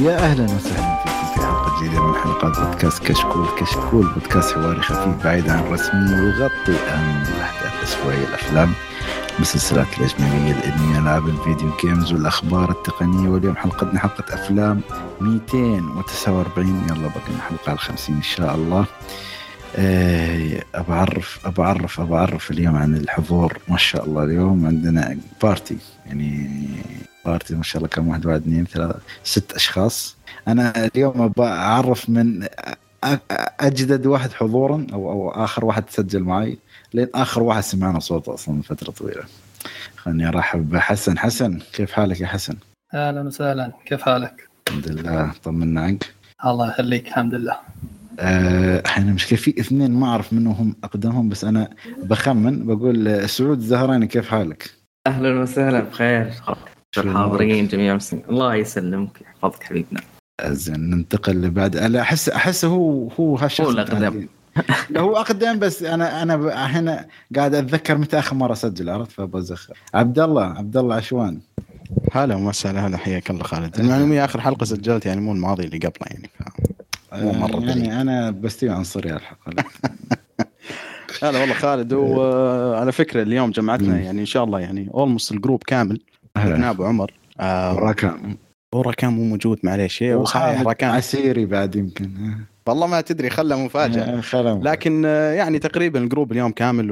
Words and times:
يا 0.00 0.16
أهلا 0.18 0.44
وسهلا 0.44 0.98
فيكم 1.04 1.34
في 1.34 1.40
حلقه 1.46 1.80
جديده 1.82 2.02
من 2.06 2.14
حلقات 2.14 2.58
بودكاست 2.60 3.02
كشكول. 3.02 3.46
كشكول 3.60 4.06
بودكاست 4.14 4.54
حواري 4.54 4.80
خفيف 4.80 5.24
بعيد 5.24 5.48
عن 5.48 5.58
الرسمي 5.58 6.20
ويغطي 6.20 6.72
اهم 6.72 7.22
الاحداث 7.36 7.72
الاسبوعيه 7.78 8.24
الأفلام 8.28 8.72
المسلسلات 9.36 9.86
الأجنبية 9.98 10.52
الانمي 10.52 10.98
العاب 10.98 11.28
الفيديو 11.28 11.70
جيمز 11.84 12.12
والأخبار 12.12 12.70
التقنية. 12.70 13.28
واليوم 13.28 13.56
حلقتنا 13.56 14.00
حلقة 14.00 14.34
أفلام 14.34 14.80
249 15.20 16.82
يلا 16.90 17.08
بقى 17.08 17.22
الحلقة 17.36 17.72
ال 17.72 17.78
50 17.78 18.16
إن 18.16 18.22
شاء 18.22 18.54
الله. 18.54 18.84
آه، 19.76 20.62
اعرف 20.90 21.38
ابى 21.44 21.62
اعرف 22.16 22.50
اليوم 22.50 22.76
عن 22.76 22.94
الحضور. 22.96 23.58
ما 23.68 23.76
شاء 23.76 24.04
الله 24.04 24.24
اليوم 24.24 24.66
عندنا 24.66 25.16
party 25.42 25.76
يعني 26.06 26.48
party 27.30 27.54
ما 27.54 27.62
شاء 27.62 27.76
الله 27.76 27.88
كم 27.88 28.08
واحد 28.08 28.26
واحد 28.26 28.40
اثنين 28.40 28.64
ثلاثة 28.64 29.00
ست 29.24 29.52
أشخاص. 29.52 30.16
أنا 30.48 30.86
اليوم 30.86 31.22
ابى 31.22 31.42
أعرف 31.42 32.10
من 32.10 32.46
أجدد 33.60 34.06
واحد 34.06 34.32
حضورا 34.32 34.86
أو 34.92 35.12
أو 35.12 35.30
آخر 35.30 35.64
واحد 35.64 35.84
سجل 35.90 36.22
معي 36.22 36.58
لين 36.94 37.08
آخر 37.14 37.42
واحد 37.42 37.62
سمعنا 37.62 37.98
صوته 37.98 38.34
أصلا 38.34 38.54
من 38.54 38.62
فترة 38.62 38.90
طويلة. 38.90 39.22
خليني 39.96 40.28
أرحب 40.28 40.70
بحسن. 40.70 41.18
حسن 41.18 41.58
كيف 41.72 41.92
حالك 41.92 42.20
يا 42.20 42.26
حسن؟ 42.26 42.56
أهلا 42.94 43.20
وسهلا. 43.20 43.72
كيف 43.86 44.02
حالك؟ 44.02 44.48
الحمد 44.68 44.88
لله. 44.88 45.32
طمنا 45.44 45.80
عنك. 45.80 46.14
الله 46.44 46.68
يخليك. 46.68 47.08
الحمد 47.08 47.34
لله. 47.34 47.56
آه، 48.20 48.82
إحنا 48.86 49.12
مشكلة 49.12 49.38
في 49.38 49.60
اثنين 49.60 49.90
ما 49.90 50.06
أعرف 50.06 50.32
منهم 50.32 50.54
هم 50.54 50.76
أقدمهم 50.84 51.28
بس 51.28 51.44
أنا 51.44 51.68
بخمن 52.02 52.66
بقول 52.66 53.08
آه، 53.08 53.26
سعود 53.26 53.58
الزهراني 53.58 54.06
كيف 54.06 54.28
حالك؟ 54.28 54.70
أهلا 55.06 55.40
وسهلا. 55.40 55.80
بخير. 55.80 56.32
الحاضرين 56.98 57.66
جميع 57.66 57.90
المسلمين 57.90 58.24
الله 58.30 58.54
يسلمك. 58.54 59.20
يحفظك 59.20 59.62
حبيبنا. 59.62 60.00
زين 60.44 60.90
ننتقل 60.90 61.42
لبعد. 61.42 61.76
أنا 61.76 62.00
أحس 62.00 62.28
أحس 62.28 62.64
هو 62.64 63.08
هو 63.08 63.36
هالشخص 63.36 63.66
هو. 63.66 63.72
لا 63.72 64.12
هو 65.00 65.16
أقدم 65.16 65.58
بس 65.58 65.82
أنا 65.82 66.22
أنا 66.22 66.34
هنا 66.66 67.06
قاعد 67.36 67.54
أتذكر 67.54 67.98
متى 67.98 68.18
آخر 68.18 68.36
مرة 68.36 68.54
سجل 68.54 68.90
عرفت؟ 68.90 69.12
فبزخر. 69.12 69.74
عبد 69.94 70.18
الله 70.18 70.44
عبد 70.44 70.76
الله 70.76 70.94
عشوان. 70.94 71.40
هلا 72.12 72.34
وسهلا 72.34 72.86
هلا 72.86 72.96
حياك 72.96 73.30
الله 73.30 73.44
خالد. 73.44 73.80
المعلومية 73.80 74.24
آخر 74.24 74.40
حلقة 74.40 74.64
سجلت 74.64 75.06
يعني 75.06 75.20
مو 75.20 75.32
الماضي 75.32 75.64
اللي 75.64 75.78
قبله 75.78 76.06
يعني 76.10 76.30
ف... 76.38 77.14
مو 77.14 77.32
مرة 77.32 77.56
آه،. 77.56 77.68
يعني 77.68 78.00
أنا 78.00 78.30
بستوي 78.30 78.70
عنصري 78.70 79.12
الحلقة. 79.12 79.64
هلا 81.22 81.40
والله 81.40 81.54
خالد. 81.54 81.92
وعلى 81.92 82.92
فكرة 82.92 83.22
اليوم 83.22 83.50
جمعتنا. 83.50 84.00
يعني 84.00 84.20
إن 84.20 84.26
شاء 84.26 84.44
الله 84.44 84.60
يعني 84.60 84.90
almost 84.94 85.32
ال 85.32 85.37
group 85.37 85.62
كامل. 85.62 86.00
أنا 86.46 86.70
أبو 86.70 86.84
عمر. 86.84 87.12
آه 87.40 87.72
راكان 87.72 88.36
وراكان 88.74 89.12
مو 89.12 89.24
موجود 89.24 89.58
معليش. 89.62 90.02
هي 90.02 90.14
وصحيح 90.14 90.62
راكان 90.62 90.90
عسيري 90.90 91.46
بعد 91.46 91.76
يمكن. 91.76 92.10
والله 92.68 92.86
ما 92.86 93.00
تدري 93.00 93.30
مفاجأة. 93.56 94.02
آه، 94.02 94.20
خلهم. 94.20 94.62
لكن 94.62 95.02
آه، 95.06 95.32
يعني 95.32 95.58
تقريبا 95.58 95.98
ال 96.00 96.05
group 96.05 96.32
اليوم 96.32 96.52
كامل 96.52 96.90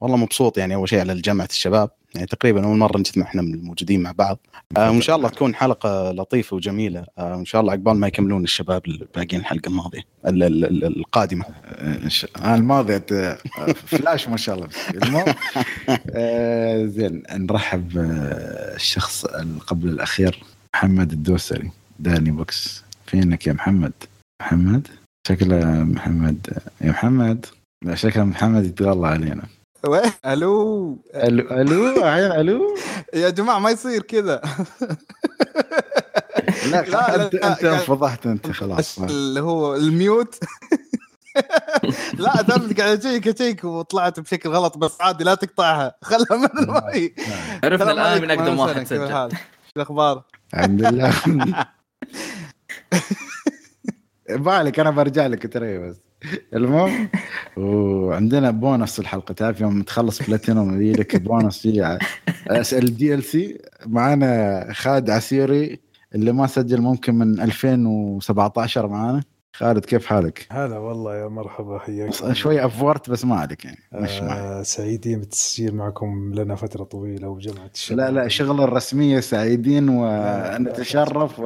والله 0.00 0.16
مبسوط 0.16 0.58
يعني 0.58 0.74
أول 0.74 0.88
شيء 0.88 1.00
على 1.00 1.14
جامعه 1.14 1.48
الشباب. 1.50 1.90
يعني 2.14 2.26
تقريبا 2.26 2.64
أول 2.64 2.76
مرة 2.78 2.98
نجتمع 2.98 3.24
إحنا 3.26 3.42
الموجودين 3.42 4.02
مع 4.02 4.12
بعض. 4.12 4.38
آه 4.76 4.90
وإن 4.90 5.00
شاء 5.00 5.16
الله 5.16 5.28
تكون 5.28 5.54
حلقة 5.54 6.12
لطيفة 6.12 6.56
وجميلة. 6.56 7.04
وإن 7.18 7.44
شاء 7.44 7.60
الله 7.60 7.72
عقبال 7.72 7.92
ما 7.96 8.06
يكملون 8.06 8.44
الشباب 8.44 8.82
الباقيين 8.88 9.40
الحلقة 9.40 9.68
الماضية 9.68 10.00
ال- 10.26 10.42
ال- 10.42 10.64
ال- 10.64 10.98
القادمة. 10.98 11.44
إن 11.80 12.10
شاء- 12.10 12.30
الماضي 12.54 13.00
آه، 13.12 13.38
فلاش 13.86 14.28
ما 14.28 14.36
شاء 14.36 14.54
الله. 14.56 14.68
زين 16.86 17.22
نرحب 17.32 17.90
الشخص 18.76 19.26
قبل 19.66 19.88
الأخير 19.88 20.42
محمد 20.74 21.12
الدوسري. 21.12 21.70
داني 21.98 22.30
بوكس. 22.30 22.84
فينك 23.06 23.46
يا 23.46 23.52
محمد؟ 23.52 23.92
محمد؟ 24.42 24.88
شكله 25.28 25.64
محمد. 25.84 26.58
يا 26.80 26.90
محمد. 26.90 27.46
لا 27.84 27.94
شكله 27.94 28.24
محمد 28.24 28.64
يتغلى 28.64 29.06
علينا. 29.06 29.42
وين؟ 29.86 30.12
ألو. 30.26 30.98
ألو 31.14 31.50
ألو؟ 31.60 32.04
عين 32.04 32.32
ألو. 32.32 32.76
يا 33.14 33.30
جماعة 33.30 33.58
ما 33.58 33.70
يصير 33.70 34.02
كذا 34.02 34.40
لا 36.70 36.82
لا، 36.82 37.24
أنت 37.24 37.34
لا، 37.34 37.52
أنت 37.52 37.64
انفضحت 37.64 38.26
أنت 38.26 38.50
خلاص. 38.50 38.98
اللي 38.98 39.40
هو 39.40 39.76
ال 39.76 39.86
mute. 39.86 40.34
لا 42.18 42.30
قاعد 42.78 43.06
اشيك 43.06 43.28
اشيك 43.28 43.64
وطلعت 43.64 44.20
بشكل 44.20 44.48
غلط 44.48 44.78
بس 44.78 45.00
عادي 45.00 45.24
لا 45.24 45.34
تقطعها. 45.34 45.94
خلها 46.02 46.36
من 46.38 46.48
الماي 46.58 47.14
عرفنا 47.64 47.90
السلام 47.90 47.98
الآن 47.98 48.22
من 48.22 48.30
أقدم 48.30 48.58
واحد 48.58 48.86
سجل؟ 48.86 49.08
شو 49.08 49.72
الأخبار؟ 49.76 50.22
الحمد 50.54 50.82
لله. 50.82 51.12
بالك 54.30 54.80
أنا 54.80 54.90
برجع 54.90 55.26
لك 55.26 55.52
ترى 55.52 55.78
بس. 55.78 56.00
المهم 56.54 57.08
وعندنا 57.56 58.50
بونص 58.50 58.98
الحلقة 58.98 59.34
تعرف 59.34 59.60
يوم 59.60 59.82
تخلص 59.82 60.22
بلاتينوم 60.22 60.82
يجي 60.82 60.92
لك 60.92 61.16
بونص 61.16 61.58
فيه 61.58 61.98
ال 62.72 63.22
DLC. 63.22 63.58
معانا 63.86 64.66
خالد 64.72 65.10
عسيري 65.10 65.80
اللي 66.14 66.32
ما 66.32 66.46
سجل 66.46 66.80
ممكن 66.80 67.14
من 67.14 67.40
2017 67.40 68.88
معانا. 68.88 69.22
خالد 69.56 69.84
كيف 69.84 70.06
حالك؟ 70.06 70.46
هلا 70.50 70.78
والله 70.78 71.16
يا 71.16 71.28
مرحبا 71.28 71.78
حياك 71.78 72.32
شوي 72.32 72.64
افورت 72.64 73.10
بس 73.10 73.24
ما 73.24 73.36
عليك 73.36 73.64
يعني 73.64 73.78
مش 73.92 74.20
معك. 74.20 74.38
آه 74.38 74.62
سعيدين 74.62 75.18
بالتسجيل 75.18 75.74
معكم 75.74 76.34
لنا 76.34 76.54
فترة 76.54 76.84
طويلة 76.84 77.28
وجمعة 77.28 77.70
الشباب. 77.74 77.98
لا 77.98 78.10
لا 78.10 78.28
شغل 78.28 78.60
الرسمية 78.60 79.20
سعيدين 79.20 79.88
ونتشرف 79.88 81.40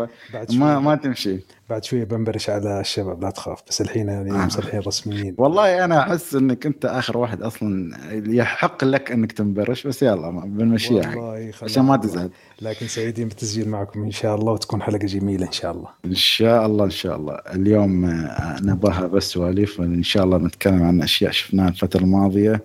ما 0.50 0.78
ما 0.78 0.94
تمشي. 0.94 1.40
بعد 1.70 1.84
شوي 1.84 2.04
بنبرش 2.04 2.50
على 2.50 2.80
الشباب 2.80 3.22
لا 3.22 3.30
تخاف 3.30 3.62
بس 3.68 3.80
الحين 3.80 4.08
يعني 4.08 4.30
آه. 4.30 4.46
مصلحين 4.46 4.80
رسميين. 4.80 5.34
والله 5.38 5.84
أنا 5.84 6.00
أحس 6.00 6.34
إنك 6.34 6.66
أنت 6.66 6.84
آخر 6.84 7.18
واحد 7.18 7.42
أصلا 7.42 7.96
يحق 8.26 8.84
لك 8.84 9.12
إنك 9.12 9.32
تنبرش 9.32 9.86
بس 9.86 10.02
يلا 10.02 10.30
بنمشيها. 10.30 11.38
عشان 11.62 11.84
ما 11.84 11.96
تزعل. 11.96 12.30
لكن 12.62 12.86
سعيدين 12.86 13.28
بالتسجيل 13.28 13.68
معكم 13.68 14.02
إن 14.02 14.10
شاء 14.10 14.34
الله 14.34 14.52
وتكون 14.52 14.82
حلقة 14.82 15.06
جميلة 15.06 15.46
إن 15.46 15.52
شاء 15.52 15.72
الله. 15.72 15.88
إن 16.04 16.14
شاء 16.14 16.66
الله 16.66 16.84
إن 16.84 16.90
شاء 16.90 17.16
الله. 17.16 17.34
اليوم 17.34 18.04
آه، 18.04 18.56
نباها 18.62 19.06
بس 19.06 19.30
سواليف 19.30 19.80
ان 19.80 20.02
شاء 20.02 20.24
الله 20.24 20.38
نتكلم 20.38 20.82
عن 20.82 21.02
أشياء 21.02 21.30
شفناها 21.30 21.68
الفترة 21.68 22.00
الماضية. 22.00 22.64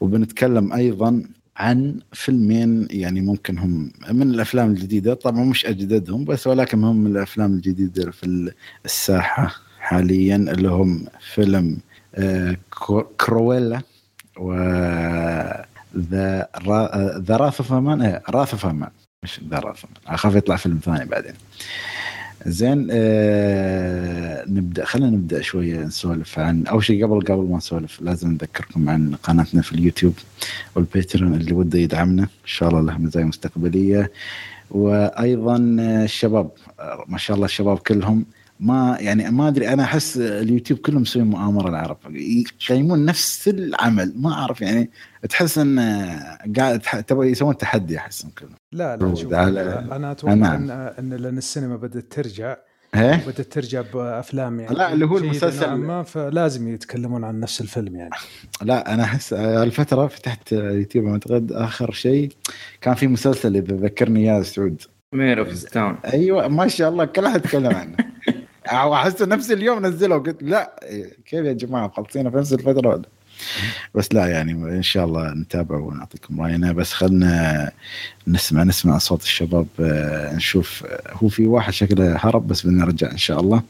وبنتكلم 0.00 0.72
أيضا 0.72 1.22
عن 1.56 2.00
فيلمين 2.12 2.88
يعني 2.90 3.20
ممكن 3.20 3.58
هم 3.58 3.92
من 4.10 4.30
الأفلام 4.30 4.70
الجديدة. 4.70 5.14
طبعا 5.14 5.44
مش 5.44 5.66
أجددهم 5.66 6.24
بس 6.24 6.46
ولكن 6.46 6.84
هم 6.84 6.96
من 6.96 7.10
الأفلام 7.16 7.52
الجديدة 7.54 8.10
في 8.10 8.52
الساحة 8.84 9.54
حاليا 9.78 10.36
اللي 10.36 10.68
هم 10.68 11.06
فيلم 11.34 11.78
آه، 12.14 12.56
Cru- 12.70 13.06
Cruella 13.20 13.80
و 14.36 14.52
The 15.96 16.48
Wra- 16.66 17.18
The 17.18 17.36
Wrath 17.36 17.60
of 17.60 17.72
Man. 17.72 18.02
إيه، 18.02 18.22
Wrath 18.30 18.50
of 18.52 18.66
Man. 18.66 18.90
مش 19.24 19.40
The 19.50 19.58
Wrath 19.58 19.84
أخاف 20.06 20.34
يطلع 20.34 20.56
فيلم 20.56 20.78
ثاني 20.84 21.04
بعدين. 21.04 21.32
زين 22.46 22.88
آه 22.90 24.44
نبدأ 24.48 24.84
خلينا 24.84 25.10
نبدأ 25.10 25.42
شوية 25.42 25.80
نسولف 25.80 26.38
عن 26.38 26.66
أول 26.66 26.84
شيء 26.84 27.04
قبل 27.06 27.20
قبل 27.20 27.42
ما 27.50 27.56
نسولف 27.56 28.00
لازم 28.02 28.32
نذكركم 28.32 28.88
عن 28.88 29.14
قناتنا 29.22 29.62
في 29.62 29.72
اليوتيوب 29.72 30.14
وال 30.74 30.87
Patreon 30.87 31.34
اللي 31.34 31.52
وده 31.52 31.78
يدعمنا 31.78 32.22
إن 32.22 32.28
شاء 32.44 32.68
الله 32.68 32.80
له 32.80 32.98
مزايا 32.98 33.24
مستقبلية. 33.24 34.10
وأيضا 34.70 35.76
آه، 35.80 36.04
الشباب 36.04 36.50
آه، 36.80 37.04
ما 37.08 37.18
شاء 37.18 37.34
الله 37.34 37.46
الشباب 37.46 37.78
كلهم 37.78 38.24
ما 38.60 38.96
يعني 39.00 39.30
ما 39.30 39.48
أدري 39.48 39.68
أنا 39.68 39.82
أحس 39.82 40.16
اليوتيوب 40.16 40.78
كلهم 40.78 41.02
مسويين 41.02 41.28
مؤامرة 41.28 41.68
العرب. 41.68 41.96
يقيمون 42.10 43.04
نفس 43.04 43.48
العمل 43.48 44.12
ما 44.16 44.32
أعرف 44.32 44.60
يعني 44.60 44.90
تحس 45.28 45.58
إن 45.58 45.78
آه، 45.78 46.38
قاعد 46.56 46.80
تبغى 46.80 47.30
يسوون 47.30 47.56
تحدي 47.56 47.98
أحسهم 47.98 48.30
كلهم. 48.38 48.54
لا 48.74 48.96
لا 48.96 49.14
شوف 49.14 49.32
على- 49.32 49.92
أنا 49.92 50.12
أتوقع 50.12 50.34
نعم. 50.34 50.70
ان 50.70 50.70
إن 50.98 51.12
لأن 51.14 51.38
السينما 51.38 51.76
بدأت 51.76 52.12
ترجع 52.12 52.56
إيه 52.94 53.24
بدأت 53.26 53.40
ترجع 53.52 53.82
بأفلام 53.94 54.60
يعني. 54.60 54.74
لا، 54.76 54.92
اللي 54.92 55.06
هو 55.06 55.18
المسلسل- 55.18 55.74
ما 55.74 56.02
فلازم 56.02 56.68
يتكلمون 56.74 57.24
عن 57.24 57.40
نفس 57.40 57.60
الفيلم 57.60 57.96
يعني. 57.96 58.10
لا 58.62 58.94
أنا 58.94 59.02
أحس 59.04 59.32
الفترة 59.32 60.06
فتحت 60.06 60.52
يوتيوب 60.52 61.06
اعتقد 61.06 61.52
آخر 61.52 61.90
شيء 61.92 62.28
كان 62.80 62.94
في 62.94 63.06
مسلسل 63.06 63.56
اذا 63.56 63.74
ذكرني 63.76 64.20
إياه 64.32 64.42
سعود. 64.42 64.82
Mare 65.12 65.40
of 65.40 65.64
Easttown 65.64 65.96
أيوه 66.12 66.48
ما 66.48 66.68
شاء 66.68 66.88
الله 66.88 67.04
كل 67.04 67.24
أحد 67.24 67.44
يتكلم 67.44 67.74
عنه. 67.74 67.96
أحس 68.94 69.22
نفس 69.22 69.50
اليوم 69.50 69.86
نزله 69.86 70.18
قلت 70.18 70.42
لا 70.42 70.80
كيف 71.26 71.44
يا 71.46 71.52
جماعة 71.52 71.86
مخلصينه 71.86 72.30
في 72.30 72.36
نفس 72.36 72.52
الفترة؟ 72.52 72.88
ولا 72.88 73.02
بس 73.94 74.14
لا 74.14 74.26
يعني 74.26 74.52
إن 74.52 74.82
شاء 74.82 75.04
الله 75.04 75.34
نتابع 75.34 75.76
ونعطيكم 75.76 76.40
رأينا. 76.40 76.72
بس 76.72 76.92
خلنا 76.92 77.70
نسمع 78.28 78.62
نسمع 78.62 78.98
صوت 78.98 79.22
الشباب 79.22 79.66
آه، 79.80 80.34
نشوف 80.34 80.84
آه، 80.86 81.12
هو 81.12 81.28
في 81.28 81.46
واحد 81.46 81.72
شكله 81.72 82.16
هرب 82.16 82.48
بس 82.48 82.66
بنرجع 82.66 83.10
إن 83.10 83.18
شاء 83.18 83.40
الله. 83.40 83.62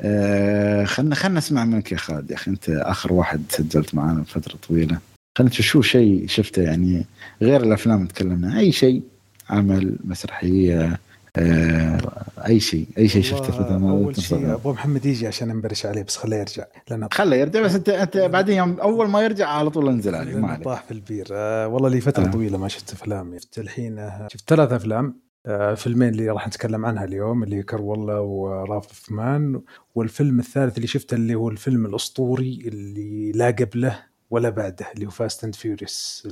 آه، 0.00 0.84
خلنا 0.84 1.14
خلنا 1.14 1.38
نسمع 1.38 1.64
منك 1.64 1.92
يا 1.92 1.96
خالد. 1.96 2.30
يا 2.30 2.36
أخي 2.36 2.50
أنت 2.50 2.70
آخر 2.70 3.12
واحد 3.12 3.42
سجلت 3.48 3.94
معنا 3.94 4.24
فترة 4.24 4.56
طويلة. 4.68 4.98
خلنا 5.38 5.50
نشوف 5.50 5.66
شو 5.66 5.82
شيء 5.82 6.24
شفته 6.28 6.62
يعني. 6.62 7.06
غير 7.42 7.62
الأفلام 7.62 8.06
تكلمنا. 8.06 8.58
أي 8.58 8.72
شيء 8.72 9.02
عمل 9.50 9.96
مسرحية 10.04 10.98
أي 11.38 12.60
شيء 12.60 12.86
أي 12.98 13.08
شيء 13.08 13.22
شفته 13.22 13.52
في 13.52 13.72
أول 13.72 14.16
شيء. 14.16 14.54
أبو 14.54 14.72
محمد 14.72 15.06
يجي 15.06 15.26
عشان 15.26 15.50
انبرش 15.50 15.86
عليه 15.86 16.02
بس 16.02 16.16
خليه 16.16 16.36
يرجع. 16.36 16.64
لأنه 16.90 17.08
خله 17.12 17.36
يرجع 17.36 17.62
بس 17.62 17.74
انت 17.74 17.88
أنت 17.88 18.16
بعدين 18.16 18.56
يوم 18.56 18.80
أول 18.80 19.08
ما 19.08 19.22
يرجع 19.22 19.48
على 19.48 19.70
طول 19.70 19.88
انزل 19.88 20.14
عليه 20.14 20.36
ما 20.36 20.48
عليك. 20.48 20.64
طاح 20.64 20.82
في 20.84 20.90
البير. 20.90 21.26
آه 21.32 21.68
والله 21.68 21.88
لي 21.88 22.00
فترة 22.00 22.26
آه. 22.26 22.30
طويلة 22.30 22.58
ما 22.58 22.68
شفت 22.68 22.92
أفلام. 22.92 23.38
شفت 23.38 23.58
الحين 23.58 23.98
آه، 23.98 24.28
شفت 24.32 24.50
ثلاث 24.50 24.72
أفلام. 24.72 25.20
آه 25.46 25.74
فيلمين 25.74 26.08
اللي 26.08 26.28
راح 26.30 26.48
نتكلم 26.48 26.86
عنها 26.86 27.04
اليوم 27.04 27.42
اللي 27.42 27.62
كرولا 27.62 28.18
وراف 28.18 29.10
مان 29.12 29.60
والفيلم 29.94 30.38
الثالث 30.40 30.76
اللي 30.76 30.86
شفته 30.86 31.14
اللي 31.14 31.34
هو 31.34 31.48
الفيلم 31.48 31.86
الأسطوري 31.86 32.62
اللي 32.66 33.32
لا 33.32 33.46
قبله 33.50 33.98
ولا 34.30 34.50
بعده 34.50 34.86
اللي 34.94 35.06
هو 35.06 35.10
Fast 35.10 35.44
and 35.44 35.54
Furious 35.54 36.28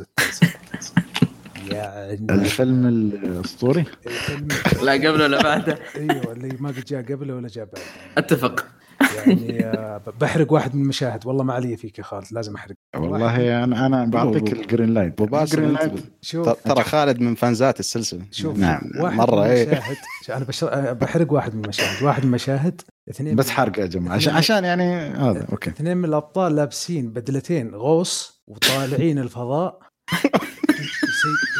يعني 1.70 2.26
الفيلم 2.30 2.86
الأسطوري؟ 2.86 3.84
الفيلم 4.06 4.48
لا 4.86 4.92
قبله 4.92 5.24
ولا 5.24 5.42
بعده؟ 5.42 5.78
أيوه 5.96 6.32
اللي 6.32 6.56
ما 6.60 6.68
قد 6.68 6.84
جاء 6.84 7.02
قبله 7.02 7.34
ولا 7.34 7.48
جاء 7.48 7.64
بعده. 7.64 7.82
أتفق. 8.18 8.66
يعني 9.16 9.64
آه، 9.64 10.02
بحرق 10.20 10.52
واحد 10.52 10.74
من 10.74 10.82
المشاهد. 10.82 11.26
والله 11.26 11.44
ما 11.44 11.54
علي 11.54 11.76
فيك 11.76 11.98
يا 11.98 12.04
خالد 12.04 12.26
لازم 12.30 12.54
أحرق. 12.54 12.74
والله 12.96 13.64
أنا 13.64 13.86
أنا 13.86 14.04
بعطيك 14.04 14.52
ال 14.52 14.59
green 14.59 14.94
light 14.94 15.20
ال 15.20 15.29
green 15.29 15.72
light 15.72 15.92
شوف. 16.20 16.48
ترى 16.48 16.82
خالد 16.82 17.20
من 17.20 17.34
فانزات 17.34 17.80
السلسلة. 17.80 18.22
شوف 18.30 18.58
نعم، 18.58 18.80
واحد 19.00 19.30
إيه. 19.30 19.62
المشاهد. 19.62 19.96
أنا 20.30 20.44
بشر... 20.44 20.72
آه، 20.72 20.92
بحرق 20.92 21.32
واحد 21.32 21.54
من 21.54 21.64
المشاهد. 21.64 22.02
واحد 22.02 22.22
من 22.22 22.28
المشاهد 22.28 22.80
اثنين 23.10 23.36
بس 23.36 23.50
حرق 23.50 23.78
يا 23.78 23.86
جماعة. 23.86 24.14
عشان 24.14 24.34
عشان 24.34 24.64
يعني 24.64 24.92
هذا 25.00 25.46
أوكي. 25.52 25.70
اثنين 25.70 25.96
من 25.96 26.04
الأبطال 26.04 26.56
لابسين 26.56 27.10
بدلتين 27.10 27.74
غوص 27.74 28.42
وطالعين 28.46 29.18
الفضاء. 29.18 29.78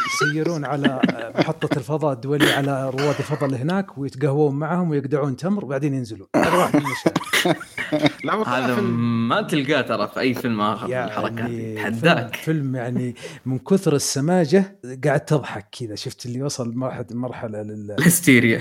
يسيرون 0.07 0.65
على 0.65 1.01
محطة 1.39 1.79
الفضاء 1.79 2.13
الدولية 2.13 2.53
على 2.53 2.91
رواد 2.91 3.15
الفضاء 3.19 3.45
اللي 3.45 3.57
هناك 3.57 3.99
ويتقهوون 3.99 4.55
معهم 4.55 4.91
ويقدعون 4.91 5.37
تمر 5.37 5.65
وبعدين 5.65 5.95
ينزلون. 5.95 6.29
هذا 6.37 6.57
واحد 6.57 6.77
من 6.77 6.83
المشاهد 6.83 7.19
لا 8.25 8.35
هو 8.35 8.43
طلع 8.43 8.59
هذا 8.59 8.81
ما 8.81 9.43
تلقاه 9.43 9.81
ترى 9.81 10.09
في 10.09 10.21
أي 10.21 10.35
فيلم 10.35 10.61
آخر 10.61 10.91
يعني. 10.91 11.37
فيلم, 11.37 11.77
تحداك 11.77 12.37
فيلم 12.37 12.77
يعني 12.77 13.15
من 13.47 13.59
كثر 13.59 13.95
السماجة 13.95 14.81
قاعد 15.05 15.25
تضحك 15.25 15.69
كذا. 15.79 15.95
شفت 15.95 16.27
اللي 16.27 16.43
وصل 16.43 16.75
مرحلة 16.75 17.07
مرحلة 17.11 17.63
لل 17.63 17.91
الهستيريا. 17.99 18.59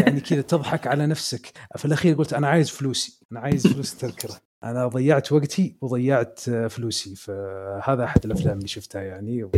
يعني 0.00 0.20
كذا 0.20 0.40
تضحك 0.40 0.86
على 0.86 1.06
نفسك. 1.06 1.52
في 1.76 1.84
الأخير 1.84 2.14
قلت 2.14 2.32
أنا 2.32 2.48
عايز 2.48 2.70
فلوسي. 2.70 3.20
أنا 3.32 3.40
عايز 3.40 3.66
فلوس 3.66 3.92
التذكره 3.92 4.49
أنا 4.64 4.88
ضيعت 4.88 5.32
وقتي 5.32 5.76
وضيعت 5.80 6.40
آه، 6.48 6.66
فلوسي. 6.66 7.14
فهذا 7.14 8.04
أحد 8.04 8.24
الأفلام 8.24 8.56
اللي 8.56 8.68
شفتها 8.68 9.02
يعني 9.02 9.50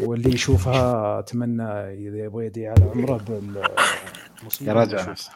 واللي 0.00 0.34
يشوفها 0.34 1.18
أتمنى 1.18 1.62
إذا 2.08 2.18
يبغى 2.18 2.46
يدي 2.46 2.66
على 2.68 2.84
عمره 2.94 3.16
بالمصيبه 3.16 4.70
يراجع 4.70 5.10
نفسه 5.10 5.30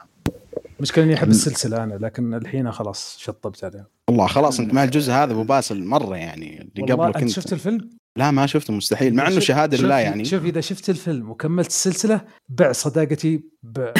مشكلة 0.81 1.05
إني 1.05 1.15
أحب 1.15 1.29
السلسلة 1.29 1.85
أنا 1.85 1.95
لكن 1.95 2.35
الحين 2.35 2.73
خلاص 2.73 3.17
شطبت 3.19 3.65
عليها. 3.65 3.87
والله 4.09 4.27
خلاص 4.27 4.61
أنت 4.61 4.75
مع 4.75 4.85
الجزء 4.85 5.13
هذا 5.13 5.33
ابو 5.33 5.45
باسل 5.45 5.85
مرة 5.85 6.17
يعني 6.17 6.69
اللي 6.77 6.93
قبله 6.93 7.07
أنت 7.07 7.17
كنت. 7.19 7.29
شفت 7.29 7.53
الفيلم؟ 7.53 7.91
لا 8.17 8.31
ما 8.31 8.47
شفته 8.47 8.73
مستحيل 8.73 9.15
مع 9.15 9.29
إنه 9.29 9.41
شهادة 9.41 9.77
شوف- 9.77 9.87
لله 9.87 9.99
يعني. 9.99 10.25
شوف 10.25 10.45
إذا 10.45 10.61
شفت 10.61 10.91
الفيلم 10.91 11.31
وكملت 11.31 11.67
السلسلة 11.69 12.21
بع 12.49 12.73
صداقتي 12.73 13.41
ب... 13.63 13.79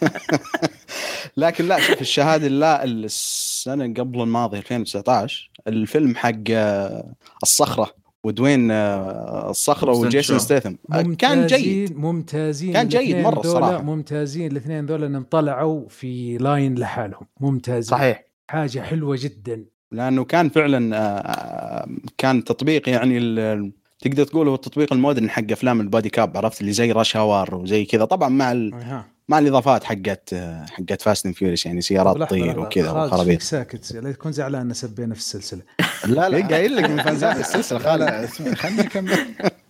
لكن 1.36 1.64
لا 1.68 1.80
شوف 1.80 2.00
الشهادة 2.00 2.48
لله 2.48 2.84
السنة 2.84 3.94
قبل 3.94 4.20
الماضيه 4.22 4.58
2019 4.58 5.50
الفيلم 5.68 6.14
حق 6.16 6.32
آه، 6.50 7.14
الصخرة 7.42 7.94
ودوين 8.24 8.70
آه، 8.70 9.50
الصخرة. 9.50 9.92
وجيسون 9.92 10.38
ستيثم. 10.38 10.74
آه، 10.92 11.02
كان 11.02 11.46
جيد. 11.46 11.92
ممتازين- 11.92 11.96
ممتازين 12.00 12.72
كان 12.72 12.88
جيد 12.88 13.16
ذولا 13.16 13.40
الصراحة. 13.40 13.82
ممتازين 13.82 14.50
الاثنين 14.52 14.86
ذولا 14.86 15.06
انهم 15.06 15.22
طلعوا 15.22 15.88
في 15.88 16.38
line 16.38 16.74
لحالهم. 16.78 17.26
ممتازين. 17.40 17.82
صحيح. 17.82 18.24
حاجة 18.50 18.80
حلوة 18.80 19.16
جدا. 19.20 19.64
لأنه 19.92 20.24
كان 20.24 20.48
فعلا 20.48 20.96
آه، 20.96 21.00
آه، 21.00 21.88
كان 22.18 22.44
تطبيق 22.44 22.88
يعني 22.88 23.18
ال- 23.18 23.72
تقدر 24.00 24.24
تقول 24.24 24.48
هو 24.48 24.54
التطبيق 24.54 24.92
ال 24.92 24.97
modern 24.97 25.30
حق 25.30 25.42
أفلام 25.52 25.80
ال 25.80 25.85
buddy 25.85 26.08
cop 26.08 26.36
عرفت؟ 26.36 26.60
اللي 26.60 26.72
زي 26.72 26.92
Rush 26.92 27.16
Hour 27.16 27.54
وزي 27.54 27.84
كذا. 27.84 28.04
طبعا 28.04 28.28
مع 28.28 28.52
ال... 28.52 29.02
مع 29.28 29.38
الإضافات 29.38 29.84
حقت 29.84 30.32
آه، 30.32 30.66
حقت 30.70 31.02
Fast 31.02 31.26
and 31.26 31.34
Furious 31.34 31.66
يعني 31.66 31.80
سيارات 31.80 32.16
تطير. 32.16 32.60
وكذا 32.60 32.90
وخرابيط. 32.90 33.40
ساكت 33.42 33.92
لا 33.92 34.12
تكون 34.12 34.32
زعلان 34.32 34.60
ان 34.60 34.72
سبينا 34.74 35.14
في 35.14 35.20
السلسلة. 35.20 35.60
لا 36.06 36.26
إيه، 36.26 36.28
لا 36.42 36.46
قايل 36.48 36.76
لك 36.76 36.90
من 36.90 37.02
فانزات 37.02 37.36
السلسلة 37.46 37.78
خالد. 37.78 38.26
خليني 38.54 38.80
أكمل. 38.80 39.18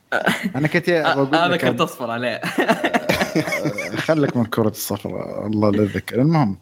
أنا 0.57 0.69
كنت 0.69 0.91
بقول 0.91 1.35
هذا 1.35 1.49
لك 1.49 1.65
كنت 1.65 1.81
أصفر 1.81 2.11
عليه. 2.11 2.41
خلك 3.97 4.37
من 4.37 4.45
كرة 4.45 4.69
الصفراء 4.69 5.47
الله 5.47 5.71
لا 5.71 5.83
يذكر. 5.83 6.21
المهم 6.23 6.57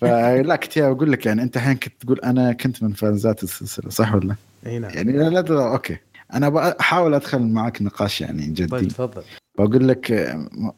فلا 0.00 0.56
كنت 0.56 0.78
أقول 0.78 1.12
لك 1.12 1.26
يعني 1.26 1.42
أنت 1.42 1.56
الحين 1.56 1.76
كنت 1.76 1.92
تقول 2.00 2.20
أنا 2.20 2.52
كنت 2.52 2.82
من 2.82 2.92
فانزات 2.92 3.42
السلسلة 3.42 3.90
صح 3.90 4.14
ولا؟ 4.14 4.34
اي 4.66 4.78
نعم 4.78 4.90
يعني 4.94 5.12
لا 5.12 5.28
لا 5.28 5.72
أوكي. 5.72 5.96
أنا 6.34 6.48
بحاول 6.48 7.14
أدخل 7.14 7.42
معك 7.42 7.82
نقاش 7.82 8.20
يعني 8.20 8.42
طيب 8.42 8.54
جدي 8.54 8.86
تفضل. 8.86 9.22
بقول 9.58 9.88
لك 9.88 10.12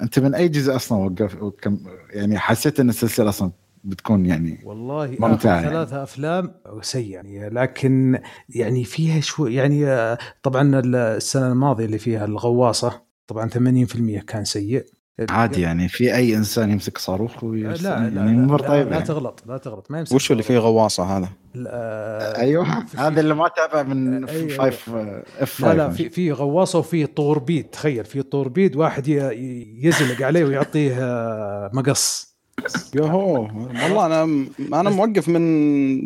أنت 0.03 0.19
من 0.19 0.35
أي 0.35 0.49
جزء 0.49 0.77
أصلا 0.77 0.99
وقف 0.99 1.43
وكم 1.43 1.79
يعني 2.11 2.39
حسيت 2.39 2.81
إن 2.81 2.89
السلسلة 2.89 3.29
أصلا 3.29 3.51
بتكون 3.85 4.27
يعني 4.27 4.61
والله 4.65 5.17
ممتع 5.19 5.35
آخر 5.35 5.47
يعني. 5.49 5.71
ثلاثة 5.71 6.03
أفلام 6.03 6.55
سيئة 6.83 7.13
يعني 7.15 7.49
لكن 7.49 8.19
يعني 8.49 8.85
فيها 8.85 9.21
شوي 9.21 9.55
يعني 9.55 9.87
آه، 9.87 10.19
طبعا 10.43 10.81
السنة 10.85 11.53
الماضية 11.53 11.85
اللي 11.85 11.99
فيها 11.99 12.25
الغواصة 12.25 13.03
طبعا 13.27 13.49
80% 13.49 14.21
كان 14.27 14.45
سيء. 14.45 14.87
عادي 15.31 15.61
يعني 15.61 15.89
في 15.89 16.15
أي 16.15 16.37
إنسان 16.37 16.71
يمسك 16.71 16.99
صاروخ 16.99 17.45
لا 17.45 17.51
ويرسل 17.51 17.85
لا, 17.85 17.91
يعني 17.91 18.47
لا, 18.47 18.53
لا, 18.53 18.57
طيبه 18.57 18.85
لا 18.91 18.91
يعني. 18.91 19.05
تغلط 19.05 19.43
لا 19.47 19.59
تغلط 19.59 19.91
ما 19.91 19.99
يمسك 19.99 20.15
وش 20.15 20.33
اللي 20.33 20.43
فيه 20.43 20.59
غواصة 20.59 21.03
هذا؟ 21.19 21.29
لا, 21.55 22.41
أيوه 22.41 22.85
في- 22.87 22.97
هذا 22.99 23.21
اللي 23.21 23.35
ما 23.35 23.49
تابع 23.49 23.83
من 23.83 24.25
أيوة. 24.29 24.49
5 24.49 24.69
اف 24.69 24.91
5 25.61 25.69
لا 25.69 25.75
لا 25.77 25.91
في 25.91 26.09
في 26.11 26.33
غواصة 26.33 26.79
وفي 26.79 27.07
طوربيد 27.07 27.65
تخيل 27.71 28.05
في 28.05 28.23
طوربيد 28.23 28.77
واحد 28.77 29.09
يزلق 29.09 30.23
عليه 30.27 30.45
ويعطيه 30.45 30.97
آه، 31.01 31.71
مقص 31.75 32.30
يوهو 32.95 33.49
والله 33.85 34.07
أنا 34.07 34.47
أنا 34.73 34.91
موقف 34.91 35.29
من 35.29 35.37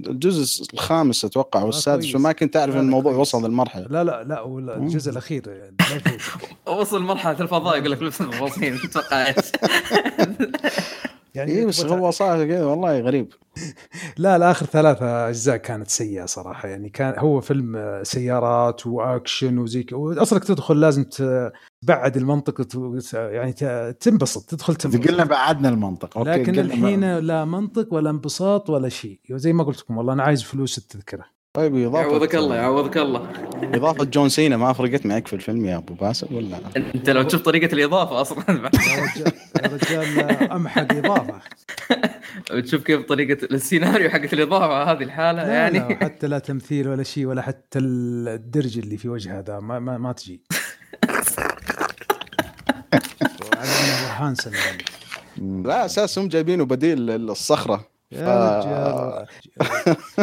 الجزء 0.06 0.66
الخامس 0.74 1.24
أتوقع 1.24 1.62
والسادس 1.62 2.02
كويس. 2.02 2.16
وما 2.16 2.32
كنت 2.32 2.56
أعرف 2.56 2.74
إن 2.74 2.80
الموضوع. 2.80 3.12
وصل 3.12 3.44
للمرحلة 3.44 3.86
لا 3.90 4.04
لا 4.04 4.24
لا 4.24 4.40
ولا 4.40 4.76
الجزء 4.76 5.10
الأخير 5.10 5.42
لا 5.46 5.96
يفوتك. 5.96 6.56
وصل 6.80 7.02
مرحلة 7.02 7.40
الفضاء 7.40 7.78
يقول 7.78 7.90
لك 7.90 8.02
لبس 8.02 8.20
الغواصين 8.20 8.78
تتوقع 8.78 9.26
إيش؟ 9.26 9.36
يعني 11.34 11.52
إيه، 11.52 11.66
بس 11.66 11.84
غواصات 11.84 12.46
كذا 12.46 12.64
والله 12.64 13.00
غريب. 13.00 13.32
لا 14.16 14.38
لا 14.38 14.50
آخر 14.50 14.66
ثلاثة 14.66 15.28
أجزاء 15.28 15.56
كانت 15.56 15.88
سيئة 15.88 16.24
صراحة. 16.24 16.68
يعني 16.68 16.88
كان 16.88 17.14
هو 17.18 17.40
فيلم 17.40 17.76
آه، 17.76 18.02
سيارات 18.02 18.86
وأكشن 18.86 19.58
وزي 19.58 19.86
واصلك 19.92 20.44
تدخل 20.44 20.80
لازم 20.80 21.04
تبعد 21.04 22.16
المنطق 22.16 22.66
يعني 23.14 23.52
تنبسط 23.92 24.50
تدخل 24.50 24.74
تنبسط. 24.74 25.08
قلنا 25.08 25.24
بعدنا 25.24 25.68
المنطق 25.68 26.18
أوكي 26.18 26.30
لكن 26.30 26.58
الحين 26.58 27.18
لا 27.18 27.44
منطق 27.44 27.94
ولا 27.94 28.10
انبساط 28.10 28.70
ولا 28.70 28.88
شيء. 28.88 29.20
زي 29.30 29.52
ما 29.52 29.64
قلت 29.64 29.80
لكم 29.80 29.96
والله 29.96 30.12
أنا 30.12 30.22
عايز 30.22 30.42
فلوس 30.42 30.78
التذكرة. 30.78 31.33
طيب 31.54 31.76
يعوضك 31.76 32.34
الله 32.34 32.46
اضافه 32.46 32.62
يعوضك 32.62 32.96
الله. 32.96 33.28
إضافة 33.62 34.04
جون 34.04 34.28
سينا 34.28 34.56
ما 34.56 34.72
فرقت 34.72 35.06
معك 35.06 35.26
في 35.26 35.32
الفيلم 35.32 35.64
يا 35.64 35.76
أبو 35.76 35.94
باسل 35.94 36.34
ولا؟ 36.34 36.58
أنت 36.76 37.10
لو 37.10 37.22
تشوف 37.22 37.42
طريقة 37.42 37.72
الإضافة 37.72 38.20
أصلا. 38.20 38.44
يا 38.48 38.70
رجال 39.06 39.32
يا 39.62 39.68
رجال 39.68 41.04
إضافة. 41.04 41.40
تشوف 42.62 42.82
كيف 42.82 43.02
طريقة 43.02 43.44
السيناريو 43.44 44.10
حقت 44.10 44.32
الإضافة 44.32 44.82
هذه 44.92 45.02
الحالة 45.02 45.42
لا 45.46 45.52
يعني. 45.52 45.78
لا 45.78 45.96
حتى 46.04 46.26
لا 46.26 46.38
تمثيل 46.38 46.88
ولا 46.88 47.02
شيء 47.02 47.26
ولا 47.26 47.42
حتى 47.42 47.78
الدرج 47.78 48.78
اللي 48.78 48.96
في 48.96 49.08
وجهه 49.08 49.40
ذا 49.40 49.60
ما, 49.60 49.78
ما, 49.78 49.98
ما 49.98 50.12
تجي. 50.12 50.40
handsome 54.18 54.52
يعني. 54.54 54.84
لا 55.62 55.84
اساسهم 55.84 56.28
جايبينه 56.28 56.64
بديل 56.64 57.10
الصخره 57.30 57.93
يا 58.14 58.58
رجال 58.58 59.26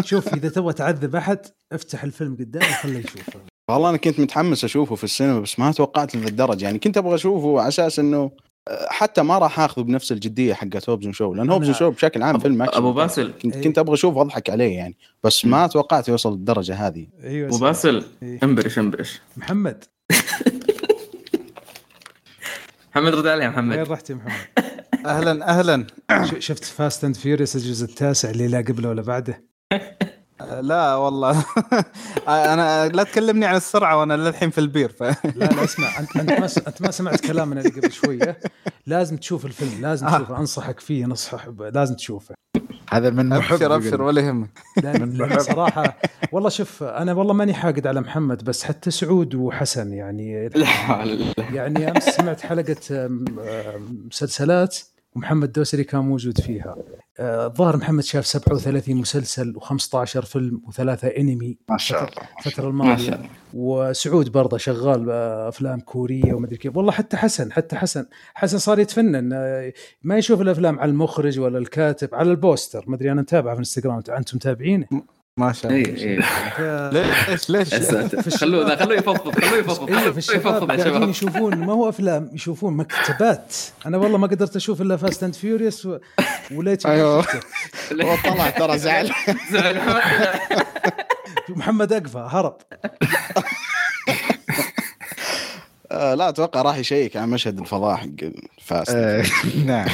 شوف 0.06 0.34
إذا 0.34 0.50
تبغى 0.50 0.74
تعذب 0.74 1.16
أحد 1.16 1.40
افتح 1.72 2.04
الفيلم 2.04 2.36
قدامه 2.36 2.66
وخليه 2.70 3.00
يشوفه. 3.00 3.40
والله 3.70 3.90
أنا 3.90 3.98
كنت 3.98 4.20
متحمس 4.20 4.64
أشوفه 4.64 4.96
في 4.96 5.04
السينما 5.04 5.40
بس 5.40 5.60
ما 5.60 5.72
توقعت 5.72 6.16
لهذا 6.16 6.28
الدرجه 6.28 6.66
يعني 6.66 6.80
كنت 6.80 6.98
أبغى 6.98 7.16
أشوفه 7.16 7.60
على 7.60 7.68
أساس 7.68 8.00
إنه 8.00 8.32
آه، 8.68 8.88
حتى 8.90 9.22
ما 9.22 9.38
راح 9.38 9.60
آخذه 9.60 9.84
بنفس 9.84 10.12
الجدية 10.12 10.54
حقت 10.54 10.90
Hobbs 10.90 11.10
Shaw 11.10 11.34
لأن 11.34 11.50
Hobbs 11.50 11.72
Shaw 11.72 11.92
بشكل 11.92 12.24
عام 12.24 12.40
فيلم 12.40 12.62
أكشن. 12.62 12.78
أبو 12.78 12.94
باسل. 12.94 13.34
كنت 13.42 13.56
إيه. 13.56 13.64
كنت 13.64 13.78
أبغى 13.78 13.94
اشوفه 13.94 14.18
واضحك 14.18 14.50
عليه 14.50 14.76
يعني 14.78 14.98
بس 15.24 15.46
ما 15.46 15.68
توقعت 15.68 16.08
يوصل 16.08 16.32
للدرجة 16.34 16.88
هذه. 16.88 17.08
أيوه 17.24 17.48
أبو 17.50 17.58
باسل 17.58 18.04
إيه. 18.24 18.40
انبرش 18.44 18.80
انبرش 18.80 19.22
محمد. 19.38 19.84
محمد 22.92 23.14
رد 23.16 23.28
عليه 23.28 23.44
يا 23.44 23.50
وين 23.50 23.58
محمد 23.58 23.78
رحت 23.78 24.10
يا 24.10 24.16
محمد؟ 24.16 24.48
أهلا 25.06 25.50
أهلا. 25.50 25.88
ش- 26.26 26.46
شفت 26.46 26.64
Fast 26.64 27.04
and 27.04 27.16
Furious 27.16 27.56
الجزء 27.56 27.86
التاسع 27.86 28.30
اللي 28.30 28.48
لا 28.48 28.58
قبله 28.58 28.90
ولا 28.90 29.02
بعده؟ 29.02 29.44
لا 30.62 30.96
والله. 30.96 31.46
أنا 32.28 32.88
لا 32.88 33.04
تكلمني 33.04 33.46
عن 33.46 33.56
السرعة 33.56 33.98
وأنا 34.00 34.14
للحين 34.18 34.50
في 34.50 34.58
البير. 34.58 34.90
ف... 34.92 35.04
لا 35.04 35.16
لا 35.46 35.64
اسمع 35.64 36.00
أنت 36.00 36.16
أنت 36.18 36.32
ما 36.32 36.48
س- 36.48 36.58
أنت 36.58 36.82
ما 36.82 36.92
سمعت 36.92 37.20
كلامنا 37.22 37.62
اللي 37.62 37.70
قبل 37.82 37.92
شوية. 37.92 38.40
لازم 38.86 39.18
تشوف 39.18 39.46
الفيلم 39.46 39.82
لازم 39.82 40.08
آه. 40.08 40.18
تشوفه. 40.18 40.38
أنصحك 40.38 40.80
فيه 40.80 41.06
نصح 41.06 41.48
لازم 41.74 41.96
تشوفه. 41.96 42.36
هذا 42.92 43.10
من 43.10 43.30
محب 43.30 43.54
أبشر 43.54 43.76
أبشر. 43.76 44.02
ولا 44.02 44.22
يهمك. 44.22 44.50
صراحة 45.40 45.98
والله 46.32 46.50
شوف 46.50 46.84
أنا 46.84 47.14
والله 47.14 47.34
ماني 47.34 47.54
حاقد 47.54 47.88
على 47.88 48.02
محمد 48.02 48.44
بس 48.44 48.64
حتى 48.64 48.92
سعود 48.92 49.36
وحسن 49.36 49.94
يعني. 49.94 50.50
يعني 51.38 51.92
أمس 51.92 52.04
سمعت 52.04 52.42
حلقة 52.42 53.08
مسلسلات. 54.08 54.78
ومحمد 55.16 55.52
دوسري 55.52 55.84
كان 55.84 56.02
موجود 56.02 56.42
فيها. 56.42 56.76
آه، 57.20 57.48
الظاهر 57.48 57.78
محمد 57.78 58.04
شاف 58.04 58.26
37 58.26 58.98
مسلسل 58.98 59.54
و15 59.60 60.20
فيلم 60.20 60.62
وثلاثة 60.68 61.08
انمي 61.08 61.58
ما 61.70 61.78
شاء 61.78 62.00
الله 62.00 62.30
الفترة 62.38 62.70
ما 62.70 62.86
شاء 62.86 62.98
الماضيه 62.98 63.16
الله. 63.16 63.30
وسعود 63.54 64.32
برضه 64.32 64.58
شغال 64.58 65.10
آه، 65.10 65.50
افلام 65.50 65.80
كوريه 65.80 66.34
ومدري 66.34 66.58
كيف. 66.58 66.78
والله 66.78 66.92
حتى 66.92 67.18
حسن 67.18 67.52
حتى 67.52 67.76
حسن. 67.76 68.06
حسن 68.34 68.58
صار 68.58 68.80
يتفنن. 68.80 69.34
آه، 69.34 69.74
ما 70.04 70.18
يشوف 70.18 70.42
الأفلام 70.42 70.80
على 70.80 70.92
المخرج 70.92 71.40
ولا 71.40 71.58
الكاتب 71.58 72.16
على 72.16 72.32
البوستر. 72.32 72.84
مدري 72.88 73.12
أنا 73.12 73.22
متابعه 73.22 73.54
في 73.54 73.60
الإنستغرام. 73.60 74.04
أنتم 74.10 74.38
متابعينه؟ 74.38 74.88
ما 75.38 75.54
شاء 75.54 75.72
الله. 75.72 75.86
اي 75.90 76.22
ف- 76.22 76.94
ليش 77.30 77.50
ليش؟ 77.50 77.72
يا 77.74 77.80
ساتر. 77.80 78.30
خلوه 78.38 78.76
خلوه 78.76 78.98
يفضفض 78.98 79.40
خلوه 79.40 79.58
يفضفض 79.60 79.88
أيوه 79.90 80.00
في 80.00 80.06
خلوه 80.06 80.18
الشباب 80.18 80.40
يفضفض 80.56 80.72
يا 80.80 80.84
شباب. 80.86 81.10
يشوفون 81.10 81.56
ما 81.58 81.74
هو 81.74 81.90
أفلام 81.90 82.30
يشوفون 82.34 82.74
مكتبات. 82.78 83.56
أنا 83.86 83.98
والله 83.98 84.18
ما 84.18 84.28
قدرت 84.28 84.56
أشوف 84.56 84.82
إلا 84.82 84.98
Fast 84.98 85.24
and 85.24 85.34
Furious. 85.36 85.88
وليت. 86.52 86.82
شفته. 86.82 87.20
هو 88.04 88.16
طلع 88.26 88.50
ترى 88.50 88.78
زعل. 88.78 89.12
محمد 91.50 91.94
أقفى 91.94 92.28
هرب. 92.32 92.58
آه، 95.92 96.16
لا 96.16 96.30
أتوقع 96.30 96.62
راح 96.62 96.78
يشيك 96.78 97.18
على 97.18 97.28
مشهد 97.28 97.60
الفضاء 97.60 97.96
حق 97.96 98.08
Fast 98.62 98.96
آه، 98.96 99.24
نعم 99.66 99.88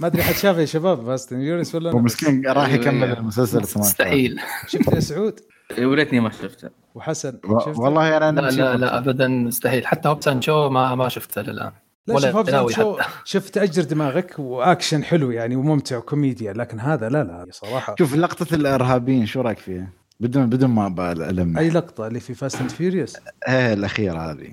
ما 0.00 0.06
أدري 0.06 0.22
حد 0.22 0.34
شافه 0.34 0.60
يا 0.60 0.66
شباب 0.66 1.06
Fast 1.06 1.32
and 1.32 1.42
Furious 1.42 1.74
ولا؟ 1.74 1.96
مسكين 1.96 2.46
راح 2.46 2.72
يكمل 2.72 3.04
أيوة. 3.04 3.18
المسلسل 3.18 3.80
مستحيل. 3.80 4.40
شفته 4.66 4.94
يا 4.94 5.00
سعود؟ 5.00 5.40
وليتني 5.78 6.20
ما 6.20 6.30
شفته. 6.30 6.68
وحسن 6.94 7.38
شفته؟ 7.64 7.80
والله 7.80 8.16
أنا 8.16 8.40
لا 8.40 8.50
لا 8.50 8.76
لا 8.76 8.98
ابدا 8.98 9.28
مستحيل. 9.28 9.86
حتى 9.86 10.08
Hobbs 10.08 10.29
and 10.29 10.42
Shaw 10.42 10.68
ما 10.68 10.94
ما 10.94 11.08
شفته 11.08 11.42
للآن. 11.42 11.72
لا 12.06 12.14
ولا 12.14 12.32
شوف 12.32 12.72
شو. 12.72 12.98
شوف 13.24 13.50
تأجر 13.50 13.82
دماغك 13.82 14.38
وأكشن 14.38 15.04
حلو 15.04 15.30
يعني 15.30 15.56
وممتع 15.56 15.96
وكوميديا 15.96 16.52
لكن 16.52 16.80
هذا 16.80 17.08
لا 17.08 17.24
لا 17.24 17.46
صراحة. 17.50 17.94
شوف 17.98 18.14
لقطة 18.14 18.54
الإرهابيين 18.54 19.26
شو 19.26 19.40
رأيك 19.40 19.58
فيها؟ 19.58 19.88
بدون 20.20 20.46
بدون 20.46 20.70
ما 20.70 20.88
بالم 20.88 21.58
أي 21.58 21.70
لقطة 21.70 22.06
اللي 22.06 22.20
في 22.20 22.34
Fast 22.34 22.60
and 22.60 22.70
Furious 22.70 23.16
إيه 23.48 23.72
الأخيرة 23.72 24.30
هذه. 24.30 24.50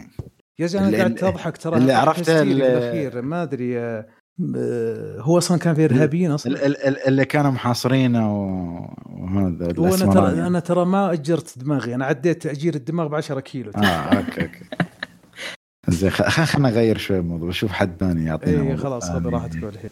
يا 0.59 0.67
زلمه 0.67 0.85
اللي- 0.85 0.97
قاعد 0.97 1.15
تضحك 1.15 1.57
ترى 1.57 1.77
اللي 1.77 1.93
عرفته 1.93 2.43
بالأخير. 2.43 3.21
ما 3.21 3.43
أدري 3.43 3.79
آه، 3.79 4.05
هو 5.19 5.37
أصلا 5.37 5.57
كان 5.59 5.75
في 5.75 5.85
إرهابيين 5.85 6.31
أصلا. 6.31 6.53
ال- 6.53 6.65
ال- 6.65 6.77
ال- 6.87 7.07
اللي 7.07 7.25
كانوا 7.25 7.51
محاصرينه 7.51 8.31
وهذا 9.05 9.73
وأنا. 9.77 10.13
ترى 10.13 10.47
أنا 10.47 10.59
ترى 10.59 10.85
ما 10.85 11.11
أجرت 11.13 11.59
دماغي. 11.59 11.95
أنا 11.95 12.05
عديت 12.05 12.43
تأجير 12.43 12.75
الدماغ 12.75 13.07
ب 13.07 13.15
10 13.15 13.39
كيلو. 13.39 13.71
آه 13.75 13.79
okay 13.79 14.41
okay. 14.41 14.65
زين 15.87 16.09
خلينا 16.09 16.69
نغير 16.69 16.97
شوي 16.97 17.17
الموضوع. 17.19 17.51
شوف 17.51 17.71
حد 17.71 17.91
ثاني 17.99 18.25
يعطينا 18.25 18.71
اي 18.71 18.77
خلاص 18.77 19.07
ثاني. 19.07 19.19
هذا 19.19 19.29
راح 19.29 19.47
تقول 19.47 19.73
الحين. 19.73 19.89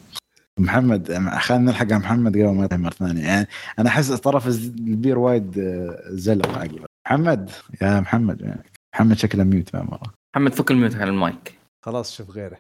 محمد 0.60 1.12
خلينا 1.40 1.64
نلحق 1.64 1.86
على 1.86 1.98
محمد 2.00 2.32
قبل 2.38 2.48
ما 2.50 2.64
يطلع 2.66 2.78
مرة 2.78 2.90
ثانية. 2.90 3.24
يعني 3.24 3.48
أنا 3.80 3.90
أحس 3.90 4.12
طرف 4.12 4.48
البير 4.48 5.20
وايد 5.20 5.60
آه، 5.60 6.00
زلق 6.10 6.58
عقله. 6.58 6.86
محمد 7.06 7.50
يا 7.82 8.00
محمد 8.00 8.42
يعني 8.42 8.64
محمد 8.96 9.18
شكله 9.18 9.44
mute 9.44 9.76
مرة. 9.76 10.14
محمد 10.36 10.54
فك 10.54 10.72
ال 10.72 10.76
mute 10.76 10.96
على 10.96 11.10
المايك. 11.10 11.60
خلاص 11.82 12.18
شوف 12.18 12.32
غيره. 12.32 12.58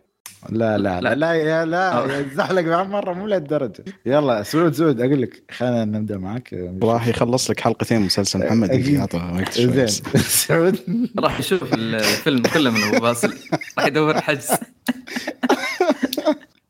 لا 0.49 0.77
لا 0.77 1.01
لا. 1.01 1.15
لا 1.15 1.33
يا 1.33 1.65
لا 1.65 1.89
أو. 1.89 2.09
يا 2.09 2.25
زحلق 2.33 2.61
مع 2.61 2.83
مرة 2.83 3.13
مو 3.13 3.27
لهالدرجة. 3.27 3.83
يلا 4.05 4.43
سعود 4.43 4.73
سعود 4.73 5.01
أقول 5.01 5.21
لك 5.21 5.43
خلينا 5.51 5.85
نبدأ 5.85 6.17
معك 6.17 6.67
راح 6.83 7.07
يخلص 7.07 7.49
لك 7.49 7.59
حلقتين 7.59 8.01
مسلسل 8.01 8.39
محمد. 8.39 8.69
يعطى 8.69 9.17
وقت 9.17 9.61
زين. 9.61 9.87
سعود 10.47 10.79
راح 11.19 11.39
يشوف 11.39 11.73
الفيلم 11.73 12.41
كله 12.41 12.69
من 12.71 12.83
أبو 12.83 12.99
باسل 12.99 13.33
راح 13.77 13.87
يدور 13.87 14.21
حجز. 14.21 14.49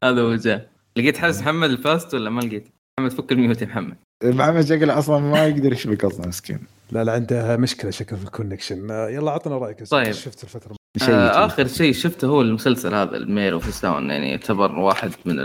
هذا 0.03 0.21
هو 0.21 0.35
جاء. 0.35 0.67
لقيت 0.97 1.17
حجز 1.17 1.41
محمد 1.41 1.69
ال 1.69 1.78
Fast 1.78 2.13
ولا 2.13 2.29
ما 2.29 2.41
لقيت؟ 2.41 2.67
محمد 2.99 3.11
فك 3.11 3.31
ال 3.31 3.37
mute 3.37 3.61
يا 3.61 3.67
محمد. 3.67 3.95
محمد 4.23 4.65
شكله 4.65 4.99
أصلا 4.99 5.19
ما 5.19 5.45
يقدر 5.45 5.73
يشبك 5.73 6.05
أصلا 6.05 6.27
مسكين. 6.27 6.59
لا 6.91 7.03
لا 7.03 7.13
عنده 7.13 7.57
مشكلة 7.57 7.91
شكل 7.91 8.17
في 8.17 8.23
ال 8.23 8.29
connection 8.29 8.89
يلا 8.89 9.31
عطنا 9.31 9.57
رأيك. 9.57 9.87
طيب. 9.89 10.11
شفت 10.11 10.43
الفترة 10.43 10.75
شيء 10.97 11.13
آه 11.15 11.45
آخر 11.45 11.67
شيء 11.67 11.93
شفته 11.93 12.27
هو 12.27 12.41
المسلسل 12.41 12.93
هذا 12.95 13.17
ال 13.17 13.24
Mare 13.24 13.53
of 13.53 13.73
Easttown 13.73 14.09
يعني 14.09 14.31
يعتبر 14.31 14.79
واحد 14.79 15.11
من 15.25 15.35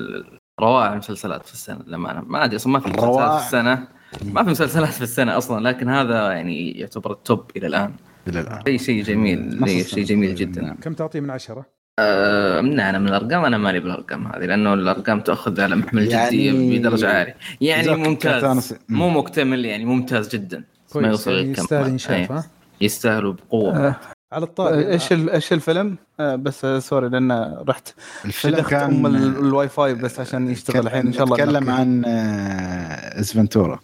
روائع 0.61 0.93
المسلسلات 0.93 1.47
في 1.47 1.53
السنة 1.53 1.79
للامانه 1.87 2.21
ما 2.27 2.45
أدري 2.45 2.57
أصلا 2.57 2.73
ما 2.73 2.81
في 2.81 2.89
مسلسلات. 2.89 3.41
في 3.41 3.47
السنة. 3.47 3.89
ما 4.25 4.45
في 4.45 4.51
مسلسلات 4.51 4.89
في 4.89 5.03
السنة 5.03 5.37
أصلا 5.39 5.69
لكن 5.69 5.89
هذا 5.89 6.33
يعني 6.33 6.71
يعتبر 6.71 7.13
ال 7.13 7.22
top 7.22 7.51
إلى 7.57 7.67
الآن. 7.67 7.93
إلى 8.29 8.41
الآن. 8.41 8.63
شيء 8.67 8.79
شيء 8.79 9.03
جميل 9.05 9.87
شيء 9.87 10.05
جميل 10.05 10.35
جدا. 10.35 10.77
كم 10.83 10.93
تعطيه 10.95 11.21
من 11.21 11.31
عشرة؟ 11.31 11.67
آه 11.99 12.61
من 12.61 12.81
أنا 12.81 12.99
من 12.99 13.09
الأرقام 13.09 13.45
أنا 13.45 13.59
مالي 13.59 13.81
بالأرقام 13.81 14.27
هذه 14.27 14.45
لأنه 14.45 14.75
الأرقام 14.75 15.21
تأخذ 15.21 15.61
على 15.61 15.77
محمل 15.77 16.09
يعني- 16.09 16.51
الجديه 16.51 16.79
بدرجة 16.79 17.19
عالية. 17.19 17.37
يعني 17.61 17.97
ممتاز. 17.97 18.75
مو 18.89 19.09
مكتمل 19.11 19.65
يعني 19.65 19.85
ممتاز 19.85 20.29
جدا. 20.29 20.59
ما 20.59 20.65
كويس. 20.93 21.07
يوصل 21.07 21.31
يعني. 21.33 21.51
يستاهل. 21.51 22.33
ها 22.33 22.45
يستاهلوا 22.81 23.33
بقوة. 23.33 23.77
آه، 23.89 23.97
على 24.33 24.45
الطاري 24.45 24.93
إيش 24.93 25.13
ال- 25.13 25.31
إيش 25.31 25.53
الفيلم؟ 25.53 25.97
آه، 26.21 26.37
بس 26.37 26.65
آه، 26.65 26.79
sorry 26.79 27.09
لأن 27.09 27.57
رحت 27.69 27.89
الفيلم 28.25 28.61
كان 28.61 28.81
أم 28.83 29.07
ال- 29.07 29.39
الواي 29.39 29.69
فاي 29.69 29.95
بس 29.95 30.21
عشان 30.21 30.51
يشتغل 30.51 30.87
الحين 30.87 31.07
إن 31.07 31.13
شاء 31.13 31.25
الله 31.25 31.37
نتكلم. 31.37 31.71
عن 31.71 32.03
آه، 32.07 33.21
Ace 33.21 33.39
Ventura 33.39 33.81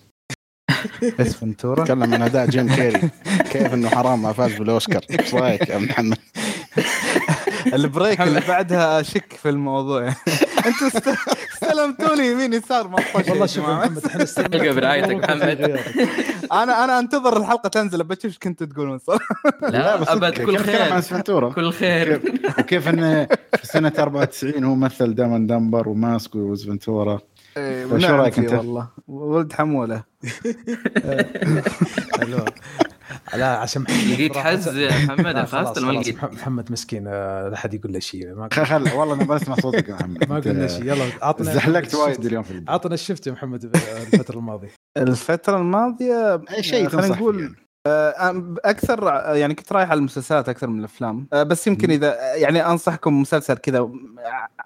Ace 1.18 1.32
Ventura 1.34 1.84
تكلم 1.84 2.14
عن 2.14 2.22
أداء 2.22 2.46
جيم 2.46 2.74
كيري 2.74 3.10
كيف 3.52 3.74
إنه 3.74 3.88
حرام 3.88 4.22
ما 4.22 4.32
فاز 4.32 4.52
بالأوسكار 4.54 5.00
إيش 5.10 5.34
رأيك 5.34 5.68
يا 5.68 5.78
محمد؟ 5.78 6.18
ال 7.74 7.82
break 7.82 8.20
اللي 8.20 8.40
بعدها 8.48 9.00
أشك 9.00 9.32
في 9.32 9.48
الموضوع. 9.48 10.08
أنتوا 10.66 10.86
است- 10.86 11.08
استلمتوني 11.52 12.26
يمين 12.30 12.52
يسار 12.52 12.88
ما 12.88 12.96
والله 13.14 13.46
شوف. 13.46 13.68
محمد 13.68 14.04
إحنا 14.06 14.22
استلمنا 14.22 14.72
برعايتك 14.72 15.10
محمد. 15.14 15.80
أنا 16.52 16.84
أنا 16.84 16.98
أنتظر 16.98 17.36
الحلقة 17.36 17.68
تنزل 17.68 18.04
بشوف 18.04 18.24
إيش 18.24 18.38
كنتوا 18.38 18.66
تقولون 18.66 18.98
صراحة 18.98 19.24
لا 19.62 19.96
بس 19.96 20.08
أبد 20.08 20.32
كل 20.38 20.56
خير. 20.58 21.00
كل 21.52 21.72
خير. 21.72 22.16
كيف- 22.18 22.58
وكيف 22.58 22.88
انه 22.88 23.24
في 23.58 23.66
سنة 23.66 23.92
94 23.98 24.64
هو 24.64 24.74
مثل 24.74 25.14
دايما 25.14 25.38
دمبر 25.46 25.88
وماسك 25.88 26.34
واسفنتورا 26.34 27.18
إيه، 27.56 27.86
طيب 27.86 27.98
شو 27.98 28.30
فيه 28.30 28.42
أنت؟ 28.42 28.52
والله. 28.52 28.88
ولد 29.08 29.52
حمولة. 29.52 30.02
حلو 32.18 32.44
لا 33.34 33.56
عشان 33.56 33.82
محمد 33.82 34.10
لقيت 34.12 34.38
حز 34.38 34.76
يا 34.76 34.90
محمد 35.04 35.44
خلاص 35.44 35.78
لقيت؟ 35.78 36.16
مح- 36.16 36.32
محمد 36.32 36.72
مسكين 36.72 37.04
آه، 37.08 37.48
لا 37.48 37.56
حد 37.56 37.74
يقول 37.74 37.92
له 37.92 37.98
شيء 37.98 38.48
خل 38.50 38.92
والله 38.92 39.14
أنا 39.14 39.24
بسمع 39.24 39.54
صوتك 39.56 39.88
يا 39.88 39.94
محمد 39.94 40.28
ما 40.30 40.36
قلنا 40.40 40.66
شيء 40.66 40.82
يلا 40.84 41.04
عطنا 41.22 41.54
زحلقت 41.54 41.94
وايد؟ 41.94 42.24
اليوم 42.26 42.42
في 42.42 42.50
البيت. 42.50 42.70
عطنا 42.70 42.92
إيش 42.92 43.02
شفت 43.02 43.26
يا 43.26 43.32
محمد 43.32 43.64
الفترة 43.64 44.38
الماضية 44.38 44.68
الفترة 44.96 45.56
الماضية 45.56 46.42
أي 46.50 46.62
شيء 46.62 46.88
خلينا 46.88 47.06
تنصح 47.06 47.16
نقول 47.20 47.40
يعني. 47.40 47.54
آه، 47.86 48.54
أكثر 48.64 49.08
آه، 49.08 49.34
يعني 49.34 49.54
كنت 49.54 49.72
رايح 49.72 49.90
على 49.90 49.98
المسلسلات 49.98 50.48
أكثر 50.48 50.66
من 50.66 50.78
الأفلام 50.80 51.26
آه، 51.32 51.42
بس 51.42 51.66
يمكن 51.66 51.90
إذا 51.90 52.34
يعني 52.34 52.66
أنصحكم 52.66 53.20
مسلسل 53.20 53.54
كذا 53.54 53.90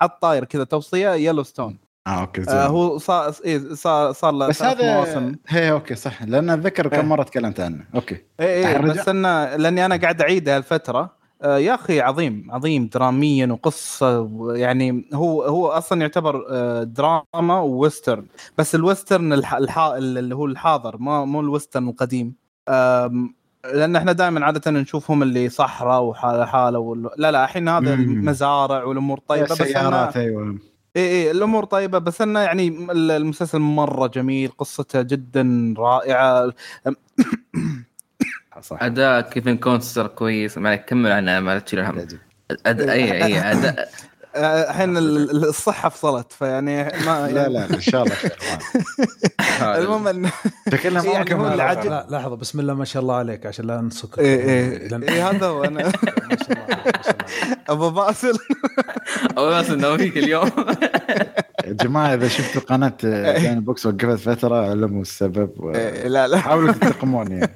على 0.01 0.11
الطاري 0.11 0.45
كذا 0.45 0.65
توصية 0.65 1.11
Yellowstone 1.11 1.79
آه 2.07 2.21
okay 2.21 2.43
زين. 2.43 2.55
آه 2.57 2.67
هو 2.67 2.99
صار 2.99 3.35
إيه 3.45 3.75
صار 3.75 4.13
صار 4.13 4.33
له 4.33 4.49
بس 4.49 4.63
هذا 4.63 4.95
مواسم 4.97 5.35
هي 5.49 5.73
okay 5.73 5.95
صح 5.95 6.23
لأن 6.23 6.51
أتذكر 6.51 6.93
إيه. 6.93 7.01
كم 7.01 7.09
مرة 7.09 7.23
تكلمت 7.23 7.61
عنه. 7.61 7.85
okay. 7.95 8.17
اي 8.41 8.67
اي 8.69 8.79
بس 8.79 9.09
أنا 9.09 9.57
لأني 9.57 9.87
أنا 9.87 9.97
قاعد 9.97 10.21
اعيده 10.21 10.57
هالفترة 10.57 11.21
آه 11.43 11.59
يا 11.59 11.75
أخي 11.75 12.01
عظيم 12.01 12.47
عظيم 12.51 12.87
دراميا 12.87 13.47
وقصة 13.47 14.29
يعني 14.57 15.09
هو 15.15 15.43
هو 15.43 15.69
أصلا 15.69 16.01
يعتبر 16.01 16.47
آه 16.51 16.83
دراما 16.83 17.61
و 17.61 17.69
western 17.69 18.27
بس 18.59 18.75
ال 18.75 18.82
western 18.82 19.33
الح... 19.33 19.55
الح... 19.55 19.79
اللي 19.79 20.35
هو 20.35 20.47
الحاضر 20.47 20.97
ما 20.99 21.25
مو 21.25 21.41
ال 21.41 21.47
western 21.47 21.89
القديم. 21.89 22.35
آم، 22.69 23.35
لأن 23.75 23.97
إحنا 23.97 24.13
دائما 24.13 24.45
عادة 24.47 24.71
نشوفهم 24.71 25.23
اللي 25.23 25.49
صحراء 25.49 26.03
وحاله 26.03 26.45
حالة 26.45 26.79
وال... 26.79 27.11
لا 27.17 27.31
لا 27.31 27.45
الحين 27.45 27.69
هذا 27.69 27.95
مم. 27.97 28.03
المزارع 28.03 28.85
والأمور 28.85 29.19
طيبة 29.29 29.45
بس 29.47 29.63
سيارات 29.63 30.17
أنا... 30.17 30.25
أيوه. 30.25 30.59
اي 30.97 31.03
اي 31.03 31.31
الأمور 31.31 31.65
طيبة 31.65 31.99
بس 31.99 32.21
إنه 32.23 32.41
يعني 32.41 32.69
المسلسل 32.91 33.59
مرة 33.59 34.07
جميل 34.07 34.51
قصته 34.59 35.03
جدا 35.03 35.75
رائعة. 35.79 36.53
صح. 38.63 38.83
أداء 38.83 39.21
كيفن 39.21 39.57
كوستنر 39.57 40.07
كويس 40.07 40.59
ما 40.59 40.69
عليك 40.69 40.85
كمل 40.85 41.13
عنه 41.13 41.41
ما 41.41 41.55
لا 41.55 41.59
تشيل 41.61 41.81
هم. 41.81 42.07
أد... 42.67 42.81
اي 42.81 43.25
أي 43.25 43.39
أداء. 43.53 43.89
آه، 44.37 44.71
الحين 44.71 44.97
ال- 44.97 45.31
ال- 45.31 45.49
الصحة 45.49 45.89
فصلت 45.89 46.33
فيعني 46.33 46.85
ما 46.85 47.29
لا 47.33 47.49
لا 47.49 47.75
إن 47.75 47.81
شاء 47.81 48.03
الله 48.03 48.15
خير 48.15 48.37
المهم 49.63 50.27
إن- 50.27 50.31
شكلها 50.73 51.03
ما 51.03 51.13
يعني 51.13 51.35
هو 51.35 51.49
لا 51.49 52.07
لحظة 52.11 52.37
بسم 52.37 52.61
الله 52.61 52.75
ما 52.75 52.85
شاء 52.85 53.03
الله 53.03 53.15
عليك 53.15 53.47
عشان 53.47 53.67
لا 53.67 53.81
نسك 53.81 54.19
إيه 54.19 54.41
إيه 54.41 54.89
لأن- 54.89 55.11
إيه 55.11 55.31
هذا 55.31 55.47
هو 55.47 55.65
أنا. 55.65 55.93
أبو 57.69 57.91
باسل 57.91 58.39
أو 59.39 59.51
بس 59.51 59.71
انه 59.71 59.97
فيك 59.97 60.17
اليوم. 60.19 60.51
يا 61.67 61.73
جماعة 61.73 62.15
إذا 62.15 62.29
شفتوا 62.29 62.63
قناة 62.63 62.93
داني 63.03 63.61
بوكس 63.61 63.87
وقفت 63.87 64.19
فترة 64.19 64.71
علموا 64.71 65.03
السبب 65.03 65.51
و- 65.57 65.71
إيه، 65.71 66.09
لا 66.09 66.29
لا. 66.29 66.39
حاولوا 66.39 66.73
تنتقمون 66.73 67.33
يعني. 67.33 67.51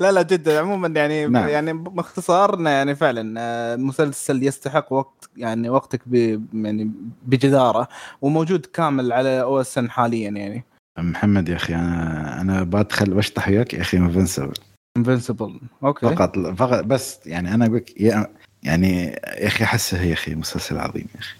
لا 0.00 0.12
لا 0.12 0.22
جدا 0.22 0.60
عموما 0.60 0.88
يعني 0.88 1.26
نعم. 1.26 1.48
يعني 1.48 1.72
باختصار 1.72 2.60
يعني 2.60 2.94
فعلا 2.94 3.34
آه، 3.40 3.76
مسلسل 3.76 4.42
يستحق 4.42 4.92
وقت 4.92 5.30
يعني 5.36 5.68
وقتك 5.68 6.00
ب 6.06 6.14
يعني 6.54 6.90
بجدارة 7.26 7.88
وموجود 8.22 8.66
كامل 8.66 9.12
على 9.12 9.40
OSN 9.42 9.90
حاليا 9.90 10.30
يعني. 10.30 10.64
محمد 10.98 11.48
يا 11.48 11.56
أخي 11.56 11.74
أنا 11.74 12.40
أنا 12.40 12.62
بدخل 12.62 13.14
بشطح 13.14 13.48
وياك 13.48 13.74
يا 13.74 13.80
أخي 13.80 13.96
Invincible 13.98 14.52
Invincible 14.96 15.60
okay. 15.84 16.06
فقط 16.06 16.38
فقط 16.38 16.84
بس 16.84 17.26
يعني 17.26 17.54
أنا 17.54 17.64
أقول 17.66 17.76
لك 17.76 18.00
يا- 18.00 18.26
يعني 18.62 19.04
يا 19.06 19.46
أخي 19.46 19.64
احسه 19.64 20.02
يا 20.02 20.12
أخي 20.12 20.34
مسلسل 20.34 20.78
عظيم 20.78 21.06
يا 21.14 21.20
أخي. 21.20 21.36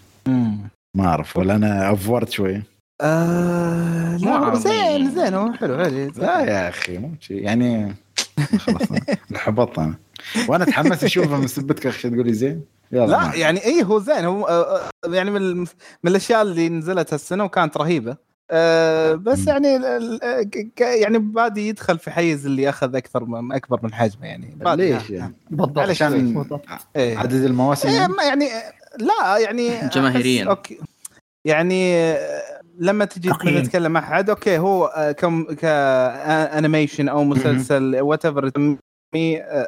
ما 0.97 1.05
أعرف 1.07 1.37
ولا 1.37 1.55
أنا 1.55 1.93
أفورت 1.93 2.29
شوي. 2.29 2.63
آه 3.01 4.17
لا 4.17 4.35
هو. 4.37 4.53
زين 4.55 5.11
زين 5.15 5.33
هو 5.33 5.53
حلو 5.53 5.77
حلو 5.83 6.11
لا 6.17 6.39
يا 6.39 6.69
أخي 6.69 6.97
مو 6.97 7.11
شيء 7.19 7.43
يعني 7.43 7.95
خلاص 8.57 8.81
انحبطت 9.31 9.79
أنا. 9.83 9.93
وأنا 10.47 10.63
أتحمس 10.63 11.03
أشوفه 11.03 11.37
من 11.37 11.47
سبتك 11.47 11.87
أخي 11.87 12.09
تقول 12.09 12.25
لي 12.27 12.33
زين. 12.33 12.61
يلا 12.91 13.05
لا 13.05 13.17
معك. 13.17 13.37
يعني 13.37 13.65
اي 13.65 13.83
هو 13.83 13.99
زين 13.99 14.25
هو 14.25 14.45
آه، 14.47 14.77
آه، 14.77 14.89
يعني 15.07 15.31
من 15.31 15.59
من 15.59 15.67
الأشياء 16.07 16.41
اللي 16.41 16.69
نزلت 16.69 17.13
هالسنة 17.13 17.43
وكانت 17.43 17.77
رهيبة. 17.77 18.17
آه، 18.51 19.13
بس 19.13 19.39
مم. 19.39 19.47
يعني 19.47 19.75
ال- 19.75 19.85
ال- 19.85 20.49
ك- 20.49 20.67
ك- 20.75 20.81
يعني 20.81 21.17
بادي 21.19 21.67
يدخل 21.67 21.99
في 21.99 22.11
حيز 22.11 22.45
اللي 22.45 22.69
أخذ 22.69 22.95
أكثر 22.95 23.25
من 23.25 23.51
أكبر 23.51 23.79
من 23.83 23.93
حجمه 23.93 24.25
يعني 24.25 24.55
بادي 24.59 24.93
ليش 24.93 25.09
يعني؟ 25.09 25.33
بالضبط 25.51 25.79
علشان. 25.79 26.45
إيه. 26.95 27.17
عدد 27.17 27.33
المواسم 27.33 27.87
إيه 27.89 27.95
يعني؟ 27.95 28.13
ما 28.13 28.23
يعني 28.23 28.49
لا 28.99 29.37
يعني 29.37 29.69
جماهيرياً. 29.95 30.45
okay 30.45 30.77
يعني 31.45 31.95
آه، 31.97 32.41
لما 32.79 33.05
تجي. 33.05 33.29
تتكلم 33.61 33.91
مع 33.91 33.99
احد 33.99 34.29
okay 34.29 34.57
هو 34.57 34.85
آه، 34.85 35.11
كم 35.11 35.43
ك 35.43 35.60
animation 35.60 37.09
أو 37.09 37.23
مسلسل 37.23 38.01
whatever 38.01 38.51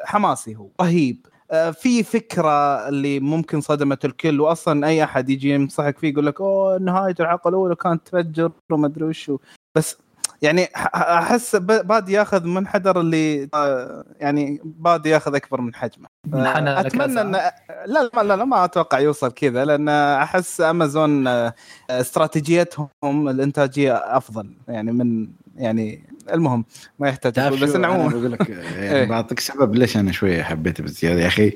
حماسي 0.04 0.56
هو 0.56 0.68
رهيب 0.80 1.26
آه، 1.26 1.35
في 1.72 2.02
فكرة 2.02 2.88
اللي 2.88 3.20
ممكن 3.20 3.60
صدمت 3.60 4.04
الكل 4.04 4.40
واصلا 4.40 4.86
أي 4.86 5.04
أحد 5.04 5.30
يجي 5.30 5.50
ينصحك 5.50 5.98
فيه 5.98 6.08
يقول 6.08 6.26
لك 6.26 6.40
أوه 6.40 6.78
نهاية 6.78 7.14
الحلقة 7.20 7.48
الأولى 7.48 7.74
كانت 7.74 8.06
تفجر 8.06 8.52
وما 8.72 8.86
أدري 8.86 9.04
وشو 9.04 9.38
بس 9.74 9.96
يعني 10.42 10.68
أحس 10.94 11.56
بادي 11.56 12.12
ياخذ 12.12 12.46
منحدر 12.46 13.00
اللي 13.00 13.48
آه، 13.54 14.04
يعني 14.20 14.60
بادي 14.64 15.10
ياخذ 15.10 15.34
أكبر 15.34 15.60
من 15.60 15.74
حجمه 15.74 16.06
لك 16.26 16.86
أتمنى 16.86 17.20
ان. 17.20 17.32
لا 17.32 17.52
لا 17.86 18.22
لا, 18.22 18.36
لا 18.36 18.44
ما 18.44 18.64
أتوقع 18.64 18.98
يوصل 18.98 19.32
كذا 19.32 19.64
لأن 19.64 19.88
أحس 19.88 20.60
أمازون 20.60 21.26
آه، 21.26 21.54
استراتيجيتهم 21.90 22.88
الإنتاجية 23.04 23.96
أفضل 23.96 24.56
يعني 24.68 24.92
من 24.92 25.28
يعني 25.56 26.15
المهم 26.32 26.64
ما 26.98 27.08
يحتاج 27.08 27.38
أقول، 27.38 27.60
بس 27.60 27.68
انه 27.68 27.76
أنا 27.76 27.86
عموما 27.86 28.08
بقول 28.08 28.32
لك 28.32 28.50
إيه. 28.50 28.56
يعني 28.56 29.06
بعطيك 29.06 29.40
سبب 29.40 29.74
ليش 29.74 29.96
أنا 29.96 30.12
شوية 30.12 30.42
حبيته 30.42 30.84
بزياده 30.84 31.20
يا 31.20 31.26
أخي. 31.26 31.42
اي 31.42 31.54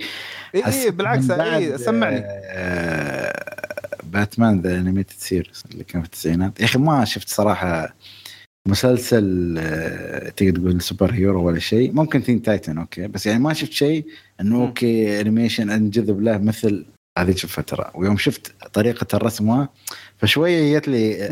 إي 0.55 0.63
حسيت 0.63 0.95
بالعكس 0.95 1.31
اي 1.31 1.79
سمعني. 1.79 2.23
آه، 2.25 3.45
Batman 4.05 4.61
The 4.61 4.79
Animated 4.79 5.15
Series 5.19 5.65
اللي 5.73 5.85
كان 5.85 6.03
في 6.03 6.07
التسعينات. 6.07 6.61
يا 6.61 6.65
أخي 6.65 6.79
ما 6.79 7.05
شفت 7.05 7.29
صراحة 7.29 7.95
مسلسل 8.69 9.55
آه، 9.59 10.29
تقدر 10.29 10.61
تقول 10.61 10.83
superhero 10.83 11.47
ولا 11.47 11.59
شيء. 11.59 11.93
ممكن 11.93 12.23
Teen 12.23 12.43
Titans 12.43 12.79
okay. 12.79 13.07
بس 13.07 13.27
يعني 13.27 13.39
ما 13.39 13.53
شفت 13.53 13.73
شيء 13.73 14.07
إنه. 14.41 14.63
okay 14.63 15.21
animation 15.21 15.71
أنجذب 15.71 16.21
له 16.21 16.39
مثل 16.39 16.87
هذيك 17.19 17.45
الفترة. 17.45 17.91
ويوم 17.95 18.17
شفت 18.17 18.55
طريقة 18.73 19.17
الرسم 19.17 19.67
فشوية 20.21 20.79
جت 20.79 20.89
لي 20.89 21.29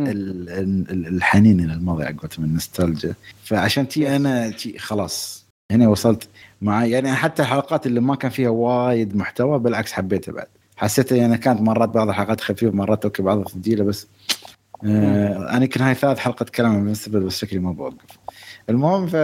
الحنين 0.90 1.60
إلى 1.60 1.72
الماضي 1.72 2.04
على 2.04 2.16
قولتهم 2.16 2.44
النوستالجيا. 2.44 3.14
فعشان 3.44 3.88
تي 3.88 4.16
أنا 4.16 4.50
تي 4.50 4.78
خلاص 4.78 5.46
هنا 5.72 5.88
وصلت 5.88 6.28
مع 6.62 6.84
يعني 6.84 7.12
حتى 7.12 7.42
الحلقات 7.42 7.86
اللي 7.86 8.00
ما 8.00 8.14
كان 8.14 8.30
فيها 8.30 8.48
وايد 8.48 9.16
محتوى 9.16 9.58
بالعكس 9.58 9.92
حبيتها 9.92 10.32
بعد. 10.32 10.46
حسيت 10.76 11.12
يعني 11.12 11.38
كانت 11.38 11.60
مرات 11.60 11.88
بعض 11.88 12.08
الحلقات 12.08 12.40
خفيفة 12.40 12.76
مرات 12.76 13.04
okay 13.04 13.22
بعضها 13.22 13.44
ثقيله 13.44 13.84
بس 13.84 14.06
آه 14.84 15.50
أنا 15.50 15.62
يمكن 15.62 15.80
هاي 15.80 15.94
ثالث 15.94 16.18
حلقة 16.18 16.42
أتكلم 16.42 16.66
عن 16.66 16.84
بالنسبة 16.84 17.20
بس 17.20 17.38
شكلي 17.38 17.58
ما 17.58 17.72
بوقف. 17.72 18.18
المهم 18.70 19.06
ف... 19.06 19.16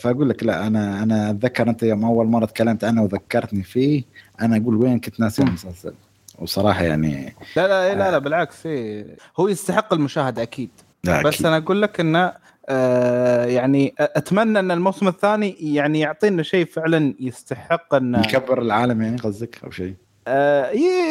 فأقول 0.00 0.28
لك 0.28 0.42
لا 0.44 0.66
أنا 0.66 1.02
أنا 1.02 1.30
أتذكر 1.30 1.70
أنت 1.70 1.82
يوم 1.82 2.04
أول 2.04 2.26
مرة 2.26 2.46
تكلمت 2.46 2.84
عنه 2.84 3.02
وذكرتني 3.02 3.62
فيه 3.62 4.02
أنا 4.40 4.56
أقول 4.56 4.76
وين 4.76 5.00
كنت 5.00 5.20
ناسي 5.20 5.42
المسلسل. 5.42 5.94
وصراحه 6.40 6.84
يعني 6.84 7.36
لا 7.56 7.68
لا 7.68 7.86
إيه 7.86 7.94
لا 7.94 8.10
لا 8.10 8.18
بالعكس 8.18 8.66
إيه. 8.66 9.16
هو 9.40 9.48
يستحق 9.48 9.92
المشاهدة 9.92 10.42
أكيد 10.42 10.70
لا 11.04 11.22
بس 11.22 11.34
أكيد. 11.34 11.46
أنا 11.46 11.56
أقول 11.56 11.82
لك 11.82 12.00
انه 12.00 12.32
آه 12.68 13.44
يعني 13.44 13.94
أتمنى 13.98 14.58
إن 14.58 14.70
الموسم 14.70 15.08
الثاني 15.08 15.56
يعني 15.60 16.00
يعطينا 16.00 16.42
شيء 16.42 16.66
فعلا 16.66 17.14
يستحق 17.20 17.94
انه 17.94 18.20
يكبر 18.20 18.62
العالم 18.62 19.02
يعني 19.02 19.16
قصدك 19.16 19.64
أو 19.64 19.70
شيء 19.70 19.94
آه 20.28 20.64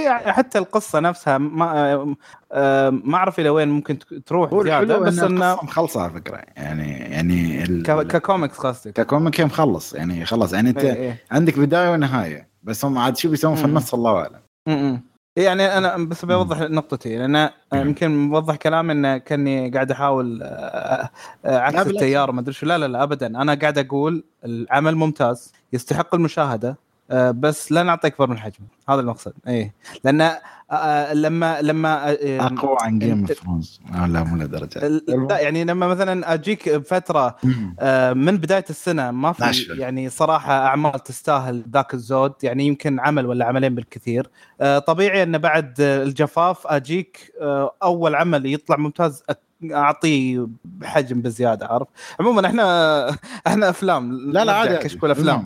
يعني 0.06 0.32
حتى 0.32 0.58
القصة 0.58 1.00
نفسها 1.00 1.38
ما 1.38 1.94
آه، 1.94 2.16
آه 2.52 2.90
ما 2.90 3.18
أعرف 3.18 3.40
إلى 3.40 3.50
وين 3.50 3.68
ممكن 3.68 4.00
تروح 4.26 4.64
زيادة 4.64 4.98
بس 4.98 5.20
إن 5.20 5.26
انه 5.26 5.56
مخلصة 5.64 6.02
على 6.02 6.12
فكرة 6.12 6.42
يعني 6.58 7.00
يعني 7.00 7.64
ال... 7.64 7.84
ككوميكس 8.08 8.58
قصدك 8.58 8.94
ك 8.94 9.02
comic 9.02 9.42
مخلص 9.42 9.94
يعني 9.94 10.26
خلاص 10.26 10.54
يعني 10.54 10.70
أنت 10.70 10.84
إيه 10.84 10.94
إيه. 10.94 11.18
عندك 11.32 11.60
بداية 11.60 11.90
ونهاية 11.90 12.50
بس 12.64 12.86
هم 12.86 12.98
عاد 12.98 13.18
شو 13.18 13.30
بيسوون 13.30 13.56
في. 13.56 13.66
النص 13.66 13.94
الله 13.94 14.28
أعلم. 14.68 15.02
يعني 15.36 15.78
أنا 15.78 15.98
بس 15.98 16.26
بوضح 16.26 16.60
نقطتي 16.60 17.18
لأن. 17.18 17.50
يمكن 17.74 18.18
موضح 18.18 18.56
كلامي 18.56 18.92
إنه 18.92 19.18
كأني 19.18 19.70
قاعد 19.70 19.92
أحاول 19.92 20.40
آه، 20.44 21.10
آه، 21.46 21.58
عكس. 21.60 21.88
التيار 21.88 22.32
ما 22.32 22.42
أدري 22.42 22.54
شو. 22.54 22.66
لا 22.66 22.78
لا 22.78 22.88
لا 22.88 23.04
ابدا. 23.04 23.28
أنا 23.28 23.54
قاعد 23.54 23.78
أقول 23.78 24.24
العمل 24.46 24.96
ممتاز 24.96 25.54
يستحق 25.74 26.16
المشاهدة. 26.16 26.78
بس 27.12 27.72
لا 27.72 27.84
نعطي 27.84 28.08
اكبر 28.08 28.30
من 28.30 28.38
حجمه 28.38 28.68
هذا 28.90 29.00
المقصد. 29.02 29.34
إيه. 29.48 29.74
لأن 30.04 30.22
آه، 30.22 30.40
آه، 30.72 31.14
لما 31.14 31.62
لما 31.62 32.10
آه، 32.12 32.16
أقوى 32.46 32.78
عن 32.82 33.00
Game 33.00 33.20
of 33.20 33.32
Thrones 33.34 33.80
لا 34.08 34.24
مو 34.24 34.38
لدرجه 34.38 34.88
لا 35.08 35.40
يعني 35.40 35.64
لما 35.64 35.88
مثلا 35.88 36.34
أجيك 36.34 36.70
بفترة 36.70 37.36
آه، 37.80 38.14
من 38.14 38.38
بداية 38.38 38.66
السنة 38.70 39.12
ما 39.12 39.32
في. 39.32 39.66
يعني 39.70 40.10
صراحة 40.10 40.54
أعمال 40.54 41.00
تستاهل 41.00 41.64
ذاك 41.74 41.94
الزود. 41.94 42.34
يعني 42.44 42.68
يمكن 42.68 43.00
عمل 43.00 43.26
ولا 43.26 43.46
عملين 43.46 43.76
بالكثير. 43.76 44.30
آه، 44.62 44.80
طبيعي 44.80 45.24
إن 45.24 45.38
بعد 45.38 45.82
آه، 45.82 46.04
الجفاف 46.04 46.68
أجيك 46.68 47.32
آه، 47.42 47.76
أول 47.84 48.16
عمل 48.16 48.46
يطلع 48.46 48.78
ممتاز 48.78 49.24
أعطيه 49.64 50.48
بحجم 50.66 51.22
بزيادة 51.22 51.68
عارف 51.68 51.88
عموما 52.20 52.48
إحنا 52.48 53.10
إحنا 53.48 53.70
أفلام 53.70 54.32
لا 54.32 54.46
لا 54.46 54.54
عادي 54.54 54.78
كشكول 54.78 55.12
الافلام 55.12 55.46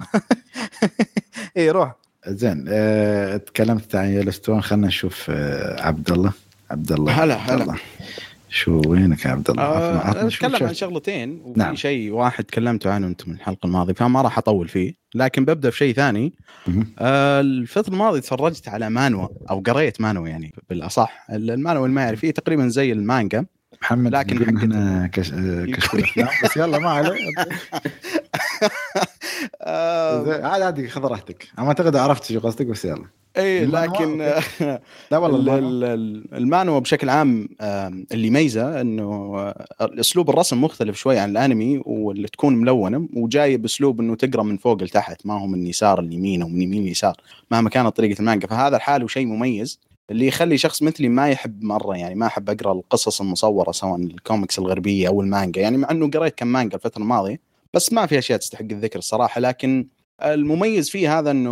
اي 1.57 1.71
روح 1.71 1.95
زين 2.27 2.65
آه، 2.67 3.37
تكلمت 3.37 3.95
عن 3.95 4.09
يلستون 4.09 4.61
خلينا 4.61 4.87
نشوف 4.87 5.25
آه، 5.29 5.81
عبد 5.81 6.11
الله 6.11 6.31
عبد 6.71 6.91
الله 6.91 7.23
هلا، 7.23 7.35
هلا. 7.35 7.75
شو 8.49 8.81
وينك 8.87 9.25
يا 9.25 9.29
عبد 9.29 9.49
الله؟ 9.49 9.63
آه، 9.63 10.27
اتكلم 10.27 10.67
عن. 10.67 10.73
شغلتين 10.73 11.41
وفي 11.45 11.59
نعم. 11.59 11.75
شيء 11.75 12.11
واحد 12.11 12.43
تكلمتوا 12.43 12.91
عنه 12.91 13.07
أنتم 13.07 13.29
من 13.29 13.35
الحلقة 13.35 13.65
الماضية 13.65 13.93
فما 13.93 14.21
راح 14.21 14.37
أطول 14.37 14.67
فيه 14.67 14.93
لكن 15.15 15.45
ببدأ 15.45 15.69
في 15.69 15.77
شيء 15.77 15.93
ثاني. 15.93 16.33
آه، 16.99 17.41
الفترة 17.41 17.93
الماضيه 17.93 18.19
تفرجت 18.19 18.67
على 18.67 18.89
مانوا 18.89 19.27
أو 19.49 19.63
قريت 19.67 20.01
مانوا 20.01 20.27
يعني 20.27 20.53
بالأصح 20.69 21.25
المانوا 21.29 21.85
اللي 21.85 21.95
ما 21.95 22.01
يعرف 22.01 22.19
فيه 22.19 22.31
تقريبا 22.31 22.67
زي 22.67 22.91
المانجا 22.91 23.45
محمد 23.81 24.11
لكن 24.15 24.45
حقت- 24.45 24.63
هنا 24.63 25.07
كش... 25.07 25.33
آه، 25.33 25.65
كشف 25.75 25.93
الافلام 25.95 26.27
بس 26.43 26.57
يلا 26.57 26.79
ما 26.79 26.89
عليه. 26.89 27.17
عادي 29.61 30.63
عادي 30.63 30.87
خذ 30.87 31.01
راحتك. 31.01 31.47
أنا 31.59 31.67
أعتقد 31.67 31.95
عرفت 31.95 32.31
شو 32.31 32.39
قصدك 32.39 32.65
بس 32.65 32.85
يلا. 32.85 33.05
اي؟ 33.37 33.65
لكن 33.65 34.17
لا 35.11 35.17
والله 35.17 35.57
ال- 35.57 35.63
المانوا. 35.63 35.69
ال- 35.69 35.83
ال- 35.83 36.33
المانوا 36.37 36.79
بشكل 36.79 37.09
عام 37.09 37.49
اللي 38.11 38.27
يميزه 38.27 38.81
إنه 38.81 39.03
آه، 39.37 39.65
أسلوب 39.81 40.29
الرسم 40.29 40.61
مختلف 40.63 40.97
شوي 40.97 41.19
عن 41.19 41.29
الأنمي 41.29 41.81
واللي 41.85 42.27
تكون 42.27 42.55
ملونة 42.55 43.07
وجاي 43.13 43.57
باسلوب 43.57 43.99
إنه 43.99 44.15
تقرأ 44.15 44.43
من 44.43 44.57
فوق 44.57 44.83
لتحت. 44.83 45.25
ما 45.25 45.33
هو 45.41 45.47
من 45.47 45.67
يسار 45.67 46.01
ليمين 46.01 46.41
أو 46.41 46.47
من 46.49 46.61
يمين 46.61 46.83
ليسار 46.83 47.15
مهما 47.51 47.69
كانت 47.69 47.87
طريقة 47.97 48.19
المانجا. 48.19 48.47
فهذا 48.47 48.75
الحال 48.77 49.09
شيء 49.11 49.25
مميز. 49.25 49.79
اللي 50.13 50.27
يخلي 50.27 50.57
شخص 50.57 50.83
مثلي 50.83 51.09
ما 51.09 51.29
يحب 51.29 51.63
مرة 51.63 51.97
يعني 51.97 52.15
ما 52.15 52.25
أحب 52.25 52.49
أقرأ 52.49 52.71
القصص 52.73 53.21
المصورة 53.21 53.71
سواء 53.71 53.95
الكوميكس 53.95 54.59
الغربية 54.59 55.07
أو 55.07 55.21
المانجا 55.21 55.61
يعني 55.61 55.77
مع 55.77 55.91
إنه 55.91 56.09
قريت 56.09 56.33
كم 56.37 56.47
مانجا 56.47 56.75
الفترة 56.75 57.01
الماضية 57.01 57.39
بس 57.73 57.93
ما 57.93 58.05
في 58.05 58.17
أشياء 58.19 58.39
تستحق 58.39 58.61
الذكر 58.71 58.99
الصراحة. 58.99 59.41
لكن 59.41 59.87
المميز 60.23 60.89
فيه 60.89 61.19
هذا 61.19 61.31
إنه 61.31 61.51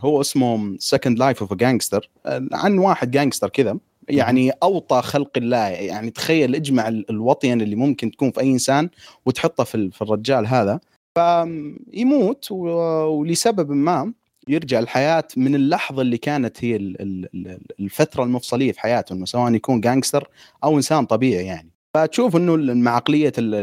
هو 0.00 0.20
اسمه 0.20 0.76
Second 0.78 1.18
Life 1.18 1.40
of 1.40 1.54
Gangster 1.54 2.10
عن 2.52 2.78
واحد 2.78 3.10
gangster 3.10 3.48
كذا 3.48 3.78
يعني 4.08 4.50
أوطى 4.62 5.02
خلق 5.02 5.30
الله. 5.36 5.66
يعني 5.68 6.10
تخيل 6.10 6.54
اجمع 6.54 6.88
ال- 6.88 7.10
الوطين 7.10 7.60
اللي 7.60 7.76
ممكن 7.76 8.10
تكون 8.10 8.30
في 8.30 8.40
أي 8.40 8.50
إنسان 8.50 8.90
وتحطه 9.26 9.64
في 9.64 9.90
في 9.90 10.02
الرجال 10.02 10.46
هذا. 10.46 10.80
فيموت 11.14 12.50
ولسبب 12.50 13.70
ما 13.70 14.12
يرجع 14.48 14.78
الحياة 14.78 15.24
من 15.36 15.54
اللحظة 15.54 16.02
اللي 16.02 16.18
كانت 16.18 16.64
هي 16.64 16.76
ال- 16.76 17.02
ال- 17.02 17.28
ال- 17.34 17.58
الفترة 17.80 18.24
المفصلية 18.24 18.72
في 18.72 18.80
حياته 18.80 19.12
انه 19.12 19.24
سواء 19.24 19.54
يكون 19.54 19.80
gangster 19.80 20.28
أو 20.64 20.76
إنسان 20.76 21.04
طبيعي 21.06 21.44
يعني. 21.46 21.70
فتشوف 21.94 22.36
إنه 22.36 22.54
مع 22.56 22.98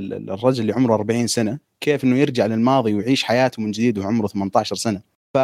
ال- 0.04 0.30
الرجل 0.30 0.62
اللي 0.62 0.74
عمره 0.74 0.94
40 0.94 1.28
سنة 1.28 1.60
كيف 1.82 2.04
إنه 2.04 2.18
يرجع 2.18 2.46
للماضي 2.46 2.94
ويعيش 2.94 3.24
حياته 3.24 3.62
من 3.62 3.72
جديد 3.72 3.98
وعمره 3.98 4.28
18 4.28 4.76
سنة. 4.76 5.02
ف 5.34 5.38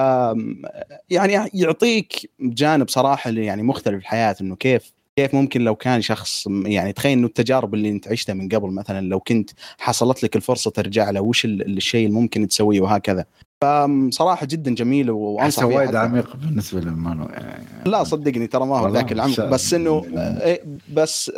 يعني 1.09 1.49
يعطيك 1.53 2.29
جانب 2.39 2.89
اللي 3.27 3.45
يعني 3.45 3.63
مختلف 3.63 3.95
في 3.95 4.01
الحياة 4.01 4.35
إنه 4.41 4.55
كيف 4.55 4.93
كيف 5.15 5.35
ممكن 5.35 5.61
لو 5.61 5.75
كان 5.75 6.01
شخص 6.01 6.47
يعني 6.65 6.93
تخيل 6.93 7.17
إنه 7.17 7.27
التجارب 7.27 7.73
اللي 7.73 7.89
أنت 7.89 8.07
عشتها 8.07 8.33
من 8.33 8.49
قبل 8.49 8.69
مثلا 8.71 9.05
لو 9.07 9.19
كنت 9.19 9.49
حصلت 9.77 10.23
لك 10.23 10.35
الفرصة 10.35 10.71
ترجع 10.71 11.09
له 11.09 11.21
وش 11.21 11.45
ال- 11.45 11.77
الشيء 11.77 12.05
اللي 12.07 12.19
ممكن 12.19 12.47
تسويه 12.47 12.81
وهكذا. 12.81 13.25
فصراحة 13.63 14.45
جدا 14.45 14.75
جميل 14.75 15.11
وأنصح 15.11 15.65
فيه 15.65 15.75
وايد. 15.75 15.95
عميق 15.95 16.35
بالنسبة 16.35 16.79
لمانو 16.79 17.23
يعني. 17.25 17.63
لا 17.85 18.03
صدقني 18.03 18.47
ترى 18.47 18.65
ما 18.65 18.77
هو 18.77 18.87
ذاك 18.89 19.11
العمق. 19.11 19.45
بس 19.45 19.73
إنه 19.73 20.05
إيه، 20.17 20.61
بس 20.93 21.31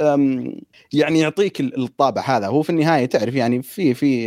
يعني 0.94 1.20
يعطيك 1.20 1.60
ال- 1.60 1.84
الطابع 1.84 2.22
هذا. 2.22 2.48
هو 2.48 2.62
في 2.62 2.70
النهاية 2.70 3.06
تعرف 3.06 3.36
يعني 3.36 3.62
في 3.62 3.94
في 3.94 4.26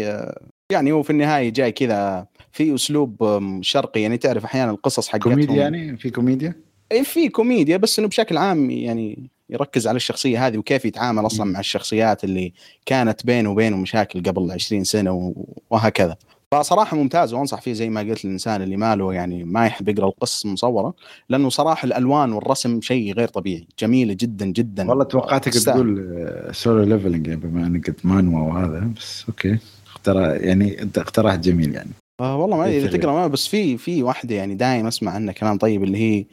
يعني 0.70 0.92
هو 0.92 1.02
في 1.02 1.10
النهاية 1.10 1.48
جاي 1.50 1.72
كذا 1.72 2.26
في 2.52 2.74
أسلوب 2.74 3.38
شرقي. 3.62 4.02
يعني 4.02 4.16
تعرف 4.18 4.44
أحيانا 4.44 4.70
القصص 4.70 5.08
حقتهم. 5.08 5.32
كوميديا 5.32 5.54
يعني؟ 5.56 5.96
في 5.96 6.10
كوميديا؟ 6.10 6.54
إيه، 6.92 7.02
في 7.02 7.28
كوميديا 7.28 7.76
بس 7.76 7.98
إنه 7.98 8.08
بشكل 8.08 8.36
عام 8.36 8.70
يعني 8.70 9.30
يركز 9.50 9.86
على 9.86 9.96
الشخصية 9.96 10.46
هذه 10.46 10.58
وكيف 10.58 10.84
يتعامل 10.84 11.26
أصلا 11.26 11.46
مع 11.52 11.60
الشخصيات 11.60 12.24
اللي 12.24 12.52
كانت 12.86 13.26
بينه 13.26 13.50
وبينه 13.50 13.76
مشاكل 13.76 14.22
قبل 14.22 14.50
20 14.52 14.84
سنة 14.84 15.34
وهكذا. 15.70 16.16
فصراحة 16.54 16.96
ممتاز 16.96 17.34
وأنصح 17.34 17.60
فيه 17.60 17.72
زي 17.72 17.88
ما 17.90 18.00
قلت 18.00 18.24
الانسان 18.24 18.62
اللي 18.62 18.76
ماله 18.76 19.12
يعني 19.14 19.44
ما 19.44 19.66
يحب 19.66 19.88
يقرأ 19.88 20.06
القصص 20.08 20.44
المصوره 20.44 20.94
لأنه 21.28 21.48
صراحة 21.48 21.86
الألوان 21.86 22.32
والرسم 22.32 22.80
شيء 22.80 23.12
غير 23.14 23.28
طبيعي 23.28 23.66
جميلة 23.78 24.16
جدا 24.20 24.46
جدا. 24.46 24.88
والله 24.88 25.04
توقعتك. 25.04 25.52
تقول 25.54 26.18
سولو 26.52 26.82
ليفلنج 26.84 27.26
يعني 27.26 27.40
بما 27.40 27.66
إنك 27.66 27.86
قلت 27.86 28.06
مانوا 28.06 28.48
وهذا 28.52 28.90
بس 28.96 29.24
أوكي. 29.28 29.58
اخترع 29.86 30.34
يعني 30.36 30.82
أنت 30.82 30.98
اقتراح 30.98 31.34
جميل 31.34 31.74
يعني. 31.74 31.90
آه 32.20 32.36
والله 32.36 32.56
ما 32.56 32.64
اذا 32.66 32.76
يفرق. 32.86 33.00
تقرأ 33.00 33.12
ما 33.12 33.26
بس 33.26 33.46
في 33.46 33.76
في 33.76 34.02
واحدة 34.02 34.34
يعني 34.34 34.54
دايم 34.54 34.86
أسمع 34.86 35.12
عنها 35.12 35.32
كلام 35.32 35.58
طيب 35.58 35.82
اللي 35.84 35.98
هي 35.98 36.24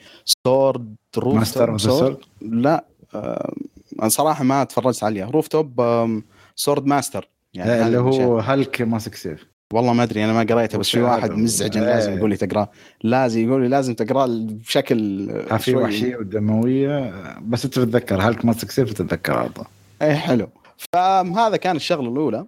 سورد 0.48 0.96
روف 1.18 1.36
ماستر 1.36 1.78
سورد 1.78 2.18
لا 2.42 2.86
آه 3.16 3.54
أنا 4.02 4.10
صراحة 4.10 4.44
ما 4.44 4.64
تفرجت 4.64 5.04
عليها. 5.04 5.26
روف 5.30 5.48
توب 5.48 5.82
آم، 5.82 6.24
سورد 6.56 6.86
ماستر 6.86 7.30
يعني 7.54 7.86
اللي. 7.88 7.98
هو 7.98 8.40
هلك 8.40 8.82
ماسك 8.82 9.16
سيف. 9.16 9.55
والله 9.74 9.94
ما 9.94 10.04
أدري 10.04 10.26
أنا 10.26 10.34
ما 10.34 10.44
قريته 10.44 10.78
بس 10.78 10.90
في 10.90 11.02
واحد؟ 11.02 11.32
مزعج 11.32 11.78
إيه. 11.78 11.84
لازم 11.84 12.18
يقول 12.18 12.30
لي 12.30 12.38
تقرأه. 12.38 12.72
لازم 13.04 13.48
يقول 13.48 13.62
لي 13.62 13.68
لازم 13.68 13.94
تقرأه 13.94 14.28
بشكل 14.40 15.30
ها 15.52 15.58
في 15.58 15.76
وحشية 15.76 16.16
ودموية 16.16 17.14
بس 17.42 17.66
انت 17.66 17.74
تتذكر 17.74 18.22
هلك 18.22 18.46
ماسك 18.46 18.72
سيف 18.72 18.94
تتذكر 18.94 19.34
على 19.34 19.50
طول. 19.50 19.66
اي 20.02 20.16
حلو. 20.16 20.48
فهذا 20.94 21.58
كان 21.58 21.76
الشغلة 21.76 22.10
الأولى. 22.10 22.46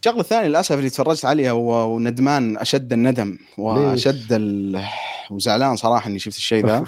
الشغلة 0.00 0.20
الثانية 0.20 0.48
للأسف 0.48 0.78
اللي 0.78 0.90
تفرجت 0.90 1.24
عليها 1.24 1.52
وندمان 1.52 2.56
أشد 2.56 2.92
الندم 2.92 3.38
وأشد 3.58 4.32
ال... 4.32 4.82
وزعلان 5.30 5.76
صراحة 5.76 6.10
إني 6.10 6.18
شفت 6.18 6.36
الشيء 6.36 6.66
ذا. 6.66 6.84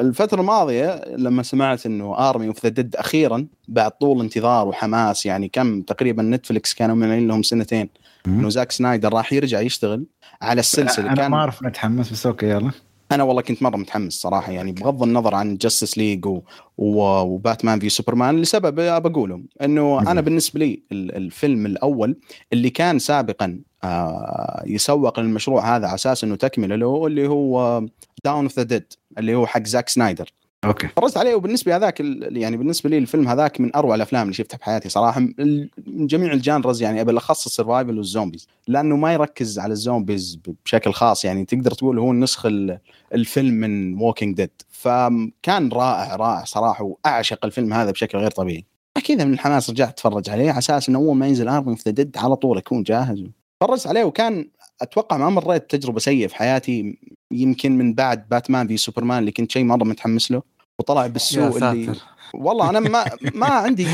الفترة 0.00 0.40
الماضية 0.40 1.04
لما 1.16 1.42
سمعت 1.42 1.86
إنه 1.86 2.30
Army 2.30 2.48
of 2.48 2.64
the 2.64 2.68
Dead 2.68 2.96
أخيرا 2.96 3.46
بعد 3.68 3.90
طول 3.90 4.20
انتظار 4.20 4.68
وحماس 4.68 5.26
يعني 5.26 5.48
كم 5.48 5.82
تقريبا 5.82 6.22
Netflix 6.22 6.74
كانوا 6.74 6.96
معلنين 6.96 7.28
لهم 7.28 7.42
سنتين. 7.42 7.88
انه 8.26 8.48
زاك 8.48 8.72
سنايدر 8.72 9.12
راح 9.12 9.32
يرجع 9.32 9.60
يشتغل 9.60 10.06
على 10.42 10.60
السلسلة. 10.60 11.06
أنا 11.06 11.14
كان 11.14 11.30
ما 11.30 11.36
أعرف 11.36 11.62
نتحمس 11.62 12.12
بس 12.12 12.26
أوكي 12.26 12.46
يلا. 12.46 12.70
أنا 13.12 13.22
والله 13.22 13.42
كنت 13.42 13.62
مرة 13.62 13.76
متحمس 13.76 14.12
صراحة 14.12 14.52
يعني 14.52 14.72
بغض 14.72 15.02
النظر 15.02 15.34
عن 15.34 15.56
Justice 15.56 15.98
League 15.98 16.26
و... 16.26 16.42
و... 16.78 17.00
و 17.20 17.29
Batman 17.29 17.80
v 17.80 17.88
Superman 17.88 18.40
لسبب 18.40 19.02
بقوله 19.02 19.42
إنه 19.62 20.00
أنا 20.00 20.20
بالنسبة 20.20 20.60
لي 20.60 20.82
ال- 20.92 21.16
الفيلم 21.16 21.66
الأول 21.66 22.16
اللي 22.52 22.70
كان 22.70 22.98
سابقا 22.98 23.60
آه 23.84 24.62
يسوق 24.66 25.20
للمشروع 25.20 25.76
هذا 25.76 25.86
على 25.86 25.94
أساس 25.94 26.24
إنه 26.24 26.36
تكملة 26.36 26.76
له 26.76 27.06
اللي 27.06 27.28
هو 27.28 27.86
Dawn 28.24 28.44
of 28.44 28.56
the 28.56 28.62
Dead 28.62 28.92
اللي 29.18 29.34
هو 29.34 29.46
حق 29.46 29.62
زاك 29.62 29.88
سنايدر. 29.88 30.32
أوكي. 30.64 30.86
تفرجت 30.86 31.16
عليه. 31.16 31.34
وبالنسبة 31.34 31.76
هذاك 31.76 32.00
يعني 32.20 32.56
بالنسبة 32.56 32.90
لي 32.90 32.98
الفيلم 32.98 33.28
هذاك 33.28 33.60
من 33.60 33.76
أروع 33.76 33.94
الأفلام 33.94 34.22
اللي 34.22 34.34
شفتها 34.34 34.56
في 34.56 34.64
حياتي 34.64 34.88
صراحة. 34.88 35.20
من 35.20 36.06
جميع 36.06 36.32
ال 36.32 36.39
genres 36.39 36.82
يعني 36.82 37.04
بالاخص 37.04 37.46
ال 37.46 37.52
survival 37.52 37.98
وال 37.98 38.08
zombies. 38.08 38.48
لأنه 38.68 38.96
ما 38.96 39.12
يركز 39.12 39.58
على 39.58 39.72
ال 39.72 39.80
zombies 39.80 40.38
بشكل 40.64 40.92
خاص. 40.92 41.24
يعني 41.24 41.44
تقدر 41.44 41.70
تقول 41.70 41.98
هو 41.98 42.10
النسخ 42.10 42.46
ال- 42.46 42.78
الفيلم 43.14 43.54
من 43.54 44.02
Walking 44.02 44.36
Dead 44.36 44.50
فكان 44.70 45.68
رائع 45.72 46.16
رائع 46.16 46.44
صراحة. 46.44 46.84
وأعشق 46.84 47.44
الفيلم 47.44 47.72
هذا 47.72 47.90
بشكل 47.90 48.18
غير 48.18 48.30
طبيعي. 48.30 48.64
كذا 49.04 49.24
من 49.24 49.32
الحماس 49.32 49.70
رجعت 49.70 49.88
أتفرج 49.88 50.30
عليه 50.30 50.50
على 50.50 50.58
أساس 50.58 50.88
إنه 50.88 50.98
أول 50.98 51.16
ما 51.16 51.26
ينزل 51.26 51.48
Army 51.48 51.70
of 51.70 51.84
the 51.86 51.92
Dead 51.92 52.16
على 52.16 52.36
طول 52.36 52.58
أكون 52.58 52.82
جاهز. 52.82 53.24
تفرجت 53.60 53.86
عليه. 53.86 54.04
وكان 54.04 54.48
أتوقع 54.82 55.16
ما 55.16 55.30
مريت 55.30 55.70
تجربه 55.70 55.98
سيئة 55.98 56.26
في 56.26 56.36
حياتي. 56.36 56.98
يمكن 57.30 57.78
من 57.78 57.94
بعد 57.94 58.28
Batman 58.28 58.68
v 58.68 58.76
Superman 58.76 59.18
اللي 59.18 59.32
كنت 59.32 59.52
شيء 59.52 59.64
مرة 59.64 59.84
متحمس 59.84 60.30
له. 60.30 60.42
وطلع 60.78 61.02
يا 61.02 61.08
بالسوء 61.08 61.58
اللي 61.70 61.92
والله 62.34 62.70
أنا 62.70 62.80
ما 62.80 63.04
ما 63.34 63.46
عندي 63.46 63.86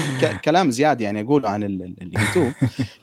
كلام 0.45 0.71
زياده 0.71 1.05
يعني 1.05 1.21
أقوله 1.21 1.49
عن 1.49 1.63
ال- 1.63 1.83
ال- 1.83 2.03
اللي 2.03 2.19
قلتوه 2.27 2.55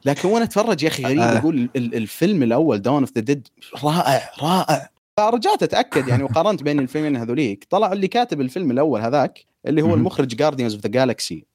لكن 0.05 0.29
وأنا 0.29 0.43
أتفرج 0.45 0.83
يا 0.83 0.87
أخي 0.87 1.03
غريب 1.05 1.19
آه. 1.19 1.37
أقول 1.37 1.69
ال- 1.75 1.95
الفيلم 1.95 2.43
الأول 2.43 2.81
Dawn 2.81 2.99
of 3.03 3.11
the 3.15 3.21
Dead 3.21 3.47
رائع 3.83 4.29
رائع. 4.41 4.89
فرجعت 5.17 5.63
أتأكد 5.63 6.07
يعني 6.07 6.23
وقارنت 6.23 6.63
بين 6.63 6.79
الفيلمين 6.79 7.15
هذوليك. 7.17 7.67
طلع 7.69 7.91
اللي 7.93 8.07
كاتب 8.07 8.41
الفيلم 8.41 8.71
الأول 8.71 9.01
هذاك 9.01 9.45
اللي 9.67 9.81
هو. 9.81 9.93
المخرج 9.93 10.27
Guardians 10.35 10.73
of 10.73 10.83
the 10.83 10.89
Galaxy 10.89 11.45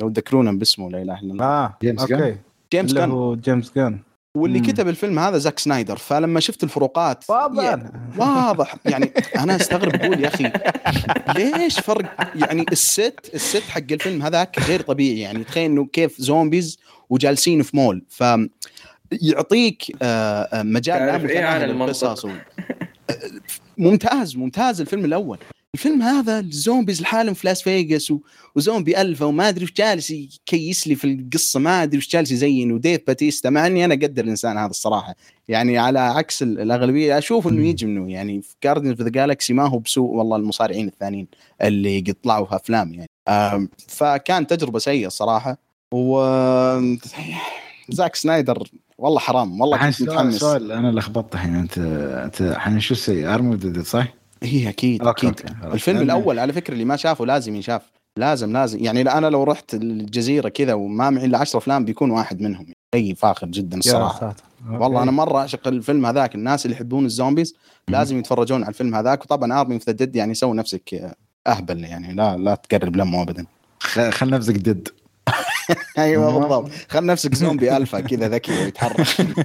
لو 0.00 0.08
تذكرونه 0.08 0.52
باسمه 0.52 0.90
لا 0.90 1.02
إله 1.02 1.20
إلا 1.20 1.32
الله. 1.32 1.44
آه 1.44 1.76
جيمس؟ 1.82 2.00
أوكي. 2.00 2.36
جيمس 2.72 2.92
جيمس 3.44 3.72
جان 3.76 3.98
واللي 4.34 4.58
مم. 4.58 4.64
كتب 4.64 4.88
الفيلم 4.88 5.18
هذا 5.18 5.38
زاك 5.38 5.58
سنايدر 5.58 5.96
فلما 5.96 6.40
شفت 6.40 6.64
الفروقات 6.64 7.24
واضح. 7.28 7.64
يعني 7.64 7.90
واضح. 8.16 8.74
يعني 8.84 9.12
أنا 9.36 9.56
أستغرب 9.56 9.94
أقول 9.94 10.24
يا 10.24 10.28
أخي 10.28 10.52
ليش 11.36 11.80
فرق؟ 11.80 12.30
يعني 12.34 12.64
ال 12.72 12.86
set 12.86 13.30
ال 13.34 13.41
set 13.41 13.62
حق 13.62 13.92
الفيلم 13.92 14.22
هذاك 14.22 14.58
غير 14.58 14.80
طبيعي. 14.82 15.20
يعني 15.20 15.44
تخيل 15.44 15.70
إنه 15.70 15.86
كيف 15.86 16.20
zombies 16.20 16.78
وجالسين 17.10 17.62
في 17.62 17.76
مول 17.76 18.04
ف 18.08 18.24
يعطيك 19.12 19.96
آه، 20.02 20.42
آه، 20.42 20.62
مجال 20.62 20.98
لا 20.98 21.06
تعرف 21.06 21.22
عن 21.22 21.26
متناهي؟ 21.26 21.66
للقصص 21.66 22.26
ممتاز 23.78 24.36
ممتاز 24.36 24.80
الفيلم 24.80 25.04
الأول. 25.04 25.38
الفيلم 25.78 26.02
هذا 26.02 26.38
ال 26.38 26.46
zombies 26.46 27.02
لحالهم 27.02 27.34
في 27.34 27.46
لاس 27.46 27.62
فيغاس 27.62 28.12
و 28.56 28.62
zombie 28.62 29.00
alpha 29.00 29.26
وما 29.26 29.48
أدري 29.48 29.64
وش 29.64 29.72
جالس 29.72 30.10
يكيس 30.10 30.86
لي 30.88 30.94
في 30.94 31.04
القصة 31.06 31.60
ما 31.60 31.82
أدري 31.82 31.98
وش 31.98 32.08
جالس 32.08 32.32
يزين 32.32 32.72
وديف 32.72 33.00
باتيستا 33.06 33.50
مع 33.50 33.66
إني 33.66 33.84
أنا 33.84 33.94
أقدر 33.94 34.24
الإنسان 34.24 34.58
هذا 34.58 34.70
الصراحة. 34.70 35.14
يعني 35.48 35.78
على 35.78 35.98
عكس 35.98 36.42
ال- 36.42 36.60
الأغلبية 36.60 37.18
أشوف 37.18 37.48
إنه 37.48 37.66
يجي 37.66 37.86
منه. 37.86 38.12
يعني 38.12 38.42
في 38.42 38.54
Guardians 38.64 38.90
of 38.90 39.00
the 39.00 39.08
Galaxy 39.08 39.52
ما 39.52 39.66
هو 39.68 39.78
بسوء 39.78 40.10
والله 40.10 40.36
المصارعين 40.36 40.88
الثانيين 40.88 41.26
اللي 41.62 42.00
قد 42.00 42.14
طلعوا 42.24 42.46
في 42.46 42.56
أفلام 42.56 42.94
يعني. 42.94 43.68
فكان 43.88 44.46
تجربة 44.46 44.78
سيئة 44.78 45.06
الصراحه 45.06 45.58
و 45.94 46.20
زاك 47.88 48.14
سنايدر 48.16 48.68
والله 48.98 49.18
حرام 49.18 49.60
والله 49.60 49.90
كنت 49.90 50.02
متحمس. 50.02 50.34
سؤال 50.34 50.72
أنا 50.72 50.92
لخبطت 50.92 51.34
الحين 51.34 51.54
انت 51.54 51.78
أنت 52.24 52.40
الحين 52.40 52.80
شو 52.80 52.94
السيء؟ 52.94 53.34
Army 53.34 53.56
the 53.56 53.67
Dead 53.67 53.82
صح؟ 53.82 54.17
هي 54.42 54.68
أكيد 54.68 55.02
أوكي، 55.02 55.28
أكيد. 55.28 55.46
أوكي،. 55.62 55.74
الفيلم 55.74 55.98
لأن- 55.98 56.02
الأول 56.02 56.38
على 56.38 56.52
فكرة 56.52 56.74
اللي 56.74 56.84
ما 56.84 56.96
شافه 56.96 57.26
لازم 57.26 57.54
ينشاف 57.54 57.82
لازم 58.16 58.52
لازم. 58.52 58.84
يعني 58.84 59.00
أنا 59.00 59.26
لو 59.26 59.44
رحت 59.44 59.74
الجزيرة 59.74 60.48
كذا 60.48 60.74
وما 60.74 61.10
معي 61.10 61.24
إلا 61.24 61.38
10 61.38 61.58
أفلام 61.58 61.84
بيكون 61.84 62.10
واحد 62.10 62.40
منهم. 62.40 62.66
شيء 62.94 63.14
فاخر 63.14 63.46
جدا 63.46 63.78
الصراحة. 63.78 64.36
والله 64.70 65.02
أنا 65.02 65.10
مرة 65.10 65.38
أعشق 65.38 65.68
الفيلم 65.68 66.06
هذاك. 66.06 66.34
الناس 66.34 66.66
اللي 66.66 66.76
يحبون 66.76 67.04
ال 67.06 67.12
zombies 67.12 67.54
لازم 67.88 68.18
يتفرجون 68.18 68.62
على 68.62 68.68
الفيلم 68.68 68.94
هذاك. 68.94 69.22
وطبعا 69.24 69.60
Army 69.60 69.78
of 69.78 69.92
Dead 69.92 70.16
يعني 70.16 70.34
سوي 70.34 70.56
نفسك 70.56 71.14
أهبل 71.46 71.84
يعني. 71.84 72.12
لا 72.14 72.36
لا 72.36 72.54
تقرب 72.54 72.96
لمه 72.96 73.22
ابدا. 73.22 73.46
خ- 73.80 74.10
خل 74.10 74.30
نفسك 74.30 74.54
dead 74.54 74.88
أيوه 75.98 76.38
بالضبط. 76.38 76.70
خل 76.88 77.06
نفسك 77.06 77.34
zombie 77.34 77.76
alpha 77.76 78.00
كذا 78.00 78.28
ذكي 78.28 78.52
ويتحرك. 78.52 79.06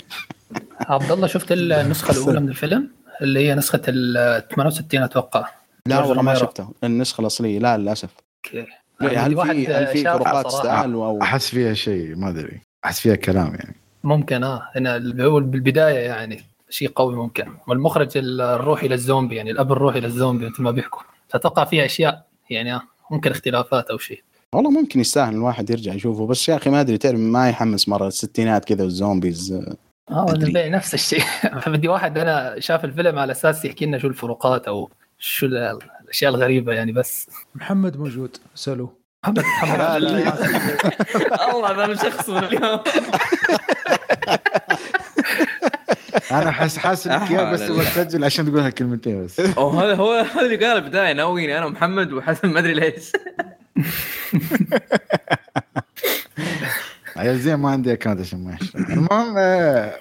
عبد 0.79 1.11
الله 1.11 1.27
شفت 1.27 1.51
النسخة 1.51 2.11
الأولى 2.11 2.39
من 2.39 2.49
الفيلم؟ 2.49 2.89
اللي 3.23 3.47
هي 3.47 3.55
نسخة 3.55 3.81
ال 3.87 4.47
68 4.55 5.03
أتوقع. 5.03 5.49
لا 5.85 5.99
والله 5.99 6.21
ما. 6.21 6.35
شفته 6.35 6.69
النسخة 6.83 7.21
الأصلية 7.21 7.59
لا 7.59 7.77
للأسف. 7.77 8.09
أوكي. 8.45 8.65
لا، 9.01 9.27
هل 9.27 9.35
في 9.35 9.67
هل 9.67 9.87
في 9.87 10.03
فروقات. 10.03 10.45
تستاهل 10.45 10.93
أو 10.93 11.21
أحس 11.21 11.49
فيها 11.49 11.73
شيء 11.73 12.15
ما 12.15 12.29
أدري. 12.29 12.61
أحس 12.85 12.99
فيها 12.99 13.15
كلام 13.15 13.47
يعني. 13.47 13.75
ممكن 14.03 14.43
آه. 14.43 14.69
هنا 14.75 14.97
بالبداية 15.39 15.99
يعني 15.99 16.43
شيء 16.69 16.89
قوي 16.89 17.15
ممكن. 17.15 17.47
والمخرج 17.67 18.09
الروحي 18.15 18.87
للزومبي 18.87 19.35
يعني 19.35 19.51
الأب 19.51 19.71
الروحي 19.71 19.99
للزومبي 19.99 20.49
مثل 20.49 20.61
ما 20.63 20.71
بيحكوا. 20.71 21.01
فاتوقع 21.29 21.63
فيها 21.65 21.85
أشياء 21.85 22.25
يعني 22.49 22.79
ممكن 23.11 23.31
اختلافات 23.31 23.89
أو 23.89 23.97
شيء. 23.97 24.23
والله 24.55 24.69
ممكن 24.71 24.99
يستاهل 24.99 25.33
الواحد 25.33 25.69
يرجع 25.69 25.93
يشوفه. 25.93 26.27
بس 26.27 26.49
يا 26.49 26.55
أخي 26.55 26.69
ما 26.69 26.81
أدري 26.81 26.97
تعرف 26.97 27.19
ما 27.19 27.49
يحمس 27.49 27.89
مرة 27.89 28.07
الستينات 28.07 28.65
كذا 28.65 28.83
والزومبيز 28.83 29.63
آه 30.11 30.25
نفس 30.53 30.93
الشيء. 30.93 31.23
فبدي 31.61 31.87
واحد 31.87 32.17
أنا 32.17 32.55
شاف 32.59 32.85
الفيلم 32.85 33.19
على 33.19 33.31
أساس 33.31 33.65
يحكي 33.65 33.85
لنا 33.85 33.97
شو 33.99 34.07
الفروقات 34.07 34.67
أو 34.67 34.89
شو 35.19 35.45
ال- 35.45 35.79
الأشياء 36.03 36.31
الغريبة 36.35 36.73
يعني 36.73 36.91
بس. 36.91 37.29
محمد 37.55 37.97
موجود. 37.97 38.37
سألوه. 38.55 38.97
محمد 39.23 39.39
محمد. 39.39 39.81
الله 41.55 41.85
أنا 41.85 41.95
شخص 41.95 42.29
اليوم. 42.29 42.79
أنا 46.31 46.51
حاس 46.51 46.77
حاسس 46.77 47.07
انك 47.07 47.31
يا 47.31 47.51
بس 47.51 47.67
تبغى 47.67 47.85
تسجل 47.85 48.23
عشان 48.23 48.45
تقول 48.45 48.59
هالكلمتين 48.59 49.25
بس. 49.25 49.39
هذا 49.39 49.95
هو 49.95 50.11
هذا 50.13 50.41
اللي 50.41 50.55
قال 50.65 50.77
البدايه 50.77 51.13
ناويني 51.13 51.57
أنا 51.57 51.65
ومحمد 51.65 52.13
وحسن 52.13 52.47
ما 52.49 52.59
أدري 52.59 52.73
ليش. 52.73 53.11
زين 57.21 57.55
ما 57.55 57.69
عندي 57.69 57.93
account 57.93 58.19
عشان 58.19 58.43
ما 58.43 58.57
يشتغل. 58.61 58.83
المهم 58.83 59.35
آه، 59.37 59.93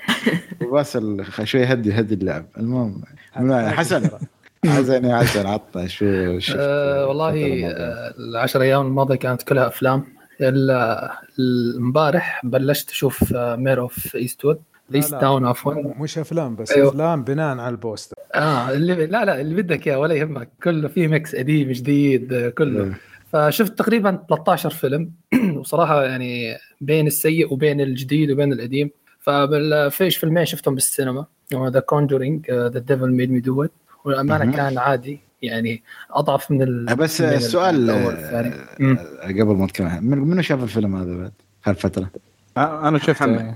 باسل 0.72 1.25
خ- 1.25 1.44
شوي 1.44 1.64
هدي 1.64 1.92
هدي 1.92 2.14
اللعب. 2.14 2.46
المهم 2.59 3.03
حسن. 3.70 4.11
حسن 4.66 5.05
يا 5.05 5.16
حسن 5.16 5.46
عطنا 5.46 5.87
شو 5.87 6.07
آه 6.59 7.07
والله؟ 7.07 7.31
آه، 7.66 8.14
العشر 8.18 8.62
أيام 8.62 8.87
الماضية 8.87 9.14
كانت 9.14 9.42
كلها 9.42 9.66
أفلام. 9.68 10.05
ال- 10.40 11.77
امبارح 11.77 12.40
بلشت 12.44 12.90
أشوف 12.90 13.33
Mare 13.37 13.80
of 13.80 14.16
Eastwood 14.16 14.61
ليست 14.90 15.12
لا. 15.12 15.20
Town 15.20 15.46
عفوا 15.46 15.75
مش 16.01 16.18
أفلام 16.18 16.57
بس 16.57 16.70
أيوه. 16.72 16.88
أفلام 16.88 17.25
بناء 17.25 17.59
على 17.59 17.68
ال 17.68 17.74
poster. 17.74 18.16
آه 18.35 18.70
اللي 18.70 19.07
لا 19.07 19.25
لا 19.25 19.40
اللي 19.40 19.62
بدك 19.62 19.87
إياه 19.88 19.98
ولا 19.98 20.14
يهمك. 20.14 20.48
كله 20.64 20.88
فيه 20.88 21.09
mix 21.08 21.37
قديم 21.37 21.72
جديد 21.72 22.33
آه، 22.33 22.48
كله. 22.48 22.94
فشفت 23.32 23.78
تقريبا 23.78 24.24
13 24.28 24.70
فيلم 24.70 25.10
وصراحة 25.58 26.04
يعني 26.04 26.56
بين 26.80 27.06
السيء 27.06 27.52
وبين 27.52 27.80
الجديد 27.80 28.30
وبين 28.30 28.52
القديم 28.52 28.90
ففيش 29.20 30.16
فيلمين 30.16 30.44
شفتهم 30.44 30.74
بالسينما 30.74 31.26
The 31.54 31.80
Conjuring 31.80 32.50
The 32.50 32.68
Devil 32.78 33.11
Made 33.12 33.30
Me 33.30 33.40
Do 33.40 33.64
It 33.64 33.72
والأمانة. 34.04 34.52
كان 34.56 34.78
عادي 34.78 35.20
يعني 35.42 35.82
أضعف 36.10 36.50
من 36.50 36.62
ال 36.62 36.88
آه، 36.88 36.94
بس 36.94 37.20
من 37.20 37.28
ال- 37.28 37.34
السؤال 37.34 37.74
الأول 37.74 38.14
آه،. 38.14 38.52
آه، 38.80 39.26
قبل 39.28 39.44
ما 39.56 39.64
نتكلم 39.64 39.98
من- 40.02 40.18
منو 40.18 40.42
شاف 40.42 40.62
الفيلم 40.62 40.96
هذا 40.96 41.16
بعد 41.16 41.32
هالفترة؟ 41.64 42.10
آه، 42.56 42.88
أنا 42.88 42.98
شفت 42.98 43.22
محمد. 43.22 43.54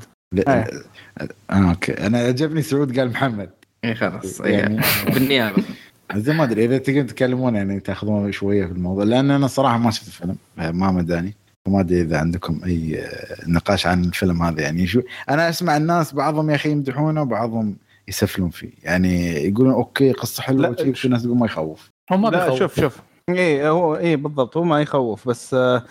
آه. 0.48 0.66
okay 1.50 1.92
أنا 1.92 2.18
عجبني 2.18 2.62
سعود 2.62 2.98
قال 2.98 3.08
محمد 3.10 3.50
اي 3.84 3.94
خلاص 3.94 4.40
يعني 4.40 4.80
إيه. 5.06 5.14
بالنيابة 5.14 5.62
زي 6.14 6.33
ما 6.33 6.45
أدري 6.45 6.64
إذا 6.64 6.79
تقدرون 6.79 7.07
تتكلمون 7.07 7.55
يعني 7.55 7.81
تاخذون 7.81 8.33
شوية 8.33 8.66
في 8.66 8.73
الموضوع 8.73 9.05
لأن 9.05 9.31
أنا 9.31 9.47
صراحة 9.47 9.79
ما 9.79 9.90
شفت 9.90 10.07
الفيلم 10.07 10.37
ما 10.57 10.90
مداني 10.90 11.35
وما 11.66 11.81
أدري 11.81 12.01
إذا 12.01 12.19
عندكم 12.19 12.61
أي 12.64 13.01
آه، 13.01 13.37
نقاش 13.49 13.87
عن 13.87 14.05
الفيلم 14.05 14.42
هذا 14.42 14.62
يعني. 14.62 14.87
شو 14.87 15.03
أنا 15.31 15.49
أسمع 15.49 15.77
الناس 15.77 16.14
بعضهم 16.14 16.51
يا 16.51 16.55
أخي 16.55 16.71
يمدحونه 16.71 17.23
وبعضهم 17.23 17.77
يسفلون 18.09 18.51
فيه 18.51 18.71
يعني 18.83 19.35
يقولون 19.35 19.73
okay 19.72 20.12
قصة 20.12 20.42
حلوة 20.42 20.62
لا، 20.62 20.69
وشي 20.71 20.95
في 20.95 21.09
ناس 21.09 21.23
تقول 21.23 21.38
ما 21.38 21.47
يخوف. 21.47 21.90
هو 22.12 22.16
ما 22.16 22.29
لا 22.29 22.45
بيخوف. 22.45 22.59
شوف 22.59 22.81
شوف. 22.81 23.01
إيه 23.29 23.71
هو 23.71 23.97
إيه 23.97 24.16
بالضبط 24.16 24.57
هو 24.57 24.64
ما 24.64 24.81
يخوف 24.81 25.29
بس 25.29 25.55
آه، 25.55 25.85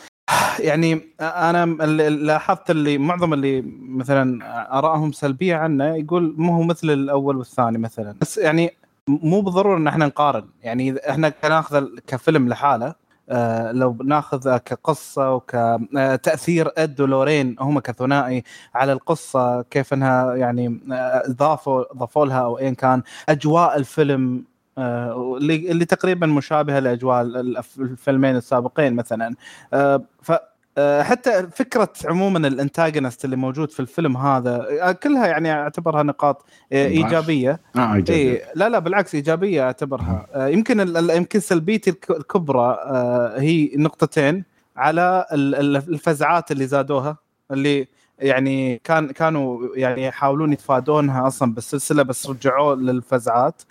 يعني 0.60 1.02
أنا 1.22 1.64
اللي 1.64 2.10
لاحظت 2.10 2.72
اللي 2.72 2.98
معظم 2.98 3.34
اللي 3.34 3.64
مثلا 3.82 4.40
آرائهم 4.78 5.12
سلبية 5.12 5.56
عنه 5.56 5.96
يقول 5.96 6.36
مو 6.38 6.54
هو 6.56 6.64
مثل 6.64 6.90
الأول 6.90 7.38
والثاني 7.38 7.78
مثلا. 7.78 8.16
بس 8.22 8.38
يعني 8.38 8.72
مو 9.10 9.42
بالضرورة 9.42 9.78
إن 9.78 9.88
إحنا 9.88 10.06
نقارن. 10.06 10.46
يعني 10.64 10.96
إحنا 11.10 11.30
كناخذ 11.30 11.88
كفيلم 12.08 12.50
لحاله 12.50 12.96
آه 13.30 13.72
لو 13.72 13.98
ناخذ 14.06 14.58
كقصة 14.58 15.34
وكتاثير 15.34 16.72
إد 16.78 17.02
ولورين 17.02 17.56
هم 17.60 17.80
كثنائي 17.80 18.44
على 18.76 18.94
القصة 18.94 19.62
كيف 19.62 19.94
إنها 19.94 20.36
يعني 20.36 20.80
آه، 20.94 21.24
ضافوا 21.30 21.84
ضافوا 21.98 22.26
لها 22.26 22.40
أو 22.40 22.60
ايا 22.60 22.70
كان 22.74 23.04
أجواء 23.30 23.78
الفيلم 23.78 24.44
آه، 24.78 25.38
اللي 25.42 25.86
تقريبا 25.86 26.28
مشابهة 26.28 26.80
لأجواء 26.80 27.22
الفيلمين 27.80 28.36
السابقين 28.36 28.94
مثلا. 28.96 29.36
آه، 29.74 30.02
ف 30.22 30.32
آه، 30.32 30.42
حتى 31.02 31.48
فكرة 31.56 31.90
عموما 32.06 32.48
الانتاجونست 32.48 33.26
اللي 33.26 33.36
موجود 33.36 33.72
في 33.72 33.80
الفيلم 33.80 34.18
هذا 34.18 34.68
آه، 34.82 34.92
كلها 34.92 35.28
يعني 35.28 35.52
أعتبرها 35.52 36.04
نقاط 36.04 36.46
آه،. 36.74 36.88
إيجابية. 36.88 37.60
آه 37.76 37.94
ايجابي 37.96 38.32
اي 38.32 38.42
لا 38.56 38.70
لا 38.70 38.80
بالعكس 38.80 39.16
إيجابية 39.16 39.64
أعتبرها. 39.64 40.28
آه، 40.34 40.48
يمكن 40.48 40.96
يمكن 41.10 41.40
سلبيتي 41.40 41.90
الك- 41.90 42.12
الكبرى 42.12 42.80
آه، 42.86 43.40
هي 43.40 43.72
نقطتين 43.76 44.44
على 44.78 45.26
ال- 45.32 45.56
ال- 45.56 45.76
الفزعات 45.94 46.52
اللي 46.52 46.68
زادوها 46.68 47.18
اللي 47.52 47.88
يعني 48.20 48.82
كان 48.84 49.08
كانوا 49.08 49.68
يعني 49.76 50.06
يحاولون 50.06 50.54
يتفادونها 50.54 51.28
أصلا 51.28 51.54
بالسلسلة 51.54 52.04
بس 52.04 52.30
رجعوا 52.30 52.76
للفزعات. 52.76 53.62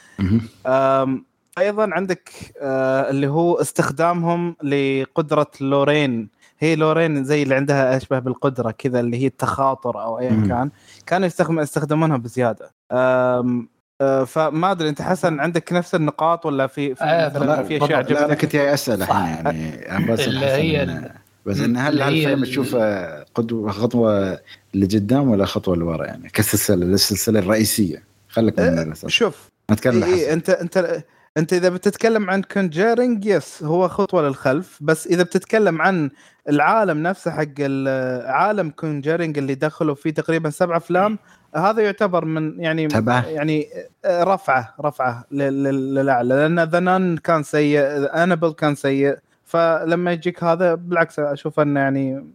أيضا 1.58 1.90
عندك 1.92 2.30
آه، 2.60 3.10
اللي 3.10 3.26
هو 3.26 3.54
استخدامهم 3.60 4.56
لقدرة 4.62 5.50
لورين. 5.60 6.28
هي 6.58 6.76
لورين 6.76 7.24
زي 7.24 7.42
اللي 7.42 7.54
عندها 7.54 7.96
أشبه 7.96 8.18
بالقدرة 8.18 8.70
كذا 8.70 9.00
اللي 9.00 9.16
هي 9.22 9.26
التخاطر 9.26 10.02
أو 10.02 10.18
ايا. 10.18 10.44
كان 10.48 10.70
كانوا 11.06 11.26
يستخدم 11.26 11.60
يستخدمونها 11.60 12.16
بزيادة. 12.16 12.70
أم، 12.92 13.68
آه، 14.00 14.24
فما 14.24 14.70
أدري 14.70 14.88
أنت 14.88 15.02
حسن 15.02 15.40
عندك 15.40 15.72
نفس 15.72 15.94
النقاط 15.94 16.46
ولا 16.46 16.66
في, 16.66 16.94
في 16.94 17.04
آه، 17.04 17.28
في 17.28 17.36
أشياء 17.38 17.68
بالضبط. 17.78 17.90
لا 17.90 18.18
أنا 18.18 18.24
عجبتك؟ 18.24 18.40
كنت 18.40 18.52
جاي 18.52 18.74
أسأل. 18.74 19.02
الحين 19.02 19.46
يعني 19.82 20.12
بس 20.12 20.20
اللي 20.28 20.46
هي 20.46 20.86
إن- 20.86 21.10
بس 21.46 21.60
إن 21.60 21.76
هل 21.76 21.92
اللي 21.92 22.04
هي 22.04 22.08
هالفيلم 22.24 22.42
ال- 22.42 22.48
تشوفه 22.48 23.22
قدوه 23.22 23.70
خطوة 23.70 24.38
لقدام 24.74 25.28
ولا 25.30 25.44
خطوة 25.44 25.76
لورا 25.76 26.06
يعني؟ 26.06 26.28
كسلسلة 26.28 26.86
السلسله 26.86 27.38
الرئيسية. 27.38 28.02
خليك 28.28 28.58
من 28.60 28.78
الاساس 28.78 29.10
شوف. 29.10 29.50
نتكلم 29.70 30.02
إيه 30.04 30.32
انت 30.32 30.50
أنت 30.50 31.02
أنت 31.36 31.52
إذا 31.52 31.68
بتتكلم 31.68 32.30
عن 32.30 32.42
Conjuring 32.42 33.24
yes 33.26 33.62
هو 33.62 33.88
خطوة 33.88 34.22
للخلف. 34.22 34.78
بس 34.80 35.06
إذا 35.06 35.22
بتتكلم 35.22 35.82
عن 35.82 36.10
العالم 36.48 37.02
نفسه 37.02 37.30
حق 37.30 37.44
ال- 37.58 38.26
عالم 38.26 38.70
Conjuring 38.70 39.38
اللي 39.38 39.54
دخلوا 39.54 39.94
فيه 39.94 40.10
تقريبا 40.10 40.50
سبع 40.50 40.76
أفلام 40.76 41.18
هذا 41.56 41.82
يعتبر 41.82 42.24
من 42.24 42.60
يعني 42.60 42.88
سبعة؟ 42.90 43.26
يعني 43.26 43.68
رفعة 44.06 44.74
رفعة 44.80 45.24
لل- 45.30 45.62
لل- 45.64 45.94
للأعلى. 45.94 46.34
لأن 46.34 46.60
The 46.64 46.90
Nun 46.90 47.16
كان 47.16 47.42
سيء 47.42 47.80
Annabelle 48.22 48.52
كان 48.52 48.74
سيء. 48.74 49.16
فلما 49.44 50.12
يجيك 50.12 50.44
هذا 50.44 50.74
بالعكس 50.74 51.18
أشوف 51.18 51.60
أنه 51.60 51.80
يعني 51.80 52.26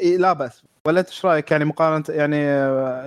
إيه، 0.00 0.16
لا 0.16 0.32
بأس. 0.32 0.62
ولا 0.86 1.04
إيش 1.08 1.26
رأيك؟ 1.26 1.50
يعني 1.50 1.64
مقارنة 1.64 2.04
يعني 2.08 2.36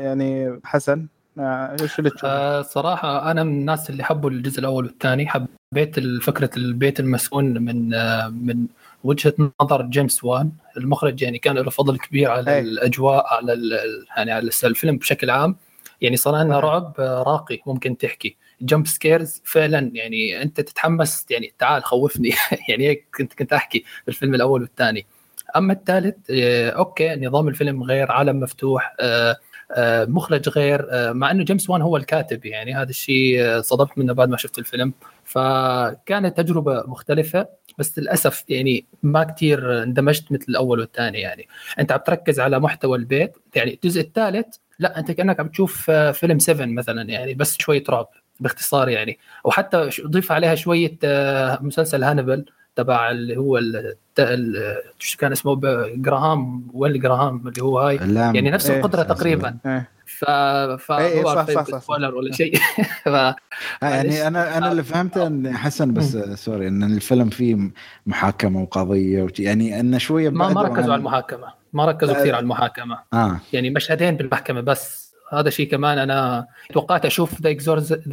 يعني 0.03 0.59
حسن؟ 0.63 1.07
إيش 1.39 1.99
اللي 1.99 2.09
تشوف؟ 2.09 2.25
آه 2.25 2.61
صراحة 2.61 3.31
أنا 3.31 3.43
من 3.43 3.53
الناس 3.53 3.89
اللي 3.89 4.03
حبوا 4.03 4.29
الجزء 4.29 4.59
الأول 4.59 4.85
والثاني 4.85 5.27
حبيت 5.27 5.99
فكرة 6.21 6.49
البيت 6.57 6.99
المسؤول 6.99 7.59
من 7.59 7.93
آه 7.93 8.27
من 8.27 8.65
وجهة 9.03 9.33
نظر 9.61 9.81
جيمس 9.81 10.23
وان 10.23 10.51
المخرج 10.77 11.21
يعني 11.21 11.37
كان 11.39 11.55
له 11.57 11.69
فضل 11.69 11.97
كبير 11.97 12.31
على 12.31 12.51
أي. 12.55 12.59
الأجواء 12.59 13.33
على 13.33 13.53
ال- 13.53 13.73
ال- 13.73 14.05
يعني 14.17 14.31
على 14.31 14.49
الفيلم 14.63 14.97
بشكل 14.97 15.29
عام 15.29 15.55
يعني 16.01 16.17
صار 16.17 16.43
لنا. 16.43 16.59
رعب 16.59 16.93
آه، 16.99 17.23
راقي 17.23 17.59
ممكن 17.65 17.97
تحكي 17.97 18.35
jump 18.61 18.87
scares 18.87 19.41
فعلا 19.45 19.91
يعني 19.93 20.41
أنت 20.41 20.61
تتحمس 20.61 21.25
يعني 21.29 21.53
تعال 21.59 21.83
خوفني 21.83 22.29
يعني 22.69 22.87
هيك 22.87 23.05
كنت 23.17 23.33
كنت 23.33 23.53
أحكي 23.53 23.79
في 23.79 24.07
الفيلم 24.07 24.35
الأول 24.35 24.61
والثاني 24.61 25.05
أما 25.55 25.73
الثالث 25.73 26.15
آه، 26.31 26.69
okay 26.69 27.15
نظام 27.15 27.47
الفيلم 27.47 27.83
غير 27.83 28.11
عالم 28.11 28.39
مفتوح 28.39 28.95
آه، 28.99 29.31
آه، 29.31 29.37
مخرج 30.07 30.49
غير 30.49 30.87
آه، 30.91 31.11
مع 31.11 31.31
إنه 31.31 31.43
جيمس 31.43 31.69
وان 31.69 31.81
هو 31.81 31.97
الكاتب 31.97 32.45
يعني 32.45 32.73
هذا 32.73 32.89
الشيء 32.89 33.41
آه، 33.41 33.61
صدمت 33.61 33.97
منه 33.97 34.13
بعد 34.13 34.29
ما 34.29 34.37
شفت 34.37 34.59
الفيلم. 34.59 34.93
فكانت 35.23 36.37
تجربة 36.37 36.83
مختلفة 36.87 37.47
بس 37.77 37.99
للأسف 37.99 38.43
يعني 38.49 38.85
ما 39.03 39.23
كتير 39.23 39.83
اندمجت 39.83 40.31
مثل 40.31 40.45
الأول 40.49 40.79
والثاني 40.79 41.19
يعني. 41.19 41.47
أنت 41.79 41.91
عم 41.91 41.99
تركز 41.99 42.39
على 42.39 42.59
محتوى 42.59 42.97
البيت 42.97 43.37
يعني 43.55 43.73
الجزء 43.73 44.01
الثالث 44.01 44.55
لا 44.79 44.99
أنت 44.99 45.11
كأنك 45.11 45.39
عم 45.39 45.47
تشوف 45.47 45.89
آه، 45.89 46.11
فيلم 46.11 46.39
7 46.39 46.65
مثلا 46.65 47.01
يعني 47.01 47.33
بس 47.33 47.57
شوية 47.59 47.83
رعب 47.89 48.07
باختصار 48.39 48.89
يعني. 48.89 49.19
وحتى 49.43 49.89
ضيف 50.05 50.31
عليها 50.31 50.55
شوية 50.55 50.97
آه، 51.03 51.59
مسلسل 51.61 52.03
هانبل 52.03 52.45
تبع 52.77 53.11
اللي 53.11 53.37
هو 53.37 53.59
شو 54.99 55.17
كان 55.17 55.31
اسمه 55.31 55.59
جراهام 55.95 56.67
ويل 56.73 56.99
جراهام 56.99 57.47
اللي 57.47 57.63
هو 57.63 57.79
هاي. 57.79 57.95
يعني 58.15 58.51
نفس 58.51 58.69
إيه. 58.69 58.77
القدرة 58.77 59.03
تقريبا. 59.03 59.57
إيه. 59.65 59.89
ف 60.05 60.25
ف 60.25 60.91
إيه، 60.91 61.05
إيه، 61.05 61.23
هو 61.23 61.35
صح، 61.35 61.51
صح، 61.51 61.63
صح. 61.63 61.79
spoiler 61.79 62.15
ولا 62.15 62.31
شيء. 62.33 62.57
ف 63.03 63.07
آه،. 63.07 63.35
يعني 63.81 64.27
أنا 64.27 64.57
أنا 64.57 64.71
اللي 64.71 64.83
فهمته 64.83 65.27
إن 65.27 65.57
حسن 65.57 65.93
بس 65.93 66.15
آه، 66.15 66.35
sorry 66.35 66.67
إن 66.67 66.83
الفيلم 66.83 67.29
فيه 67.29 67.71
محاكمة 68.05 68.61
وقضية 68.61 69.23
وشي- 69.23 69.43
يعني 69.43 69.79
انه 69.79 69.97
شوية 69.97 70.29
ما 70.29 70.49
ما 70.49 70.61
ركزوا 70.61 70.93
على 70.93 70.99
المحاكمة. 70.99 71.47
ما 71.73 71.85
ركزوا 71.85 72.15
آه. 72.15 72.19
كثير 72.19 72.35
على 72.35 72.43
المحاكمة. 72.43 72.99
آه. 73.13 73.39
يعني 73.53 73.69
مشهدين 73.69 74.15
بالمحكمة 74.17 74.61
بس 74.61 75.13
هذا 75.33 75.49
شيء 75.49 75.71
كمان 75.71 75.97
أنا 75.97 76.47
توقعت 76.73 77.05
أشوف 77.05 77.41
The 77.41 77.49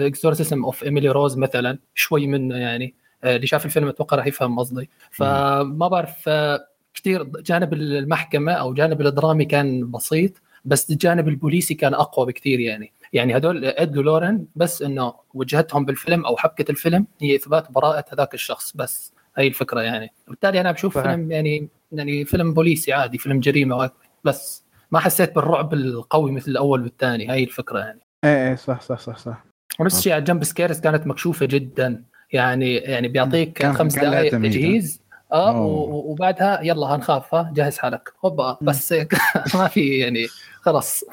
Exorcism 0.06 0.64
of 0.64 0.84
Emily 0.84 1.08
Rose 1.08 1.38
مثلا 1.38 1.78
شوي 1.94 2.26
منه 2.26 2.56
يعني. 2.56 2.94
آه، 2.98 3.03
اللي 3.24 3.46
شاف 3.46 3.64
الفيلم 3.64 3.88
أتوقع 3.88 4.16
راح 4.16 4.26
يفهم 4.26 4.58
قصدي. 4.58 4.90
فما 5.10 5.88
بعرف 5.88 6.24
آه، 6.28 6.68
كثير 6.94 7.24
جانب 7.24 7.72
المحكمة 7.72 8.52
أو 8.52 8.74
جانب 8.74 9.00
الدرامي 9.00 9.44
كان 9.44 9.90
بسيط 9.90 10.32
بس 10.64 10.90
الجانب 10.90 11.28
البوليسي 11.28 11.74
كان 11.74 11.94
أقوى 11.94 12.26
بكثير 12.26 12.60
يعني. 12.60 12.92
يعني 13.12 13.36
هدول 13.36 13.64
اد 13.64 13.98
ولورن 13.98 14.46
بس 14.56 14.82
إنه 14.82 15.14
وجهتهم 15.34 15.84
بالفيلم 15.84 16.26
أو 16.26 16.36
حبكة 16.36 16.70
الفيلم 16.70 17.06
هي 17.20 17.36
إثبات 17.36 17.72
براءة 17.72 18.04
هذاك 18.12 18.34
الشخص 18.34 18.76
بس. 18.76 19.14
هي 19.36 19.46
الفكرة 19.46 19.80
يعني. 19.80 20.12
وبالتالي 20.26 20.60
أنا 20.60 20.72
بشوف 20.72 20.94
فهم. 20.94 21.02
فيلم 21.04 21.30
يعني 21.30 21.68
يعني 21.92 22.24
فيلم 22.24 22.54
بوليسي 22.54 22.92
عادي 22.92 23.18
فيلم 23.18 23.40
جريمة 23.40 23.90
بس. 24.24 24.64
ما 24.90 24.98
حسيت 24.98 25.34
بالرعب 25.34 25.74
القوي 25.74 26.32
مثل 26.32 26.50
الأول 26.50 26.82
والثاني. 26.82 27.28
هاي 27.28 27.44
الفكرة 27.44 27.78
يعني. 27.78 28.00
إيه 28.24 28.48
إيه 28.48 28.54
صح 28.56 28.80
صح 28.80 28.98
صح 28.98 29.18
صح. 29.18 29.44
ونفس 29.80 29.98
الشيء 29.98 30.12
على 30.12 30.20
الجمب 30.20 30.44
سكيرز 30.44 30.80
كانت 30.80 31.06
مكشوفة 31.06 31.46
جدا. 31.46 32.04
يعني 32.34 32.74
يعني 32.74 33.08
بيعطيك 33.08 33.66
خمس 33.66 33.94
دقائق 33.98 34.32
تجهيز. 34.32 35.00
آه 35.32 35.60
وبعدها 36.06 36.60
يلا 36.62 36.86
هنخاف 36.86 37.34
جهز 37.34 37.78
حالك. 37.78 38.12
هوبا 38.24 38.58
بس 38.60 38.94
ما 39.54 39.68
في 39.68 39.98
يعني 39.98 40.26
خلاص. 40.60 41.04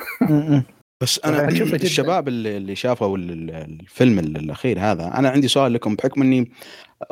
بس 1.02 1.20
أنا. 1.26 1.48
الشباب 1.50 2.28
اللي 2.28 2.58
اللي 2.58 2.76
شافوا 2.76 3.18
ال- 3.18 3.32
ال- 3.32 3.80
الفيلم 3.82 4.20
الأخير 4.20 4.80
هذا 4.80 5.08
أنا 5.18 5.30
عندي 5.30 5.48
سؤال 5.48 5.74
لكم 5.74 5.96
بحكم 5.96 6.22
إني 6.22 6.52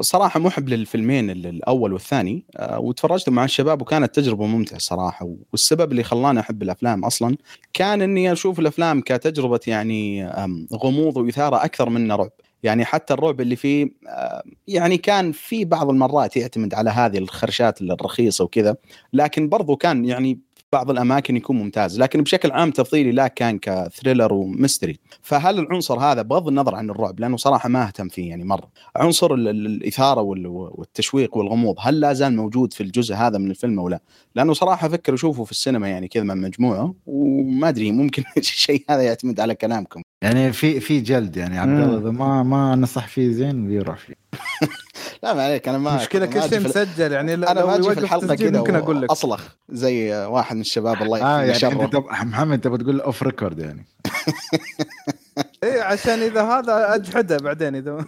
صراحة 0.02 0.39
محب 0.39 0.69
للفيلمين 0.69 1.30
ال- 1.30 1.48
الأول 1.48 1.93
والثاني 1.93 2.43
آه، 2.58 2.80
وتفرجت 2.80 3.30
مع 3.30 3.43
الشباب 3.45 3.82
وكانت 3.82 4.15
تجربة 4.15 4.45
ممتعة 4.45 4.80
صراحة 4.80 5.30
والسبب 5.52 5.91
اللي 5.91 6.04
خلاني 6.04 6.39
أحب 6.39 6.62
الأفلام 6.63 7.06
أصلا 7.06 7.38
كان 7.74 8.02
إني 8.02 8.32
أشوف 8.32 8.60
الأفلام 8.60 9.02
كتجربة 9.02 9.60
يعني 9.67 10.28
غموض 10.74 11.17
وإثارة 11.17 11.65
أكثر 11.65 11.89
من 11.89 12.12
رعب. 12.12 12.30
يعني 12.63 12.86
حتى 12.86 13.13
الرعب 13.13 13.41
اللي 13.41 13.56
فيه 13.56 13.89
آه، 14.08 14.43
يعني 14.67 14.98
كان 14.98 15.32
في 15.32 15.65
بعض 15.65 15.89
المرات 15.89 16.38
يعتمد 16.38 16.74
على 16.74 16.89
هذه 16.89 17.17
الخرشات 17.17 17.82
الرخيصة 17.82 18.43
وكذا 18.43 18.76
لكن 19.13 19.50
برضو 19.50 19.76
كان 19.76 20.06
يعني 20.06 20.39
بعض 20.74 20.90
الأماكن 20.92 21.36
يكون 21.38 21.56
ممتاز 21.58 22.00
لكن 22.00 22.22
بشكل 22.22 22.52
عام 22.52 22.72
تفضيلي 22.72 23.12
لا 23.12 23.28
كان 23.28 23.60
كثريلر 23.60 24.34
وميستري. 24.34 25.00
فهل 25.22 25.60
العنصر 25.60 26.00
هذا 26.00 26.22
بغض 26.22 26.48
النظر 26.48 26.76
عن 26.76 26.90
الرعب 26.90 27.20
لأنه 27.20 27.38
صراحة 27.38 27.70
ما 27.70 27.88
أهتم 27.88 28.08
فيه 28.08 28.30
يعني 28.30 28.44
مرة. 28.44 28.70
عنصر 28.96 29.34
ال- 29.34 29.48
ال- 29.48 29.66
الإثارة 29.66 30.22
وال- 30.22 30.48
والتشويق 30.48 31.38
والغموض 31.38 31.76
هل 31.80 32.00
لا 32.00 32.14
زال 32.14 32.36
موجود 32.36 32.74
في 32.74 32.84
الجزء 32.84 33.16
هذا 33.16 33.38
من 33.38 33.50
الفيلم 33.52 33.80
أو 33.80 33.90
لا؟ 33.90 34.00
لأنه 34.36 34.54
صراحة 34.54 34.88
أفكر 34.88 35.14
اشوفه 35.14 35.44
في 35.44 35.52
السينما 35.52 35.88
يعني 35.88 36.08
كذا 36.08 36.24
مع 36.24 36.34
مجموعة 36.34 36.94
وما 37.06 37.70
أدري 37.70 37.92
ممكن 37.92 38.24
الشيء 38.38 38.84
هذا 38.90 39.02
يعتمد 39.02 39.40
على 39.40 39.56
كلامكم. 39.56 40.02
يعني 40.22 40.54
في 40.54 40.80
في 40.80 41.00
جلد 41.02 41.38
يعني 41.38 41.58
عبد. 41.58 41.80
الله 41.80 42.12
ما 42.12 42.44
ما 42.44 42.76
نصح 42.76 43.08
فيه 43.08 43.32
زين 43.32 43.68
بيروح 43.68 43.98
فيه. 43.98 44.14
لا 45.24 45.34
ما 45.34 45.44
عليك 45.44 45.68
أنا 45.68 45.78
ما 45.78 45.96
مشكلة 45.96 46.26
ما 46.26 46.32
كل 46.32 46.50
شيء 46.50 46.60
مسجل 46.60 47.12
يعني 47.12 47.36
لو 47.36 47.48
أنا 47.48 47.66
ما 47.66 47.76
أجي 47.76 47.84
في 47.84 47.90
يوقف 47.90 48.04
الحلقة 48.04 48.36
كذا 48.36 48.60
ممكن 48.60 48.76
أقول 48.76 49.02
لك 49.02 49.10
أصلخ 49.12 49.44
زي 49.70 50.26
واحد 50.26 50.56
من 50.56 50.62
الشباب 50.62 51.02
الله 51.02 51.18
آه 51.18 51.44
يكفيه 51.44 51.68
يعني 51.68 51.76
شره 51.76 51.84
أنت. 51.86 51.96
محمد 51.96 52.62
تبغى 52.62 52.78
تقول 52.78 53.02
off 53.02 53.24
record 53.24 53.60
يعني 53.60 53.86
إيه 55.64 55.82
عشان 55.82 56.20
إذا 56.20 56.44
هذا 56.44 56.96
أجحده 56.96 57.38
بعدين 57.38 57.76
إذا 57.76 57.92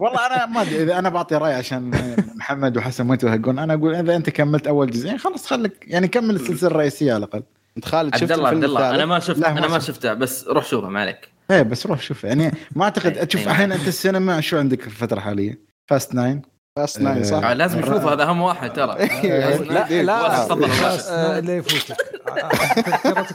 والله 0.00 0.26
أنا 0.26 0.46
ما 0.46 0.62
أدري 0.62 0.82
إذا 0.82 0.98
أنا 0.98 1.08
بعطي 1.08 1.34
رأي 1.34 1.54
عشان 1.54 1.90
محمد 2.34 2.76
وحسن 2.76 3.06
ما 3.06 3.14
يتوهقون 3.14 3.58
أنا 3.58 3.74
أقول 3.74 3.94
إذا 3.94 4.16
أنت 4.16 4.30
كملت 4.30 4.66
أول 4.66 4.90
جزئين 4.90 5.18
خلاص 5.18 5.46
خليك 5.46 5.84
يعني 5.86 6.08
كمل 6.08 6.34
السلسلة 6.34 6.70
الرئيسية 6.70 7.12
على 7.12 7.24
الأقل 7.24 7.42
انت 7.76 7.84
خالد 7.84 8.16
شفت 8.16 8.22
عبد 8.22 8.38
الله 8.38 8.48
عبد 8.48 8.64
الله 8.64 8.94
أنا؟ 8.94 9.06
ما 9.06 9.18
شفت 9.18 9.42
أنا 9.44 9.68
ما 9.68 9.78
شفت. 9.78 9.88
شفته 9.88 10.14
بس 10.14 10.48
روح 10.48 10.64
شوفه 10.64 10.88
ما 10.88 11.00
عليك 11.00 11.28
إيه 11.50 11.62
بس 11.62 11.86
روح 11.86 12.00
شوف 12.00 12.24
يعني 12.24 12.50
ما 12.76 12.84
أعتقد 12.84 13.26
تشوف 13.26 13.40
أي. 13.40 13.46
الحين 13.46 13.72
أنت 13.72 13.88
السينما 13.88 14.40
شو 14.40 14.58
عندك 14.58 14.80
في 14.80 14.86
الفترة 14.86 15.16
الحالية؟ 15.16 15.58
Fast 15.90 16.14
Nine 16.14 16.42
Fast 16.76 17.00
Nine 17.00 17.24
صح؟ 17.24 17.44
آه، 17.44 17.52
لازم 17.52 17.78
نشوفه 17.78 18.12
هذا 18.12 18.22
أهم 18.22 18.40
واحد 18.40 18.72
ترى. 18.72 18.96
لازم- 19.28 19.64
لا 19.64 20.02
لا. 20.02 20.44
تفضل 20.44 20.70
خلاص 20.70 21.08
آه، 21.08 21.40
لا 21.40 21.56
يفوتك 21.56 21.96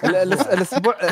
الأس- 0.06 0.54
الأسبوع 0.54 0.95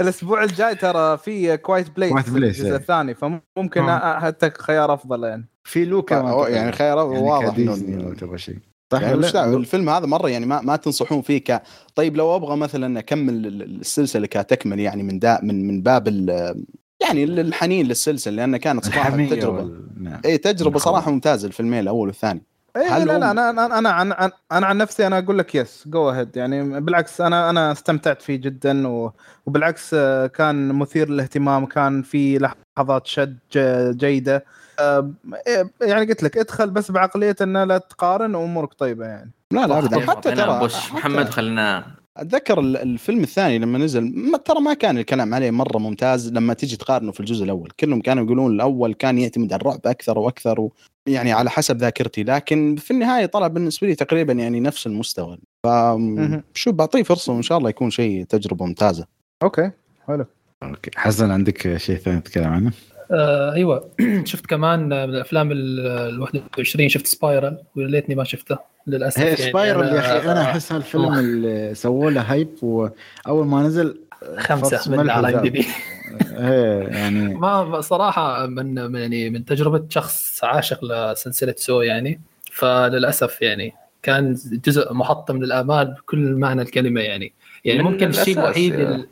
الأسبوع 0.00 0.42
الجاي 0.44 0.74
ترى 0.74 1.18
في 1.18 1.56
Quiet 1.56 1.90
Place 1.90 2.28
الجزء 2.28 2.66
إيه. 2.66 2.76
الثاني 2.76 3.14
فممكن 3.14 3.88
آه. 3.88 4.20
حتى 4.20 4.50
خيار 4.58 4.94
أفضل 4.94 5.24
يعني. 5.24 5.48
في 5.64 5.84
Luca. 5.84 6.46
يعني 6.48 6.72
خيار 6.72 7.12
يعني 7.12 7.18
واضح 7.24 7.58
لو 7.58 8.14
تبغى 8.14 8.38
شيء. 8.38 8.58
صح 8.92 9.02
يعني 9.02 9.16
مش؟ 9.16 9.36
الفيلم 9.36 9.88
هذا 9.90 10.06
مرة 10.06 10.28
يعني 10.28 10.46
ما, 10.46 10.60
ما 10.60 10.76
تنصحون 10.76 11.22
فيه 11.22 11.38
ك 11.38 11.62
طيب 11.94 12.16
لو 12.16 12.36
أبغى 12.36 12.56
مثلا 12.56 12.98
أكمل 12.98 13.46
ال- 13.46 13.80
السلسلة 13.80 14.26
كتكمل 14.26 14.80
يعني 14.80 15.02
من 15.02 15.18
دا 15.18 15.38
من 15.42 15.66
من 15.66 15.82
باب 15.82 16.08
ال- 16.08 16.64
يعني 17.00 17.24
الحنين 17.24 17.86
للسلسلة 17.86 18.34
لأن 18.36 18.56
كانت 18.56 18.84
صراحة 18.84 19.10
تجربة 19.10 19.62
وال... 19.62 19.88
نعم. 20.04 20.20
اي 20.24 20.38
تجربة. 20.38 20.78
صراحة 20.78 21.10
ممتازة 21.10 21.48
الفيلمين 21.48 21.80
الأول 21.80 22.08
والثاني 22.08 22.42
اي 22.76 22.84
هل 22.88 23.06
لا 23.06 23.18
لا 23.18 23.30
أنا 23.30 23.50
أنا 23.50 23.78
أنا 23.78 23.88
عن 23.90 24.12
عن 24.12 24.30
أنا 24.52 24.66
عن 24.66 24.78
نفسي 24.78 25.06
أنا 25.06 25.18
أقول 25.18 25.38
لك 25.38 25.54
yes 25.54 25.84
go 25.88 26.10
ahead 26.10 26.36
يعني 26.36 26.80
بالعكس 26.80 27.20
أنا 27.20 27.50
أنا 27.50 27.72
استمتعت 27.72 28.22
فيه 28.22 28.36
جدا 28.36 28.88
و- 28.88 29.12
وبالعكس 29.46 29.90
آه، 29.94 30.26
كان 30.26 30.68
مثير 30.72 31.08
للاهتمام 31.10 31.66
كان 31.66 32.02
في 32.02 32.38
لحظات 32.38 33.06
شد 33.06 33.38
جيدة 33.96 34.36
إيه، 34.36 34.44
يعني 35.82 36.06
قلت 36.06 36.22
لك 36.22 36.38
ادخل 36.38 36.70
بس 36.70 36.90
بعقلية 36.90 37.36
إنه 37.40 37.64
لا 37.64 37.78
تقارن 37.78 38.34
وأمورك 38.34 38.74
طيبة 38.74 39.06
يعني. 39.06 39.30
لا 39.50 39.66
لا 39.66 39.78
ابدا. 39.78 40.00
حتى 40.10 40.34
ترى 40.34 40.58
بوش 40.58 40.74
حتى 40.74 40.94
محمد 40.94 41.28
خلينا 41.28 41.86
أتذكر 42.16 42.60
ال- 42.60 42.76
الفيلم 42.76 43.22
الثاني 43.22 43.58
لما 43.58 43.78
نزل 43.78 44.12
ما 44.30 44.38
ترى 44.38 44.60
ما 44.60 44.74
كان 44.74 44.98
الكلام 44.98 45.34
عليه 45.34 45.50
مرة 45.50 45.78
ممتاز. 45.78 46.32
لما 46.32 46.54
تيجي 46.54 46.76
تقارنه 46.76 47.12
في 47.12 47.20
الجزء 47.20 47.44
الأول 47.44 47.70
كلهم 47.80 48.00
كانوا 48.00 48.24
يقولون 48.24 48.52
الأول 48.54 48.94
كان 48.94 49.18
يعتمد 49.18 49.52
على 49.52 49.60
الرعب 49.60 49.80
أكثر 49.86 50.18
وأكثر 50.18 50.60
و 50.60 50.72
يعني 51.06 51.32
على 51.32 51.50
حسب 51.50 51.76
ذاكرتي. 51.76 52.22
لكن 52.22 52.76
في 52.76 52.90
النهاية 52.90 53.26
طلع 53.26 53.46
بالنسبة 53.46 53.86
لي 53.86 53.94
تقريبا 53.94 54.32
يعني 54.32 54.60
نفس 54.60 54.86
المستوى. 54.86 55.38
ف 55.64 55.66
مهم. 55.66 56.42
شو 56.54 56.72
بعطيه 56.72 57.02
فرصة 57.02 57.32
وإن 57.32 57.42
شاء 57.42 57.58
الله 57.58 57.70
يكون 57.70 57.90
شيء 57.90 58.24
تجربة 58.24 58.66
ممتازة. 58.66 59.06
okay 59.42 59.70
حلو. 60.06 60.26
okay. 60.62 60.90
حسن 60.96 61.30
عندك 61.30 61.76
شيء 61.76 61.96
ثاني 61.96 62.20
تتكلم 62.20 62.52
عنه؟ 62.52 62.72
آه 63.10 63.52
أيوه. 63.52 63.90
شفت 64.24 64.46
كمان 64.46 64.80
من 64.88 64.92
الأفلام 64.92 65.52
ال 65.52 65.80
ال 65.86 66.20
21 66.20 66.88
شفت 66.88 67.06
Spiral 67.06 67.58
وليتني 67.76 68.14
ما 68.14 68.24
شفته 68.24 68.58
للأسف. 68.86 69.18
هي 69.20 69.24
يعني 69.24 69.36
Spiral 69.36 69.88
يا 69.88 69.98
أخي 70.18 70.32
أنا 70.32 70.40
آه، 70.40 70.44
أحس 70.50 70.72
هالفيلم 70.72 71.18
اللي 71.18 71.74
سووا 71.74 72.10
له 72.10 72.20
hype 72.20 72.48
وأول 72.62 73.46
ما 73.46 73.62
نزل 73.62 74.00
خمسة 74.38 74.90
من 74.96 75.10
على 75.10 75.34
IMDb 75.34 75.66
إيه 76.38 76.88
يعني 76.88 77.34
ما 77.44 77.80
صراحة 77.80 78.46
من 78.46 78.74
من- 78.90 79.00
يعني 79.00 79.30
من 79.30 79.44
تجربة 79.44 79.84
شخص 79.88 80.44
عاشق 80.44 80.84
لسلسلة 80.84 81.54
Saw 81.58 81.80
يعني. 81.82 82.20
فللأسف 82.52 83.42
يعني 83.42 83.72
كان 84.02 84.36
جزء 84.66 84.92
محطم 84.92 85.42
للآمال 85.42 85.86
بكل 85.94 86.18
معنى 86.18 86.62
الكلمة 86.62 87.00
يعني. 87.00 87.32
يعني 87.64 87.82
ممكن 87.82 88.08
الشيء 88.08 88.38
الوحيد 88.38 89.06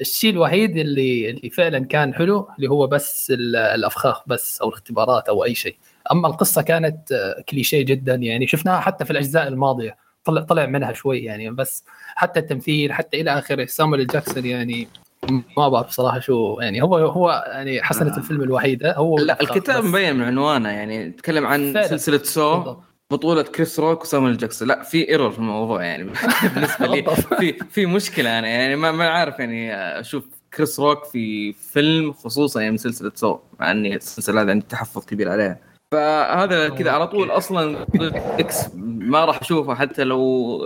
الشيء 0.00 0.30
الوحيد 0.30 0.76
اللي 0.76 1.30
اللي 1.30 1.50
فعلا 1.50 1.84
كان 1.84 2.14
حلو 2.14 2.48
اللي 2.56 2.70
هو 2.70 2.86
بس 2.86 3.30
ال- 3.30 3.56
الأفخاخ 3.56 4.22
بس 4.28 4.60
أو 4.62 4.68
الاختبارات 4.68 5.28
أو 5.28 5.44
أي 5.44 5.54
شيء. 5.54 5.76
أما 6.12 6.28
القصة 6.28 6.62
كانت 6.62 7.12
آه، 7.12 7.44
كليشيه 7.48 7.82
جدا 7.82 8.14
يعني. 8.14 8.46
شفناها 8.46 8.80
حتى 8.80 9.04
في 9.04 9.10
الأجزاء 9.10 9.48
الماضية. 9.48 9.96
طلع 10.24 10.42
طلع 10.42 10.66
منها 10.66 10.92
شوي 10.92 11.18
يعني. 11.18 11.50
بس 11.50 11.84
حتى 12.14 12.40
التمثيل 12.40 12.92
حتى 12.92 13.20
إلى 13.20 13.38
آخره. 13.38 13.64
سامويل 13.64 14.06
جاكسون 14.06 14.46
يعني 14.46 14.88
ما 15.56 15.68
بعرف 15.68 15.90
صراحة 15.90 16.18
شو 16.20 16.58
يعني. 16.60 16.82
هو 16.82 16.96
هو 16.96 17.44
يعني 17.52 17.82
حسنة 17.82 18.14
آه. 18.14 18.16
الفيلم 18.18 18.42
الوحيدة. 18.42 18.94
هو 18.96 19.18
لا 19.18 19.40
الكتاب. 19.40 19.84
مبين 19.84 20.16
من 20.16 20.22
عنوانه 20.24 20.68
يعني. 20.68 20.96
يتكلم 20.96 21.46
عن. 21.46 21.84
سلسلة 21.88 22.18
Saw. 22.18 22.56
بالضبط. 22.56 22.82
بطولة 23.12 23.42
كريس 23.42 23.80
روك 23.80 24.02
وسامويل 24.02 24.36
جاكسون 24.36 24.68
لا 24.68 24.82
في 24.82 25.08
error 25.08 25.30
في 25.30 25.38
الموضوع 25.38 25.84
يعني 25.84 26.04
بالنسبة 26.54 26.86
لي. 26.86 27.02
في 27.38 27.52
في 27.70 27.86
مشكلة 27.86 28.38
أنا 28.38 28.48
يعني 28.48 28.76
ما 28.76 28.92
ما 28.92 29.08
عارف 29.08 29.38
يعني 29.38 29.74
أشوف 29.74 30.24
كريس 30.54 30.80
روك 30.80 31.04
في 31.04 31.52
فيلم 31.52 32.12
خصوصا 32.12 32.60
يعني 32.60 32.70
من 32.70 32.78
سلسلة 32.78 33.12
Saw 33.14 33.38
مع 33.60 33.70
إني 33.70 33.96
السلسلة 33.96 34.42
هذه 34.42 34.50
عندي 34.50 34.66
تحفظ 34.68 35.04
كبير 35.04 35.28
عليها 35.28 35.58
فهذا 35.94 36.68
كذا 36.68 36.90
على 36.90 37.06
طول 37.06 37.30
أصلا 37.30 37.86
X 38.40 38.64
ما 38.74 39.24
راح 39.24 39.40
أشوفه 39.40 39.74
حتى 39.74 40.04
لو 40.04 40.60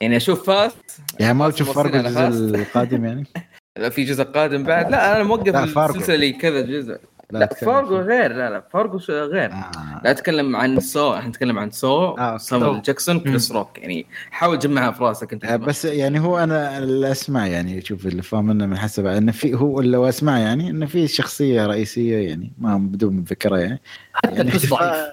يعني 0.00 0.16
أشوف 0.16 0.46
Fast 0.46 1.00
يعني 1.20 1.34
ما 1.34 1.50
تشوف 1.50 1.78
فرق 1.78 1.94
الجزء. 1.94 2.58
القادم 2.58 3.04
يعني؟ 3.04 3.26
لا 3.78 3.88
في 3.88 4.04
جزء 4.04 4.24
قادم 4.24 4.62
بعد 4.62 4.90
لا 4.90 5.16
أنا 5.16 5.24
موقف. 5.24 5.56
السلسلة 5.56 6.16
لي 6.16 6.32
كذا 6.32 6.60
جزء 6.60 6.98
لا 7.30 7.46
فارجو. 7.54 7.96
غير 7.96 8.32
لا 8.32 8.50
لا 8.50 8.60
فارجو 8.72 8.98
غير. 9.08 9.52
آه. 9.52 10.00
لا 10.04 10.10
أتكلم 10.10 10.56
عن 10.56 10.80
Saw 10.80 11.14
إحنا 11.14 11.28
نتكلم 11.28 11.58
عن 11.58 11.70
Saw 11.70 12.14
آه، 12.18 12.36
سامويل 12.36 12.74
Saw. 12.76 12.80
جاكسون 12.82 13.20
كريس 13.20 13.52
روك. 13.52 13.78
يعني 13.78 14.06
حاول 14.30 14.58
تجمعها 14.58 14.90
في 14.92 15.04
راسك 15.04 15.32
أنت 15.32 15.44
آه، 15.44 15.56
بس 15.56 15.84
يعني 15.84 16.20
هو 16.20 16.38
أنا 16.38 16.78
اللي 16.78 17.10
اسمع 17.10 17.46
يعني 17.46 17.80
شوف 17.80 18.06
اللي 18.06 18.22
فاهم 18.22 18.46
منه 18.46 18.66
من 18.66 18.78
حسب 18.78 19.06
إنه 19.06 19.32
في 19.32 19.54
هو 19.54 19.80
اللي 19.80 20.08
اسمع 20.08 20.38
يعني 20.38 20.70
إنه 20.70 20.86
في 20.86 21.06
شخصية 21.08 21.66
رئيسية 21.66 22.28
يعني 22.28 22.52
ما 22.58 22.76
بدون 22.78 23.24
ذكرها 23.24 23.58
يعني. 23.58 23.80
حتى 24.12 24.34
يعني 24.36 24.50
ضعيف. 24.70 25.06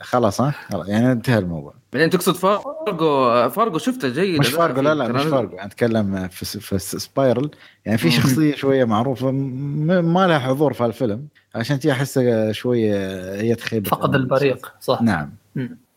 خلاص 0.00 0.40
ها؟ 0.40 0.54
يعني 0.86 1.12
انتهى 1.12 1.38
الموضوع. 1.38 1.77
بعدين 1.92 2.10
تقصد 2.10 2.34
فارجو 2.36 3.48
فارجو 3.48 3.78
شفته 3.78 4.08
جيد 4.08 4.40
مش 4.40 4.48
فارجو 4.48 4.80
لا 4.80 4.94
لا 4.94 5.08
مش 5.08 5.22
فارجو. 5.22 5.56
أتكلم 5.58 6.28
في 6.28 6.44
في 6.60 6.78
Spiral 6.78 7.50
يعني 7.84 7.98
في 7.98 8.10
شخصية 8.10 8.54
شوية 8.54 8.84
معروفة 8.84 9.30
م- 9.30 10.04
ما 10.14 10.26
لها 10.26 10.38
حضور 10.38 10.72
في 10.72 10.84
الفيلم 10.86 11.28
عشان 11.54 11.78
تي 11.80 11.92
أحسها 11.92 12.52
شوية 12.52 12.94
هي 13.40 13.54
تخيب 13.54 13.86
فقد 13.86 14.14
البريق 14.14 14.72
صح. 14.80 15.02
نعم. 15.02 15.32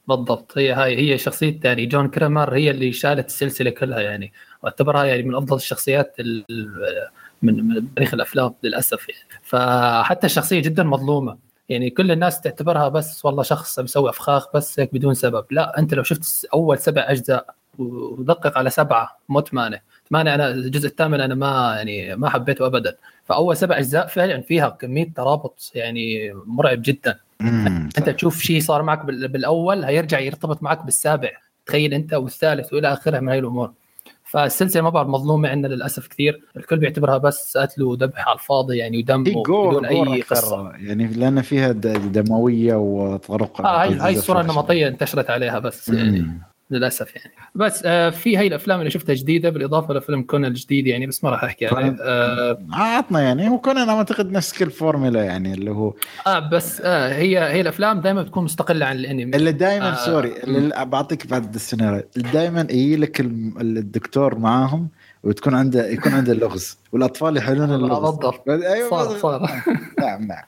بالضبط. 0.08 0.58
هي 0.58 0.72
هاي 0.74 0.98
هي 1.14 1.18
شخصية 1.18 1.60
يعني 1.64 1.86
جون 1.86 2.08
كريمر 2.08 2.56
هي 2.56 2.72
اللي 2.72 2.92
شالت 2.92 3.28
السلسلة 3.28 3.70
كلها 3.70 4.00
يعني. 4.00 4.34
وأعتبرها 4.64 5.04
يعني 5.04 5.24
من 5.24 5.36
أفضل 5.36 5.56
الشخصيات 5.56 6.16
ال- 6.20 6.46
ال- 6.50 7.08
من 7.42 7.68
من 7.68 7.94
تاريخ 7.96 8.14
الأفلام 8.14 8.54
للأسف 8.64 9.10
يعني. 9.10 9.22
فحتى 9.44 10.26
الشخصيه 10.28 10.60
جدا 10.60 10.84
مظلومة. 10.84 11.38
يعني 11.72 11.90
كل 11.90 12.12
الناس 12.12 12.42
تعتبرها 12.42 12.90
بس 12.90 13.26
والله 13.26 13.44
شخص 13.44 13.80
مسوي 13.80 14.10
أفخاخ 14.10 14.48
بس 14.56 14.80
هيك 14.80 14.94
بدون 14.94 15.14
سبب. 15.14 15.46
لا 15.52 15.80
أنت 15.80 15.94
لو 15.94 16.04
شفت 16.04 16.46
أول 16.54 16.78
سبع 16.80 17.06
أجزاء 17.08 17.56
ودقق 17.78 18.58
على 18.58 18.70
سبعة 18.70 19.18
مو 19.30 19.42
ثمانية. 19.42 19.84
ثمانية 20.10 20.36
أنا 20.36 20.50
الجزء 20.52 20.88
الثامن 20.88 21.22
أنا 21.22 21.36
ما 21.36 21.74
يعني 21.76 22.16
ما 22.16 22.30
حبيته 22.30 22.66
ابدا. 22.66 22.96
فأول 23.26 23.58
سبع 23.58 23.78
أجزاء 23.78 24.08
فعلا 24.08 24.42
فيها 24.42 24.70
كمية 24.70 25.14
ترابط 25.16 25.72
يعني 25.76 26.34
مرعب 26.46 26.82
جدا. 26.82 27.20
أنت 27.98 28.10
تشوف 28.10 28.42
شيء 28.42 28.62
صار 28.62 28.84
معك 28.84 29.06
بال- 29.06 29.28
بالأول 29.28 29.84
هيرجع 29.84 30.20
يرتبط 30.20 30.64
معك 30.64 30.86
بالسابع. 30.86 31.30
تخيل 31.66 31.94
أنت 31.94 32.14
والثالث 32.14 32.74
وإلى 32.74 32.94
آخره 32.94 33.20
من 33.20 33.30
هاي 33.30 33.40
الأمور. 33.40 33.72
فالسلسلة 34.32 34.82
ما 34.82 34.90
بعرف 34.90 35.08
مظلومة 35.08 35.50
عندنا 35.50 35.74
للأسف 35.74 36.08
كثير 36.08 36.42
الكل 36.58 36.78
بيعتبرها 36.78 37.18
بس 37.18 37.58
قتل 37.58 37.84
وذبح 37.84 38.28
على 38.28 38.36
الفاضي 38.40 38.78
يعني 38.78 38.98
ودم 38.98 39.24
جور 39.24 39.70
بدون 39.70 39.86
أي 39.86 40.20
أكثر، 40.20 40.36
قصة. 40.36 40.72
يعني 40.72 41.08
لأن 41.08 41.42
فيها 41.42 41.72
دموية 41.72 42.76
وطرق 42.76 43.62
آه 43.62 43.82
هاي 43.82 43.94
هاي 43.94 44.14
الصورة 44.14 44.42
النمطية 44.42 44.88
انتشرت 44.88 45.30
عليها 45.30 45.60
بس 45.60 45.90
يعني. 45.90 46.42
للأسف 46.72 47.16
يعني. 47.16 47.32
بس 47.56 47.82
آه 47.86 48.10
في 48.10 48.38
هاي 48.38 48.48
الأفلام 48.48 48.80
اللي 48.80 48.92
شفتها 48.92 49.16
جديدة 49.16 49.50
بالإضافة 49.50 49.94
لفيلم 49.94 50.22
كونان 50.24 50.52
الجديد 50.52 50.88
يعني 50.88 51.08
بس 51.08 51.24
ما 51.24 51.30
راح 51.30 51.44
أحكي 51.44 51.68
عليه 51.68 51.96
آه, 52.02 52.58
عطنا 52.72 53.22
يعني 53.22 53.48
أنا 53.68 53.92
أعتقد 53.92 54.32
نفس 54.32 54.58
كل 54.58 54.72
فورمولا 54.72 55.24
يعني 55.24 55.54
اللي 55.54 55.72
هو 55.72 55.94
آه 56.28 56.40
بس 56.40 56.82
آه 56.82 57.14
هي 57.14 57.40
هي 57.40 57.62
الأفلام 57.62 58.02
دائما 58.02 58.22
بتكون 58.22 58.44
مستقلة 58.44 58.86
عن 58.86 58.96
الأنمي. 58.96 59.38
اللي 59.38 59.52
دائما 59.52 59.92
آه. 59.92 60.06
sorry 60.06 60.34
اللي 60.44 60.86
بعطيك 60.86 61.28
بعد 61.28 61.56
السيناريو 61.56 62.04
دائما 62.16 62.68
يجي 62.70 62.96
لك 62.96 63.20
الدكتور 63.22 64.38
معاهم 64.38 64.90
وتكون 65.24 65.56
عنده 65.56 65.90
يكون 65.90 66.12
عنده 66.14 66.32
اللغز. 66.32 66.78
والأطفال 66.92 67.38
يحلون 67.38 67.74
اللغز. 67.74 68.00
بالضبط 68.00 68.50
أيوه 68.50 68.90
صار. 68.90 69.18
صار. 69.18 69.50
نعم 70.02 70.28
نعم. 70.28 70.44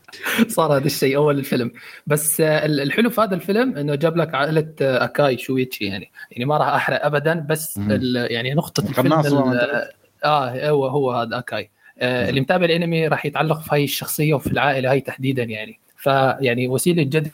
صار 0.47 0.77
هذا 0.77 0.85
الشيء 0.85 1.15
أول 1.15 1.39
الفيلم. 1.39 1.71
بس 2.07 2.41
آه، 2.41 2.65
ال- 2.65 2.81
الحلو 2.81 3.09
في 3.09 3.21
هذا 3.21 3.35
الفيلم 3.35 3.77
إنه 3.77 3.95
جاب 3.95 4.17
لك 4.17 4.35
عائلة 4.35 4.73
آه، 4.81 5.03
أكاي 5.03 5.37
شويتشي 5.37 5.85
يعني. 5.85 6.11
يعني 6.31 6.45
ما 6.45 6.57
راح 6.57 6.67
أحرق 6.67 7.05
ابدا 7.05 7.33
بس 7.33 7.77
يعني 8.13 8.53
نقطة 8.53 8.81
الفيلم 8.89 9.13
آه 10.23 10.69
هو 10.69 10.87
هو 10.87 11.11
هذا 11.11 11.37
أكاي. 11.37 11.69
آه،. 11.99 12.29
اللي 12.29 12.41
متابع 12.41 12.65
الأنمي 12.65 13.07
راح 13.07 13.25
يتعلق 13.25 13.61
في 13.61 13.69
هاي 13.71 13.83
الشخصية 13.83 14.33
وفي 14.33 14.47
العائلة 14.47 14.91
هاي 14.91 15.01
تحديدا 15.01 15.43
يعني. 15.43 15.79
فيعني 15.97 16.67
وسيلة 16.67 17.03
جذب 17.03 17.31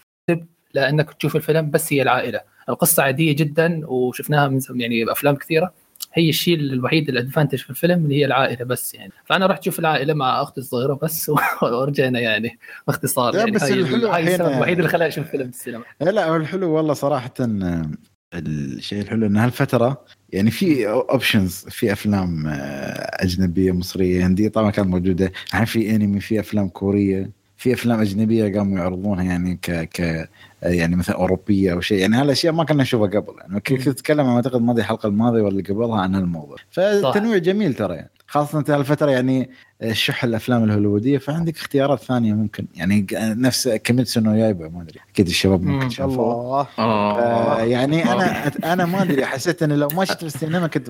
لأنك 0.73 1.13
تشوف 1.13 1.35
الفيلم 1.35 1.71
بس 1.71 1.93
هي 1.93 2.01
العائلة. 2.01 2.41
القصة 2.69 3.03
عادية 3.03 3.35
جدا 3.35 3.81
وشفناها 3.87 4.47
من 4.47 4.59
يعني 4.75 5.05
بافلام 5.05 5.35
كثيرة. 5.35 5.73
هي 6.13 6.29
الشيء 6.29 6.55
الوحيد 6.55 7.09
الادفانتج 7.09 7.57
في 7.57 7.69
الفيلم 7.69 8.03
اللي 8.03 8.15
هي 8.15 8.25
العائلة 8.25 8.65
بس 8.65 8.95
يعني. 8.95 9.11
فأنا 9.25 9.45
رحت 9.45 9.61
أشوف 9.61 9.79
العائلة 9.79 10.13
مع 10.13 10.41
أختي 10.41 10.61
الصغيرة 10.61 10.99
بس 11.03 11.31
ورجعنا 11.63 12.19
يعني 12.19 12.59
باختصار 12.87 13.35
يعني. 13.35 13.51
بس 13.51 13.63
هاي 13.63 13.73
الحلو 13.73 14.07
هاي 14.07 14.23
السبب 14.23 14.47
الوحيد 14.47 14.77
اللي 14.77 14.89
خلاني 14.89 15.07
أشوف 15.07 15.27
فيلم 15.27 15.45
بالسينما 15.45 15.83
لا 16.01 16.29
هو 16.29 16.35
الحلو 16.35 16.71
والله 16.71 16.93
صراحة 16.93 17.33
آه، 17.39 17.89
الشيء 18.33 19.01
الحلو 19.01 19.25
إن 19.25 19.37
هالفترة 19.37 20.05
يعني 20.29 20.51
في 20.51 20.89
اوبشنز 20.89 21.65
في 21.69 21.91
أفلام 21.91 22.47
آه، 22.47 23.23
أجنبية 23.23 23.71
مصرية 23.71 24.27
هندية 24.27 24.49
طبعا 24.49 24.71
كانت 24.71 24.87
موجودة. 24.87 25.31
يعني 25.53 25.65
في 25.65 25.95
انمي 25.95 26.19
في 26.19 26.39
أفلام 26.39 26.69
كورية 26.69 27.29
في 27.57 27.73
أفلام 27.73 27.99
أجنبية 27.99 28.57
قاموا 28.57 28.77
يعرضونها 28.77 29.23
يعني 29.23 29.55
ك 29.55 29.71
ك 29.71 30.29
يعني 30.61 30.95
مثلا 30.95 31.15
أوروبية 31.15 31.73
أو 31.73 31.81
شيء. 31.81 31.97
يعني 31.97 32.15
هالأشياء 32.15 32.53
ما 32.53 32.63
كنا 32.63 32.83
نشوفها 32.83 33.07
قبل. 33.07 33.33
يعني 33.39 33.59
كنت. 33.59 33.87
أتكلم 33.87 34.27
عن 34.27 34.35
أعتقد 34.35 34.61
ماضي 34.61 34.81
الحلقة 34.81 35.07
الماضية 35.07 35.41
واللي 35.41 35.61
قبلها 35.61 36.01
عن 36.01 36.15
هالموضوع. 36.15 36.57
فتنويع 36.71 37.37
جميل 37.37 37.73
ترى 37.73 37.95
يعني. 37.95 38.09
خاصة 38.27 38.59
انت 38.59 38.69
هالفترة 38.69 39.11
يعني 39.11 39.49
شح 39.91 40.23
الأفلام 40.23 40.63
الهوليوودية 40.63 41.17
فعندك 41.17 41.57
اختيارات 41.57 41.99
ثانية 41.99 42.33
ممكن. 42.33 42.65
يعني 42.75 43.07
نفس 43.15 43.67
كيميتسو 43.67 44.19
نو 44.19 44.33
يايبا 44.33 44.67
ما 44.67 44.81
أدري. 44.81 44.99
أكيد 45.13 45.27
الشباب 45.27 45.63
ممكن 45.63 45.85
مم. 45.85 45.89
شافوه 45.89 46.33
الله. 46.41 46.67
آه، 46.79 47.61
يعني 47.61 48.11
أنا 48.11 48.47
أنا 48.73 48.85
ما 48.85 49.01
أدري 49.01 49.25
حسيت 49.25 49.63
انه 49.63 49.75
لو 49.75 49.87
ما 49.87 50.05
شفت 50.05 50.19
في 50.19 50.25
السينما 50.25 50.67
كنت 50.67 50.89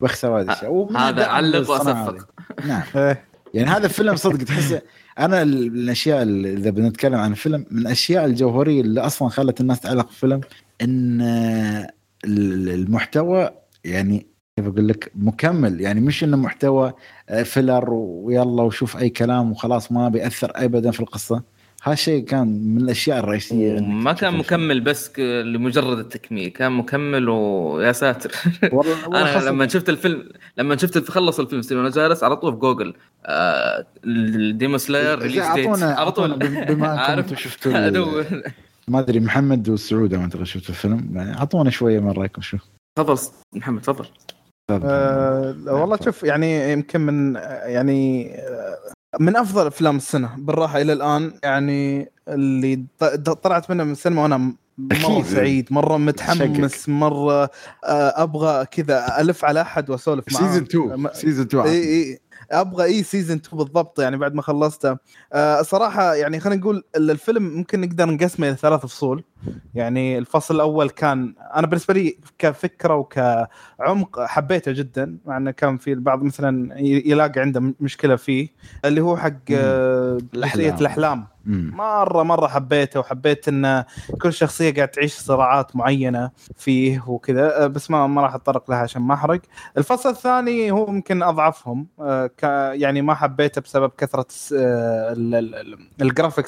بخسر 0.00 0.40
هذا 0.40 0.52
الشيء. 0.52 0.96
هذا 0.96 1.26
علق 1.26 1.70
وأصفق. 1.70 2.28
نعم. 2.66 2.82
إيه. 2.96 3.24
يعني 3.54 3.70
هذا 3.70 3.86
الفيلم 3.86 4.16
صدق 4.16 4.44
تحس 4.44 4.78
أنا 5.18 5.42
ال- 5.42 5.66
الأشياء 5.66 6.22
اللي 6.22 6.52
إذا 6.54 6.70
بنتكلم 6.70 7.14
عن 7.14 7.30
الفيلم 7.30 7.66
من 7.70 7.78
الاشياء 7.82 8.24
الجوهرية 8.24 8.80
اللي 8.80 9.00
أصلا 9.00 9.28
خلت 9.28 9.60
الناس 9.60 9.80
تعلق 9.80 10.06
بالفيلم 10.06 10.40
إن 10.82 11.20
آه، 11.20 11.90
ال- 12.24 12.68
المحتوى 12.68 13.50
يعني 13.84 14.26
كيف 14.56 14.66
أقول 14.66 14.88
لك 14.88 15.12
مكمل. 15.14 15.80
يعني 15.80 16.00
مش 16.00 16.24
إنه 16.24 16.36
محتوى 16.36 16.92
آه، 17.28 17.42
filler 17.42 17.90
ويلا 17.94 18.62
وشوف 18.62 18.96
أي 18.96 19.10
كلام 19.10 19.50
وخلاص 19.52 19.92
ما 19.92 20.08
بيأثر 20.08 20.52
ابدا 20.54 20.90
في 20.90 21.00
القصة. 21.00 21.42
هالشيء 21.92 22.24
كان 22.24 22.48
من 22.74 22.80
الأشياء 22.82 23.18
الرئيسية 23.18 23.80
ما 23.80 24.12
كان. 24.12 24.34
مكمل 24.34 24.80
بس 24.80 25.18
لمجرد 25.18 25.98
التكميل. 25.98 26.48
كان 26.48 26.72
مكمل 26.72 27.28
ويا 27.28 27.92
ساتر. 27.92 28.30
والله 28.72 29.04
والله 29.04 29.36
أنا 29.38 29.44
لما 29.50 29.68
شفت 29.68 29.88
الفيلم 29.88 30.28
لما 30.56 30.76
شفت 30.76 31.10
خلص 31.10 31.40
الفيلم 31.40 31.80
وأنا 31.80 31.90
جالس 31.90 32.24
على 32.24 32.36
طول 32.36 32.52
في 32.52 32.58
جوجل. 32.58 32.94
آه 33.26 33.86
ال 34.04 34.16
Demon 34.16 34.78
Slayer 34.78 35.18
release 35.18 35.38
اعطونا 35.38 35.86
على 35.94 36.12
طول. 36.12 36.38
بم- 36.38 36.64
بما 36.64 37.14
أنتم 37.18 37.36
شفتوا 37.36 37.72
أدور. 37.86 38.24
ما 38.88 38.98
أدري 38.98 39.20
محمد 39.20 39.68
والسعود 39.68 40.14
ما 40.14 40.22
اعتقد 40.22 40.42
شفتوا 40.42 40.68
الفيلم. 40.74 41.10
يعني 41.14 41.38
أعطونا 41.38 41.70
شوية 41.70 42.00
من 42.00 42.10
رأيكم 42.10 42.42
شو؟ 42.42 42.56
تفضل 42.98 43.18
محمد 43.56 43.80
تفضل. 43.82 44.06
آه 44.70 45.54
والله 45.66 45.98
شوف 46.04 46.22
يعني 46.22 46.72
يمكن 46.72 47.00
من 47.00 47.34
يعني 47.64 48.34
آه، 48.34 48.78
من 49.18 49.36
أفضل 49.36 49.66
أفلام 49.66 49.96
السنة 49.96 50.30
بالراحة 50.38 50.80
إلى 50.80 50.92
الآن 50.92 51.32
يعني 51.42 52.10
اللي 52.28 52.84
طلعت 53.42 53.70
منه 53.70 53.84
من 53.84 53.92
السينما 53.92 54.22
وأنا 54.22 54.52
مرة. 54.78 55.22
سعيد 55.22 55.66
مرة 55.70 55.96
متحمس 55.96 56.72
شقك. 56.82 56.88
مرة 56.88 57.42
آه، 57.44 58.22
أبغى 58.22 58.66
كذا 58.66 59.20
ألف 59.20 59.44
على 59.44 59.60
أحد 59.60 59.90
وأسولف 59.90 60.24
معاه 60.32 60.42
season 60.52 60.62
2 60.62 60.94
ما- 61.00 61.12
season 61.14 61.46
2 61.46 61.64
إي 61.66 61.82
إي 61.82 62.20
أبغى 62.50 62.84
اي 62.84 63.02
season 63.02 63.36
2 63.36 63.58
بالضبط 63.64 64.00
يعني 64.00 64.16
بعد 64.16 64.34
ما 64.34 64.42
خلصته 64.42 64.96
آه 65.32 65.62
صراحة 65.62 66.14
يعني 66.14 66.40
خلينا 66.40 66.60
نقول 66.60 66.84
ال- 66.96 67.10
الفيلم 67.10 67.42
ممكن 67.42 67.80
نقدر 67.80 68.10
نقسمه 68.10 68.48
إلى 68.48 68.56
ثلاث 68.56 68.80
فصول 68.80 69.24
يعني 69.74 70.18
الفصل 70.18 70.54
الأول 70.54 70.90
كان 70.90 71.34
أنا 71.54 71.66
بالنسبة 71.66 71.94
لي 71.94 72.18
كفكرة 72.38 72.94
وكعمق 72.94 74.20
حبيته 74.20 74.72
جدا 74.72 75.18
مع 75.26 75.36
إنه 75.36 75.50
كان 75.50 75.76
في 75.78 75.92
البعض 75.92 76.22
مثلا 76.22 76.80
يلاقي 76.80 77.40
عنده 77.40 77.74
مشكلة 77.80 78.16
فيه 78.16 78.48
اللي 78.84 79.00
هو 79.00 79.16
حق 79.16 79.32
آه، 79.52 80.18
جزئيه 80.18 80.34
الأحلام. 80.34 80.76
الأحلام. 80.80 81.26
مرة 81.48 82.22
مرة 82.22 82.46
حبيته 82.46 83.00
وحبيت 83.00 83.48
إن 83.48 83.84
كل 84.22 84.32
شخصية 84.32 84.74
قاعد 84.74 84.88
تعيش 84.88 85.14
صراعات 85.14 85.76
معينة 85.76 86.30
فيه 86.56 87.04
وكذا. 87.06 87.64
أه، 87.64 87.66
بس 87.66 87.90
ما 87.90 88.06
ما 88.06 88.22
راح 88.22 88.34
أتطرق 88.34 88.70
لها 88.70 88.78
عشان 88.78 89.02
ما 89.02 89.14
أحرق. 89.14 89.40
الفصل 89.78 90.08
الثاني 90.10 90.70
هو 90.70 90.88
يمكن 90.88 91.22
أضعفهم. 91.22 91.86
أه، 92.00 92.30
يعني 92.72 93.02
ما 93.02 93.14
حبيته 93.14 93.60
بسبب 93.60 93.90
كثرة 93.98 94.26
الس- 94.30 94.52
أه، 94.58 95.12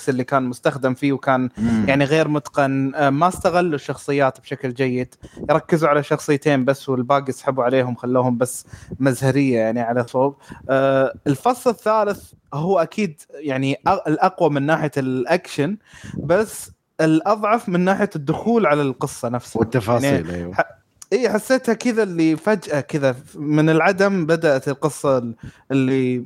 اللي 0.08 0.24
كان 0.24 0.42
مستخدم 0.42 0.94
فيه 0.94 1.12
وكان. 1.12 1.48
يعني 1.86 2.04
غير 2.04 2.28
متقن. 2.28 3.08
ما 3.08 3.28
استغلوا 3.28 3.74
الشخصيات 3.74 4.40
بشكل 4.40 4.74
جيد. 4.74 5.14
يركزوا 5.50 5.88
على 5.88 6.02
شخصيتين 6.02 6.64
بس 6.64 6.88
والباقي 6.88 7.32
سحبوا 7.32 7.64
عليهم 7.64 7.94
خلوهم 7.94 8.38
بس 8.38 8.66
مزهرية 9.00 9.58
يعني 9.58 9.80
على 9.80 10.06
صوب. 10.06 10.36
الفصل 11.26 11.70
الثالث 11.70 12.32
هو 12.54 12.78
أكيد 12.78 13.20
يعني 13.34 13.76
الأقوى 14.06 14.50
من 14.50 14.62
ناحية 14.62 14.89
الأكشن 14.98 15.76
بس 16.18 16.70
الأضعف 17.00 17.68
من 17.68 17.80
ناحية 17.80 18.10
الدخول 18.16 18.66
على 18.66 18.82
القصة 18.82 19.28
نفسها. 19.28 19.60
والتفاصيل 19.60 20.26
يعني 20.26 20.34
أيوه. 20.34 20.54
اي 21.12 21.30
حسيتها 21.30 21.74
كذا 21.74 22.02
اللي 22.02 22.36
فجأة 22.36 22.80
كذا 22.80 23.16
من 23.34 23.70
العدم 23.70 24.26
بدأت 24.26 24.68
القصة 24.68 25.32
اللي 25.72 26.24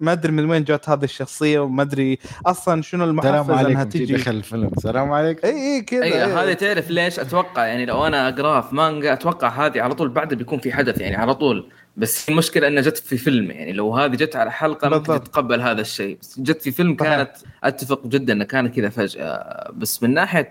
ما 0.00 0.12
أدري 0.12 0.32
من 0.32 0.50
وين 0.50 0.64
جات 0.64 0.88
هذه 0.88 1.04
الشخصية 1.04 1.60
وما 1.60 1.82
أدري 1.82 2.18
أصلا 2.46 2.82
شنو 2.82 3.04
المحفز 3.04 3.50
أنها 3.50 3.58
عليكم 3.58 3.82
تجي. 3.82 4.14
دخل 4.14 4.30
الفيلم. 4.30 4.70
السلام 4.76 5.12
عليكم. 5.12 5.48
اي 5.48 5.52
اي 5.52 5.82
كذا 5.82 6.02
اي 6.02 6.24
إي. 6.24 6.32
هذه 6.32 6.52
تعرف 6.52 6.90
ليش 6.90 7.18
أتوقع 7.20 7.66
يعني 7.66 7.86
لو 7.86 8.06
أنا 8.06 8.28
اقراه 8.28 8.60
في 8.60 8.74
مانجا 8.74 9.12
أتوقع 9.12 9.66
هذه 9.66 9.80
على 9.80 9.94
طول 9.94 10.08
بعدها 10.08 10.38
بيكون 10.38 10.58
في 10.58 10.72
حدث 10.72 11.00
يعني 11.00 11.16
على 11.16 11.34
طول. 11.34 11.68
بس 12.00 12.28
المشكلة 12.28 12.68
إنها 12.68 12.82
جت 12.82 12.96
في 12.98 13.16
فيلم 13.16 13.50
يعني 13.50 13.72
لو 13.72 13.94
هذه 13.96 14.10
جت 14.14 14.36
على 14.36 14.52
حلقة 14.52 14.88
ممكن 14.88 14.98
بالضبط. 15.12 15.28
تتقبل 15.28 15.60
هذا 15.60 15.80
الشيء 15.80 16.18
بس 16.20 16.40
جت 16.40 16.62
في 16.62 16.70
فيلم. 16.70 16.94
كانت 16.94 17.30
أتفق 17.64 18.06
جدا 18.06 18.32
إنها 18.32 18.46
كانت 18.46 18.74
كذا 18.74 18.88
فجأة 18.88 19.70
بس 19.76 20.02
من 20.02 20.14
ناحية 20.14 20.50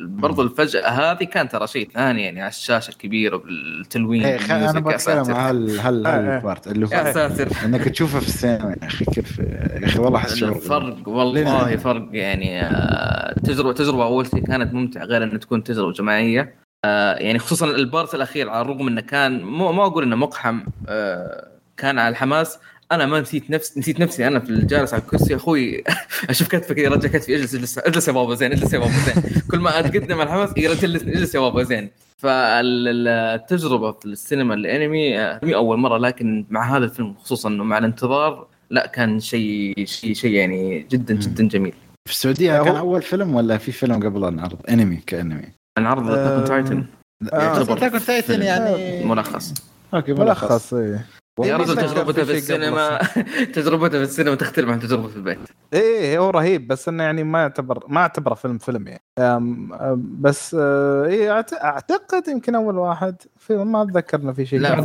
برضو 0.00 0.42
الفجأة 0.42 0.88
هذه 0.88 1.24
كان 1.24 1.48
ترى 1.48 1.66
شيء 1.66 1.90
ثاني 1.94 2.22
يعني 2.22 2.40
على 2.40 2.48
الشاشة 2.50 2.90
الكبيرة 2.90 3.36
بالتلوين 3.36 4.22
إيه، 4.24 4.38
خ- 4.38 4.50
أنا 4.50 4.80
بتكلم 4.80 5.30
آه، 5.30 5.48
آه. 5.48 5.50
هال 5.88 6.14
part 6.14 6.66
اللي 6.66 6.88
يا 6.92 7.08
هو 7.08 7.12
ساتر 7.14 7.48
إنك 7.64 7.88
تشوفه 7.88 8.20
في 8.20 8.28
السينما 8.28 8.76
يا 8.82 8.86
أخي 8.86 9.04
كيف 9.04 9.38
يا 9.38 9.80
أخي 9.84 9.98
والله 9.98 10.18
أحس 10.18 10.42
الفرق 10.42 11.08
والله؟ 11.08 11.76
فرق 11.76 12.08
يعني 12.12 12.62
آه، 12.62 13.32
تجربه 13.44 13.72
تجربة 13.72 14.04
أول 14.04 14.26
شيء 14.26 14.44
كانت 14.46 14.74
ممتعة 14.74 15.04
غير 15.04 15.24
إنها 15.24 15.38
تكون 15.38 15.64
تجربة 15.64 15.92
جماعية 15.92 16.54
آه، 16.84 17.14
يعني 17.14 17.38
خصوصا 17.38 17.66
ال 17.66 17.76
part 17.76 18.14
الأخير 18.14 18.50
على 18.50 18.62
الرغم 18.62 18.88
إنه 18.88 19.00
كان 19.00 19.42
مو 19.42 19.72
ما 19.72 19.86
أقول 19.86 20.02
إنه 20.04 20.16
مقحم 20.16 20.60
آه، 20.88 21.48
كان 21.76 21.98
على 21.98 22.08
الحماس. 22.08 22.58
أنا 22.92 23.06
ما 23.06 23.20
نسيت 23.20 23.50
نفس 23.50 23.78
نسيت 23.78 24.00
نفسي 24.00 24.26
أنا 24.26 24.40
في 24.40 24.50
الجالس 24.50 24.94
على 24.94 25.02
الكرسي. 25.02 25.36
أخوي 25.36 25.84
أشوف 26.30 26.48
كتفه 26.48 26.74
كذا 26.74 26.84
يرجع 26.84 27.08
كتفي 27.08 27.36
اجلس 27.36 27.54
اجلس 27.54 27.78
اجلس 27.78 28.08
يا 28.08 28.12
بابا 28.12 28.34
زين 28.34 28.52
اجلس 28.52 28.72
يا 28.72 28.78
بابا 28.78 28.90
زين. 28.92 29.22
كل 29.50 29.58
ما 29.58 29.78
أتقدم 29.78 30.14
على 30.14 30.22
الحماس 30.22 30.50
يرجع 30.56 30.88
اجلس 30.88 31.02
اجلس 31.02 31.34
يا 31.34 31.40
بابا 31.40 31.62
زين. 31.62 31.90
فالتجربة 32.18 33.92
في 33.92 34.06
السينما 34.06 34.54
الأنمي 34.54 35.20
آه، 35.20 35.40
مي 35.42 35.54
أول 35.54 35.78
مرة 35.78 35.98
لكن 35.98 36.46
مع 36.50 36.76
هذا 36.76 36.84
الفيلم 36.84 37.14
خصوصا 37.14 37.48
انه 37.48 37.64
مع 37.64 37.78
الانتظار 37.78 38.46
لا 38.70 38.86
كان 38.86 39.20
شيء 39.20 39.74
شيء 39.84 40.14
شيء 40.14 40.30
يعني 40.30 40.86
جدا 40.90 41.14
جدا 41.14 41.48
جميل. 41.48 41.72
في 42.04 42.12
السعودية 42.12 42.62
كان 42.62 42.76
أول 42.76 43.02
فيلم 43.02 43.34
ولا 43.34 43.58
في 43.58 43.72
فيلم 43.72 43.94
قبل 43.94 44.24
انعرض 44.24 44.58
أنمي 44.70 44.96
كأنمي. 44.96 45.59
العرض 45.78 46.10
آه، 46.10 46.38
أتاك 46.38 46.48
تايتن 46.48 46.84
آه. 47.32 47.62
تاكل 47.64 48.00
تايتن 48.00 48.42
يعني 48.42 49.04
ملخص. 49.04 49.54
أوكي 49.94 50.12
ملخص 50.12 50.74
اي 50.74 51.00
يا 51.44 51.56
رجل 51.56 51.74
كان 51.74 51.86
تجربته 51.86 52.24
في 52.24 52.32
السينما. 52.32 52.98
تجربته 53.54 53.98
في 53.98 54.04
السينما 54.04 54.34
تختلف 54.34 54.68
عن 54.68 54.80
تجربته 54.80 55.08
في 55.08 55.16
البيت. 55.16 55.38
إيه 55.72 56.18
هو 56.18 56.30
رهيب 56.30 56.68
بس 56.68 56.88
إنه 56.88 57.02
يعني 57.02 57.24
ما 57.24 57.40
يعتبر 57.40 57.84
ما 57.88 58.00
أعتبره 58.00 58.34
فيلم 58.34 58.58
فيلم 58.58 58.88
يعني. 58.88 59.02
أم 59.18 59.72
أم 59.72 60.16
بس 60.20 60.56
آه، 60.60 61.04
إيه 61.04 61.44
أعتقد 61.64 62.28
يمكن 62.28 62.54
أول 62.54 62.78
واحد 62.78 63.16
في 63.38 63.56
ما 63.56 63.82
أتذكر 63.82 64.20
إنه 64.20 64.32
في 64.32 64.46
شيء 64.46 64.58
لا. 64.58 64.82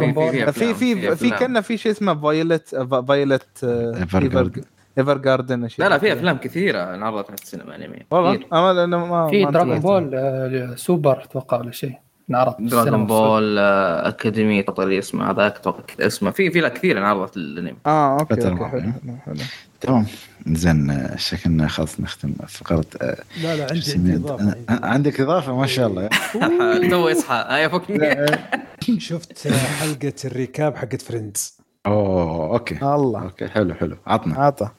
في 0.52 0.52
في 0.52 0.74
في 0.74 1.16
في. 1.16 1.30
كنا 1.30 1.62
في 1.62 1.78
شيء 1.78 1.92
اسمه 1.92 2.22
Violet 2.22 2.76
Violet. 3.08 4.66
Evergarden 4.98 5.68
لا 5.78 5.90
لا 5.90 5.98
في 5.98 6.14
أفلام 6.14 6.38
كثيرة 6.38 6.96
انعرضت 6.96 7.30
على 7.30 7.38
السينما 7.44 7.76
انمي 7.76 8.00
والله 8.12 8.36
كثير. 8.36 8.48
أنا 8.54 8.74
لأنه 8.74 9.06
ما 9.06 9.28
في 9.30 9.46
Dragon. 9.46 9.80
Ball 9.80 10.12
آه، 10.16 10.76
سوبر 10.76 11.24
أتوقع 11.24 11.58
ولا 11.60 11.72
شيء. 11.72 11.94
انعرض 12.30 12.56
دراغون. 12.60 13.06
بول 13.08 13.58
آه، 13.60 14.08
اكاديمي 14.08 14.64
تطري 14.64 15.00
اسمه 15.00 15.32
هذاك 15.32 15.56
أتوقع 15.58 15.84
اسمه. 16.00 16.32
في 16.32 16.52
في 16.52 16.60
لا 16.62 16.70
كثير 16.70 16.98
انعرضت 16.98 17.38
الانمي 17.38 17.74
آه 17.86 18.20
أوكي 18.20 18.50
معينة. 18.50 18.94
حلو 19.04 19.16
حلو 19.26 19.36
تمام. 19.82 20.06
زين 20.48 20.90
آه، 20.90 21.16
شكلنا 21.16 21.68
خلاص 21.68 22.00
نختم؟ 22.00 22.34
فقره 22.48 22.86
آه، 23.02 23.18
لا 23.44 23.56
لا 23.56 23.68
عندي؟ 23.72 24.16
إضافة. 24.16 24.50
آه، 24.50 24.56
آه، 24.74 24.86
عندك 24.86 25.22
إضافة؟ 25.22 25.56
ما 25.58 25.66
شاء 25.68 25.88
الله. 25.88 26.10
تو 26.92 27.10
يصحى 27.10 27.46
هيا 27.50 27.68
فكني 27.68 29.00
شفت 29.00 29.48
حلقة 29.48 30.14
ال 30.26 30.34
recap 30.34 30.76
حقت 30.76 31.02
Friends 31.02 31.58
أوه 31.86 32.54
أوكي. 32.54 32.76
الله. 32.76 33.22
أوكي 33.24 33.48
حلو 33.48 33.74
حلو. 33.74 33.98
عطنا. 34.08 34.36
عطى 34.40 34.66
آه، 34.66 34.72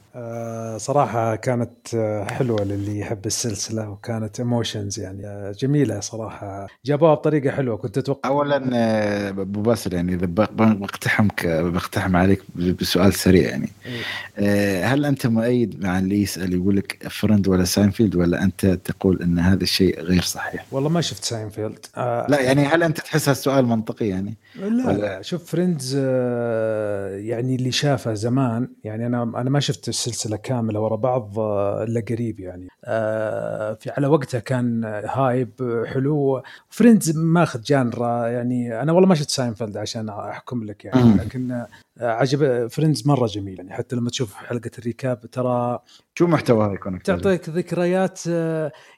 صراحة 0.79 1.37
كانت 1.37 1.95
آه، 1.95 2.25
حلوة 2.25 2.65
للي 2.65 2.99
يحب 2.99 3.27
السلسلة 3.27 3.91
وكانت 3.91 4.41
emotions 4.41 5.01
يعني 5.01 5.27
آه، 5.27 5.53
جميلة 5.53 6.01
صراحة 6.01 6.67
جابوها 6.85 7.15
بطريقة 7.15 7.51
حلوة 7.51 7.77
كنت 7.77 7.99
أتوقع 7.99 8.31
اولا 8.31 8.71
آه، 8.75 9.29
أبو 9.29 9.63
باسل 9.63 9.95
يعني 9.95 10.15
إذا 10.15 10.27
بقتحمك 10.27 11.47
بقتحم 11.47 12.17
عليك 12.17 12.43
بسؤال 12.57 13.15
سريع 13.15 13.51
يعني 13.51 13.69
إيه. 13.87 14.03
آه، 14.39 14.85
هل 14.85 15.05
أنت 15.05 15.27
مؤيد 15.27 15.85
مع 15.85 15.99
اللي 15.99 16.23
يسأل 16.23 16.55
يقول 16.55 16.77
لك 16.77 17.09
Friends 17.11 17.49
ولا 17.49 17.65
ساينفيلد 17.65 18.17
ولا 18.17 18.43
أنت 18.43 18.67
تقول 18.67 19.23
إن 19.23 19.39
هذا 19.39 19.63
الشيء 19.63 20.01
غير 20.01 20.23
صحيح؟ 20.23 20.67
والله 20.73 20.89
ما 20.89 21.01
شفت 21.01 21.25
ساينفيلد 21.25 21.87
آه، 21.97 22.27
لا 22.29 22.41
يعني 22.41 22.65
هل 22.65 22.83
أنت 22.83 23.01
تحس 23.01 23.29
السؤال 23.29 23.67
منطقي 23.67 24.09
يعني؟ 24.09 24.35
لا 24.57 25.23
شوف 25.23 25.45
Friends 25.45 25.97
آه، 26.01 27.17
يعني 27.17 27.55
اللي 27.55 27.73
شافه 27.73 28.15
زمان 28.15 28.69
يعني 28.85 29.07
أنا 29.07 29.23
أنا 29.23 29.51
ما 29.51 29.61
شفت 29.61 29.89
السلسله 30.07 30.37
كاملة 30.37 30.81
ورا 30.81 30.97
بعض 30.97 31.39
آه، 31.39 31.85
إلا 31.85 32.03
قريب 32.09 32.41
يعني 32.41 32.69
آه، 32.85 33.75
في 33.75 33.91
على 33.91 34.07
وقتها 34.07 34.41
كان 34.41 34.85
hype 34.85 35.85
حلو 35.87 36.43
Friends 36.69 37.19
ماخذ 37.19 37.63
genre 37.63 38.27
يعني 38.27 38.83
أنا 38.83 38.93
والله 38.93 39.09
ما 39.09 39.15
شفت 39.15 39.31
ساينفيلد 39.31 39.77
عشان 39.77 40.09
أحكم 40.09 40.65
لك 40.65 40.85
يعني. 40.85 41.15
لكن 41.15 41.51
آه، 41.53 41.69
عجب 42.01 42.67
Friends 42.67 43.07
مرة 43.07 43.27
جميل 43.27 43.59
يعني 43.59 43.73
حتى 43.73 43.97
لما 43.97 44.11
تشوف 44.11 44.35
حلقة 44.35 44.71
ال 44.79 44.86
recap 44.86 45.21
ترى 45.21 45.79
شو 46.15 46.27
محتواها 46.27 46.75
يكون؟ 46.75 47.03
تعطيك 47.03 47.49
ذكريات 47.49 48.27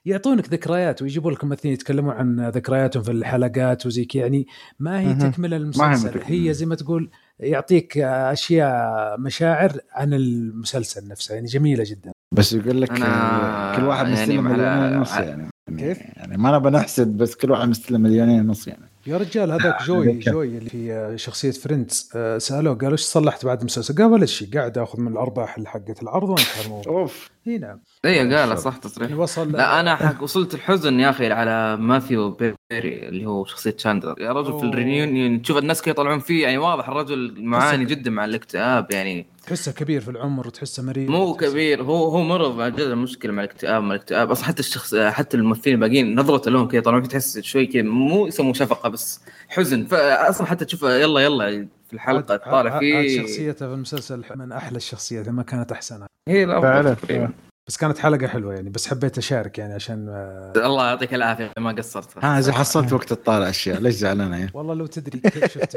يعطونك 0.04 0.48
ذكريات 0.48 1.02
ويجيبوا 1.02 1.30
لك 1.30 1.44
ممثلين 1.44 1.74
يتكلمون 1.74 2.14
عن 2.14 2.48
ذكرياتهم 2.48 3.02
في 3.02 3.11
الحلقات 3.11 3.86
وزي 3.86 4.09
يعني 4.14 4.46
ما 4.78 5.00
هي. 5.00 5.30
تكملة 5.30 5.56
المسلسل. 5.56 6.20
هي 6.24 6.54
زي 6.54 6.66
ما 6.66 6.74
تقول 6.74 7.11
يعطيك 7.41 7.99
أشياء 7.99 9.20
مشاعر 9.20 9.72
عن 9.93 10.14
المسلسل 10.14 11.09
نفسه 11.09 11.34
يعني 11.34 11.47
جميلة 11.47 11.84
جدا. 11.86 12.12
بس 12.34 12.53
يقول 12.53 12.82
لك 12.82 12.91
أنا 12.91 13.72
كل 13.76 13.84
واحد 13.84 14.07
يعني 14.09 14.20
مستلم 14.22 14.49
على- 14.49 14.53
مليونين 14.53 14.97
ونص 14.99 15.16
يعني. 15.16 15.49
كيف؟ 15.78 15.99
يعني 16.16 16.36
ما 16.36 16.49
أنا 16.49 16.59
بنحسد 16.59 17.16
بس 17.16 17.34
كل 17.34 17.51
واحد 17.51 17.68
مستلم 17.68 18.01
مليونين 18.01 18.41
ونص 18.41 18.68
يعني. 18.68 18.88
يا 19.09 19.16
رجال 19.16 19.52
هذاك 19.52 19.82
جوي 19.82 20.06
ذكر. 20.06 20.32
جوي 20.32 20.46
اللي 20.46 20.70
في 20.70 20.92
آه، 20.92 21.16
شخصية 21.16 21.50
Friends 21.51 22.11
آه، 22.16 22.38
سألوه 22.38 22.74
قالوا 22.74 22.92
إيش 22.92 23.00
صلحت 23.00 23.44
بعد 23.44 23.61
المسلسل؟ 23.61 23.94
قال 23.94 24.06
ولا 24.06 24.26
شيء 24.26 24.48
قاعد 24.54 24.78
آخذ 24.78 25.00
من 25.00 25.12
الأرباح 25.12 25.56
اللي 25.56 25.68
حقت 25.68 26.02
العرض 26.02 26.28
وانتهى 26.28 26.64
الموضوع 26.64 27.00
أوف 27.00 27.30
إي 27.46 27.59
نعم 27.59 27.80
إي 28.04 28.34
قال 28.34 28.59
صح 28.59 28.76
تصريح 28.76 29.09
يعني 29.09 29.22
وصل 29.22 29.52
لا 29.52 29.80
أنا 29.80 29.96
حق 29.96 30.22
وصلت 30.22 30.54
الحزن 30.54 31.00
يا 31.00 31.11
أخي 31.11 31.32
على 31.32 31.76
ماثيو 31.76 32.30
بيري 32.30 33.09
اللي 33.09 33.26
هو 33.26 33.44
شخصية 33.44 33.74
شاندلر 33.78 34.14
يا 34.20 34.32
رجل 34.32 34.52
في 34.52 34.64
أوه. 34.64 34.64
الرينيون 34.64 35.42
تشوف 35.42 35.59
الناس 35.59 35.82
كيف 35.82 35.88
يطلعون 35.88 36.18
فيه 36.18 36.42
يعني 36.42 36.59
واضح 36.59 36.88
الرجل 36.88 37.34
معاني 37.38 37.84
جدا 37.84 38.11
مع 38.11 38.24
الاكتئاب 38.24 38.90
يعني 38.90 39.26
تحسه 39.49 39.72
كبير 39.72 40.01
في 40.01 40.11
العمر 40.11 40.46
وتحسه 40.46 40.82
مريض. 40.82 41.11
مو 41.11 41.24
وتحسه- 41.24 41.51
كبير 41.51 41.82
هو 41.82 42.05
هو 42.09 42.22
مرض 42.22 42.57
مع 42.57 42.68
جد 42.68 42.80
المشكلة 42.80 43.32
مع 43.32 43.44
الاكتئاب 43.44 43.82
مع 43.82 43.94
الاكتئاب. 43.94 44.30
أصلا 44.30 44.44
حتى 44.46 44.61
الشخص 44.61 44.94
حتى 44.94 45.36
الممثلين 45.36 45.74
الباقيين 45.76 46.20
نظرته 46.20 46.51
لهم 46.51 46.68
كذا 46.68 46.80
طالعين 46.80 47.09
تحس 47.09 47.38
شوي 47.38 47.66
كذا 47.66 47.82
مو 47.82 48.26
يسموه 48.26 48.53
شفقة 48.53 48.88
بس 48.88 49.20
حزن. 49.49 49.84
فاصلا 49.86 50.46
حتى 50.46 50.64
تشوفه 50.64 50.94
يلا 50.96 51.20
يلا 51.20 51.68
في 51.88 51.92
الحلقة 51.92 52.36
طالع 52.36 52.78
فيه. 52.78 53.22
شخصيته 53.22 53.68
في 53.68 53.74
المسلسل 53.74 54.22
من 54.36 54.53
أحلى 54.53 54.76
الشخصيات 54.76 55.28
ما 55.28 55.42
كانت 55.42 55.72
أحسنها. 55.72 56.07
هي 56.28 56.44
الافضل 56.44 56.96
فعلا. 56.96 57.30
بس 57.68 57.76
كانت 57.76 57.98
حلقة 57.98 58.26
حلوة 58.26 58.54
يعني 58.54 58.70
بس 58.70 58.88
حبيت 58.88 59.18
أشارك 59.18 59.58
يعني 59.58 59.74
عشان 59.74 60.08
آه، 60.08 60.52
الله 60.56 60.86
يعطيك 60.86 61.14
العافية 61.14 61.52
ما 61.58 61.72
قصرت. 61.72 62.24
ها 62.24 62.38
إذا 62.38 62.52
حصلت 62.52 62.92
وقت 62.92 63.08
تطالع 63.12 63.48
أشياء 63.48 63.80
ليش 63.80 63.94
زعلان 63.94 64.32
يا 64.32 64.48
والله 64.54 64.74
لو 64.74 64.86
تدري 64.86 65.18
كيف 65.20 65.44
شفت 65.54 65.76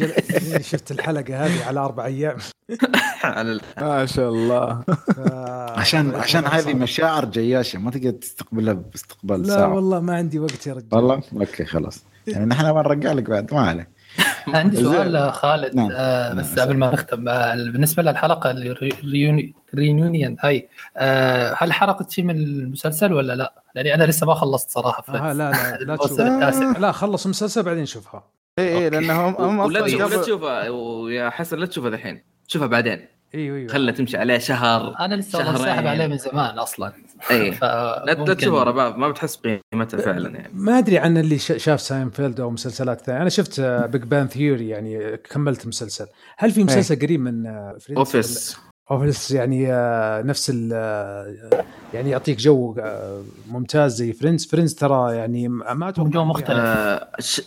جل- 0.00 0.64
شفت 0.64 0.90
الحلقة 0.90 1.46
هذه 1.46 1.64
على 1.66 1.80
أربع 1.80 2.04
أيام. 2.04 2.36
ما 3.80 4.06
شاء 4.06 4.28
الله. 4.28 4.84
عشان 5.80 6.14
عشان 6.14 6.46
هذه 6.46 6.74
مشاعر 6.74 7.24
جياشة 7.24 7.78
ما 7.78 7.90
تقدر 7.90 8.10
تستقبلها 8.10 8.72
باستقبال 8.74 9.42
لا 9.46 9.66
والله 9.66 10.00
ما 10.00 10.14
عندي 10.16 10.38
وقت 10.38 10.66
يا 10.66 10.72
رجال. 10.72 10.88
والله؟ 10.92 11.22
أوكي 11.32 11.64
خلاص. 11.64 12.04
يعني 12.26 12.46
نحن 12.46 12.72
بنرجع 12.72 13.12
لك 13.12 13.30
بعد 13.30 13.54
ما 13.54 13.60
عليه 13.60 13.88
عندي. 14.48 14.76
سؤال 14.76 15.32
خالد 15.32 15.74
نعم. 15.74 15.90
آه 15.92 16.28
نعم. 16.28 16.38
بس 16.38 16.58
قبل 16.58 16.76
ما 16.76 16.90
نختم 16.92 17.28
آه 17.28 17.54
بالنسبة 17.54 18.02
لل 18.02 18.18
حلقة 18.18 18.50
ال 18.50 18.73
reunion 18.73 20.36
هاي 20.40 20.68
آه 20.96 21.54
هل 21.58 21.72
حرقت 21.72 22.10
شيء 22.10 22.24
من 22.24 22.36
المسلسل 22.36 23.12
ولا 23.12 23.32
لا؟ 23.36 23.62
لاني 23.74 23.94
أنا 23.94 24.04
لسه 24.04 24.26
ما 24.26 24.34
خلصت 24.34 24.70
صراحة 24.70 25.02
في 25.02 25.12
آه 25.12 25.32
لا 25.32 25.50
لا 25.50 25.84
لا 25.84 25.96
تشوف 26.06 26.20
لا 26.78 26.92
خلص 26.92 27.24
المسلسل 27.24 27.62
بعدين 27.62 27.86
شوفها 27.86 28.24
اي 28.58 28.68
اي 28.68 28.84
okay. 28.84 28.88
لانهم 28.90 29.34
هم 29.38 29.58
ولا 29.58 29.78
لا 29.78 30.22
تشوفها 30.22 30.68
ويا 30.68 31.30
حسن 31.30 31.58
لا 31.58 31.66
تشوفها 31.66 31.88
الحين 31.90 32.22
شوفها 32.46 32.66
بعدين 32.66 33.06
إيوه 33.34 33.56
إيوه 33.56 33.72
خلها 33.72 33.92
تمشي 33.94 34.16
عليه 34.16 34.38
شهر 34.38 34.94
أنا 35.00 35.14
لسه 35.14 35.38
شهرين. 35.38 35.56
ساحب 35.64 35.86
عليه 35.86 36.06
من 36.06 36.18
زمان 36.18 36.58
أصلا 36.58 36.92
اي 37.30 37.52
ف 37.52 37.64
لا 37.64 38.34
تشوفها 38.34 38.60
ورا 38.60 38.70
بعض 38.70 38.96
ما 38.96 39.08
بتحس 39.08 39.36
بقيمتها 39.36 40.00
فعلا 40.00 40.28
يعني. 40.30 40.50
ما 40.54 40.78
أدري 40.78 40.98
عن 40.98 41.18
اللي 41.18 41.38
ش- 41.38 41.52
شاف 41.56 41.80
ساينفيلد 41.80 42.40
أو 42.40 42.50
مسلسلات 42.50 43.00
ثانية. 43.00 43.20
أنا 43.22 43.28
شفت 43.28 43.60
Big 43.60 44.02
Bang 44.02 44.28
Theory 44.28 44.68
يعني 44.68 45.16
كملت 45.16 45.66
مسلسل. 45.66 46.06
هل 46.38 46.50
في 46.50 46.64
مسلسل 46.64 46.98
قريب 47.00 47.20
من 47.20 47.46
آه، 47.46 47.76
Friends 47.80 47.98
Office 47.98 48.56
Office 48.90 49.30
يعني 49.30 49.72
آه، 49.72 50.22
نفس 50.22 50.50
ال 50.54 50.70
آه، 50.72 51.64
يعني 51.94 52.10
يعطيك 52.10 52.38
جو 52.38 52.74
آه، 52.78 53.22
ممتاز 53.50 53.94
زي 53.94 54.12
Friends 54.12 54.46
Friends 54.46 54.74
ترى 54.74 55.16
يعني 55.16 55.48
ما 55.48 55.88
أتوقع 55.88 56.10
جو 56.10 56.24
مختلف. 56.24 56.58
آه 56.58 57.08
ش... 57.20 57.42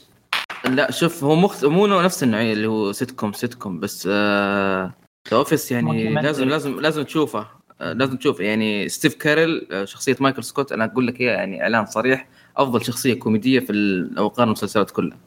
لا 0.65 0.91
شوف 0.91 1.23
هو 1.23 1.35
مخت... 1.35 1.65
مو 1.65 1.87
نفس 1.87 2.23
النوعية 2.23 2.53
اللي 2.53 2.67
هو 2.67 2.91
sitcom 2.91 3.33
sitcom 3.33 3.79
بس 3.79 4.07
The 4.07 4.91
Office 5.33 5.71
يعني 5.71 6.13
لازم 6.13 6.49
لازم 6.49 6.79
لازم 6.79 7.03
تشوفه. 7.03 7.39
آه، 7.39 7.47
لازم 7.91 8.17
تشوفه 8.17 8.43
يعني 8.43 8.89
ستيف 8.89 9.13
كاريل 9.15 9.67
آه، 9.71 9.85
شخصية 9.85 10.15
مايكل 10.19 10.43
سكوت 10.43 10.71
أنا 10.71 10.85
أقول 10.85 11.07
لك 11.07 11.21
اياها 11.21 11.33
يعني 11.33 11.61
إعلان 11.61 11.85
صريح 11.85 12.27
أفضل 12.57 12.85
شخصية 12.85 13.13
كوميدية 13.13 13.59
في 13.59 13.71
ال- 13.71 14.13
لو 14.15 14.27
قارن 14.27 14.47
المسلسلات 14.47 14.91
كلها 14.91 15.17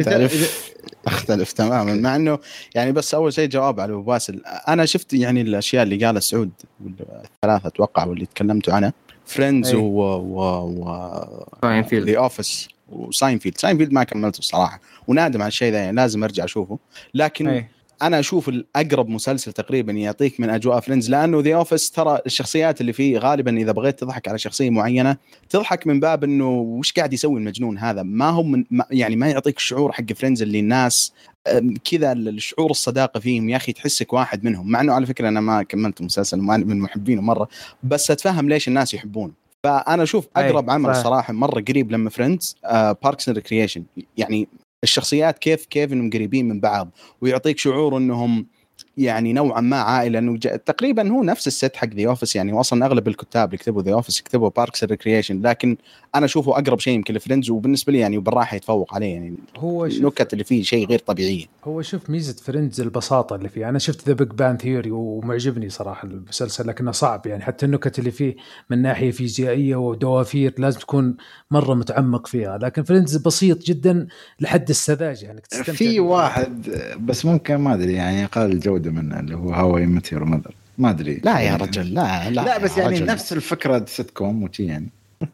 اختلف 0.00 0.72
أختلف 1.06 1.52
تماما 1.52 1.94
مع 1.94 2.16
إنه 2.16 2.38
يعني 2.74 2.92
بس 2.92 3.14
أول 3.14 3.32
شيء 3.32 3.48
جواب 3.48 3.80
على 3.80 3.92
أبو 3.92 4.02
باسل. 4.02 4.42
أنا 4.68 4.84
شفت 4.86 5.12
يعني 5.12 5.40
الأشياء 5.40 5.82
اللي 5.82 6.04
قالها 6.04 6.20
سعود 6.20 6.50
الثلاثه 6.86 7.66
أتوقع 7.68 8.04
واللي 8.06 8.26
تكلمتوا 8.26 8.74
عنها. 8.74 8.92
Friends 9.26 9.68
أي. 9.68 9.76
و 9.76 10.00
و 10.00 10.40
و. 10.66 11.84
The 11.94 12.18
Office 12.18 12.68
وساينفيلد 12.88 13.58
ساينفيلد 13.58 13.92
ما 13.92 14.04
كملته 14.04 14.38
الصراحه 14.38 14.80
ونادم 15.06 15.42
على 15.42 15.48
الشيء 15.48 15.72
ذا 15.72 15.78
يعني 15.78 15.96
لازم 15.96 16.24
أرجع 16.24 16.44
أشوفه. 16.44 16.78
لكن 17.14 17.48
أي. 17.48 17.68
أنا 18.02 18.18
أشوف 18.18 18.48
الأقرب 18.48 19.08
مسلسل 19.08 19.52
تقريبا 19.52 19.92
يعطيك 19.92 20.40
من 20.40 20.50
أجواء 20.50 20.80
Friends 20.80 21.10
لأنه 21.10 21.40
The 21.40 21.54
Office 21.54 21.90
ترى 21.90 22.18
الشخصيات 22.26 22.80
اللي 22.80 22.92
فيه 22.92 23.18
غالبا 23.18 23.56
إذا 23.56 23.72
بغيت 23.72 24.00
تضحك 24.00 24.28
على 24.28 24.38
شخصية 24.38 24.70
معينة 24.70 25.16
تضحك 25.48 25.86
من 25.86 26.00
باب 26.00 26.24
إنه 26.24 26.50
وش 26.50 26.92
قاعد 26.92 27.12
يسوي 27.12 27.40
المجنون 27.40 27.78
هذا؟ 27.78 28.02
ما 28.02 28.28
هو 28.28 28.42
من 28.42 28.64
ما 28.70 28.84
يعني 28.90 29.16
ما 29.16 29.28
يعطيك 29.28 29.56
الشعور 29.56 29.92
حق 29.92 30.12
Friends 30.12 30.42
اللي 30.42 30.60
الناس 30.60 31.12
كذا 31.90 32.12
الشعور 32.12 32.70
الصداقة 32.70 33.20
فيهم 33.20 33.48
يا 33.48 33.56
أخي 33.56 33.72
تحسك 33.72 34.12
واحد 34.12 34.44
منهم. 34.44 34.70
مع 34.70 34.80
إنه 34.80 34.92
على 34.92 35.06
فكرة 35.06 35.28
أنا 35.28 35.40
ما 35.40 35.62
كملت 35.62 36.00
المسلسل 36.00 36.38
وما 36.38 36.56
من 36.56 36.80
محبينه 36.80 37.22
مرة 37.22 37.48
بس 37.82 38.10
أتفهم 38.10 38.48
ليش 38.48 38.68
الناس 38.68 38.94
يحبونه. 38.94 39.32
فأنا 39.64 40.02
أشوف 40.02 40.28
أقرب 40.36 40.70
عمل. 40.70 40.96
صراحة 40.96 41.32
مرة 41.32 41.60
قريب 41.60 41.92
لما 41.92 42.10
Friends 42.10 42.56
Parks 43.02 43.28
and 43.28 43.38
Recreation 43.38 43.84
يعني 44.16 44.48
الشخصيات 44.84 45.38
كيف 45.38 45.66
كيف 45.66 45.92
إنهم 45.92 46.10
قريبين 46.10 46.48
من 46.48 46.60
بعض 46.60 46.90
ويعطيك 47.20 47.58
شعور 47.58 47.96
إنهم 47.96 48.46
يعني 48.98 49.32
نوعا 49.32 49.60
ما 49.60 49.76
عائلة 49.76 50.18
إنه 50.18 50.38
تقريبا 50.38 51.10
هو 51.10 51.22
نفس 51.22 51.46
ال 51.46 51.53
set 51.53 51.76
حق 51.76 51.88
The 51.88 52.08
Office 52.08 52.36
يعني 52.36 52.52
هو 52.52 52.60
أصلا 52.60 52.86
أغلب 52.86 53.08
الكتاب 53.08 53.48
اللي 53.48 53.58
كتبوا 53.58 53.82
The 53.82 53.92
Office 53.92 54.20
كتبوا 54.20 54.50
Parks 54.56 54.84
Recreation 54.84 55.42
لكن 55.42 55.76
أنا 56.14 56.24
أشوفه 56.24 56.52
أقرب 56.52 56.80
شيء 56.80 56.94
يمكن 56.94 57.14
ل 57.14 57.18
Friends 57.18 57.50
وبالنسبة 57.50 57.92
لي 57.92 57.98
يعني 57.98 58.18
بالراحة 58.18 58.56
يتفوق 58.56 58.94
عليه 58.94 59.14
يعني 59.14 59.34
هو 59.56 59.88
شوف 59.88 60.00
النكت 60.00 60.32
اللي 60.32 60.44
فيه 60.44 60.62
شيء 60.62 60.88
غير 60.88 60.98
طبيعيه 60.98 61.44
هو 61.64 61.82
شوف 61.82 62.10
ميزة 62.10 62.36
Friends 62.42 62.80
البساطة 62.80 63.36
اللي 63.36 63.48
فيه 63.48 63.68
أنا 63.68 63.78
شفت 63.78 64.08
The 64.08 64.14
Big 64.14 64.28
Bang 64.28 64.56
Theory 64.56 64.90
ومعجبني 64.90 65.68
صراحة 65.68 66.08
المسلسل 66.08 66.68
لكنه 66.68 66.90
صعب 66.90 67.26
يعني 67.26 67.42
حتى 67.42 67.66
النكت 67.66 67.98
اللي 67.98 68.10
فيه 68.10 68.36
من 68.70 68.82
ناحية 68.82 69.10
فيزيائية 69.10 69.76
ودوافير 69.76 70.54
لازم 70.58 70.78
تكون 70.80 71.16
مرة 71.50 71.74
متعمق 71.74 72.26
فيها 72.26 72.58
لكن 72.58 72.82
Friends 72.82 73.16
بسيط 73.16 73.62
جدا 73.64 74.06
لحد 74.40 74.68
السذاجة 74.68 75.24
يعني 75.24 75.40
تستمتع 75.40 75.72
في. 75.72 76.00
واحد 76.00 76.70
بس 77.00 77.24
ممكن 77.24 77.56
ما 77.56 77.74
أدري 77.74 77.92
يعني 77.92 78.24
أقل 78.24 78.60
الجوده 78.88 79.02
منه 79.02 79.20
اللي 79.20 79.36
هو 79.36 79.52
How 79.52 79.86
I 79.86 79.91
Met 79.91 80.05
Your 80.05 80.24
Mother 80.24 80.54
ما 80.78 80.90
أدري 80.90 81.20
لا 81.24 81.40
يا 81.40 81.56
رجل 81.56 81.94
لا 81.94 82.30
لا, 82.30 82.40
لا 82.44 82.58
بس 82.58 82.78
يعني 82.78 82.96
رجل. 82.96 83.06
نفس 83.06 83.32
الفكرة 83.32 83.84
سيت 83.88 84.10
كوم 84.10 84.42
وشي 84.42 84.66
يعني 84.66 84.88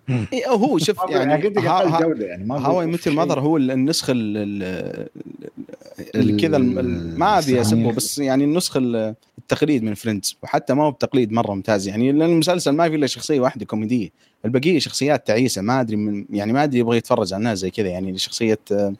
إيه، 0.09 0.49
هو 0.49 0.79
شوف 0.79 0.97
يعني 1.11 1.35
قلت 1.35 1.57
لك 1.59 1.65
ها- 1.65 1.79
أقل 1.79 1.89
ها- 1.89 2.01
جوده 2.01 2.37
ما 2.37 2.59
هواي 2.59 2.75
بقول 2.87 2.89
مثل 2.95 3.03
شيء. 3.03 3.13
ماذر 3.13 3.41
هو 3.41 3.57
النسخة 3.57 4.11
ال- 4.13 4.37
ال- 4.37 5.09
ال- 6.15 6.41
كذا 6.41 6.59
ما 6.59 7.39
ابي 7.39 7.61
الصحيح. 7.61 7.91
بس 7.95 8.19
يعني 8.19 8.45
النسخة 8.45 8.79
ال- 8.79 9.15
التقليد 9.39 9.83
من 9.83 9.95
فريندز 9.95 10.37
وحتى 10.43 10.75
ما 10.75 10.83
هو 10.85 10.91
بتقليد 10.91 11.33
مرة 11.33 11.55
ممتاز 11.55 11.89
يعني 11.89 12.13
لأن 12.13 12.31
المسلسل 12.31 12.71
ما 12.71 12.89
في 12.89 12.95
إلا 12.97 13.07
شخصية 13.07 13.41
واحدة 13.41 13.65
كوميدية 13.67 14.09
البقية 14.45 14.79
شخصيات 14.79 15.27
تعيسة 15.27 15.63
ما 15.63 15.81
أدري 15.81 15.97
من 15.97 16.25
يعني 16.31 16.53
ما 16.53 16.65
أدري 16.65 16.79
يبغى 16.79 16.97
يتفرج 16.97 17.33
على 17.33 17.39
الناس 17.41 17.59
زي 17.59 17.71
كذا 17.71 17.89
يعني 17.89 18.19
شخصية 18.19 18.59
آه، 18.73 18.95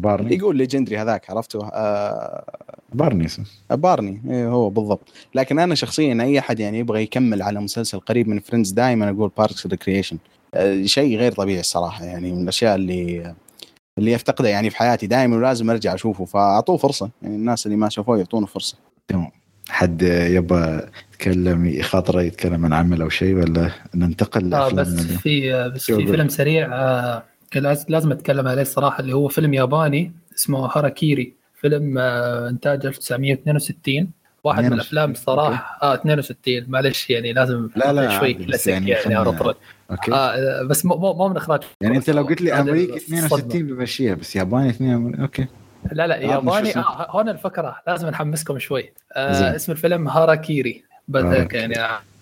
بارني. 0.00 0.36
يقول 0.36 0.56
ليجندري 0.56 0.98
هذاك 0.98 1.30
عرفته؟ 1.30 1.68
آه 1.72 2.44
بارني 2.92 3.24
اسمه 3.24 3.44
بارني. 3.70 4.22
إيه 4.30 4.48
هو 4.48 4.70
بالضبط. 4.70 5.08
لكن 5.34 5.58
أنا 5.58 5.74
شخصيا 5.74 6.22
أي 6.22 6.38
أحد 6.38 6.60
يعني 6.60 6.78
يبغى 6.78 7.02
يكمل 7.02 7.42
على 7.42 7.60
مسلسل 7.60 8.00
قريب 8.00 8.28
من 8.28 8.38
Friends 8.38 8.70
دائما 8.70 9.10
أقول 9.10 9.30
Parks 9.38 9.66
Recreation 9.66 10.18
شيء 10.84 11.18
غير 11.18 11.32
طبيعي 11.32 11.60
الصراحة 11.60 12.04
يعني 12.04 12.32
من 12.32 12.42
الأشياء 12.42 12.74
اللي 12.74 13.34
اللي 13.98 14.14
افتقدها 14.14 14.50
يعني 14.50 14.70
في 14.70 14.76
حياتي 14.76 15.06
دائما 15.06 15.36
ولازم 15.36 15.70
أرجع 15.70 15.94
أشوفه. 15.94 16.24
فأعطوه 16.24 16.76
فرصة. 16.76 17.10
يعني 17.22 17.36
الناس 17.36 17.66
اللي 17.66 17.76
ما 17.76 17.88
شافوه 17.88 18.18
يعطونه 18.18 18.46
فرصة. 18.46 18.76
تمام. 19.08 19.30
حد 19.68 20.02
يبغى 20.02 20.88
يتكلم 21.12 21.66
بخاطره 21.66 22.22
يتكلم 22.22 22.64
عن 22.64 22.72
عمل 22.72 23.02
أو 23.02 23.08
شيء 23.08 23.34
ولا 23.34 23.70
ننتقل 23.94 24.54
آه 24.54 24.70
بس 24.70 24.88
في 24.88 25.54
آه، 25.54 25.68
بس 25.68 25.84
في؟ 25.84 26.06
فيلم 26.06 26.28
سريع 26.28 26.68
آه 26.72 27.22
لازم 27.56 28.12
أتكلم 28.12 28.48
عليه 28.48 28.62
الصراحه 28.62 29.00
اللي 29.00 29.12
هو 29.12 29.28
فيلم 29.28 29.54
ياباني 29.54 30.12
اسمه 30.34 30.66
هاراكيري. 30.66 31.32
فيلم 31.60 31.98
آه 31.98 32.48
إنتاج 32.48 32.86
1962 32.86 34.10
واحد 34.44 34.58
من 34.58 34.66
62. 34.66 34.72
الافلام 34.72 35.10
الصراحه 35.10 35.78
آه 35.82 35.94
62 35.94 36.64
معلش 36.68 37.10
يعني 37.10 37.32
لازم 37.32 37.68
لا، 37.76 37.92
لا، 37.92 38.18
شوي 38.18 38.34
كلاسيك 38.34 38.72
يعني 38.74 38.90
يعني, 38.90 39.14
عرفت؟ 39.14 39.56
okay. 39.90 40.14
آه 40.14 40.62
بس 40.62 40.86
مو 40.86 40.96
مو 40.96 41.28
من 41.28 41.36
إخراج 41.36 41.60
يعني 41.80 41.96
أنت 41.96 42.10
لو 42.10 42.22
قلت 42.22 42.40
لي 42.40 42.52
أمريكي 42.52 42.96
الصدمة. 42.96 43.18
62 43.18 43.66
بمشيها 43.66 44.14
بس 44.14 44.36
ياباني 44.36 44.70
2 44.70 45.20
okay. 45.20 45.46
لا 45.92 46.06
لا 46.06 46.16
آه، 46.16 46.18
ياباني 46.18 46.76
آه 46.76 47.06
هون 47.10 47.28
الفكرة 47.28 47.76
لازم 47.86 48.08
نحمسكم 48.08 48.58
شوي. 48.58 48.92
آه. 49.12 49.56
اسم 49.56 49.72
الفيلم 49.72 50.08
هاراكيري 50.08 50.84
بس. 51.08 51.24
يعني 51.52 51.74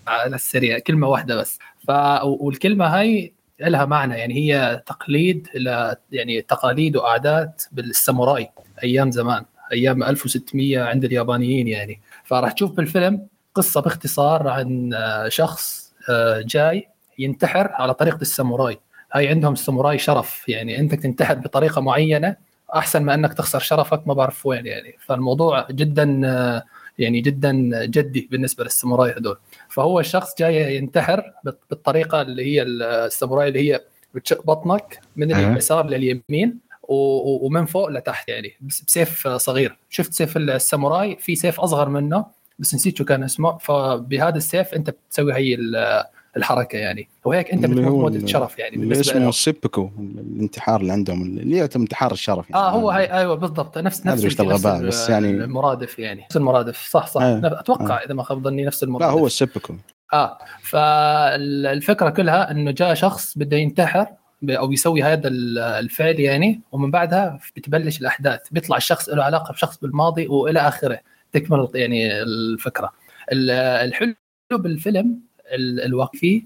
على 0.07 0.35
السريع 0.35 0.79
كلمة 0.79 1.07
واحدة 1.07 1.35
بس. 1.35 1.59
ف 1.87 1.91
والكلمة 2.23 2.85
هاي 2.85 3.33
لها 3.69 3.85
معنى. 3.85 4.17
يعني 4.17 4.33
هي 4.33 4.83
تقليد 4.85 5.47
ل 5.55 5.93
يعني 6.11 6.41
تقاليد 6.41 6.95
وعادات 6.95 7.63
بالساموراي 7.71 8.49
أيام 8.83 9.11
زمان 9.11 9.45
أيام 9.73 10.03
1600 10.03 10.79
عند 10.79 11.05
اليابانيين 11.05 11.67
يعني. 11.67 12.01
فراح 12.23 12.51
تشوف 12.51 12.71
بالفيلم 12.71 13.27
قصة 13.55 13.81
باختصار 13.81 14.47
عن 14.47 14.93
آه، 14.93 15.29
شخص 15.29 15.93
آه، 16.09 16.41
جاي 16.41 16.87
ينتحر 17.19 17.71
على 17.71 17.93
طريقة 17.93 18.21
الساموراي. 18.21 18.79
هاي 19.13 19.27
عندهم 19.27 19.53
الساموراي 19.53 19.97
شرف. 19.97 20.49
يعني 20.49 20.79
أنت 20.79 20.95
تنتحر 20.95 21.35
بطريقة 21.35 21.81
معينة 21.81 22.35
أحسن 22.75 23.03
ما 23.03 23.13
أنك 23.13 23.33
تخسر 23.33 23.59
شرفك 23.59 24.07
ما 24.07 24.13
بعرف 24.13 24.45
وين 24.45 24.65
يعني. 24.65 24.95
فالموضوع 24.99 25.67
جدا 25.71 26.21
آه، 26.25 26.63
يعني 26.97 27.21
جدا 27.21 27.51
جدي 27.85 28.27
بالنسبة 28.31 28.63
للساموراي 28.63 29.11
هذول 29.11 29.37
فهو 29.71 29.99
الشخص 29.99 30.33
جاي 30.39 30.75
ينتحر 30.75 31.23
بال- 31.45 31.57
بالطريقة 31.69 32.21
اللي 32.21 32.45
هي 32.45 32.61
الساموراي 32.61 33.47
اللي 33.47 33.71
هي 33.73 33.81
بتشق 34.15 34.45
بطنك 34.45 34.99
من. 35.15 35.31
اليسار 35.51 35.85
لليمين 35.89 36.59
ومن 36.83 37.65
فوق 37.65 37.89
لتحت 37.89 38.29
يعني 38.29 38.53
بس- 38.61 38.81
بسيف 38.81 39.27
صغير. 39.27 39.77
شفت 39.89 40.13
سيف 40.13 40.37
الساموراي؟ 40.37 41.15
في 41.19 41.35
سيف 41.35 41.59
أصغر 41.59 41.89
منه 41.89 42.25
بس 42.59 42.75
نسيت 42.75 42.97
شو 42.97 43.05
كان 43.05 43.23
اسمه. 43.23 43.57
فبهذا 43.57 44.37
السيف 44.37 44.73
أنت 44.73 44.89
بتسوي 44.89 45.33
هي 45.33 45.57
الحركة 46.37 46.77
يعني. 46.77 47.07
وهيك 47.25 47.51
أنت 47.51 47.65
بتموت 47.65 47.85
هو 47.87 47.99
موت 47.99 48.15
ال- 48.15 48.23
الشرف 48.23 48.59
يعني 48.59 48.77
بالنسبة 48.77 49.01
اسمه 49.01 49.21
له 49.21 49.29
السيبوكو 49.29 49.89
الانتحار 49.99 50.81
اللي 50.81 50.91
عندهم 50.93 51.21
اللي 51.21 51.57
يعتبر 51.57 51.81
انتحار 51.83 52.11
الشرف 52.11 52.49
يعني. 52.49 52.61
آه 52.65 52.69
هو 52.69 52.91
هاي 52.91 53.05
أيوه 53.13 53.35
بالضبط. 53.35 53.77
نفس 53.77 54.05
نفس 54.05 54.25
نفس 54.25 54.39
الغباء، 54.39 54.79
ال- 54.79 54.87
بس 54.87 55.09
يعني- 55.09 55.29
المرادف 55.29 55.99
يعني. 55.99 56.21
نفس 56.21 56.37
المرادف. 56.37 56.87
صح 56.89 57.07
صح. 57.07 57.21
آه، 57.21 57.41
أتوقع 57.59 58.03
إذا 58.03 58.13
ما 58.13 58.23
خاب 58.23 58.43
ظني 58.43 58.65
نفس 58.65 58.83
لا 58.83 58.87
المرادف. 58.87 59.11
هو 59.13 59.25
السيبوكو 59.27 59.73
آه 60.13 60.37
فالفكرة 60.61 62.09
كلها 62.09 62.51
إنه 62.51 62.71
جاء 62.71 62.93
شخص 62.93 63.37
بده 63.37 63.57
ينتحر 63.57 64.05
أو 64.49 64.71
يسوي 64.71 65.03
هذا 65.03 65.27
ال- 65.27 65.59
الفعل 65.59 66.19
يعني 66.19 66.61
ومن 66.71 66.91
بعدها 66.91 67.39
بتبلش 67.55 68.01
الأحداث. 68.01 68.39
بيطلع 68.51 68.77
الشخص 68.77 69.09
له 69.09 69.23
علاقة 69.23 69.51
بشخص 69.53 69.77
بالماضي 69.77 70.27
وإلى 70.27 70.59
آخره. 70.59 70.99
تكمل 71.33 71.67
يعني 71.75 72.21
الفكرة. 72.21 72.91
ال- 73.31 73.49
الحلو 73.51 74.15
بالفيلم 74.51 74.99
ال- 75.01 75.19
الوقفي 75.55 76.43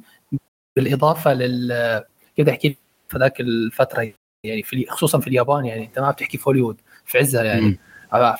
بالإضافة 0.75 1.33
لل 1.33 2.03
كده 2.35 2.51
احكي 2.51 2.77
في 3.09 3.17
ذاك 3.17 3.41
الفترة 3.41 4.11
يعني 4.43 4.63
في 4.63 4.85
خصوصا 4.89 5.19
في 5.19 5.27
اليابان 5.27 5.65
يعني 5.65 5.85
أنت 5.85 5.99
ما 5.99 6.11
بتحكي 6.11 6.37
في 6.37 6.43
هوليوود 6.47 6.77
في 7.05 7.17
عزها 7.17 7.43
يعني. 7.43 7.61
مم. 7.61 7.77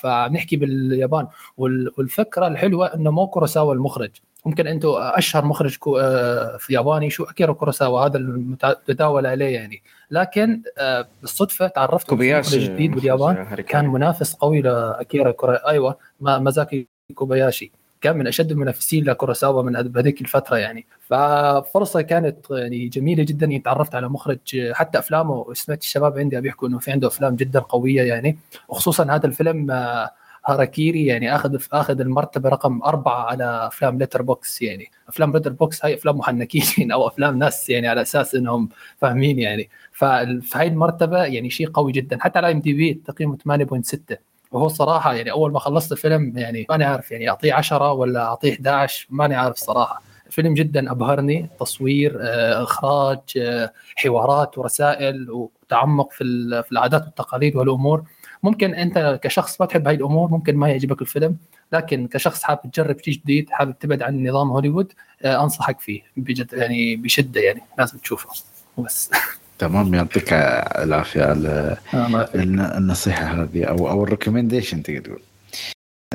فبنحكي 0.03 0.55
باليابان. 0.55 1.27
وال- 1.57 1.91
والفكرة 1.97 2.47
الحلوة 2.47 2.93
إنه 2.93 3.11
مو 3.11 3.27
كوروساوا 3.27 3.73
المخرج. 3.73 4.09
ممكن 4.45 4.67
أنتم 4.67 4.89
أشهر 4.95 5.45
مخرج 5.45 5.77
كو 5.77 5.97
آه، 5.97 6.57
في 6.57 6.73
ياباني 6.73 7.09
شو؟ 7.09 7.23
اكيرا 7.23 7.53
كوروساوا 7.53 7.99
هذا 8.01 8.17
المتداول 8.17 9.25
عليه 9.25 9.45
يعني. 9.55 9.81
لكن 10.11 10.61
آه، 10.77 11.07
بالصدفة 11.21 11.67
تعرفت 11.67 12.07
كوبياشي 12.09 12.59
جديد 12.59 12.91
باليابان. 12.91 13.55
كان 13.55 13.87
منافس 13.87 14.33
قوي 14.33 14.61
لأكيرا 14.61 15.31
كورا 15.31 15.67
أيوه 15.69 15.97
ما- 16.19 16.39
مازاكي 16.39 16.87
كوباياشي. 17.15 17.71
كان 18.05 18.17
من 18.17 18.27
أشد 18.27 18.51
المنافسين 18.51 19.03
لكوروساوا 19.05 19.61
من 19.63 19.75
هذ- 19.75 19.87
بهذيك 19.87 20.21
الفترة 20.21 20.57
يعني. 20.57 20.85
ففرصة 20.99 22.01
كانت 22.01 22.45
يعني 22.51 22.87
جميلة 22.87 23.23
جدا. 23.23 23.45
إني 23.45 23.59
تعرفت 23.59 23.95
على 23.95 24.09
مخرج 24.09 24.71
حتى 24.73 24.99
أفلامه 24.99 25.53
سمعت 25.53 25.81
الشباب 25.81 26.19
عندي 26.19 26.41
بيحكوا 26.41 26.67
إنه 26.67 26.79
في 26.79 26.91
عنده 26.91 27.07
أفلام 27.07 27.35
جدا 27.35 27.59
قوية 27.59 28.01
يعني. 28.01 28.37
وخصوصا 28.69 29.03
هذا 29.15 29.25
الفيلم 29.27 29.71
آه، 29.71 30.09
هاراكيري 30.45 31.05
يعني 31.05 31.35
أخذ 31.35 31.57
أخذ 31.73 31.99
المرتبة 32.01 32.49
رقم 32.49 32.81
أربعة 32.83 33.23
على 33.25 33.67
أفلام 33.67 33.97
Letterboxd 33.97 34.61
يعني. 34.61 34.91
أفلام 35.07 35.33
Letterboxd 35.33 35.85
هاي 35.85 35.93
أفلام 35.93 36.17
محنكين 36.17 36.91
أو 36.93 37.07
أفلام 37.07 37.39
ناس 37.39 37.69
يعني 37.69 37.87
على 37.87 38.01
أساس 38.01 38.35
إنهم 38.35 38.69
فاهمين 38.97 39.39
يعني. 39.39 39.69
ففي 39.91 40.41
هاي 40.55 40.67
المرتبة 40.67 41.23
يعني 41.23 41.49
شيء 41.49 41.69
قوي 41.69 41.91
جدا. 41.91 42.17
حتى 42.21 42.39
على 42.39 42.51
IMDb 42.51 42.93
تقييمه 42.93 43.37
8.6 43.37 44.15
وهو 44.51 44.67
صراحة 44.67 45.13
يعني 45.13 45.31
أول 45.31 45.51
ما 45.51 45.59
خلصت 45.59 45.91
الفيلم 45.91 46.37
يعني 46.37 46.65
ماني 46.69 46.83
عارف 46.83 47.11
يعني 47.11 47.29
أعطيه 47.29 47.53
10 47.53 47.91
ولا 47.91 48.25
أعطيه 48.25 48.53
11 48.53 49.07
ماني 49.09 49.35
عارف 49.35 49.55
صراحة. 49.57 50.01
فيلم 50.29 50.53
جدا 50.53 50.91
أبهرني 50.91 51.49
تصوير 51.59 52.17
آه، 52.21 52.63
إخراج 52.63 53.19
آه، 53.37 53.73
حوارات 53.95 54.57
ورسائل 54.57 55.31
وتعمق 55.31 56.11
في 56.11 56.23
في 56.65 56.71
العادات 56.71 57.05
والتقاليد 57.05 57.55
والأمور. 57.55 58.03
ممكن 58.43 58.75
أنت 58.75 59.19
كشخص 59.23 59.61
ما 59.61 59.67
تحب 59.67 59.87
هاي 59.87 59.95
الأمور 59.95 60.29
ممكن 60.31 60.55
ما 60.55 60.69
يعجبك 60.69 61.01
الفيلم 61.01 61.37
لكن 61.71 62.07
كشخص 62.07 62.43
حابب 62.43 62.71
تجرب 62.71 62.99
شيء 62.99 63.13
جديد 63.13 63.49
حابب 63.49 63.79
تبعد 63.79 64.01
عن 64.01 64.27
نظام 64.27 64.51
هوليوود 64.51 64.93
آه، 65.23 65.43
أنصحك 65.43 65.79
فيه 65.79 66.01
بجد 66.17 66.53
يعني 66.53 66.95
بشدة 66.95 67.41
يعني 67.41 67.61
لازم 67.77 67.97
تشوفه. 67.97 68.29
بس. 68.77 69.11
تمام 69.59 69.93
يعطيك 69.93 70.33
العافية 70.33 71.23
على 71.23 71.77
آه، 71.93 72.29
الن- 72.35 72.59
النصيحة 72.59 73.25
هذه 73.43 73.63
أو 73.63 73.89
أو 73.89 74.03
ال 74.03 74.09
recommendation 74.09 74.83
تقدر 74.83 74.99
تقول. 75.01 75.21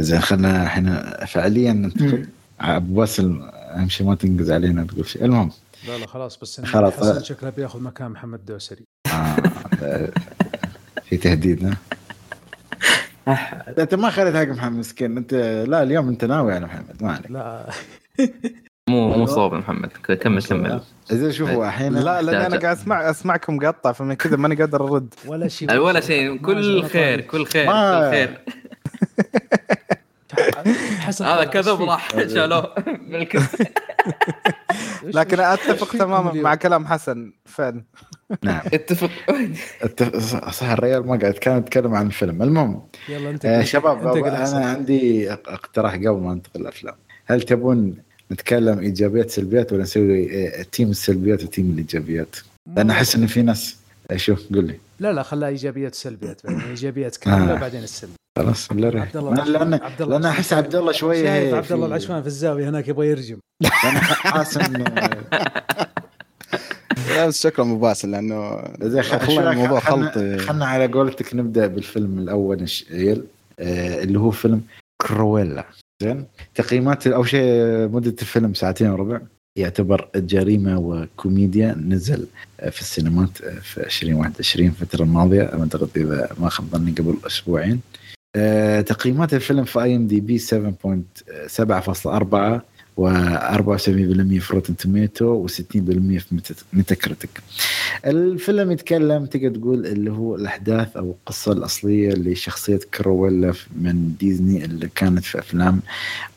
زين 0.00 0.20
خلينا 0.20 0.66
إحنا 0.66 1.24
فعليا 1.26 1.72
ننتقل 1.72 2.26
ابو 2.60 2.94
باسل 2.94 3.42
أهم 3.52 3.88
شيء 3.88 4.06
ما 4.06 4.14
تنقز 4.14 4.50
علينا 4.50 4.84
تقول 4.84 5.06
شيء 5.08 5.24
المهم. 5.24 5.50
لا 5.88 5.98
لا 5.98 6.06
خلاص 6.06 6.38
بس 6.38 6.60
خلاص. 6.60 6.92
حسن 6.94 7.22
شكله 7.22 7.50
بياخذ 7.50 7.80
مكان 7.82 8.10
محمد 8.10 8.44
دوسري. 8.46 8.84
آه 9.12 9.36
في 11.04 11.16
تهديد 11.16 11.64
ها؟ 11.64 11.76
أنت 13.78 13.94
ما 13.94 14.10
خليت 14.10 14.34
حق 14.36 14.42
محمد 14.54 14.78
مسكين 14.78 15.16
أنت 15.16 15.34
لا 15.68 15.82
اليوم 15.82 16.08
أنت 16.08 16.24
ناوي 16.24 16.54
على 16.54 16.66
محمد 16.66 17.02
ما 17.02 17.12
عليك. 17.12 17.30
لا. 17.30 17.70
مو 18.90 19.16
مو 19.16 19.26
صوب 19.26 19.52
يا 19.52 19.58
محمد 19.58 19.88
كمل 20.20 20.42
كمل. 20.42 20.80
زين 21.10 21.32
شوفوا 21.32 21.66
الحين 21.66 21.92
لا 21.94 22.22
لأن 22.22 22.34
أنا. 22.34 22.58
قاعد 22.58 22.76
اسمع 22.76 23.10
أسمعكم 23.10 23.56
مقطع 23.56 23.92
فمن 23.92 24.14
كذا 24.14 24.36
ماني 24.36 24.54
قادر 24.54 24.84
أرد. 24.84 25.14
ولا 25.26 25.48
شيء. 25.48 25.76
ولا 25.76 26.00
شيء. 26.00 26.36
كل 26.36 26.82
خير 26.82 27.20
كل 27.20 27.44
خير 27.46 27.66
كل 27.66 28.10
خير. 28.10 28.38
حسن 30.98 31.24
هذا 31.24 31.44
كذب. 31.44 31.82
راح 31.82 32.08
شالوه. 32.10 32.74
لكن 35.04 35.40
أتفق 35.40 35.98
تماما؟ 35.98 36.32
مع 36.32 36.54
كلام 36.54 36.86
حسن 36.86 37.32
فعلا. 37.44 37.84
نعم. 38.42 38.60
اتفق. 38.74 39.10
الت- 39.84 40.16
صح 40.50 40.70
الريال 40.70 41.06
ما 41.06 41.18
قاعد 41.18 41.32
كان 41.32 41.58
يتكلم 41.58 41.94
عن 41.94 42.06
الفيلم. 42.06 42.42
المهم 42.42 42.82
يلا 43.08 43.30
انت 43.30 43.44
آه 43.46 43.62
شباب 43.62 44.16
أنا. 44.16 44.66
عندي 44.66 45.32
اقتراح 45.32 45.94
قبل 45.94 46.10
ما 46.10 46.34
ننتقل 46.34 46.60
الأفلام. 46.60 46.94
هل 47.26 47.42
تبون 47.42 47.94
نتكلم 48.32 48.78
إيجابيات 48.78 49.30
سلبيات 49.30 49.72
ولا 49.72 49.82
نسوي 49.82 50.46
آه، 50.48 50.62
تيم 50.62 50.90
السلبيات 50.90 51.44
وتيم 51.44 51.70
الايجابيات؟ 51.70 52.36
لأن 52.76 52.90
أحس 52.90 53.16
إن 53.16 53.26
في 53.26 53.42
ناس 53.42 53.76
آه، 54.10 54.16
شوف 54.16 54.42
قول 54.54 54.64
لي. 54.66 54.74
لا 55.00 55.12
لا 55.12 55.22
خلها 55.22 55.48
إيجابيات 55.48 55.94
سلبيات 55.94 56.40
بعدين. 56.46 56.60
إيجابيات 56.70 57.16
كاملة 57.16 57.52
آه. 57.56 57.58
بعدين 57.60 57.82
السلبي 57.82 58.12
خلاص. 58.38 58.72
عبد 58.72 59.16
الله 59.16 59.34
لأن 59.44 59.74
عبد 59.74 60.02
الله 60.02 60.16
لأن 60.18 60.24
احس 60.30 60.52
عبد 60.52 60.74
الله 60.74 60.92
شوية 60.92 61.22
شايف 61.24 61.54
عبد 61.54 61.72
الله 61.72 61.86
في- 61.86 61.92
العشمان 61.94 62.20
في 62.20 62.26
الزاوية 62.26 62.68
هناك 62.68 62.88
يبغى 62.88 63.08
يرجم. 63.08 63.38
أنا 63.62 64.00
حاسس 64.00 64.56
انه 64.56 64.84
لا 67.08 67.26
بس 67.26 67.42
شكله 67.42 67.64
مباسل 67.64 68.10
لأنه 68.10 68.56
خلنا- 69.02 69.50
الموضوع 69.52 69.80
خلط. 69.80 70.12
خلنا 70.40 70.66
على 70.66 70.86
قولتك 70.86 71.34
نبدأ 71.34 71.66
بالفيلم 71.66 72.18
الأول 72.18 72.60
الشيل 72.62 73.24
آه 73.60 74.02
اللي 74.02 74.18
هو 74.18 74.30
فيلم 74.30 74.62
كرويلا. 75.02 75.64
زين. 76.02 76.24
تقييمات 76.54 77.06
اول 77.06 77.28
شيء 77.28 77.42
مدة 77.88 78.14
الفيلم 78.22 78.54
ساعتين 78.54 78.90
وربع. 78.90 79.20
يعتبر 79.56 80.08
جريمة 80.16 80.78
وكوميديا 80.78 81.74
نزل 81.74 82.26
في 82.70 82.80
السينمات 82.80 83.38
في 83.62 83.80
2021 83.84 84.68
الفترة 84.68 85.02
الماضية. 85.02 85.42
أعتقد 85.42 85.88
إذا 85.96 86.28
ما 86.40 86.48
خاب 86.48 86.66
ظني 86.66 86.90
قبل 86.90 87.16
أسبوعين. 87.26 87.80
آه، 88.36 88.80
تقييمات 88.80 89.34
الفيلم 89.34 89.64
في 89.64 89.82
IMDb 89.82 90.38
7.7.4 90.38 92.62
و74% 93.00 94.40
في 94.40 94.48
Rotten 94.50 94.76
Tomatoes 94.76 95.46
و60% 95.46 95.50
في 95.72 96.40
Metacritic 96.72 97.30
الفيلم 98.06 98.70
يتكلم 98.70 99.26
تقدر 99.26 99.54
تقول 99.54 99.86
اللي 99.86 100.10
هو 100.10 100.34
الأحداث 100.34 100.96
أو 100.96 101.10
القصة 101.10 101.52
الأصلية 101.52 102.14
لشخصية 102.14 102.80
كرويلا 102.94 103.52
من 103.76 104.14
ديزني 104.20 104.64
اللي 104.64 104.88
كانت 104.94 105.24
في 105.24 105.38
أفلام 105.38 105.80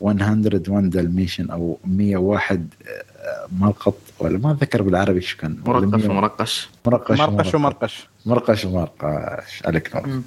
101 0.00 0.90
Dalmatian 0.90 1.50
أو 1.50 1.78
101 1.84 2.74
آه، 2.88 3.13
مرقط 3.58 3.94
ولا 4.18 4.38
ما 4.38 4.50
أتذكر 4.52 4.82
بالعربي 4.82 5.20
شو 5.20 5.36
كان. 5.36 5.56
مرقش 5.66 6.04
ومرقش 6.04 6.68
مرقش. 6.86 7.20
مرقش 7.20 7.54
ومرقش. 7.54 8.08
مرقش 8.26 8.64
ومرقش. 8.64 9.62
عليك 9.66 9.96
نور. 9.96 10.22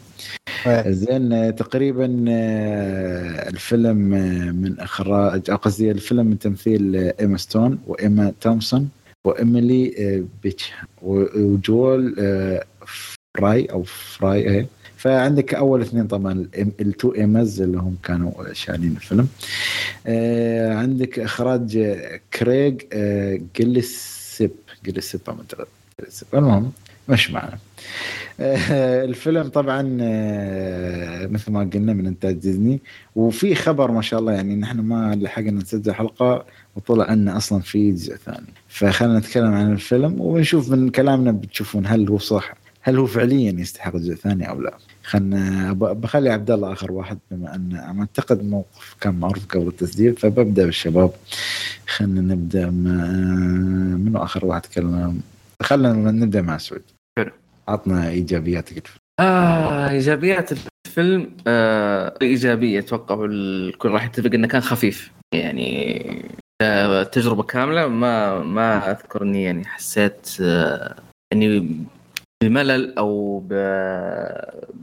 إيه. 0.68 0.92
زين 0.92 1.34
آه، 1.34 1.50
تقريبا 1.50 2.26
آه، 2.30 3.50
الفيلم 3.50 4.14
آه، 4.14 4.52
من 4.52 4.80
إخراج 4.80 5.52
قصدي 5.52 5.92
الفيلم 5.92 6.26
من 6.26 6.40
تمثيل 6.40 6.96
آه، 6.96 7.14
إيما 7.20 7.38
ستون 7.38 7.80
وإيما 7.88 8.34
تومسون 8.42 8.90
وإيميلي 9.26 9.96
آه، 10.00 10.24
بيتشام 10.44 10.72
و- 11.02 11.40
وجول 11.54 12.16
آه، 12.20 12.64
فراي 13.38 13.66
أو 13.66 13.84
فراي 13.84 14.40
إيه؟ 14.50 14.68
فعندك 14.98 15.54
أول 15.54 15.82
اثنين 15.82 16.08
طبعا 16.08 16.48
ال 16.56 16.70
two 16.70 17.14
Emmas 17.16 17.62
اللي 17.62 17.78
هم 17.78 17.96
كانوا 18.04 18.32
شايلين 18.54 18.92
الفيلم. 18.92 19.28
آه، 20.08 20.74
عندك 20.74 21.20
إخراج 21.20 21.98
كريغ 22.34 22.74
آه، 22.94 23.40
جيلسبي 23.56 24.52
جيلسبي 24.86 25.22
اعتقد 25.30 25.68
جيلسيب. 26.02 26.28
المهم 26.34 26.72
مش 27.10 27.32
معنا. 27.32 27.58
آه، 28.40 29.04
الفيلم 29.06 29.48
طبعا 29.48 29.98
آه، 30.02 31.28
مثل 31.28 31.52
ما 31.52 31.70
قلنا 31.74 31.94
من 31.94 32.08
إنتاج 32.08 32.36
ديزني. 32.36 32.80
وفي 33.16 33.56
خبر 33.56 33.92
ما 33.92 34.02
شاء 34.02 34.20
الله 34.20 34.32
يعني 34.32 34.56
نحن 34.56 34.80
ما 34.80 35.16
لحقنا 35.16 35.52
نسجل 35.52 35.94
حلقة 35.94 36.46
وطلع 36.76 37.06
عنا 37.06 37.38
أصلا 37.38 37.60
في 37.60 37.92
جزء 37.92 38.16
ثاني. 38.16 38.48
فخلينا 38.70 39.20
نتكلم 39.20 39.54
عن 39.54 39.72
الفيلم 39.72 40.22
ونشوف 40.22 40.72
من 40.72 40.90
كلامنا 40.90 41.32
بتشوفون 41.32 41.88
هل 41.88 42.10
هو 42.10 42.18
صح 42.18 42.54
هل 42.82 42.98
هو 42.98 43.06
فعليا 43.06 43.52
يستحق 43.52 43.96
جزء 43.96 44.16
ثاني 44.16 44.50
أو 44.50 44.62
لا؟ 44.62 44.78
خلنا 45.04 45.74
بخلي 45.74 46.30
عبد 46.30 46.52
الله 46.52 46.74
آخر 46.74 46.92
واحد 46.92 47.18
بما 47.32 47.56
ان 47.56 48.00
أعتقد 48.00 48.44
موقف 48.44 48.96
كان 49.02 49.14
معروف 49.20 49.46
قبل 49.46 49.68
التسجيل 49.68 50.16
فببدأ 50.16 50.66
بالشباب. 50.66 51.12
خلينا 51.88 52.22
نبدأ 52.22 52.66
مع 52.70 53.06
منو 53.98 54.24
آخر 54.24 54.46
واحد 54.46 54.62
تكلم؟ 54.62 55.22
خلينا 55.62 56.12
نبدأ 56.12 56.42
مع 56.42 56.58
سعود. 56.58 56.82
حلو. 57.20 57.32
عطنا 57.68 58.10
إيجابياتك 58.10 58.78
الفيلم. 58.78 59.00
آه 59.20 59.90
إيجابيات 59.90 60.50
الفيلم 60.88 61.32
آه 61.48 62.14
إيجابية 62.22 62.80
أتوقع 62.80 63.26
الكل 63.26 63.90
راح 63.90 64.06
يتفق 64.06 64.34
إنه 64.34 64.48
كان 64.48 64.62
خفيف. 64.62 65.12
يعني 65.34 66.26
آه 66.62 67.04
تجربة 67.04 67.44
كاملة 67.44 67.88
ما 67.88 68.40
ما 68.40 68.92
أذكر 68.92 69.24
إني 69.24 69.44
يعني 69.44 69.66
حسيت 69.66 70.38
آه 70.42 70.96
إني 71.34 71.78
بملل 72.44 72.98
أو 72.98 73.40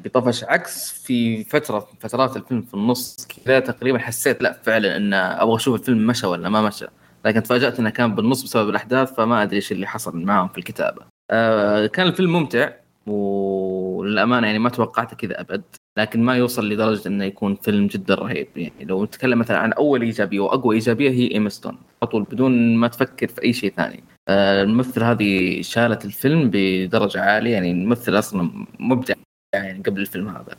بطفش 0.05 0.45
عكس 0.45 0.93
في 0.93 1.45
فترة 1.45 1.79
من 1.79 1.99
فترات 2.01 2.37
الفيلم 2.37 2.63
في 2.63 2.75
النص 2.75 3.29
كذا 3.47 3.61
تقريبا 3.61 3.99
حسيت 3.99 4.43
لا 4.43 4.53
فعلا 4.53 4.97
إن 4.97 5.15
أبغى 5.15 5.57
أشوف 5.57 5.81
الفيلم 5.81 6.07
مشى 6.07 6.27
ولا 6.27 6.49
ما 6.49 6.63
مشى. 6.63 6.87
لكن 7.25 7.43
تفاجأت 7.43 7.79
إنه 7.79 7.91
كان 7.91 8.15
بالنص 8.15 8.43
بسبب 8.43 8.69
الأحداث 8.69 9.15
فما 9.15 9.43
أدري 9.43 9.57
إيش 9.57 9.73
اللي 9.73 9.87
حصل 9.87 10.19
معاهم 10.19 10.49
في 10.49 10.59
الكتابة. 10.59 11.03
آه 11.31 11.87
كان 11.87 12.07
الفيلم 12.07 12.33
ممتع 12.33 12.71
وللأمانة 13.07 14.47
يعني 14.47 14.59
ما 14.59 14.69
توقعت 14.69 15.15
كذا 15.15 15.41
أبد 15.41 15.63
لكن 15.99 16.23
ما 16.23 16.37
يوصل 16.37 16.69
لدرجة 16.69 17.09
إنه 17.09 17.25
يكون 17.25 17.55
فيلم 17.55 17.87
جدا 17.87 18.15
رهيب. 18.15 18.49
يعني 18.57 18.85
لو 18.85 19.05
نتكلم 19.05 19.39
مثلا 19.39 19.59
عن 19.59 19.73
أول 19.73 20.03
إيجابية 20.03 20.41
وأقوى 20.41 20.75
إيجابية 20.75 21.11
هي 21.11 21.31
ايمستون 21.35 21.79
على 22.03 22.11
طول 22.11 22.23
بدون 22.23 22.77
ما 22.77 22.89
تفكر 22.89 23.29
في 23.29 23.43
أي 23.43 23.53
شيء 23.53 23.73
ثاني. 23.77 24.05
الممثله 24.29 25.11
هذه 25.11 25.63
شالت 25.63 26.05
الفيلم 26.05 26.51
بدرجة 26.53 27.21
عالية 27.21 27.53
يعني 27.53 27.71
الممثل 27.71 28.19
أصلا 28.19 28.67
مبدع 28.79 29.15
يعني 29.55 29.83
قبل 29.83 30.01
الفيلم 30.01 30.29
هذا. 30.29 30.57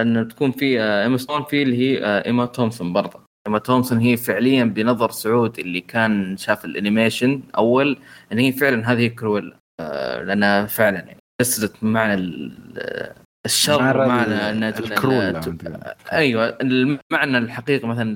أن 0.00 0.28
تكون 0.28 0.50
في 0.52 0.80
آه، 0.80 1.02
ايما 1.02 1.16
ستون 1.16 1.44
في 1.44 1.62
اللي 1.62 1.76
هي 1.78 2.04
آه، 2.04 2.26
ايما 2.26 2.46
تومسون 2.46 2.92
برضه. 2.92 3.20
ايما 3.46 3.58
تومسون 3.58 3.98
هي 3.98 4.16
فعليا 4.16 4.64
بنظر 4.64 5.10
سعود 5.10 5.58
اللي 5.58 5.80
كان 5.80 6.36
شاف 6.36 6.64
الأنيميشن 6.64 7.42
أول 7.58 7.96
إن 8.32 8.38
هي 8.38 8.52
فعلا 8.52 8.92
هذه 8.92 9.06
كرويلا. 9.06 9.56
آه، 9.80 10.22
لأنها 10.22 10.66
فعلا 10.66 10.96
يعني 10.98 11.16
جسدت 11.42 11.84
معنى 11.84 12.14
ال- 12.14 12.52
آه، 12.78 13.14
الشر 13.46 14.06
معنى 14.08 14.68
الكرولا 14.68 15.40
أيوه 16.12 16.58
المعنى 16.60 17.38
الحقيقي 17.38 17.88
مثلا 17.88 18.14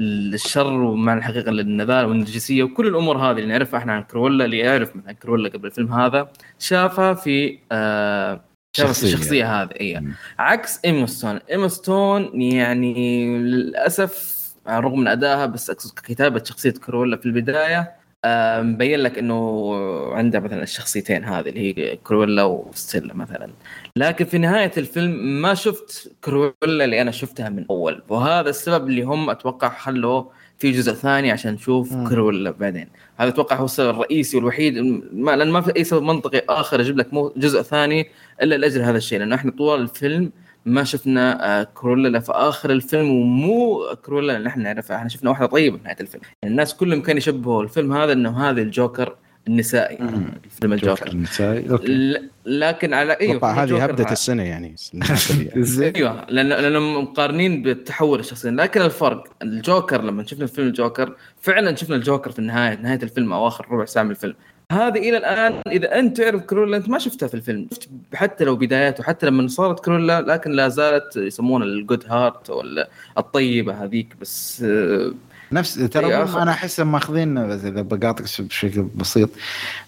الشر 0.00 0.72
ومعنى 0.72 1.18
الحقيقة 1.18 1.50
للنذال 1.50 2.04
والنرجسية 2.04 2.62
وكل 2.62 2.86
الأمور 2.86 3.18
هذه 3.18 3.30
اللي 3.36 3.46
نعرفها 3.46 3.78
إحنا 3.80 3.92
عن 3.92 4.02
كرولا 4.02 4.44
اللي 4.44 4.58
يعرف 4.58 4.92
عن 5.06 5.14
كرولا 5.14 5.48
قبل 5.48 5.66
الفيلم 5.66 5.92
هذا 5.92 6.32
شافها 6.58 7.14
في 7.14 7.58
آه 7.72 8.44
شخصية, 8.76 8.92
شخصية. 8.92 9.14
الشخصية 9.14 9.62
هذه 9.62 9.70
اي. 9.80 10.02
عكس 10.38 10.80
ايما 10.84 11.06
ستون 11.06 11.36
ايما 11.50 11.68
ستون 11.68 12.42
يعني 12.42 13.24
للأسف 13.38 14.42
الرغم 14.68 15.00
من 15.00 15.08
أدائها 15.08 15.46
بس 15.46 15.70
أقصد 15.70 15.98
كتابه 15.98 16.44
شخصية 16.44 16.70
كرولا 16.70 17.16
في 17.16 17.26
البداية 17.26 18.01
مبين 18.26 19.00
لك 19.00 19.18
إنه 19.18 19.74
عندها 20.12 20.40
مثلا 20.40 20.62
الشخصيتين 20.62 21.24
هذه 21.24 21.48
اللي 21.48 21.60
هي 21.78 21.96
كرولا 21.96 22.42
وستيلا 22.42 23.14
مثلا. 23.14 23.50
لكن 23.96 24.24
في 24.24 24.38
نهاية 24.38 24.72
الفيلم 24.76 25.42
ما 25.42 25.54
شفت 25.54 26.12
كرولا 26.24 26.54
اللي 26.62 27.02
أنا 27.02 27.10
شفتها 27.10 27.48
من 27.48 27.64
أول. 27.70 28.02
وهذا 28.08 28.50
السبب 28.50 28.86
اللي 28.86 29.02
هم 29.02 29.30
أتوقع 29.30 29.68
خلوا 29.68 30.24
في 30.58 30.70
جزء 30.70 30.92
ثاني 30.92 31.30
عشان 31.30 31.52
نشوف 31.54 31.92
مم. 31.92 32.08
كرولا 32.08 32.50
بعدين. 32.50 32.88
هذا 33.16 33.28
أتوقع 33.28 33.56
هو 33.56 33.64
السبب 33.64 33.90
الرئيسي 33.90 34.36
والوحيد 34.36 34.78
ما 35.12 35.36
لأن 35.36 35.50
ما 35.50 35.60
في 35.60 35.76
أي 35.76 35.84
سبب 35.84 36.02
منطقي 36.02 36.42
آخر 36.48 36.80
يجيب 36.80 36.98
لك 36.98 37.08
جزء 37.36 37.62
ثاني 37.62 38.06
إلا 38.42 38.54
لأجل 38.54 38.82
هذا 38.82 38.96
الشيء. 38.96 39.18
لأنه 39.18 39.34
إحنا 39.34 39.50
طوال 39.50 39.80
الفيلم 39.80 40.32
ما 40.66 40.84
شفنا 40.84 41.60
آه، 41.60 41.68
كرويلا 41.74 42.20
في 42.20 42.32
آخر 42.32 42.70
الفيلم 42.70 43.10
ومو 43.10 43.84
كرويلا 44.04 44.36
اللي 44.36 44.48
إحنا 44.48 44.62
نعرفها. 44.62 44.96
إحنا 44.96 45.08
شفنا 45.08 45.30
واحدة 45.30 45.46
طيبة 45.46 45.76
في 45.76 45.84
نهاية 45.84 45.96
الفيلم. 46.00 46.22
يعني 46.42 46.52
الناس 46.52 46.74
كلهم 46.74 47.02
كانوا 47.02 47.18
يشبهوا 47.18 47.62
الفيلم 47.62 47.92
هذا 47.92 48.12
إنه 48.12 48.50
هذا 48.50 48.60
الجوكر 48.62 49.16
النسائي. 49.48 49.96
فيلم 49.96 50.74
جوكر 50.74 50.74
الجوكر. 50.74 51.06
النسائي. 51.12 51.70
أوكي. 51.70 51.86
ل- 51.92 52.30
لكن 52.46 52.94
على 52.94 53.12
أيوه 53.12 53.62
هذه 53.62 53.84
هبدة 53.84 54.04
مع- 54.04 54.12
السنة 54.12 54.42
يعني. 54.42 54.74
أيوه 55.96 56.24
لأن 56.28 56.48
لأنهم 56.48 57.02
مقارنين 57.02 57.62
بالتحول 57.62 58.20
الشخصي. 58.20 58.50
لكن 58.50 58.80
الفرق 58.82 59.24
الجوكر 59.42 60.02
لما 60.02 60.26
شفنا 60.26 60.46
فيلم 60.46 60.68
الجوكر 60.68 61.16
فعلا 61.40 61.74
شفنا 61.76 61.96
الجوكر 61.96 62.30
في 62.30 62.38
النهاية 62.38 62.76
نهاية 62.76 63.02
الفيلم 63.02 63.32
أو 63.32 63.46
آخر 63.48 63.66
ربع 63.70 63.84
ساعة 63.84 64.02
من 64.02 64.10
الفيلم. 64.10 64.34
هذه 64.72 64.98
إلى 64.98 65.16
الآن 65.16 65.60
إذا 65.66 65.98
أنت 65.98 66.16
تعرف 66.16 66.42
كرويلا 66.42 66.76
انت 66.76 66.88
ما 66.88 66.98
شفتها 66.98 67.26
في 67.26 67.34
الفيلم. 67.34 67.68
شفت 67.72 67.90
حتى 68.14 68.44
لو 68.44 68.56
بداياته 68.56 69.04
حتى 69.04 69.26
لما 69.26 69.48
صارت 69.48 69.84
كرويلا 69.84 70.20
لكن 70.20 70.50
لا 70.50 70.68
زالت 70.68 71.16
يسمونها 71.16 71.66
ال 71.66 71.74
good 71.74 72.04
heart 72.08 72.50
ولا 72.50 72.88
الطيبة 73.18 73.84
هذيك 73.84 74.16
بس 74.20 74.62
آه، 74.62 75.12
نفس 75.52 75.74
ترى 75.74 76.14
أنا 76.16 76.50
احسهم 76.50 76.92
ماخذين 76.92 77.38
إذا 77.38 77.82
بقاطعك 77.82 78.22
بشكل 78.40 78.82
بسيط 78.82 79.30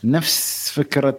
نفس 0.05 0.71
فكرة 0.71 1.19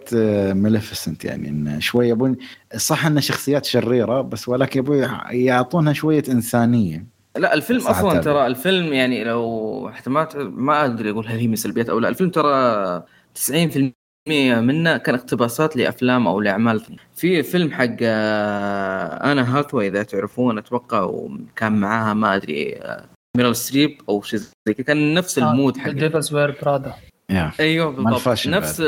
ماليفسنت 0.52 1.24
يعني 1.24 1.48
إن 1.48 1.80
شوي 1.80 2.08
يبون 2.08 2.36
صح 2.76 3.06
انها 3.06 3.20
شخصيات 3.20 3.64
شريرة 3.64 4.20
بس 4.20 4.48
ولكن 4.48 4.80
يبون 4.80 5.08
يعطونها 5.30 5.92
شوية 5.92 6.22
إنسانية. 6.28 7.06
لا 7.36 7.54
الفيلم 7.54 7.86
أصلا. 7.86 8.20
ترى 8.20 8.46
الفيلم 8.46 8.92
يعني 8.92 9.24
لو 9.24 9.90
حتى 9.94 10.10
ما 10.10 10.28
ما 10.36 10.84
أدري 10.84 11.10
أقول 11.10 11.26
هل 11.26 11.38
هي 11.38 11.46
من 11.48 11.56
سلبيات 11.56 11.88
أو 11.88 11.98
لا. 11.98 12.08
الفيلم 12.08 12.30
ترى 12.30 13.02
90% 13.36 13.92
منه 14.60 14.96
كان 14.96 15.14
اقتباسات 15.14 15.76
لأفلام 15.76 16.26
أو 16.26 16.40
لأعمال. 16.40 16.98
في 17.16 17.42
فيلم 17.42 17.72
حق 17.72 17.96
آه، 18.02 19.32
آن 19.32 19.58
هاثاواي 19.58 19.88
إذا 19.88 20.02
تعرفون 20.02 20.58
أتوقع 20.58 21.02
وكان 21.02 21.72
معاها 21.72 22.14
ما 22.14 22.36
أدري 22.36 22.76
آه، 22.76 23.04
ميريل 23.36 23.56
ستريب 23.56 24.00
أو 24.08 24.22
شيء 24.22 24.38
زي 24.38 24.74
كذا. 24.74 24.86
كان 24.86 25.14
نفس 25.14 25.38
المود 25.38 25.76
حق 25.78 25.90
Devil 25.90 26.34
Wears 26.34 26.58
Prada 26.62 26.94
أيوه 27.60 27.90
بالضبط. 27.90 28.46
نفس 28.46 28.80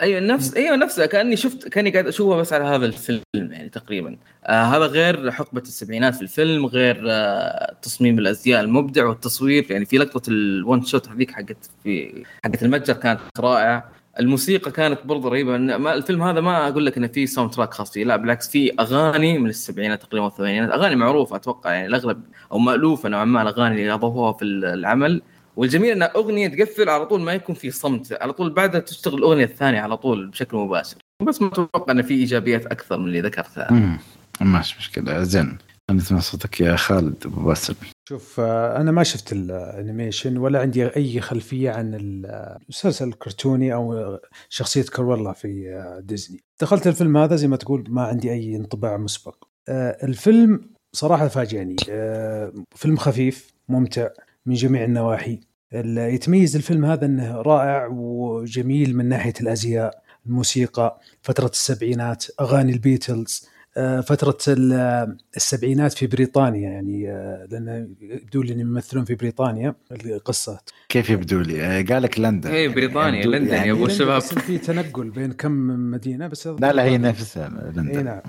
أيوه 0.00 0.20
نفس 0.20 0.54
أيوه 0.56 0.76
نفس 0.76 1.00
كأني 1.00 1.36
شفت 1.36 1.68
كأني 1.68 1.90
قاعد 1.90 2.06
أشوفه 2.06 2.36
بس 2.36 2.52
على 2.52 2.64
هذا 2.64 2.86
الفيلم 2.86 3.22
يعني 3.34 3.68
تقريبا. 3.68 4.16
آه 4.44 4.62
هذا 4.62 4.86
غير 4.86 5.30
حقبة 5.30 5.60
السبعينات 5.60 6.14
في 6.14 6.22
الفيلم 6.22 6.66
غير 6.66 7.02
آه 7.08 7.76
تصميم 7.82 8.18
الأزياء 8.18 8.60
المبدع 8.60 9.06
والتصوير. 9.06 9.66
يعني 9.70 9.84
في 9.84 9.98
لقطة 9.98 10.30
ال 10.30 10.43
one 10.43 10.84
shot 10.84 11.08
هذيك 11.08 11.30
حقت 11.30 11.70
في 11.84 12.24
حقت 12.44 12.62
المتجر 12.62 12.94
كانت 12.94 13.20
رائعة. 13.38 13.90
الموسيقى 14.20 14.70
كانت 14.70 14.98
برضه 15.04 15.28
رهيبة. 15.28 15.56
ما 15.56 15.94
الفيلم 15.94 16.22
هذا 16.22 16.40
ما 16.40 16.68
أقول 16.68 16.86
لك 16.86 16.96
إنه 16.96 17.06
في 17.06 17.26
soundtrack 17.26 17.74
خاص 17.74 17.92
فيه. 17.92 18.04
لا 18.04 18.16
بالعكس 18.16 18.48
في 18.48 18.72
أغاني 18.80 19.38
من 19.38 19.50
السبعينات 19.50 20.02
تقريبا 20.02 20.24
والثمانينات. 20.24 20.70
أغاني 20.70 20.96
معروفة 20.96 21.36
أتوقع 21.36 21.72
يعني 21.72 21.86
الأغلب 21.86 22.22
أو 22.52 22.58
مألوفة 22.58 23.08
نوعا 23.08 23.24
ما 23.24 23.42
الأغاني 23.42 23.74
اللي 23.74 23.94
أضافوها 23.94 24.32
في 24.32 24.44
العمل. 24.44 25.22
والجميل 25.56 25.90
إن 25.90 26.02
أغنية 26.02 26.48
تقفل 26.48 26.88
على 26.88 27.06
طول 27.06 27.20
ما 27.20 27.32
يكون 27.32 27.54
في 27.54 27.70
صمت. 27.70 28.12
على 28.20 28.32
طول 28.32 28.50
بعدها 28.50 28.80
تشتغل 28.80 29.14
الأغنية 29.14 29.44
الثانية 29.44 29.80
على 29.80 29.96
طول 29.96 30.28
بشكل 30.28 30.56
مباشر. 30.56 30.96
بس 31.22 31.42
ما 31.42 31.48
أتوقع 31.48 31.92
إن 31.92 32.02
في 32.02 32.14
إيجابيات 32.14 32.66
أكثر 32.66 32.98
من 32.98 33.06
اللي 33.06 33.20
ذكرتها. 33.20 33.72
مم. 33.72 33.98
ماشي 34.40 34.76
مشكلة. 34.78 35.22
زين. 35.22 35.58
نسمع 35.90 36.18
صوتك 36.20 36.60
يا 36.60 36.76
خالد 36.76 37.26
أبو 37.26 37.40
باسل. 37.40 37.74
شوف 38.08 38.40
آه، 38.40 38.80
أنا 38.80 38.90
ما 38.92 39.02
شفت 39.02 39.32
ال 39.32 39.42
animation 39.42 40.36
ولا 40.36 40.60
عندي 40.60 40.96
أي 40.96 41.20
خلفية 41.20 41.70
عن 41.70 41.94
المسلسل 41.94 43.08
الكرتوني 43.08 43.74
أو 43.74 44.18
شخصية 44.48 44.82
كرويلا 44.82 45.32
في 45.32 45.68
آه، 45.68 46.00
ديزني. 46.00 46.40
دخلت 46.60 46.86
الفيلم 46.86 47.16
هذا 47.16 47.36
زي 47.36 47.48
ما 47.48 47.56
تقول 47.56 47.84
ما 47.88 48.02
عندي 48.02 48.32
أي 48.32 48.56
انطباع 48.56 48.96
مسبق. 48.96 49.44
آه، 49.68 50.04
الفيلم 50.04 50.60
صراحة 50.92 51.28
فاجأني 51.28 51.76
آه، 51.90 52.52
فيلم 52.76 52.96
خفيف 52.96 53.52
ممتع. 53.68 54.08
من 54.46 54.54
جميع 54.54 54.84
النواحي 54.84 55.40
ال- 55.74 55.98
يتميز 56.14 56.56
الفيلم 56.56 56.84
هذا 56.84 57.06
إنه 57.06 57.36
رائع 57.42 57.86
وجميل 57.92 58.96
من 58.96 59.08
ناحية 59.08 59.32
الأزياء 59.40 60.02
الموسيقى 60.26 61.00
فترة 61.22 61.46
السبعينات 61.46 62.24
أغاني 62.40 62.72
البيتلز 62.72 63.46
آه، 63.76 64.00
فترة 64.00 64.38
ال- 64.48 65.16
السبعينات 65.36 65.92
في 65.92 66.06
بريطانيا 66.06 66.70
يعني 66.70 67.10
آه، 67.10 67.46
لأن 67.50 67.94
يبدو 68.00 68.42
لي 68.42 68.52
إنهم 68.52 68.68
يمثلون 68.68 69.04
في 69.04 69.14
بريطانيا 69.14 69.74
القصة 69.92 70.60
كيف 70.88 71.10
يبدو 71.10 71.40
لي؟ 71.40 71.62
آه، 71.62 71.82
قال 71.82 72.02
لك 72.02 72.20
لندن 72.20 72.50
إيه، 72.50 72.68
بريطانيا، 72.68 73.22
يبدو- 73.22 73.28
لندن 73.30 73.48
يا 73.50 73.54
يعني 73.54 73.70
لندن 73.72 73.84
الشباب. 73.86 74.20
في 74.20 74.58
تنقل 74.58 75.10
بين 75.10 75.32
كم 75.32 75.52
مدينة 75.90 76.26
بس 76.26 76.46
لا 76.46 76.72
لا 76.72 76.84
هي 76.84 76.98
نفسها 76.98 77.48
لندن 77.48 77.88
إيه، 77.88 78.02
نعم. 78.02 78.20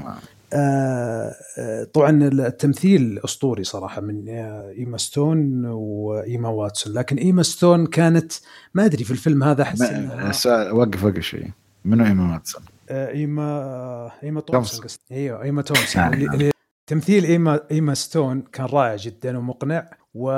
آه، 0.53 1.35
آه، 1.57 1.83
طبعا 1.83 2.29
التمثيل 2.33 3.19
أسطوري 3.25 3.63
صراحة 3.63 4.01
من 4.01 4.29
آه، 4.29 4.73
إيما 4.77 4.97
ستون 4.97 5.65
وإيما 5.65 6.49
واتسون. 6.49 6.93
لكن 6.93 7.17
إيما 7.17 7.43
ستون 7.43 7.85
كانت 7.85 8.33
ما 8.73 8.85
أدري 8.85 9.03
في 9.03 9.11
الفيلم 9.11 9.43
هذا 9.43 9.63
أحس 9.63 10.47
وقف 10.47 11.03
وقف 11.03 11.19
شوي 11.19 11.51
منو 11.85 12.05
إيما 12.05 12.29
واتسون؟ 12.29 12.63
إيما 12.89 14.11
إيما 14.23 14.41
تومسون. 14.41 14.85
إيوه 15.11 15.43
إيما 15.43 15.61
تومسون. 15.61 16.51
تمثيل 16.87 17.25
ايما 17.25 17.59
إيما 17.71 17.93
ستون 17.93 18.41
كان 18.41 18.65
رائع 18.65 18.95
جدا 18.95 19.37
ومقنع 19.37 19.89
و 20.13 20.31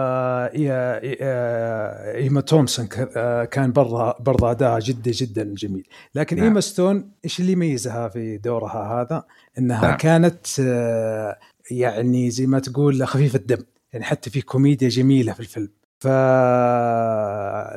إيما 2.15 2.41
تومسون 2.41 2.87
آه، 3.15 3.45
كان 3.45 3.71
برضه 3.71 4.15
برضه 4.19 4.51
اداءها 4.51 4.79
جدا 4.79 5.11
جدا 5.11 5.43
جميل 5.43 5.87
لكن 6.15 6.35
نعم. 6.35 6.45
إيما 6.45 6.59
ستون 6.59 7.11
إيش 7.25 7.39
اللي 7.39 7.51
يميزها 7.51 8.09
في 8.09 8.37
دورها 8.37 9.01
هذا 9.01 9.23
إنها 9.57 9.81
نعم. 9.87 9.97
كانت 9.97 10.47
آه، 10.59 11.39
يعني 11.71 12.31
زي 12.31 12.45
ما 12.45 12.59
تقول 12.59 13.07
خفيفه 13.07 13.39
الدم 13.39 13.63
يعني 13.93 14.05
حتى 14.05 14.29
في 14.29 14.41
كوميديا 14.41 14.89
جميلة 14.89 15.33
في 15.33 15.39
الفيلم 15.39 15.69
ف 15.99 16.07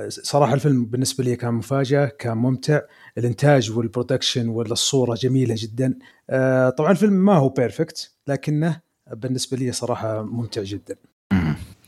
صراحة 0.08 0.54
الفيلم 0.54 0.84
بالنسبة 0.84 1.24
لي 1.24 1.36
كان 1.36 1.54
مفاجأة 1.54 2.06
كان 2.06 2.36
ممتع 2.36 2.80
الإنتاج 3.18 3.70
وال 3.70 3.83
production 3.83 4.48
والصورة 4.48 5.14
جميلة 5.14 5.54
جدا. 5.58 5.94
آه، 6.30 6.70
طبعا 6.70 6.90
الفيلم 6.90 7.12
ما 7.12 7.34
هو 7.34 7.48
perfect 7.48 8.10
لكنه 8.26 8.80
بالنسبة 9.12 9.56
لي 9.56 9.72
صراحة 9.72 10.22
ممتع 10.22 10.62
جدا. 10.62 10.96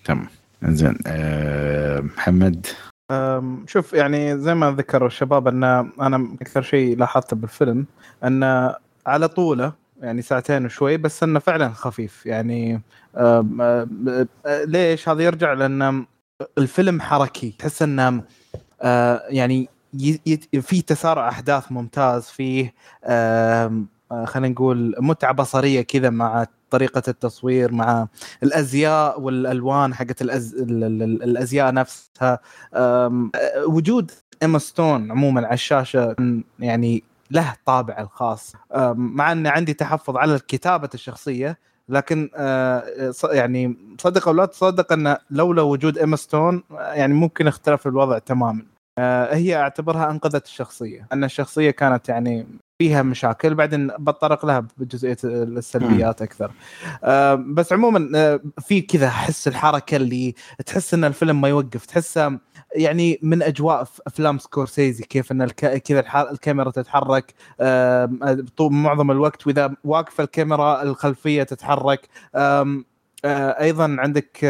تمام. 0.05 0.27
زين 0.65 0.99
آه، 1.07 2.01
محمد؟ 2.01 2.67
شوف 3.67 3.93
يعني 3.93 4.39
زي 4.39 4.55
ما 4.55 4.71
ذكروا 4.71 5.09
الشباب 5.09 5.49
أن 5.49 5.65
أنا 6.01 6.37
أكثر 6.43 6.63
شيء 6.63 6.97
لاحظته 6.97 7.37
بالفيلم 7.37 7.87
انه 8.25 8.75
على 9.07 9.29
طولة 9.29 9.73
يعني 10.01 10.23
ساعتين 10.23 10.65
وشوي 10.65 10.97
بس 10.97 11.23
أنه 11.23 11.39
فعلا 11.39 11.69
خفيف. 11.69 12.27
يعني 12.27 12.81
أم، 13.17 13.61
أم، 13.61 14.09
أه، 14.47 14.65
ليش؟ 14.65 15.09
هذا 15.09 15.23
يرجع 15.23 15.53
لأن 15.53 16.07
الفيلم 16.59 17.01
حركي. 17.01 17.55
تحس 17.59 17.83
أنه 17.83 18.23
يعني 19.29 19.69
في 20.63 20.83
تسارع 20.87 21.29
أحداث 21.29 21.73
ممتاز 21.73 22.25
فيه 22.25 22.75
أه، 23.05 23.85
خلينا 24.25 24.49
نقول 24.49 24.95
متعة 24.99 25.33
بصرية 25.33 25.83
كذا 25.83 26.11
مع 26.11 26.47
طريقة 26.71 27.03
التصوير 27.09 27.73
مع 27.73 28.07
الأزياء 28.43 29.21
والألوان 29.21 29.95
حقت 29.95 30.23
الأز... 30.23 30.55
ال- 30.55 30.85
ال- 30.85 31.03
ال- 31.03 31.23
الأزياء 31.23 31.73
نفسها. 31.75 32.39
أه، 32.75 33.29
وجود 33.67 34.11
إيما 34.43 34.59
ستون 34.59 35.11
عموما 35.11 35.47
على 35.47 35.55
الشاشة 35.55 36.17
يعني 36.59 37.05
له 37.31 37.55
طابع 37.67 37.99
الخاص. 37.99 38.53
مع 38.95 39.33
إن 39.33 39.47
عندي 39.47 39.75
تحفظ 39.75 40.17
على 40.17 40.39
كتابه 40.49 40.89
الشخصية 40.95 41.59
لكن 41.89 42.31
ص- 43.11 43.25
يعني 43.25 43.77
صدق 44.01 44.29
أو 44.29 44.35
لا 44.35 44.45
تصدق 44.45 44.93
إن 44.93 45.17
لولا 45.31 45.63
وجود 45.63 45.99
إيما 45.99 46.17
ستون 46.17 46.63
يعني 46.71 47.15
ممكن 47.15 47.47
اختلف 47.47 47.87
الوضع 47.87 48.19
تماما. 48.19 48.63
هي 49.33 49.57
اعتبرها 49.57 50.11
أنقذت 50.11 50.47
الشخصية 50.47 51.07
أن 51.13 51.25
الشخصية 51.25 51.71
كانت 51.71 52.09
يعني 52.09 52.47
فيها 52.79 53.03
مشاكل 53.03 53.55
بعدين 53.55 53.87
بتطرق 53.99 54.47
لها 54.47 54.67
بجزئية 54.77 55.17
السلبيات 55.25 56.23
أكثر 56.23 56.53
آه، 57.05 57.35
بس 57.35 57.73
عموما 57.73 58.11
آه، 58.19 58.41
في 58.61 58.81
كذا 58.81 59.07
احس 59.07 59.49
الحركة 59.49 59.97
اللي 59.97 60.35
تحس 60.67 60.95
إن 60.95 61.05
الفيلم 61.05 61.41
ما 61.41 61.49
يوقف 61.49 61.87
تحسه 61.87 62.39
يعني 62.75 63.19
من 63.23 63.43
أجواء 63.43 63.89
أفلام 64.07 64.39
سكورسيزي 64.39 65.05
كيف 65.05 65.33
إن. 65.33 65.49
كذا. 65.49 66.05
الكاميرا 66.31 66.71
تتحرك 66.71 67.35
معظم 68.61 69.11
الوقت 69.11 69.47
وإذا 69.47 69.75
واقفة 69.85 70.25
الكاميرا 70.25 70.83
الخلفية 70.83 71.43
تتحرك 71.43 72.09
آه، 72.35 72.83
أيضا 73.61 73.97
عندك 73.99 74.45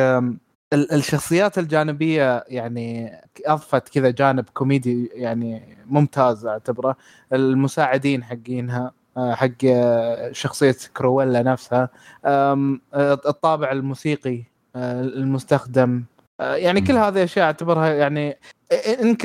الشخصيات 0.73 1.59
الجانبية 1.59 2.45
يعني 2.49 3.13
أضفت 3.47 3.89
كذا 3.89 4.11
جانب 4.11 4.45
كوميدي 4.55 5.11
يعني 5.13 5.77
ممتاز 5.87 6.47
أعتبره 6.47 6.97
المساعدين 7.33 8.25
حقينها 8.25 8.93
آه، 9.17 9.35
حق 9.35 9.49
آه، 9.65 10.33
شخصية 10.33 10.77
كرويلا 10.97 11.43
نفسها 11.43 11.89
آه، 12.25 12.79
الطابع 13.27 13.73
الموسيقي 13.73 14.43
المستخدم 14.77 16.05
يعني 16.41 16.81
كل. 16.81 16.97
هذه 16.97 17.25
أشياء 17.25 17.47
أعتبرها 17.47 17.95
يعني 17.95 18.39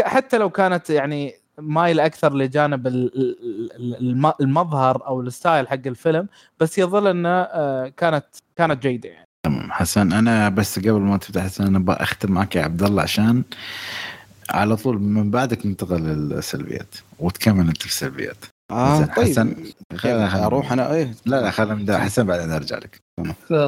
حتى 0.04 0.38
لو 0.38 0.50
كانت 0.50 0.90
يعني 0.90 1.34
مايل 1.58 2.00
أكثر 2.00 2.34
لجانب 2.34 2.88
ال- 2.88 3.16
ال- 3.18 3.72
ال- 3.76 3.98
الم- 3.98 4.34
المظهر 4.42 5.08
أو 5.08 5.22
ال 5.22 5.30
style 5.30 5.68
حق 5.68 5.88
الفيلم 5.88 6.28
بس 6.60 6.78
يظل 6.78 7.08
انها 7.08 7.50
آه، 7.60 7.88
كانت 7.98 8.26
كانت 8.56 8.82
جيدة 8.84 9.10
يعني 9.10 9.28
تمام. 9.44 9.72
حسن 9.72 10.14
أنا 10.14 10.50
بس 10.50 10.80
قبل 10.80 10.92
ما 11.02 11.18
تفتح 11.18 11.44
حسن 11.44 11.64
أنا 11.66 11.78
أبغى 11.78 11.96
أختم 11.96 12.32
معك 12.32 12.56
يا 12.56 12.64
عبد 12.64 12.84
الله 12.84 13.02
عشان 13.02 13.44
على 14.50 14.76
طول 14.76 15.00
من 15.02 15.32
بعدك 15.32 15.66
ننتقل 15.66 16.02
للسلبيات 16.02 16.96
وتكمل 17.20 17.68
أنت 17.68 17.82
في 17.82 17.88
السلبيات. 17.88 18.46
آه 18.72 18.98
زين، 18.98 19.06
طيب. 19.06 19.26
حسن 19.26 19.56
خلينا 19.96 20.46
أروح 20.46 20.72
أنا؟ 20.72 20.94
إيه. 20.94 21.12
لا 21.26 21.42
لا 21.42 21.52
خلينا 21.52 21.74
نبدأ. 21.74 22.00
حسن 22.00 22.26
بعدين 22.28 22.52
أرجع 22.52 22.78
لك. 22.78 23.02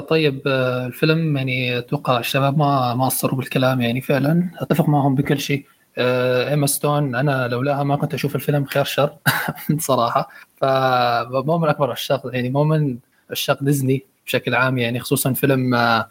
طيب 0.09 0.41
آه، 0.47 0.85
الفيلم 0.85 1.37
يعني 1.37 1.77
أتوقع 1.77 2.19
الشباب 2.19 2.57
ما 2.57 2.93
ما 2.95 3.05
قصروا 3.05 3.37
بالكلام 3.37 3.81
يعني 3.81 4.01
فعلا. 4.01 4.49
أتفق 4.59 4.89
معهم 4.89 5.15
بكل 5.15 5.39
شيء. 5.39 5.65
آه، 5.97 6.49
إيما 6.49 6.67
ستون 6.67 7.15
أنا 7.15 7.47
لولاها 7.47 7.83
ما 7.83 7.95
كنت 7.95 8.13
أشوف 8.13 8.35
الفيلم 8.35 8.65
خير 8.65 8.83
شر 8.83 9.13
صراحة. 9.79 10.29
فمو 10.57 11.57
من 11.57 11.69
أكبر 11.69 11.91
عشاق 11.91 12.21
يعني 12.33 12.49
مو 12.49 12.63
من 12.63 12.97
عشاق 13.31 13.63
ديزني. 13.63 14.05
بشكل 14.25 14.55
عام 14.55 14.77
يعني 14.77 14.99
خصوصا 14.99 15.33
فيلم 15.33 15.75
آه، 15.75 16.09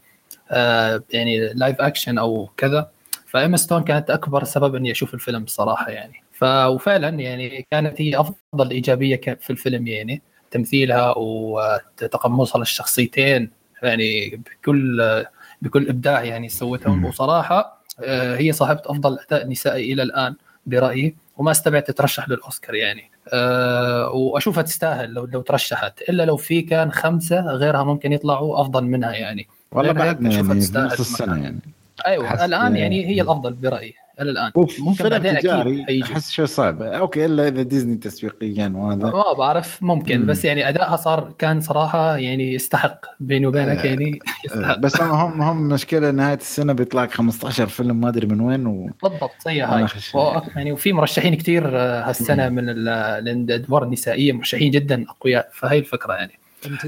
آه، 0.51 1.03
يعني 1.11 1.53
live 1.53 1.81
action 1.81 2.19
أو 2.19 2.49
كذا. 2.57 2.91
فإيما 3.27 3.57
ستون 3.57 3.85
كانت 3.85 4.11
أكبر 4.11 4.45
سبب 4.45 4.75
إني 4.75 4.91
أشوف 4.91 5.15
الفيلم 5.15 5.47
صراحة 5.47 5.91
يعني. 5.91 6.25
ف 6.33 6.45
وفعلا 6.45 7.09
يعني 7.09 7.67
كانت 7.71 8.01
هي 8.01 8.21
أفضل 8.21 8.71
إيجابية 8.71 9.21
في 9.41 9.51
الفيلم 9.51 9.87
يعني. 9.87 10.23
تمثيلها 10.51 11.15
وتقمصها 11.17 12.59
للشخصيتين 12.59 13.51
يعني 13.83 14.31
بكل 14.31 15.25
بكل 15.63 15.89
إبداع 15.89 16.25
يعني 16.25 16.49
سوتهم. 16.49 17.05
وصراحة 17.05 17.85
آه، 18.05 18.37
هي 18.37 18.53
صاحبة 18.53 18.83
أفضل 18.87 19.19
أداء 19.19 19.49
نسائي 19.49 19.93
إلى 19.93 20.03
الآن. 20.03 20.35
برأيي 20.67 21.15
وما 21.37 21.51
استبعد 21.51 21.83
تترشح 21.83 22.29
للأوسكار 22.29 22.75
يعني. 22.75 23.11
أه 23.33 24.11
وأشوفها 24.11 24.63
تستاهل 24.63 25.11
لو 25.15 25.25
لو 25.25 25.41
ترشحت. 25.41 26.03
إلا 26.09 26.23
لو 26.23 26.37
في 26.37 26.63
كان 26.63 26.93
خمسة 26.93 27.41
غيرها 27.41 27.85
ممكن 27.85 28.13
يطلعوا 28.13 28.61
أفضل 28.61 28.85
منها 28.85 29.13
يعني. 29.13 29.49
والله 29.73 29.93
بعدنا 29.93 30.31
يعني 30.31 30.49
نص 30.49 30.77
السنة 30.77 31.43
يعني. 31.43 31.59
أيوه 32.07 32.45
الآن 32.45 32.77
يعني 32.77 33.07
هي 33.07 33.21
الأفضل 33.21 33.53
برأيي. 33.53 33.95
إلى 34.21 34.31
الآن. 34.31 34.51
ممكن 34.57 34.93
فيلم 34.93 35.09
بعدين 35.11 35.37
أكيد 35.37 35.51
تجاري. 35.51 35.85
حيجي. 35.85 36.03
أحس 36.05 36.31
شوي 36.31 36.47
صعب. 36.47 36.83
okay 36.83 37.25
إلا 37.25 37.49
إذا 37.49 37.63
ديزني 37.63 37.97
تسويقيا 37.97 38.73
وهذا. 38.77 39.11
ما 39.11 39.33
بعرف 39.39 39.83
ممكن 39.83 40.21
مم. 40.21 40.27
بس 40.27 40.45
يعني 40.45 40.69
ادائها 40.69 40.97
صار 40.97 41.33
كان 41.39 41.61
صراحة 41.61 42.17
يعني 42.17 42.55
يستحق. 42.55 43.01
بيني 43.21 43.47
وبينك 43.47 43.79
آه، 43.79 43.87
يعني 43.87 44.19
يستحق. 44.45 44.79
بس 44.79 45.01
هم 45.01 45.43
هم 45.43 45.69
مشكلة 45.69 46.11
نهاية 46.11 46.37
السنة 46.37 46.73
بيطلع 46.73 47.03
لك 47.03 47.11
15 47.13 47.67
فيلم 47.67 48.01
ما 48.01 48.09
أدري 48.09 48.27
من 48.27 48.41
وين 48.41 48.67
و... 48.67 48.91
بالضبط 49.03 49.31
زي 49.45 49.65
أنا 49.65 49.77
هاي. 49.77 49.87
و- 50.15 50.41
يعني 50.57 50.73
وفي 50.73 50.93
مرشحين 50.93 51.35
كثير 51.35 51.79
هالسنة 51.79 52.49
من 52.49 52.69
ال- 52.69 52.89
الادوار 53.29 53.83
النسائية 53.83 54.33
مرشحين 54.33 54.71
جدا 54.71 55.05
أقوياء. 55.09 55.49
فهي 55.53 55.79
الفكرة 55.79 56.13
يعني. 56.13 56.33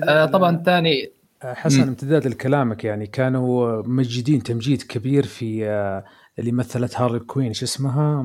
آه، 0.05 0.25
طبعا 0.27 0.63
ثاني. 0.67 1.11
حسن 1.45 1.83
مم. 1.83 1.89
امتداد 1.89 2.27
لكلامك 2.27 2.85
يعني 2.85 3.07
كانوا 3.07 3.83
مجدين 3.87 4.43
تمجيد 4.43 4.83
كبير 4.83 5.27
في 5.27 5.67
آه، 5.69 6.05
اللي 6.39 6.53
مثلت 6.53 7.01
هارلي 7.01 7.19
كوين 7.19 7.53
شو 7.53 7.65
اسمها؟ 7.65 8.23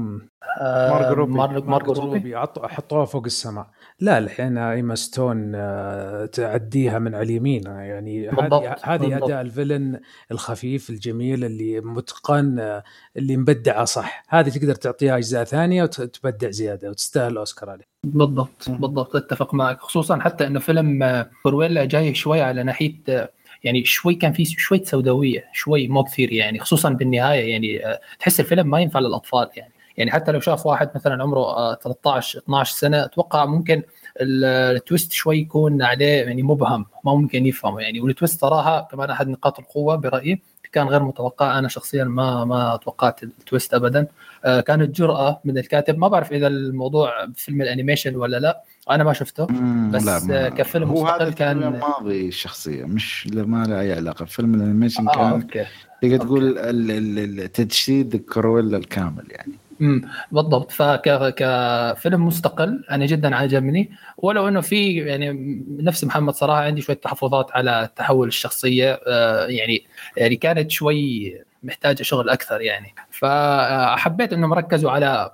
مارجو 0.62 1.14
روبي. 1.14 1.34
مارجو 1.34 1.94
روبي. 1.94 2.38
حطوها 2.64 3.06
فوق 3.06 3.24
السماء. 3.26 3.68
لا 4.00 4.18
الحين 4.18 4.58
إيما 4.58 4.96
ستون 4.96 5.52
آه، 5.56 6.26
تعديها 6.26 7.00
من 7.00 7.16
على 7.16 7.24
اليمين. 7.24 7.64
يعني 7.66 8.30
بالضبط، 8.30 8.80
هذه. 8.84 9.18
أداء 9.18 9.42
ال 9.42 9.49
villain 9.49 10.00
الخفيف 10.32 10.90
الجميل 10.90 11.46
اللي 11.46 11.82
متقن 11.82 12.60
آه، 12.60 12.84
اللي 13.18 13.38
مبدعه 13.38 13.86
صح. 13.86 14.24
هذه 14.30 14.50
تقدر 14.50 14.76
تعطيها 14.76 15.18
أجزاء 15.18 15.44
ثانية 15.44 15.84
وتبدع 15.84 16.50
زيادة 16.50 16.90
وتستاهل 16.90 17.32
الاوسكار 17.32 17.70
عليه. 17.70 17.86
بالضبط 18.04 18.70
بالضبط 18.70 19.16
أتفق 19.16 19.54
معك. 19.54 19.80
خصوصا 19.80 20.20
حتى 20.20 20.48
إنه 20.48 20.60
فيلم 20.60 21.04
آه، 21.04 21.30
كرويلا 21.44 21.86
جاي 21.86 22.14
شوي 22.14 22.42
على 22.42 22.64
ناحية 22.64 22.96
آه، 23.10 23.30
يعني 23.64 23.86
شوي 23.86 24.16
كان 24.16 24.34
في 24.34 24.46
شوي 24.46 24.86
سوداوية 24.86 25.46
شوي 25.54 25.88
مو 25.88 26.04
كثير 26.04 26.34
يعني 26.34 26.60
خصوصا 26.60 26.90
بالنهاية 26.90 27.52
يعني 27.52 27.86
آه، 27.88 28.00
تحس 28.20 28.40
الفيلم 28.40 28.68
ما 28.70 28.80
ينفع 28.80 29.00
للأطفال 29.00 29.50
يعني. 29.56 29.72
يعني 29.98 30.12
حتى 30.12 30.32
لو 30.32 30.40
شاف 30.40 30.66
واحد 30.66 30.90
مثلا 30.96 31.24
عمره 31.24 31.40
آه، 31.40 31.74
13 31.76 32.40
12 32.40 32.74
سنة 32.76 33.06
أتوقع 33.06 33.46
ممكن 33.46 33.84
ال- 34.22 34.46
ال 34.76 34.82
twist 34.82 35.12
شوي 35.12 35.38
يكون 35.38 35.82
عليه 35.82 36.06
يعني 36.24 36.44
مبهم 36.44 36.86
ما 37.06 37.16
ممكن 37.16 37.46
يفهمه 37.46 37.82
يعني. 37.82 38.02
وال 38.02 38.12
twist 38.12 38.40
صراحة 38.42 38.88
كمان 38.92 39.10
أحد 39.10 39.28
نقاط 39.28 39.60
القوة 39.60 39.96
برأيي 39.96 40.42
كان 40.72 40.88
غير 40.88 41.04
متوقع. 41.04 41.60
أنا 41.60 41.68
شخصيا 41.68 42.04
ما 42.04 42.46
ما 42.46 42.80
توقعت 42.84 43.24
ال 43.24 43.32
twist 43.32 43.74
ابدا. 43.74 44.08
آه، 44.46 44.60
كانت 44.62 44.96
جرأة 44.96 45.42
من 45.46 45.58
الكاتب. 45.58 45.98
ما 45.98 46.08
بعرف 46.08 46.32
إذا 46.32 46.48
الموضوع 46.48 47.28
فيلم 47.36 47.62
ال 47.62 47.67
animation 47.67 48.16
ولا 48.16 48.38
لا. 48.40 48.64
أنا 48.90 49.04
ما 49.04 49.14
شفته 49.14 49.46
بس 49.92 50.06
لا 50.06 50.20
ما- 50.26 50.46
آه، 50.46 50.50
كفيلم 50.50 50.90
هو 50.90 51.04
مستقل 51.04 51.22
هذا 51.22 51.32
كان- 51.32 51.80
ماضي 51.80 52.28
الشخصيه 52.28 52.86
مش 52.86 53.28
ما 53.28 53.64
له 53.64 53.80
أي 53.82 53.94
علاقة. 53.94 54.26
فيلم 54.26 54.56
ال 54.56 54.61
animation 54.61 55.08
آه 55.08 55.12
كان 55.14 55.26
okay 55.42 55.66
تقدر 56.02 56.18
تقول 56.18 57.48
تجسيد 57.54 58.16
كرويلا 58.16 58.78
الكامل 58.78 59.24
يعني. 59.32 59.52
امم 59.82 60.02
بالضبط. 60.32 60.72
فك 60.72 61.34
كفيلم 61.38 62.26
مستقل 62.28 62.84
أنا 62.92 63.06
جدا 63.06 63.36
عجبني. 63.36 63.92
ولو 64.18 64.48
إنه 64.48 64.62
في 64.62 64.94
يعني 64.98 65.62
نفس 65.80 66.04
محمد 66.04 66.34
صراحة 66.34 66.62
عندي 66.62 66.82
شوية 66.82 66.96
تحفظات 66.98 67.52
على 67.52 67.90
تحول 67.96 68.28
الشخصية 68.28 69.00
آه، 69.08 69.46
يعني 69.46 69.84
يعني 70.18 70.36
كانت 70.36 70.72
شوي 70.72 71.34
محتاجة 71.64 72.04
شغل 72.04 72.30
أكثر 72.30 72.62
يعني. 72.62 72.94
فحبيت 73.12 74.34
إنهم 74.34 74.54
ركزوا 74.54 74.92
على 74.92 75.32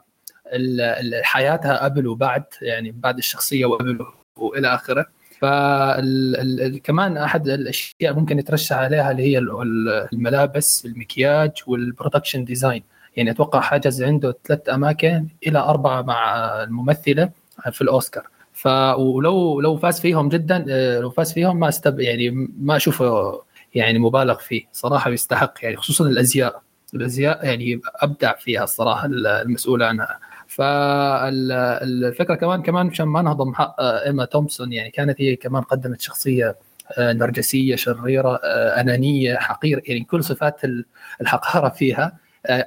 حياتها 1.24 1.84
قبل 1.84 2.08
وبعد 2.08 2.44
يعني 2.62 2.92
بعد 2.92 3.18
الشخصية 3.18 3.66
وقبل 3.66 4.06
وإلى 4.36 4.68
آخره. 4.76 5.06
فكمان 5.42 7.18
أحد 7.18 7.48
الأشياء 7.48 8.14
ممكن 8.14 8.40
يترشح 8.40 8.76
عليها 8.76 9.12
اللي 9.12 9.24
هي 9.24 9.38
ال- 9.38 9.62
ال- 9.62 10.08
الملابس 10.14 10.86
المكياج 10.86 11.52
وال 11.68 11.81
production 11.81 12.46
design 12.46 12.84
يعني 13.18 13.32
أتوقع 13.32 13.62
حجز 13.62 14.04
عنده 14.04 14.38
ثلاث 14.46 14.70
أماكن 14.70 15.28
إلى 15.48 15.60
أربعة 15.60 16.02
مع 16.02 16.36
الممثلة 16.64 17.30
في 17.72 17.82
الأوسكار. 17.82 18.28
ف 18.54 18.68
ولو 18.98 19.62
لو 19.62 19.78
فاز 19.78 20.00
فيهم 20.02 20.30
جدا 20.30 20.66
آه، 20.70 21.00
لو 21.00 21.10
فاز 21.10 21.34
فيهم 21.34 21.60
ما 21.60 21.70
استب 21.70 22.00
يعني 22.00 22.30
ما 22.60 22.76
أشوفه 22.76 23.42
يعني 23.76 24.00
مبالغ 24.00 24.38
فيه 24.38 24.62
صراحة 24.72 25.10
يستحق 25.12 25.54
يعني 25.64 25.76
خصوصا 25.76 26.06
الأزياء. 26.08 26.62
الأزياء 26.94 27.46
يعني 27.46 27.82
أبدع 27.96 28.36
فيها 28.36 28.64
الصراحة 28.64 29.06
المسؤول 29.06 29.84
عنها. 29.84 30.20
فالفكرة 30.58 32.36
كمان 32.36 32.62
كمان 32.62 32.86
مشان 32.86 33.06
ما 33.06 33.22
نهضم 33.22 33.54
حق 33.54 33.76
آه، 33.82 34.06
إيما 34.06 34.26
تومسون 34.26 34.74
يعني 34.74 34.90
كانت 34.92 35.22
هي 35.22 35.36
كمان 35.36 35.62
قدمت 35.64 36.02
شخصية 36.02 36.56
آه، 36.98 37.14
نرجسية 37.14 37.76
شريرة 37.76 38.36
آه، 38.44 38.82
أنانية 38.82 39.36
حقيره 39.36 39.82
يعني 39.86 40.04
كل 40.04 40.24
صفات 40.24 40.64
ال- 40.64 40.86
الحقارة 41.22 41.70
فيها 41.70 42.18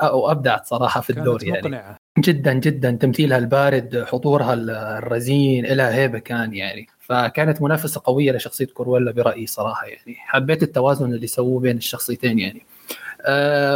وابدعت 0.02 0.66
صراحة 0.66 1.00
في 1.00 1.10
الدور 1.10 1.44
يعني. 1.44 1.58
مقنعة. 1.60 1.96
جدا 2.18 2.52
جدا 2.52 2.90
تمثيلها 2.90 3.38
البارد 3.38 4.04
حضورها 4.08 4.54
الرزين 4.54 5.66
لها 5.66 5.94
هيبة 5.94 6.18
كان 6.18 6.54
يعني. 6.54 6.86
فكانت 7.00 7.62
منافسة 7.62 8.00
قوية 8.04 8.32
لشخصية 8.32 8.66
كورويلا 8.66 9.12
برأيي 9.12 9.46
صراحة 9.46 9.86
يعني. 9.86 10.16
حبيت 10.18 10.62
التوازن 10.62 11.12
اللي 11.14 11.26
سووه 11.26 11.60
بين 11.60 11.76
الشخصيتين 11.76 12.38
يعني. 12.38 12.62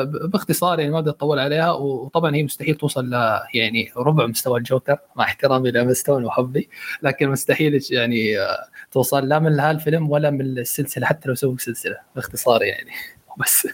باختصار 0.05 0.81
يعني 0.81 0.93
ما 0.93 1.01
بدي 1.01 1.11
أطول 1.11 1.39
عليها 1.39 1.73
وطبعا 1.73 2.35
هي 2.35 2.43
مستحيل 2.43 2.75
توصل 2.75 3.11
ل 3.11 3.41
يعني 3.55 3.93
ربع 3.97 4.27
مستوى 4.27 4.59
الجوكر 4.59 4.99
مع 5.17 5.25
احترامي 5.25 5.71
لمستون 5.71 6.25
وحبي 6.25 6.69
لكن 7.03 7.29
مستحيل 7.29 7.81
يعني 7.91 8.41
آه، 8.41 8.65
توصل 8.93 9.29
لا 9.29 9.39
من 9.39 9.61
هالفيلم 9.61 10.11
ولا 10.11 10.31
من 10.31 10.41
السلسلة 10.41 11.07
حتى 11.07 11.29
لو 11.29 11.35
سووا 11.35 11.57
سلسلة 11.59 11.97
باختصار 12.15 12.63
يعني 12.63 12.91
بس. 13.41 13.69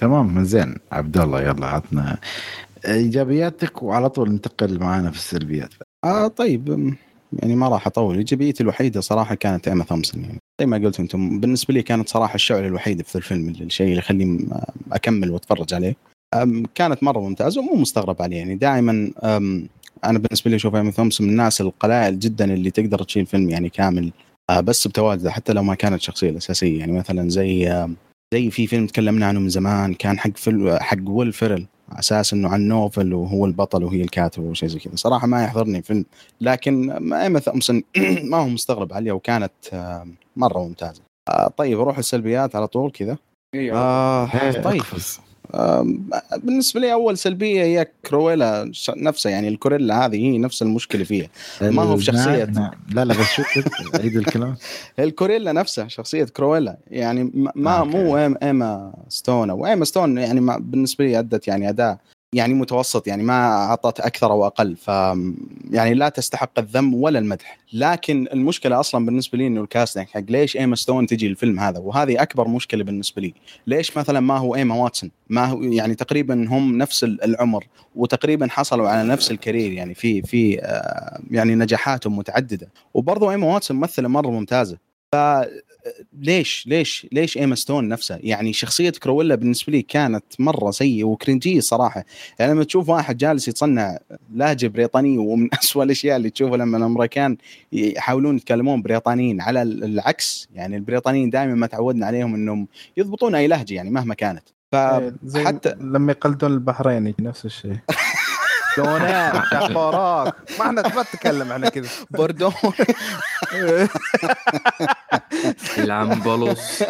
تمام 0.00 0.44
زين. 0.44 0.76
عبد 0.92 1.18
الله 1.18 1.42
يلا 1.42 1.66
عطنا 1.66 2.18
إيجابياتك 2.86 3.82
وعلى 3.82 4.08
طول 4.08 4.30
ننتقل 4.30 4.78
معانا 4.80 5.10
في 5.10 5.16
السلبيات. 5.16 5.74
آه 6.04 6.28
طيب 6.28 6.94
يعني 7.32 7.56
ما 7.56 7.68
راح 7.68 7.86
أطول. 7.86 8.16
إيجابيتي 8.16 8.62
الوحيدة 8.62 9.00
صراحة 9.00 9.34
كانت 9.34 9.68
ايما 9.68 9.84
ثومسون 9.84 10.22
يعني. 10.22 10.38
زي 10.60 10.66
ما 10.66 10.76
قلت 10.76 11.00
أنتم 11.00 11.40
بالنسبة 11.40 11.74
لي 11.74 11.82
كانت 11.82 12.08
صراحة 12.08 12.34
الشعله 12.34 12.66
الوحيده 12.66 13.04
في 13.04 13.16
الفيلم 13.16 13.48
الشيء 13.48 13.86
اللي 13.86 13.98
يخليني 13.98 14.48
أكمل 14.92 15.30
وأتفرج 15.30 15.74
عليه. 15.74 15.96
كانت 16.74 17.02
مرة 17.02 17.20
ممتازة 17.20 17.60
ومو 17.60 17.74
مستغرب 17.74 18.22
عليه. 18.22 18.36
يعني 18.36 18.54
دائما 18.54 19.10
أنا 20.04 20.18
بالنسبة 20.18 20.50
لي 20.50 20.56
أشوف 20.56 20.74
ايما 20.74 20.90
ثومسون 20.90 21.26
من 21.26 21.32
الناس 21.32 21.60
القلائل 21.60 22.18
جدا 22.18 22.54
اللي 22.54 22.70
تقدر 22.70 23.02
تشيل 23.02 23.26
فيلم 23.26 23.50
يعني 23.50 23.68
كامل 23.68 24.12
آه، 24.50 24.60
بس 24.60 24.86
بتواجده 24.88 25.30
حتى 25.30 25.52
لو 25.52 25.62
ما 25.62 25.74
كانت 25.74 25.94
الشخصيه 25.94 26.30
الأساسية. 26.30 26.78
يعني 26.78 26.92
مثلا 26.92 27.28
زي 27.28 27.86
زي 28.34 28.50
في 28.50 28.66
فيلم 28.66 28.86
تكلمنا 28.86 29.26
عنه 29.26 29.40
من 29.40 29.48
زمان 29.48 29.94
كان 29.94 30.18
حق 30.18 30.36
فيلم 30.36 30.76
حق 30.80 30.98
ويل 31.08 31.32
فيرل 31.32 31.66
أساس 31.92 32.32
إنه 32.32 32.48
عن 32.48 32.68
نوفل 32.68 33.14
وهو 33.14 33.46
البطل 33.46 33.84
وهي 33.84 34.02
الكاتبة 34.02 34.44
وشيء 34.46 34.68
زي 34.68 34.78
كذا. 34.78 34.96
صراحة 34.96 35.26
ما 35.26 35.44
يحضرني 35.44 35.82
فيلم 35.82 36.04
لكن 36.40 36.90
ايما 37.14 37.40
ثومسون 37.40 37.82
ما 38.30 38.36
هو 38.36 38.48
مستغرب 38.48 38.92
عليها 38.92 39.12
وكانت 39.12 39.52
آم، 39.72 40.14
مرة 40.36 40.58
ممتازة. 40.58 41.02
آه، 41.28 41.48
طيب 41.56 41.80
أروح 41.80 41.98
السلبيات 41.98 42.56
على 42.56 42.66
طول 42.66 42.90
كذا. 42.90 43.16
آه 43.74 44.26
طيب. 44.62 44.82
بالنسبة 46.36 46.80
لي 46.80 46.92
أول 46.92 47.18
سلبية 47.18 47.62
هي 47.62 47.86
كرويلا 48.06 48.72
نفسها 48.96 49.32
يعني 49.32 49.48
الكرويلا 49.48 50.06
هذه 50.06 50.16
هي 50.16 50.38
نفس 50.38 50.62
المشكلة 50.62 51.04
فيها 51.04 51.28
ما 51.62 51.82
هو 51.82 51.96
في 51.96 52.04
شخصية. 52.04 52.44
نعم. 52.44 52.70
لا 52.94 53.04
لا 53.04 53.14
بس 53.14 53.26
شو 53.26 53.42
كنت 53.54 53.94
اريد 53.94 54.16
الكلام 54.16 54.56
الكرويلا 54.98 55.52
نفسها 55.52 55.88
شخصية 55.88 56.24
كرويلا 56.24 56.76
يعني 56.90 57.30
ما-. 57.54 57.84
مو 57.84 58.12
إيم- 58.16 58.36
إيما 58.42 58.92
ستون 59.08 59.50
أو 59.50 59.66
إيما 59.66 59.84
ستون 59.84 60.18
يعني 60.18 60.40
ما 60.40 60.58
بالنسبة 60.58 61.04
لي 61.04 61.18
أدت 61.18 61.48
يعني 61.48 61.68
اداء 61.68 61.98
يعني 62.34 62.54
متوسط 62.54 63.06
يعني 63.08 63.22
ما 63.22 63.48
أعطت 63.52 64.00
أكثر 64.00 64.30
أو 64.32 64.46
أقل 64.46 64.76
ف 64.76 64.88
يعني 65.70 65.94
لا 65.94 66.08
تستحق 66.08 66.58
الذم 66.58 66.94
ولا 66.94 67.18
المدح. 67.18 67.58
لكن 67.72 68.26
المشكلة 68.32 68.80
أصلا 68.80 69.06
بالنسبة 69.06 69.38
لي 69.38 69.46
إنه 69.46 69.60
ال 69.60 69.66
casting 69.66 70.06
حق 70.08 70.20
ليش 70.28 70.56
إيما 70.56 70.76
ستون 70.76 71.06
تجي 71.06 71.26
الفيلم 71.26 71.60
هذا؟ 71.60 71.78
وهذه 71.78 72.22
أكبر 72.22 72.48
مشكلة 72.48 72.84
بالنسبة 72.84 73.22
لي. 73.22 73.34
ليش 73.66 73.96
مثلا 73.96 74.20
ما 74.20 74.36
هو 74.38 74.54
إيما 74.54 74.74
واتسون؟ 74.74 75.10
ما 75.28 75.44
هو 75.46 75.62
يعني 75.62 75.94
تقريبا 75.94 76.34
هم 76.48 76.78
نفس 76.78 77.04
ال- 77.04 77.24
العمر 77.24 77.66
وتقريبا 77.96 78.46
حصلوا 78.50 78.88
على 78.88 79.08
نفس 79.08 79.30
ال 79.30 79.36
career 79.36 79.72
يعني 79.72 79.94
في 79.94 80.22
في 80.22 80.60
آه، 80.62 81.20
يعني 81.30 81.54
نجاحاتهم 81.54 82.16
متعددة. 82.16 82.68
وبرضه 82.94 83.30
إيما 83.30 83.46
واتسون 83.46 83.76
ممثلة 83.76 84.08
مرة 84.08 84.30
ممتازة. 84.30 84.89
ليش 86.18 86.66
ليش 86.66 87.06
ليش 87.12 87.38
ايما 87.38 87.54
ستون 87.54 87.88
نفسها؟ 87.88 88.18
يعني 88.22 88.52
شخصية 88.52 88.90
كرويلا 88.90 89.34
بالنسبة 89.34 89.72
لي 89.72 89.82
كانت 89.82 90.24
مرة 90.38 90.70
سيئة 90.70 91.04
وكرنجية 91.04 91.60
صراحة. 91.60 92.04
يعني 92.38 92.52
لما 92.52 92.64
تشوف 92.64 92.88
واحد 92.88 93.16
جالس 93.16 93.48
يتصنع 93.48 93.98
لهجة 94.34 94.66
بريطانية 94.66 95.18
ومن 95.18 95.48
أسوأ 95.62 95.84
الأشياء 95.84 96.16
اللي 96.16 96.30
تشوفها 96.30 96.56
لما 96.56 96.78
الأمريكان 96.78 97.36
يحاولون 97.72 98.36
يتكلمون 98.36 98.82
بريطانيين 98.82 99.40
على 99.40 99.62
ال- 99.62 99.84
العكس. 99.84 100.48
يعني 100.54 100.76
البريطانيين 100.76 101.30
دائما 101.30 101.54
ما 101.54 101.66
تعودنا 101.66 102.06
عليهم 102.06 102.34
إنهم 102.34 102.68
يضبطون 102.96 103.34
أي 103.34 103.46
لهجة 103.46 103.74
يعني 103.74 103.90
مهما 103.90 104.14
كانت. 104.14 104.42
إيه، 104.74 105.12
فحتى 105.34 105.74
لما 105.80 106.12
يقلدون 106.12 106.52
البحريني 106.52 107.14
نفس 107.20 107.44
الشيء. 107.44 107.76
دونات. 108.76 109.42
شفرات 109.52 110.34
ما 110.58 110.66
إحنا 110.66 110.82
ما 110.82 111.02
نتكلم 111.02 111.52
إحنا 111.52 111.68
كذا. 111.68 111.88
بوردون 112.10 112.52
العنبلوس 115.78 116.82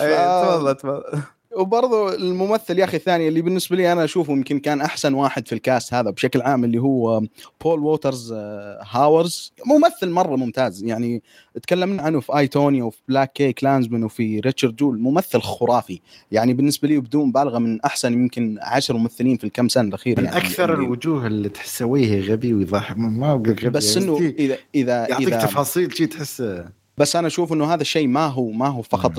إيه، 0.00 0.42
تفضل 0.42 0.74
تفضل. 0.76 1.22
وبرضو 1.56 2.08
الممثل 2.08 2.78
يا 2.78 2.84
أخي 2.84 2.96
الثاني 2.96 3.28
اللي 3.28 3.42
بالنسبة 3.42 3.76
لي 3.76 3.92
أنا 3.92 4.04
أشوفه 4.04 4.32
يمكن 4.32 4.58
كان 4.58 4.80
أحسن 4.80 5.14
واحد 5.14 5.46
في 5.48 5.54
الكاست 5.54 5.94
هذا 5.94 6.10
بشكل 6.10 6.42
عام 6.42 6.64
اللي 6.64 6.78
هو 6.78 7.22
بول 7.64 7.80
ووترز 7.80 8.32
هاورز 8.90 9.52
ممثل 9.66 10.10
مرة 10.10 10.36
ممتاز. 10.36 10.84
يعني 10.84 11.22
تكلمنا 11.62 12.02
عنه 12.02 12.20
في 12.20 12.38
I, 12.38 12.46
Tonya 12.48 12.82
وفي 12.82 12.98
BlacKkKlansman 13.08 14.04
وفي 14.04 14.40
Richard 14.40 14.76
Jewell 14.76 15.00
ممثل 15.00 15.40
خرافي. 15.40 16.00
يعني 16.32 16.54
بالنسبة 16.54 16.88
لي 16.88 16.98
بدون 17.00 17.26
مبالغه 17.28 17.58
من 17.58 17.80
أحسن 17.80 18.12
يمكن 18.12 18.58
عشر 18.62 18.96
ممثلين 18.96 19.36
في 19.36 19.44
الكم 19.44 19.68
سنة 19.68 19.88
الاخيره 19.88 20.20
من 20.20 20.24
يعني 20.26 20.36
أكثر 20.36 20.74
اللي- 20.74 20.84
الوجوه 20.84 21.26
اللي 21.26 21.48
تحسه 21.48 21.86
وجهه 21.86 22.32
غبي 22.32 22.54
ويضحك. 22.54 22.98
ما 22.98 23.32
غبي 23.32 23.68
بس 23.68 23.96
إنه 23.96 24.12
يعطيك- 24.12 24.38
اذا 24.40 24.58
اذا 24.74 25.08
يعطيك 25.08 25.28
تفاصيل 25.28 25.96
شيء 25.96 26.06
تحسه 26.06 26.79
بس 27.00 27.16
أنا 27.16 27.26
أشوف 27.26 27.52
إنه 27.52 27.74
هذا 27.74 27.80
الشيء 27.82 28.06
ما 28.08 28.26
هو 28.26 28.50
ما 28.50 28.66
هو 28.68 28.82
فقط. 28.82 29.12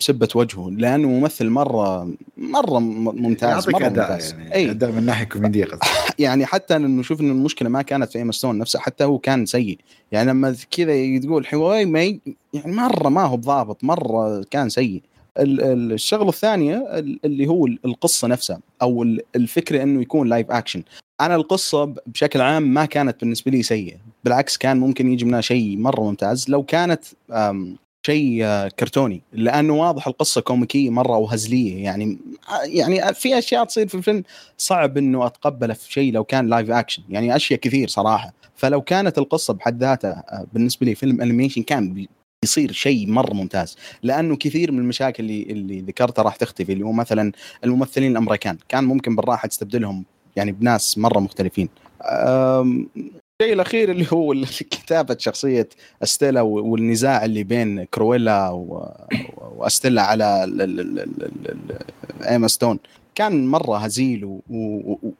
بسبب 0.00 0.28
وجهه 0.34 0.70
لأنه 0.70 1.08
ممثل 1.08 1.48
مره 1.48 2.08
مرة 2.36 2.78
ممتاز 2.78 3.68
مرة 3.68 3.86
أداء 3.86 4.10
ممتاز. 4.12 4.32
يعني 4.32 4.54
اي 4.54 4.70
أداء 4.70 4.90
من 4.92 5.06
ناحية 5.06 5.24
كوميدية 5.24 5.66
يعني 6.18 6.46
حتى 6.46 6.76
إنه 6.76 6.88
نشوف 7.00 7.20
ان 7.20 7.30
المشكلة 7.30 7.68
ما 7.68 7.82
كانت 7.82 8.12
في 8.12 8.18
ايما 8.18 8.32
ستون 8.32 8.58
نفسه 8.58 8.78
حتى 8.78 9.04
هو 9.04 9.18
كان 9.18 9.46
سيء. 9.46 9.78
يعني 10.12 10.30
لما 10.30 10.56
كذا 10.70 11.18
تقول 11.18 11.46
حواي 11.46 11.84
ما 11.86 12.02
يعني 12.02 12.72
مرة 12.72 13.08
ما 13.08 13.22
هو 13.24 13.36
بضابط 13.36 13.84
مرة 13.84 14.42
كان 14.50 14.68
سيء. 14.68 15.02
ال- 15.38 15.60
ال- 15.62 15.92
الشغلة 15.92 16.28
الثانية 16.28 16.76
ال- 16.76 17.18
اللي 17.24 17.46
هو 17.46 17.66
ال- 17.66 17.78
القصة 17.84 18.28
نفسها 18.28 18.60
أو 18.82 19.02
ال- 19.02 19.20
الفكرة 19.36 19.82
إنه 19.82 20.00
يكون 20.02 20.28
live 20.28 20.50
action 20.50 20.82
أنا 21.20 21.34
القصة 21.36 21.94
بشكل 22.06 22.40
عام 22.40 22.62
ما 22.74 22.84
كانت 22.84 23.20
بالنسبة 23.20 23.50
لي 23.50 23.62
سيئة. 23.62 23.96
بالعكس 24.24 24.56
كان 24.56 24.76
ممكن 24.76 25.12
يجي 25.12 25.24
منها 25.24 25.40
شيء 25.40 25.76
مرة 25.78 26.00
ممتاز. 26.00 26.50
لو 26.50 26.62
كانت 26.62 27.04
شيء 28.06 28.44
آه، 28.44 28.68
كرتوني. 28.68 29.22
لأنه 29.32 29.74
واضح 29.74 30.06
القصة 30.06 30.40
كوميكية 30.40 30.90
مرة 30.90 31.16
وهزلية. 31.16 31.84
يعني 31.84 32.18
يعني 32.64 33.14
في 33.14 33.38
أشياء 33.38 33.64
تصير 33.64 33.88
في 33.88 33.94
الفيلم 33.94 34.22
صعب 34.58 34.98
إنه 34.98 35.26
اتقبله 35.26 35.74
في 35.74 35.92
شيء 35.92 36.12
لو 36.12 36.24
كان 36.24 36.46
live 36.46 36.70
action 36.70 37.02
يعني 37.08 37.36
أشياء 37.36 37.60
كثير 37.60 37.88
صراحة. 37.88 38.32
فلو 38.56 38.80
كانت 38.82 39.18
القصة 39.18 39.54
بحد 39.54 39.80
ذاتها 39.80 40.24
آه، 40.28 40.46
بالنسبة 40.52 40.86
لي 40.86 40.94
فيلم 40.94 41.20
animation 41.20 41.62
كان 41.62 42.06
يصير 42.44 42.72
شيء 42.72 43.10
مرة 43.10 43.34
ممتاز. 43.34 43.76
لأنه 44.02 44.36
كثير 44.36 44.72
من 44.72 44.78
المشاكل 44.78 45.24
اللي 45.24 45.42
اللي 45.42 45.80
ذكرتها 45.80 46.22
راح 46.22 46.36
تختفي. 46.36 46.72
اللي 46.72 46.84
هو 46.84 46.92
مثلا 46.92 47.32
الممثلين 47.64 48.12
الأمريكان. 48.12 48.58
كان 48.68 48.84
ممكن 48.84 49.16
بالراحة 49.16 49.48
تستبدلهم 49.48 50.04
يعني 50.36 50.52
بناس 50.52 50.98
مرة 50.98 51.20
مختلفين. 51.20 51.68
الشيء 53.42 53.54
الأخير 53.54 53.90
اللي 53.90 54.06
هو 54.12 54.34
كتابه 54.70 55.16
شخصية 55.18 55.68
أستيلا 56.02 56.40
والنزاع 56.40 57.24
اللي 57.24 57.44
بين 57.44 57.84
كرويلا 57.84 58.48
وأستيلا 59.36 60.02
على 60.02 60.46
إيما 62.28 62.48
ستون. 62.48 62.78
كان 63.14 63.46
مرة 63.46 63.78
هزيل 63.78 64.40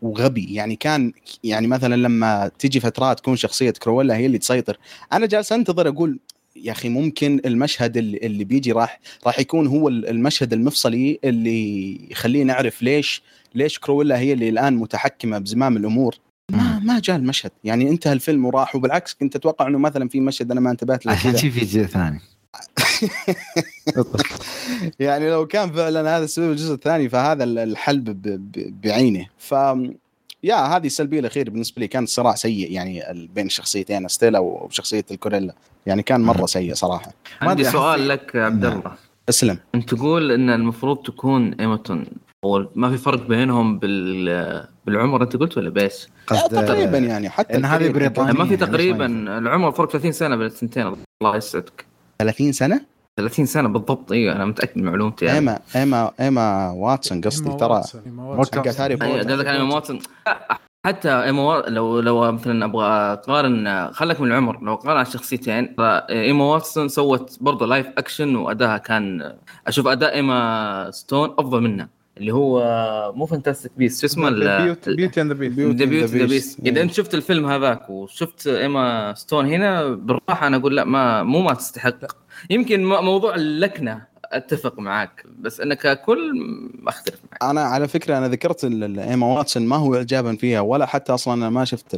وغبي. 0.02 0.54
يعني 0.54 0.76
كان 0.76 1.12
يعني 1.44 1.66
مثلا 1.66 1.94
لما 1.94 2.50
تيجي 2.58 2.80
فترات 2.80 3.20
تكون 3.20 3.36
شخصية 3.36 3.70
كرويلا 3.70 4.16
هي 4.16 4.26
اللي 4.26 4.38
تسيطر. 4.38 4.78
أنا 5.12 5.26
جالس 5.26 5.52
أنتظر 5.52 5.88
أقول 5.88 6.18
يا 6.56 6.72
أخي 6.72 6.88
ممكن 6.88 7.40
المشهد 7.44 7.96
اللي, 7.96 8.44
بيجي 8.44 8.72
راح 8.72 9.00
راح 9.26 9.38
يكون 9.38 9.66
هو 9.66 9.88
المشهد 9.88 10.52
المفصلي 10.52 11.18
اللي 11.24 11.98
يخلينا 12.10 12.54
نعرف 12.54 12.82
ليش 12.82 13.22
ليش 13.54 13.78
كرويلا 13.78 14.18
هي 14.18 14.32
اللي 14.32 14.48
الآن 14.48 14.76
متحكمة 14.76 15.38
بزمام 15.38 15.76
الأمور. 15.76 16.23
ما 16.50 16.78
ما 16.78 17.00
جاء 17.00 17.16
المشهد. 17.16 17.50
يعني 17.64 17.88
انتهى 17.90 18.12
الفيلم 18.12 18.44
وراح 18.44 18.76
وبالعكس 18.76 19.14
كنت 19.14 19.36
أتوقع 19.36 19.66
إنه 19.66 19.78
مثلا 19.78 20.08
في 20.08 20.20
مشهد 20.20 20.50
أنا 20.50 20.60
ما 20.60 20.70
انتبهت 20.70 21.06
له 21.06 21.12
عشان 21.12 21.32
في 21.36 21.48
جزء 21.48 21.82
ثاني. 21.82 22.20
يعني 25.00 25.30
لو 25.30 25.46
كان 25.46 25.72
فعلا 25.72 26.16
هذا 26.16 26.24
السبب 26.24 26.50
الجزء 26.50 26.74
الثاني 26.74 27.08
فهذا 27.08 27.44
ال- 27.44 27.58
الحل 27.58 27.98
ب- 28.00 28.12
ب- 28.22 28.80
بعينه. 28.84 29.26
ف 29.38 29.54
يا 30.42 30.56
هذه 30.56 30.86
السلبيه 30.86 31.20
الاخيره 31.20 31.50
بالنسبة 31.50 31.80
لي. 31.80 31.88
كان 31.88 32.06
صراع 32.06 32.34
سيء 32.34 32.72
يعني 32.72 33.02
بين 33.34 33.46
الشخصيتين 33.46 34.08
ستيلا 34.08 34.38
وشخصية 34.38 35.04
الكوريلا. 35.10 35.54
يعني 35.86 36.02
كان 36.02 36.20
مرة 36.20 36.46
سيء 36.46 36.74
صراحة. 36.74 37.12
عندي 37.40 37.64
سؤال 37.64 38.08
لك 38.08 38.32
يا 38.34 38.44
عبد. 38.44 38.64
الله. 38.64 38.92
أسلم. 39.28 39.58
أنت 39.74 39.94
تقول 39.94 40.32
إن 40.32 40.50
المفروض 40.50 40.96
تكون 40.96 41.54
ايموتون 41.54 42.06
أو 42.44 42.66
ما 42.74 42.90
في 42.90 42.96
فرق 42.96 43.26
بينهم 43.26 43.78
بال 43.78 44.64
بالعمر 44.86 45.22
انت 45.22 45.36
قلت 45.36 45.58
ولا 45.58 45.70
بس؟ 45.70 46.08
تقريبا 46.26 46.98
يعني 46.98 47.28
حتى 47.28 47.56
إن 47.56 47.64
هذه 47.64 47.88
بريطانيا. 47.88 48.32
ما 48.32 48.44
في 48.44 48.54
يعني 48.54 48.66
تقريبا. 48.66 49.06
العمر 49.38 49.72
فرق 49.72 49.90
30 49.90 50.12
سنة 50.12 50.36
بين 50.36 50.46
الثنتين 50.46 50.86
الله 51.22 51.36
يسعدك 51.36 51.86
30 52.18 52.52
سنة 52.52 52.80
30 53.16 53.46
سنة 53.46 53.68
بالضبط 53.68 54.12
أيوه 54.12 54.36
أنا 54.36 54.44
متأكد 54.44 54.78
من 54.78 54.84
معلومتي 54.84 55.24
يعني. 55.24 55.38
ايما 55.38 55.58
ايما 55.76 56.10
إيما 56.20 56.70
واتسون 56.70 57.20
قصدي 57.20 57.56
ترى 57.56 57.72
واتسون، 57.72 58.02
إيما 58.06 58.24
واتسون. 58.24 58.64
حقت 58.64 58.80
هاري 58.80 58.94
أي، 58.94 58.98
بوتر 58.98 59.32
قصدك 59.32 59.46
إيما 59.46 59.74
واتسون 59.74 59.98
لا، 60.26 60.58
حتى 60.86 61.08
إيما 61.08 61.62
لو 61.68 62.00
لو 62.00 62.32
مثلا 62.32 62.64
أبغى 62.64 62.86
أقارن 62.86 63.88
خلك 63.92 64.20
من 64.20 64.26
العمر 64.28 64.60
لو 64.62 64.74
قارن 64.74 65.00
الشخصيتين 65.00 65.74
ترى 65.76 66.02
إيما 66.10 66.44
واتسون 66.44 66.88
سوت 66.88 67.38
برضه 67.40 67.66
live 67.66 67.86
action 67.98 68.36
وادائها 68.36 68.78
كان 68.78 69.34
أشوف 69.66 69.86
أداء 69.86 70.14
إيما 70.14 70.90
ستون 70.90 71.34
أفضل 71.38 71.60
منها 71.60 71.88
اللي 72.18 72.32
هو 72.34 72.62
مو 73.16 73.26
Fantastic 73.26 73.72
Beasts 73.76 74.00
شو 74.00 74.06
اسمه 74.06 74.30
Beauty 74.86 75.20
and 75.20 75.32
the 75.32 75.84
Beast 75.84 76.14
the. 76.14 76.26
Beast. 76.26 76.60
إذا 76.66 76.82
أنت 76.82 76.92
شفت 76.92 77.14
الفيلم 77.14 77.46
هذاك 77.46 77.90
وشفت 77.90 78.46
ايما 78.46 79.14
ستون 79.14 79.46
هنا 79.46 79.88
بالراحة 79.88 80.46
أنا 80.46 80.56
أقول 80.56 80.76
لا 80.76 80.84
ما 80.84 81.22
مو 81.22 81.42
ما 81.42 81.54
تستحق 81.54 81.98
يمكن 82.50 82.84
موضوع 82.84 83.34
اللكنة 83.34 84.13
أتفق 84.36 84.78
معاك 84.78 85.24
بس 85.38 85.60
انك 85.60 85.78
ككل 85.78 86.32
أختلف 86.86 87.20
معك. 87.32 87.42
أنا 87.42 87.60
على 87.60 87.88
فكرة 87.88 88.18
أنا 88.18 88.28
ذكرت 88.28 88.64
إيما 88.64 89.26
واتسون 89.26 89.66
ما 89.66 89.76
هو 89.76 89.94
اعجابا 89.94 90.36
فيها 90.36 90.60
ولا 90.60 90.86
حتى 90.86 91.14
أصلا 91.14 91.34
أنا 91.34 91.50
ما 91.50 91.64
شفت 91.64 91.96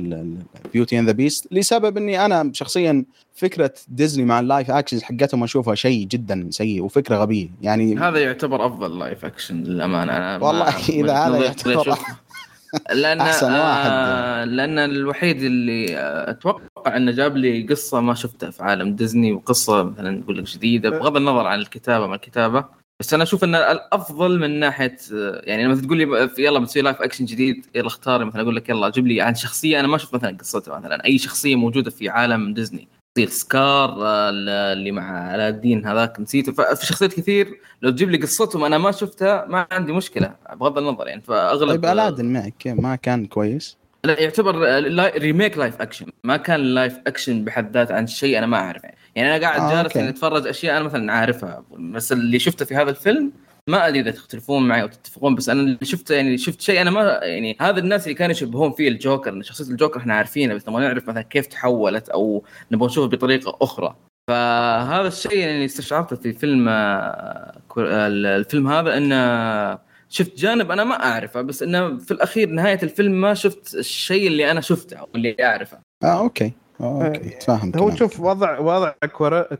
Beauty 0.73 0.99
and 0.99 1.07
the 1.07 1.13
Beast 1.13 1.49
لسبب 1.51 1.97
إني 1.97 2.25
أنا 2.27 2.51
شخصيا 2.55 3.05
فكرة 3.35 3.75
ديزني 3.89 4.25
مع 4.25 4.41
ال 4.41 4.47
live 4.47 4.71
actions 4.71 5.03
حقتهم 5.03 5.43
أشوفها 5.43 5.75
شيء 5.75 6.07
جدا 6.07 6.49
سيء 6.51 6.83
وفكرة 6.83 7.17
غبية 7.17 7.49
يعني 7.63 7.99
هذا 7.99 8.19
يعتبر 8.19 8.67
أفضل 8.67 8.99
live 8.99 9.25
action 9.25 9.63
للأمانة. 9.63 10.17
أنا 10.17 10.45
والله 10.45 10.75
من 10.89 11.11
هذا 11.11 11.45
يعتبر 11.45 11.99
لأن 12.93 13.21
أحسن 13.21 13.53
واحد. 13.53 13.91
آه 13.93 14.45
لأن 14.45 14.79
الوحيد 14.79 15.43
اللي 15.43 15.97
آه، 15.99 16.31
أتوقع 16.31 16.97
إنه 16.97 17.13
جاب 17.13 17.37
لي 17.37 17.63
قصة 17.63 18.01
ما 18.01 18.15
شفتها 18.15 18.51
في 18.51 18.63
عالم 18.63 18.95
ديزني 18.97 19.33
وقصة 19.33 19.83
مثلا 19.83 20.11
نقول 20.11 20.39
لك 20.39 20.45
جديدة 20.45 20.91
بغض 20.91 21.17
النظر 21.17 21.47
عن 21.47 21.59
الكتابة 21.59 22.07
ما 22.07 22.15
الكتابة. 22.15 22.65
بس 23.01 23.15
أنا 23.15 23.23
أشوف 23.23 23.45
إن 23.45 23.55
الأفضل 23.55 24.39
من 24.39 24.61
ناحية 24.61 24.97
آه، 25.15 25.41
يعني 25.45 25.65
لما 25.65 25.75
تقول 25.75 25.99
لي 25.99 26.31
يلا 26.39 26.59
بتسوي 26.59 26.83
live 26.83 27.03
action 27.03 27.25
جديد 27.25 27.67
يلا 27.75 27.87
اختار 27.87 28.25
مثلا 28.25 28.43
أقول 28.43 28.57
لك 28.57 28.69
يلا 28.69 28.89
جيب 28.91 29.07
لي 29.07 29.21
عن 29.21 29.35
شخصيه 29.35 29.81
أنا 29.81 29.89
ما 29.89 29.99
شفت 29.99 30.15
مثلا 30.15 30.37
قصتها 30.41 30.79
مثلا 30.79 31.05
أي 31.05 31.19
شخصية 31.19 31.57
موجودة 31.57 31.91
في 31.91 32.09
عالم 32.09 32.55
ديزني. 32.55 32.89
تصير 33.17 33.29
سكار 33.29 33.97
آه، 34.07 34.31
اللي 34.73 34.91
مع 34.91 35.31
علاء 35.31 35.49
الدين 35.49 35.87
هذاك 35.87 36.21
نسيته. 36.21 36.53
ففي 36.53 36.87
شخصيات 36.87 37.13
كثير 37.13 37.61
لو 37.83 37.91
تجيب 37.91 38.11
لي 38.11 38.19
قصتهم 38.19 38.65
أنا 38.65 38.79
ما 38.79 38.93
شفتها 38.93 39.47
ما 39.49 39.67
عندي 39.73 39.93
مشكلة 39.93 40.35
بغض 40.55 40.79
النظر 40.79 41.09
يعني. 41.09 41.23
فأغلب 41.23 41.71
طيب 41.71 41.85
الادن 41.85 42.33
معك 42.33 42.67
ما 42.67 42.97
كان 42.97 43.27
كويس؟ 43.27 43.77
لا 44.05 44.21
يعتبر 44.21 44.57
remake 45.19 45.59
live 45.59 45.81
action 45.81 46.07
ما 46.25 46.37
كان 46.37 46.61
live 46.61 46.99
action 47.07 47.45
بحد 47.45 47.75
ذاته 47.75 47.95
عن 47.95 48.07
شيء 48.07 48.39
أنا 48.39 48.47
ما 48.47 48.57
أعرفه. 48.57 48.89
يعني, 49.15 49.37
أنا 49.37 49.47
قاعد 49.47 49.61
آه، 49.61 49.83
جالس 49.83 49.97
أتفرج 49.97 50.47
أشياء 50.47 50.77
أنا 50.77 50.85
مثلا 50.85 51.13
عارفها 51.13 51.65
بس 51.79 52.13
اللي 52.13 52.39
شفته 52.39 52.65
في 52.65 52.77
هذا 52.77 52.91
الفيلم 52.91 53.33
ما 53.69 53.89
أدري 53.89 54.01
إذا 54.01 54.11
تختلفون 54.11 54.69
معي 54.69 54.83
أو 54.83 54.87
تتفقون 54.87 55.35
بس 55.35 55.49
أنا 55.49 55.61
اللي 55.61 55.79
شفته 55.83 56.15
يعني 56.15 56.39
شفت 56.39 56.61
شيء 56.61 56.81
أنا 56.81 56.91
ما 56.91 57.21
يعني 57.23 57.57
هذا 57.61 57.79
الناس 57.79 58.05
اللي 58.05 58.15
كانوا 58.15 58.31
يشبهون 58.31 58.73
فيه 58.73 58.89
الجوكر 58.89 59.43
شخصية 59.43 59.65
الجوكر 59.65 60.01
إحنا 60.01 60.15
عارفينها 60.15 60.55
بس 60.55 60.69
نبغى 60.69 60.83
نعرف 60.83 61.09
مثلا 61.09 61.23
كيف 61.23 61.47
تحولت 61.47 62.09
أو 62.09 62.45
نبغى 62.73 62.87
نشوفه 62.87 63.09
بطريقة 63.09 63.59
أخرى. 63.63 63.97
فهذا 64.31 65.09
الشيء 65.09 65.39
يعني 65.39 65.65
استشعرته 65.65 66.17
في 66.17 66.33
فيلم 66.33 66.69
آه، 66.69 66.73
آه، 67.79 68.07
الفيلم 68.09 68.69
هذا 68.69 68.97
انه 68.97 69.79
شفت 70.09 70.39
جانب 70.39 70.71
أنا 70.71 70.85
ما 70.85 71.05
أعرفه 71.05 71.43
بس 71.43 71.63
إنه 71.63 71.99
في 71.99 72.11
الأخير 72.11 72.49
نهاية 72.49 72.79
الفيلم 72.83 73.21
ما 73.21 73.35
شفت 73.35 73.75
الشيء 73.75 74.27
اللي 74.27 74.51
أنا 74.51 74.61
شفته 74.61 74.97
أو 74.97 75.09
اللي 75.15 75.37
أعرفه. 75.41 75.79
آه 76.05 76.19
okay. 76.19 76.45
آه، 76.45 76.66
okay 76.81 77.29
تفاهم 77.29 77.73
هو 77.77 77.97
شوف 77.97 78.21
وضع 78.21 78.59
وضع 78.59 78.93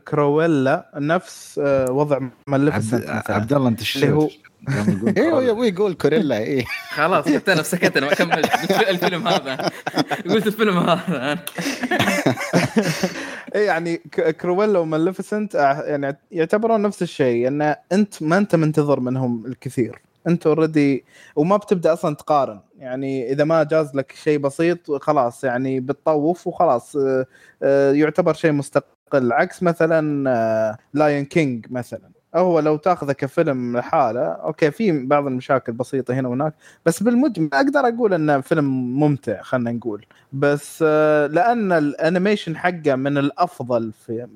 كرويلا 0.07 0.91
نفس 0.95 1.59
آه، 1.63 1.91
وضع 1.91 2.19
ماليفسنت 2.47 3.09
عبد, 3.29 3.53
الله 3.53 3.67
أنت 3.69 3.95
اللي 3.95 4.11
هو- 4.11 4.29
أيوه 5.17 5.43
يا 5.43 5.51
أبوي 5.51 5.67
يقول 5.67 5.93
كرويلا 5.93 6.37
إيه. 6.37 6.65
خلاص 6.89 7.27
حتى 7.29 7.53
أنا 7.53 7.63
سكت 7.63 7.97
أنا 7.97 8.05
ما 8.05 8.13
كملت 8.13 8.45
قلت 8.51 8.71
الفيلم 8.89 9.27
هذا. 9.27 9.71
قلت 10.29 10.47
الفيلم 10.47 10.77
هذا. 10.77 11.39
اي 13.55 13.65
يعني 13.65 13.97
ك- 13.97 14.29
كرويلا 14.37 14.79
وماليفسنت 14.79 15.55
آه، 15.55 15.81
يعني 15.81 16.17
يعتبرون 16.31 16.81
نفس 16.81 17.01
الشيء 17.01 17.47
إن 17.47 17.75
أنت 17.91 18.23
ما 18.23 18.37
أنت 18.37 18.55
منتظر 18.55 18.99
منهم 18.99 19.45
الكثير. 19.45 20.01
أنت 20.27 20.47
already 20.47 21.03
وما 21.35 21.57
بتبدأ 21.57 21.93
أصلا 21.93 22.15
تقارن. 22.15 22.59
يعني 22.77 23.31
إذا 23.31 23.43
ما 23.43 23.63
جاز 23.63 23.95
لك 23.95 24.11
شيء 24.11 24.39
بسيط 24.39 24.91
خلاص 24.91 25.43
يعني 25.43 25.79
بتطوف 25.79 26.47
وخلاص 26.47 26.95
آه، 26.95 27.25
آه، 27.63 27.91
يعتبر 27.91 28.33
شيء 28.33 28.51
مستقل. 28.51 29.33
عكس 29.33 29.63
مثلا 29.63 30.77
Lion 30.93 31.25
King 31.25 31.71
مثلا. 31.71 32.16
هو 32.39 32.59
لو 32.59 32.75
تاخذه 32.77 33.11
كفيلم 33.11 33.77
لحاله 33.77 34.21
okay 34.25 34.71
في 34.71 35.05
بعض 35.05 35.27
المشاكل 35.27 35.71
بسيطة 35.71 36.13
هنا 36.13 36.27
وهناك 36.29 36.53
بس 36.85 37.03
بالمجمل 37.03 37.49
أقدر 37.53 37.79
أقول 37.79 38.13
إنه 38.13 38.41
فيلم 38.41 38.99
ممتع 38.99 39.41
خلينا 39.41 39.71
نقول. 39.71 40.05
بس 40.33 40.83
آه، 40.87 41.27
لأن 41.27 41.71
ال 41.71 41.80
animation 41.80 42.57
حقه 42.57 42.95
من 42.95 43.17
الأفضل 43.17 43.91
في 44.05 44.27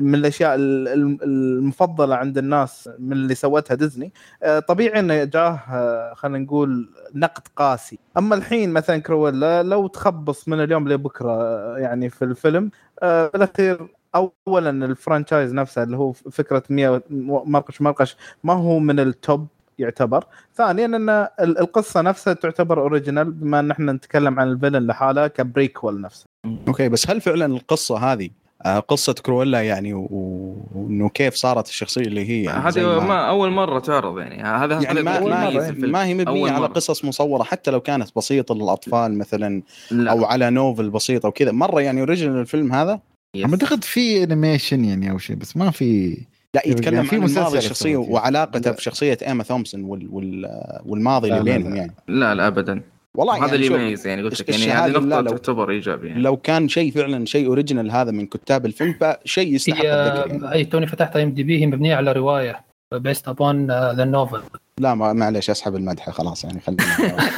من 0.00 0.14
الأشياء 0.14 0.54
ال- 0.54 0.88
ال- 0.88 1.18
المفضلة 1.22 2.14
عند 2.16 2.38
الناس 2.38 2.90
من 2.98 3.12
اللي 3.12 3.34
سوتها 3.34 3.74
ديزني. 3.74 4.12
آه، 4.42 4.58
طبيعي 4.58 5.00
إنه 5.00 5.24
جاه 5.24 5.60
آه، 5.70 6.14
خلينا 6.14 6.38
نقول 6.38 6.88
نقد 7.14 7.42
قاسي. 7.56 7.98
أما 8.18 8.34
الحين 8.34 8.72
مثلا 8.72 8.98
كرويلا 8.98 9.62
لو 9.62 9.86
تخبص 9.86 10.48
من 10.48 10.60
اليوم 10.64 10.88
لبكرة 10.88 11.78
يعني 11.78 12.10
في 12.10 12.24
الفيلم 12.24 12.70
بالأخير 13.02 13.88
اولا 14.14 14.70
ال 14.86 14.93
franchise 14.93 15.54
نفسه 15.54 15.82
اللي 15.82 15.96
هو 15.96 16.12
فكرة 16.12 16.62
100 16.70 17.02
مرقش 17.10 17.80
مرقش 17.82 18.16
ما 18.44 18.52
هو 18.52 18.78
من 18.78 19.00
ال 19.00 19.11
top 19.11 19.46
يعتبر 19.78 20.24
ثانيا 20.54 20.84
إن 20.86 21.08
ال- 21.10 21.28
القصة 21.58 22.00
نفسها 22.00 22.32
تعتبر 22.32 22.80
original 22.80 23.30
بما 23.32 23.60
إن 23.60 23.70
إحنا 23.70 23.92
نتكلم 23.92 24.40
عن 24.40 24.48
ال 24.48 24.53
villain 24.53 24.86
لحاله 24.86 25.26
ك 25.26 25.35
prequel 25.35 26.00
نفسه 26.00 26.24
okay 26.68 26.88
بس 26.88 27.10
هل 27.10 27.20
فعلا 27.20 27.46
القصة 27.46 27.98
هذه 28.12 28.30
آه، 28.64 28.78
قصة 28.78 29.12
كرويلا 29.12 29.60
يعني 29.62 29.94
وإنه 29.94 31.08
كيف 31.08 31.34
صارت 31.34 31.68
الشخصية 31.68 32.00
اللي 32.02 32.28
هي 32.28 32.42
يعني 32.42 32.60
هذه 32.68 33.00
ما 33.00 33.28
أول 33.28 33.50
مرة 33.50 33.78
تعرض 33.78 34.18
يعني 34.18 34.42
هذا 34.42 34.74
يعني 34.82 34.86
هذا 35.00 35.02
ما 35.02 35.18
اللي 35.18 35.30
ما, 35.30 35.48
الفيلم. 35.68 35.92
ما 35.92 36.04
هي 36.04 36.14
مبنية 36.14 36.28
أول 36.40 36.50
على 36.50 36.60
مرة. 36.60 36.66
قصص 36.72 37.04
مصورة 37.04 37.42
حتى 37.42 37.70
لو 37.70 37.80
كانت 37.80 38.16
بسيطة 38.16 38.54
للأطفال 38.54 39.18
مثلا 39.18 39.62
لا. 39.90 40.10
أو 40.10 40.24
على 40.24 40.50
novel 40.50 40.90
بسيط 40.90 41.24
أو 41.26 41.32
كذا 41.32 41.52
مرة 41.52 41.80
يعني 41.80 42.00
original 42.00 42.40
الفيلم 42.40 42.72
هذا. 42.72 43.00
أعتقد 43.36 43.84
في 43.84 44.22
animation 44.22 44.84
يعني 44.84 45.10
أو 45.10 45.18
شيء 45.18 45.36
بس 45.36 45.56
ما 45.56 45.70
في 45.70 46.18
لا 46.54 46.62
يتكلم 46.66 46.94
يعني 46.94 47.06
في 47.08 47.16
عن 47.16 47.22
مسلسل 47.22 47.38
الماضي 47.40 47.58
الشخصية. 47.58 47.96
وعلاقته 47.96 48.70
لا. 48.70 48.76
بشخصية 48.76 49.18
إيما 49.26 49.42
ثومسون 49.42 49.84
وال 49.84 50.08
وال 50.10 50.60
والماضي 50.86 51.28
اللي 51.28 51.42
بينهم. 51.52 51.76
يعني 51.76 51.94
لا 52.08 52.34
لا 52.34 52.46
ابدا 52.46 52.82
والله 53.14 53.34
هذا 53.36 53.44
يعني 53.44 53.54
اللي 53.54 53.66
يميز 53.66 54.06
يعني 54.06 54.22
قلت 54.22 54.40
لك 54.40 54.48
يعني 54.48 54.72
هذه 54.72 54.90
نقطه 54.90 55.20
لو- 55.20 55.30
تعتبر 55.30 55.70
ايجابي 55.70 56.08
يعني 56.08 56.20
لو 56.22 56.36
كان 56.36 56.68
شيء 56.68 56.92
فعلا 56.92 57.24
شيء 57.24 57.46
original 57.46 57.90
هذا 57.90 58.10
من 58.10 58.26
كتاب 58.26 58.66
الفيلم 58.66 58.94
فشيء 59.00 59.54
يستحق 59.54 59.84
الذكر 59.84 60.30
يعني. 60.30 60.52
اي 60.52 60.64
توني 60.64 60.86
فتحت 60.86 61.16
IMDb 61.16 61.60
هي 61.60 61.66
مبنية 61.66 61.96
على 61.96 62.12
رواية 62.12 62.60
based 62.94 63.28
upon 63.28 63.66
the 63.70 64.04
novel 64.04 64.40
لا 64.82 64.94
ما 64.94 65.12
معلش 65.12 65.50
أسحب 65.50 65.76
المدح 65.76 66.10
خلاص 66.10 66.44
يعني 66.44 66.60
خلينا. 66.60 66.84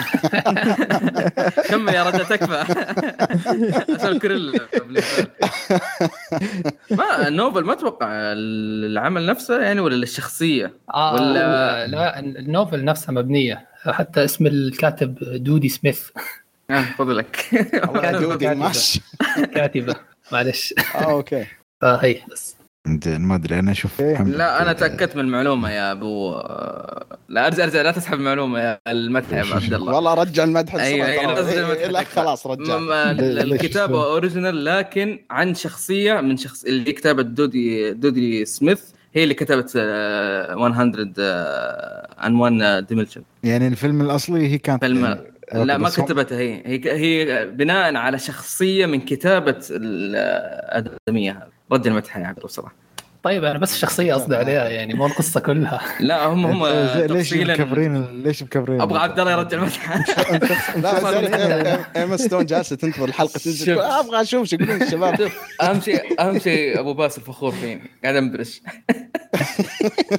كمل 1.68 1.94
يا 1.94 2.02
رجل 2.02 2.26
تكفى. 2.26 2.56
عشان 4.00 4.18
كرويلا 4.18 4.60
ما 6.90 7.28
ال 7.28 7.34
novel 7.34 7.64
ما 7.64 7.72
أتوقع 7.72 8.06
العمل 8.12 9.26
نفسه 9.26 9.60
يعني 9.62 9.80
ولا 9.80 10.02
الشخصية؟ 10.02 10.72
آه 10.94 11.14
ولا- 11.14 11.86
لا 11.86 12.18
ال 12.18 12.29
novel 12.29 12.84
نفسها 12.84 13.12
مبنية. 13.12 13.66
حتى 13.86 14.24
اسم 14.24 14.46
الكاتب 14.46 15.18
دودي 15.44 15.68
سميث. 15.68 16.08
آه 16.70 16.84
فضلك 16.98 17.46
والله 17.88 18.10
دودي 18.12 18.44
كاتبة. 18.46 18.66
ماشي. 18.66 19.00
كاتبة 19.54 19.94
معلش. 20.32 20.74
آه 20.94 20.98
okay. 20.98 21.46
فهي 21.80 22.16
بس. 22.32 22.56
انت 22.60 22.63
ما 23.06 23.34
أدري 23.34 23.58
أنا 23.58 23.70
أشوف 23.72 24.00
إيه. 24.00 24.22
لا 24.22 24.62
أنا 24.62 24.72
تأكدت 24.72 25.16
من 25.16 25.24
المعلومة 25.24 25.70
يا 25.70 25.92
أبو. 25.92 26.32
لا 27.28 27.46
ارجع 27.46 27.64
أرجع 27.64 27.82
لا 27.82 27.92
تسحب 27.92 28.14
المعلومة 28.14 28.58
يا 28.60 28.80
المدح 28.88 29.32
يا 29.32 29.42
أبو 29.42 29.52
عبد 29.54 29.74
الله. 29.74 29.94
والله 29.94 30.14
رجع 30.14 30.44
المدح 30.44 30.74
بسرعة 30.74 30.84
أيوة، 30.86 31.06
إيه، 31.06 31.86
لا 31.86 31.98
حقك. 32.00 32.08
خلاص 32.08 32.46
رجع. 32.46 32.78
ليش؟ 33.12 33.42
الكتابه؟ 33.52 34.04
original 34.04 34.64
لكن 34.64 35.18
عن 35.30 35.54
شخصية 35.54 36.20
من 36.20 36.36
شخص 36.36 36.64
اللي 36.64 36.92
كتابة 36.92 37.22
دودي 37.22 37.92
دودي 37.92 38.44
سميث 38.44 38.82
هي 39.14 39.22
اللي 39.22 39.34
كتبت 39.34 39.72
آه، 39.76 40.54
100 40.54 40.82
and 42.26 42.34
1 42.36 42.86
Dalmatians 42.86 43.22
يعني 43.44 43.68
الفيلم 43.68 44.00
الأصلي 44.00 44.48
هي 44.48 44.58
كانت 44.58 44.84
فيلم 44.84 45.04
okay، 45.04 45.22
لا 45.52 45.78
ما 45.78 45.88
كتبتها. 45.88 46.38
هي 46.38 46.62
هي 46.66 46.92
هي 46.92 47.46
بناء 47.46 47.96
على 47.96 48.18
شخصية 48.18 48.86
من 48.86 49.00
كتابة 49.00 49.64
الأدمية. 49.70 51.32
هذه 51.32 51.48
رد 51.72 51.86
المدح 51.86 52.16
يا 52.16 52.26
عبد 52.26 52.38
الله 52.38 52.48
صراحة 52.48 52.74
طيب 53.24 53.44
أنا 53.44 53.58
بس 53.58 53.74
الشخصيه 53.74 54.14
قصدي 54.14 54.36
عليها 54.36 54.68
يعني 54.68 54.94
مو 54.94 55.06
القصة 55.06 55.40
كلها. 55.40 55.80
لا 56.00 56.26
هم 56.26 56.46
هم 56.46 56.66
ليش 57.16 57.34
مكبرين 57.34 58.22
ليش 58.22 58.42
مكبرين 58.42 58.80
أبغى 58.80 58.98
عبد 58.98 59.20
الله 59.20 59.32
يرد 59.32 59.54
المدح. 59.54 59.96
لا 60.76 61.78
ايما 61.96 62.16
ستون 62.16 62.46
جالسة 62.46 62.76
تنتظر 62.76 63.04
الحلقة 63.04 63.32
تنزل 63.38 63.66
شوف. 63.66 63.78
أبغى 63.78 64.20
أشوف 64.20 64.48
شو 64.48 64.56
يقولون 64.56 64.82
الشباب. 64.82 65.30
أهم 65.62 65.80
شيء 65.80 66.20
أهم 66.20 66.38
شيء 66.38 66.80
أبو 66.80 66.94
باسل 66.94 67.22
فخور 67.22 67.52
فيني. 67.52 67.90
قاعد 68.02 68.16
انبرش 68.16 68.62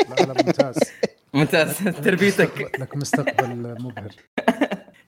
لا 0.10 0.26
لا 0.26 0.34
ممتاز. 0.46 0.76
ممتاز. 1.34 1.78
تربيتك. 2.04 2.80
لك 2.80 2.98
مستقبل 2.98 3.76
مبهر. 3.80 4.12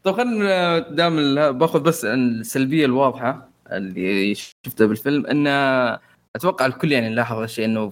طيب 0.07 0.15
خلينا 0.15 0.79
دام 0.79 1.15
باخذ 1.51 1.79
بس 1.79 2.05
السلبية 2.05 2.85
الواضحة 2.85 3.49
اللي 3.71 4.35
شفتها 4.35 4.87
بالفيلم 4.87 5.25
إن 5.25 5.47
أتوقع 6.35 6.65
الكل 6.65 6.91
يعني 6.91 7.15
لاحظ 7.15 7.37
الشيء 7.37 7.65
إنه 7.65 7.91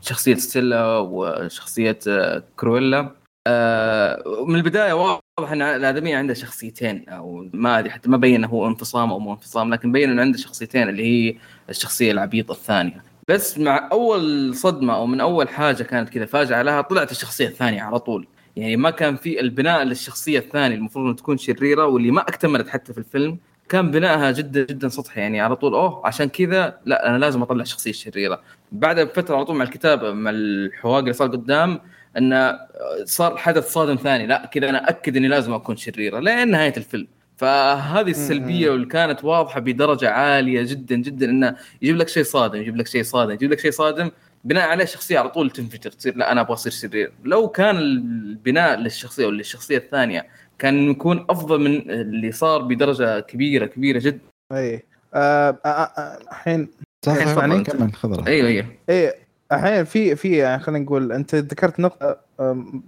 شخصية 0.00 0.34
ستيلا 0.34 0.98
وشخصية 0.98 1.98
آه، 2.08 2.42
كرويلا 2.56 3.10
آه، 3.46 4.44
من 4.46 4.54
البداية 4.54 4.92
واضح 4.92 5.52
إن 5.52 5.62
الآدمية 5.62 6.16
عندها 6.16 6.34
شخصيتين 6.34 7.08
أو 7.08 7.48
ما 7.52 7.78
أدري 7.78 7.90
حتى 7.90 8.08
ما 8.08 8.16
بين 8.16 8.44
هو 8.44 8.66
انفصام 8.66 9.10
أو 9.10 9.18
مو 9.18 9.32
انفصام 9.32 9.74
لكن 9.74 9.92
بين 9.92 10.10
إنه 10.10 10.22
عنده 10.22 10.38
شخصيتين 10.38 10.88
اللي 10.88 11.04
هي 11.04 11.34
الشخصية 11.70 12.12
العبيطة 12.12 12.52
الثانية. 12.52 13.02
بس 13.28 13.58
مع 13.58 13.88
أول 13.92 14.54
صدمة 14.54 14.94
أو 14.94 15.06
من 15.06 15.20
أول 15.20 15.48
حاجة 15.48 15.82
كانت 15.82 16.08
كذا 16.08 16.26
فاجعه 16.26 16.62
لها 16.62 16.80
طلعت 16.80 17.10
الشخصية 17.10 17.48
الثانية 17.48 17.82
على 17.82 17.98
طول. 17.98 18.26
يعني 18.58 18.76
ما 18.76 18.90
كان 18.90 19.16
في 19.16 19.40
البناء 19.40 19.82
للشخصية 19.82 20.38
الثانية 20.38 20.76
المفروض 20.76 21.04
إنها 21.04 21.16
تكون 21.16 21.38
شريرة 21.38 21.86
واللي 21.86 22.10
ما 22.10 22.20
اكتملت 22.20 22.68
حتى 22.68 22.92
في 22.92 22.98
الفيلم 22.98 23.38
كان 23.68 23.90
بنائها 23.90 24.30
جدا 24.30 24.64
جدا 24.64 24.88
سطحي. 24.88 25.20
يعني 25.20 25.40
على 25.40 25.56
طول 25.56 25.74
أوه 25.74 26.06
عشان 26.06 26.28
كذا 26.28 26.78
لا 26.84 27.08
أنا 27.08 27.18
لازم 27.18 27.42
أطلع 27.42 27.64
شخصية 27.64 27.92
شريرة. 27.92 28.40
بعدها 28.72 29.04
بفترة 29.04 29.36
على 29.36 29.44
طول 29.44 29.56
مع 29.56 29.64
الكتابه 29.64 30.12
مع 30.12 30.30
الحواق 30.30 30.98
اللي 30.98 31.12
صار 31.12 31.28
قدام 31.28 31.80
انه 32.18 32.58
صار 33.04 33.36
حدث 33.36 33.72
صادم 33.72 33.96
ثاني. 33.96 34.26
لا 34.26 34.46
كذا 34.46 34.68
أنا 34.68 34.88
أكد 34.88 35.16
إني 35.16 35.28
لازم 35.28 35.52
أكون 35.52 35.76
شريرة. 35.76 36.20
لين 36.20 36.50
نهاية 36.50 36.74
الفيلم. 36.76 37.06
فهذه 37.36 38.10
السلبية 38.10 38.70
واللي 38.70 38.86
كانت 38.86 39.24
واضحة 39.24 39.60
بدرجة 39.60 40.10
عالية 40.10 40.62
جدا 40.62 40.96
جدا 40.96 41.30
إنه 41.30 41.56
يجيب 41.82 41.96
لك 41.96 42.08
شيء 42.08 42.22
صادم 42.22 42.60
يجيب 42.60 42.76
لك 42.76 42.86
شيء 42.86 43.02
صادم 43.02 43.32
يجيب 43.32 43.52
لك 43.52 43.60
شيء 43.60 43.70
صادم 43.70 44.10
بناء 44.44 44.68
عليه 44.68 44.84
الشخصيه 44.84 45.18
على 45.18 45.28
طول 45.28 45.50
تنفجر 45.50 45.90
تصير 45.90 46.16
لا 46.16 46.32
أنا 46.32 46.40
أبغى 46.40 46.52
أصير 46.52 46.72
شرير 46.72 47.12
لو 47.24 47.48
كان 47.48 47.76
البناء 47.76 48.78
للشخصية 48.78 49.24
أو 49.24 49.30
للشخصية 49.30 49.78
الثانية 49.78 50.26
كان 50.58 50.90
يكون 50.90 51.26
أفضل 51.30 51.60
من 51.60 51.90
اللي 51.90 52.32
صار 52.32 52.62
بدرجة 52.62 53.20
كبيرة 53.20 53.66
كبيرة 53.66 53.98
جدا 53.98 54.18
أي. 54.52 54.84
آه، 55.14 55.58
آه، 55.64 55.68
آه، 55.68 56.18
الحين 56.30 56.68
الحين. 57.08 57.62
كمل 57.62 57.94
خضره 57.94 58.26
أيوه 58.26 58.48
أيوه. 58.48 58.66
إيه 58.88 59.14
الحين 59.52 59.84
في 59.84 60.16
في 60.16 60.36
يعني 60.36 60.62
خلينا 60.62 60.84
نقول 60.84 61.12
أنت 61.12 61.34
ذكرت 61.34 61.80
نقطة 61.80 62.16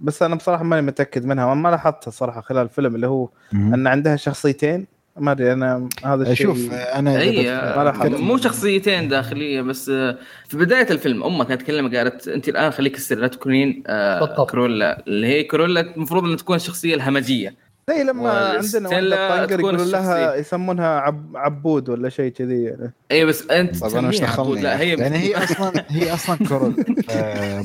بس 0.01 0.23
أنا 0.23 0.35
بصراحة 0.35 0.63
ماني 0.63 0.81
متأكد 0.81 1.25
منها 1.25 1.45
وما 1.45 1.69
لاحظتها 1.69 2.11
صراحة 2.11 2.41
خلال 2.41 2.61
الفيلم 2.61 2.95
اللي 2.95 3.07
هو. 3.07 3.29
أن 3.53 3.87
عندها 3.87 4.15
شخصيتين. 4.15 4.87
ما 5.21 5.31
أدري 5.31 5.53
أنا 5.53 5.89
هذا 6.05 6.31
الشيء 6.31 6.47
شوف 6.47 6.71
أنا 6.71 7.83
لاحظت. 7.83 8.19
مو 8.19 8.37
شخصيتين 8.37 9.07
داخلية 9.07 9.61
بس 9.61 9.89
آه، 9.89 10.17
في 10.47 10.57
بداية 10.57 10.87
الفيلم 10.91 11.23
امها 11.23 11.43
كانت 11.45 11.61
تكلم 11.61 11.95
قالت 11.95 12.27
أنت 12.27 12.49
الآن 12.49 12.71
خليك 12.71 12.95
السر 12.95 13.15
لا 13.15 13.27
تكونين 13.27 13.83
آه، 13.87 14.19
بالضبط. 14.19 14.51
كرولا 14.51 15.03
اللي 15.07 15.27
هي 15.27 15.43
كرولا 15.43 15.81
المفروض 15.81 16.23
إنها 16.23 16.35
تكون 16.37 16.55
الشخصيه 16.55 16.95
الهمجية 16.95 17.55
زي 17.89 18.03
لما 18.03 18.29
عندنا 18.31 18.89
طنقر 18.89 19.45
تكون 19.45 19.59
يقولون 19.75 19.91
لها. 19.91 20.35
يسمونها 20.35 20.87
عب 20.99 21.31
عبود 21.35 21.89
ولا 21.89 22.09
شيء 22.09 22.31
كذي 22.31 22.63
يعني 22.63 22.93
اي 23.11 23.25
بس 23.25 23.47
أنت 23.49 23.81
طيب 23.81 23.95
أنا 23.95 24.07
إيش 24.07 24.15
تسميها 24.17 24.31
عبود 24.31 24.57
دخلني 24.57 24.61
لا 24.63 24.79
هي 24.79 24.89
يعني 24.89 25.17
هي 25.17 25.35
أصلا 25.43 25.85
هي 25.89 26.13
أصلا 26.13 26.35
كرول 26.47 26.73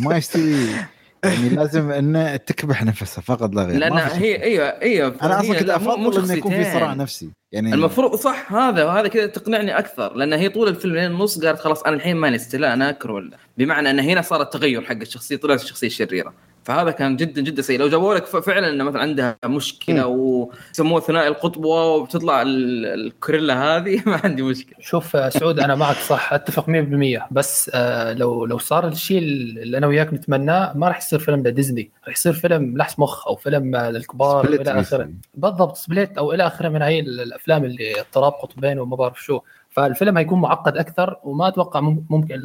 ما 0.00 0.16
يستوي 0.16 0.54
يعني 1.28 1.48
لازم 1.48 1.90
إنه 2.00 2.36
تكبح 2.36 2.84
نفسها 2.84 3.22
فقط 3.22 3.54
لا 3.54 3.62
غير 3.62 3.78
لأن. 3.78 3.92
هي 3.92 4.42
أيوه 4.42 4.66
أيوه 4.66 5.16
أنا 5.22 5.40
أصلا 5.40 5.58
لا، 5.58 5.78
مو 5.78 6.08
أفضل 6.08 6.24
إنه 6.24 6.34
يكون 6.34 6.52
في. 6.52 6.72
صراع 6.72 6.94
نفسي 6.94 7.30
يعني 7.52 7.74
المفروض 7.74 8.14
صح 8.14 8.52
هذا 8.52 8.84
وهذا 8.84 9.08
كذا 9.08 9.26
تقنعني 9.26 9.78
أكثر 9.78 10.14
لأن 10.14 10.32
هي 10.32 10.48
طول 10.48 10.68
الفيلم 10.68 10.94
لين 10.94 11.04
النص 11.10 11.44
قالت 11.44 11.60
خلاص 11.60 11.82
أنا 11.82 11.96
الحين 11.96 12.16
ماني 12.16 12.38
ستيلا 12.38 12.74
أنا 12.74 12.92
كرويلا 12.92 13.36
بمعنى 13.58 13.90
إن 13.90 14.00
هنا 14.00 14.22
صار 14.22 14.42
التغير 14.42 14.82
حق 14.82 14.92
الشخصية 14.92 15.36
طلعت 15.36 15.62
الشخصية 15.62 15.86
الشريرة 15.86 16.34
فهذا 16.66 16.90
كان 16.90 17.16
جدا 17.16 17.40
جدا 17.42 17.62
سيء. 17.62 17.78
لو 17.78 17.88
جابوا 17.88 18.14
لك 18.14 18.26
فعلا 18.26 18.70
إنه 18.70 18.84
مثلا 18.84 19.00
عندها 19.00 19.38
مشكلة 19.44 20.06
وسموه 20.06 21.00
ثنائي 21.00 21.28
القطبه 21.28 21.68
وبتطلع 21.68 22.42
ال- 22.42 22.86
الكرويلا 22.86 23.76
هذه 23.76 24.02
ما 24.06 24.20
عندي 24.24 24.42
مشكلة. 24.42 24.76
شوف 24.80 25.32
سعود 25.32 25.60
أنا 25.60 25.74
معك 25.74 25.96
صح 25.96 26.32
أتفق 26.32 26.66
100% 26.66 27.26
بس 27.30 27.70
آه 27.74 28.12
لو 28.12 28.46
لو 28.46 28.58
صار 28.58 28.88
الشيء 28.88 29.18
اللي 29.18 29.78
أنا 29.78 29.86
وياك 29.86 30.14
نتمناه 30.14 30.72
ما 30.76 30.88
راح 30.88 30.98
يصير 30.98 31.18
فيلم 31.18 31.46
لديزني. 31.46 31.90
راح 32.06 32.14
يصير 32.16 32.32
فيلم 32.32 32.76
لحس 32.78 32.98
مخ 32.98 33.26
أو 33.28 33.36
فيلم 33.36 33.76
للكبار 33.76 34.50
وإلى 34.50 34.80
آخره. 34.80 35.10
بالضبط 35.34 35.76
Split 35.76 36.18
أو 36.18 36.32
إلى 36.32 36.46
آخره 36.46 36.68
من 36.68 36.82
هاي 36.82 37.00
ال- 37.00 37.20
الأفلام 37.20 37.64
اللي 37.64 38.00
اضطراب 38.00 38.32
قطبين 38.32 38.78
وما 38.78 38.96
بعرف 38.96 39.22
شو. 39.22 39.40
فالفيلم 39.76 40.18
هيكون 40.18 40.40
معقد 40.40 40.76
أكثر 40.76 41.16
وما 41.24 41.48
أتوقع 41.48 41.80
مم- 41.80 42.06
ممكن 42.10 42.42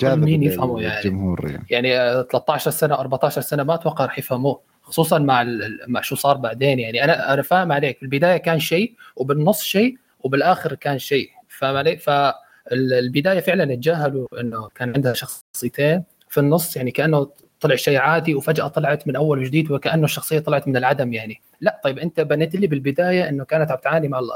جاذب 0.00 0.22
مين 0.24 0.42
يفهمه 0.42 0.80
يعني. 0.82 0.98
الجمهور 0.98 1.50
يعني. 1.50 1.66
يعني 1.70 1.98
آه، 2.00 2.22
13 2.22 2.70
سنة 2.70 2.94
14 2.94 3.40
سنة 3.40 3.62
ما 3.62 3.74
أتوقع 3.74 4.04
راح 4.04 4.18
يفهموه 4.18 4.60
خصوصا 4.82 5.18
مع 5.18 5.46
مع 5.88 6.00
شو 6.00 6.14
صار 6.14 6.36
بعدين 6.36 6.78
يعني. 6.78 7.04
أنا 7.04 7.34
أنا 7.34 7.42
فاهم 7.42 7.72
عليك 7.72 7.96
في 7.96 8.02
البداية 8.02 8.36
كان 8.36 8.58
شيء 8.58 8.94
وبالنص 9.16 9.62
شيء 9.62 9.96
وبالآخر 10.20 10.74
كان 10.74 10.98
شيء 10.98 11.28
فاهم 11.48 11.76
علي 11.76 11.96
فالبدايه 11.96 13.40
فعلا 13.40 13.74
تجاهلوا 13.74 14.40
إنه 14.40 14.68
كان 14.74 14.92
عندها 14.94 15.12
شخصيتين 15.12 16.02
في 16.28 16.40
النص 16.40 16.76
يعني 16.76 16.90
كأنه 16.90 17.30
طلع 17.62 17.76
شيء 17.76 17.98
عادي 17.98 18.34
وفجأة 18.34 18.68
طلعت 18.68 19.08
من 19.08 19.16
أول 19.16 19.38
وجديد 19.38 19.70
وكأنه 19.70 20.04
الشخصية 20.04 20.38
طلعت 20.38 20.68
من 20.68 20.76
العدم 20.76 21.12
يعني. 21.12 21.40
لا 21.60 21.80
طيب 21.84 21.98
أنت 21.98 22.20
بنيت 22.20 22.54
لي 22.54 22.66
بالبداية 22.66 23.28
إنه 23.28 23.44
كانت 23.44 23.70
عم 23.70 23.78
تعاني 23.84 24.08
مع 24.08 24.18
ال- 24.18 24.30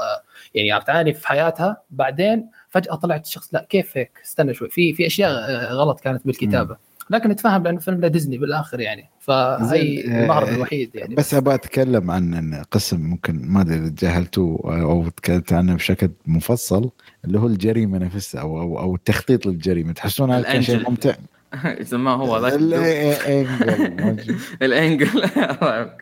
يعني 0.55 0.71
عم 0.71 0.81
تعاني 0.81 1.13
في 1.13 1.27
حياتها 1.27 1.77
بعدين 1.91 2.45
فجأة 2.69 2.95
طلعت 2.95 3.25
الشخص 3.25 3.53
لا 3.53 3.65
كيف 3.69 3.97
هيك؟ 3.97 4.11
استنى 4.25 4.53
شوي 4.53 4.69
في 4.69 4.93
في 4.93 5.07
أشياء 5.07 5.31
آه، 5.31 5.73
غلط 5.73 5.99
كانت 5.99 6.25
بالكتابة. 6.25 6.77
لكن 7.09 7.29
نتفهم 7.29 7.63
لأنه 7.63 7.79
فيلم 7.79 8.05
لديزني 8.05 8.37
بالآخر 8.37 8.79
يعني. 8.79 9.09
فهي 9.19 9.99
آه، 10.07 10.23
المهرب 10.23 10.47
الوحيد 10.47 10.95
يعني. 10.95 11.15
بس 11.15 11.33
أبغى 11.33 11.55
أتكلم 11.55 12.11
عن 12.11 12.61
قسم 12.71 12.99
ممكن 13.01 13.41
ما 13.47 13.61
أدري 13.61 13.75
إذا 13.75 13.89
تجاهلتوه 13.89 14.81
أو 14.81 15.07
تكلمت 15.09 15.53
عنه 15.53 15.75
بشكل 15.75 16.09
مفصل 16.25 16.89
اللي 17.25 17.39
هو 17.39 17.47
الجريمة 17.47 17.97
نفسها 17.97 18.41
أو 18.41 18.61
أو, 18.61 18.79
أو 18.79 18.95
التخطيط 18.95 19.45
للجريمة. 19.45 19.93
تحسون 19.93 20.31
هذا 20.31 20.61
شيء. 20.61 20.89
ممتع؟ 20.89 21.15
يسماه 21.81 22.15
هو 22.15 22.39
ذاك 22.39 22.53
ال- 22.53 22.73
الدب. 22.73 23.27
إنجل 23.27 24.03
موجود. 24.05 24.35
الانجل 24.61 25.07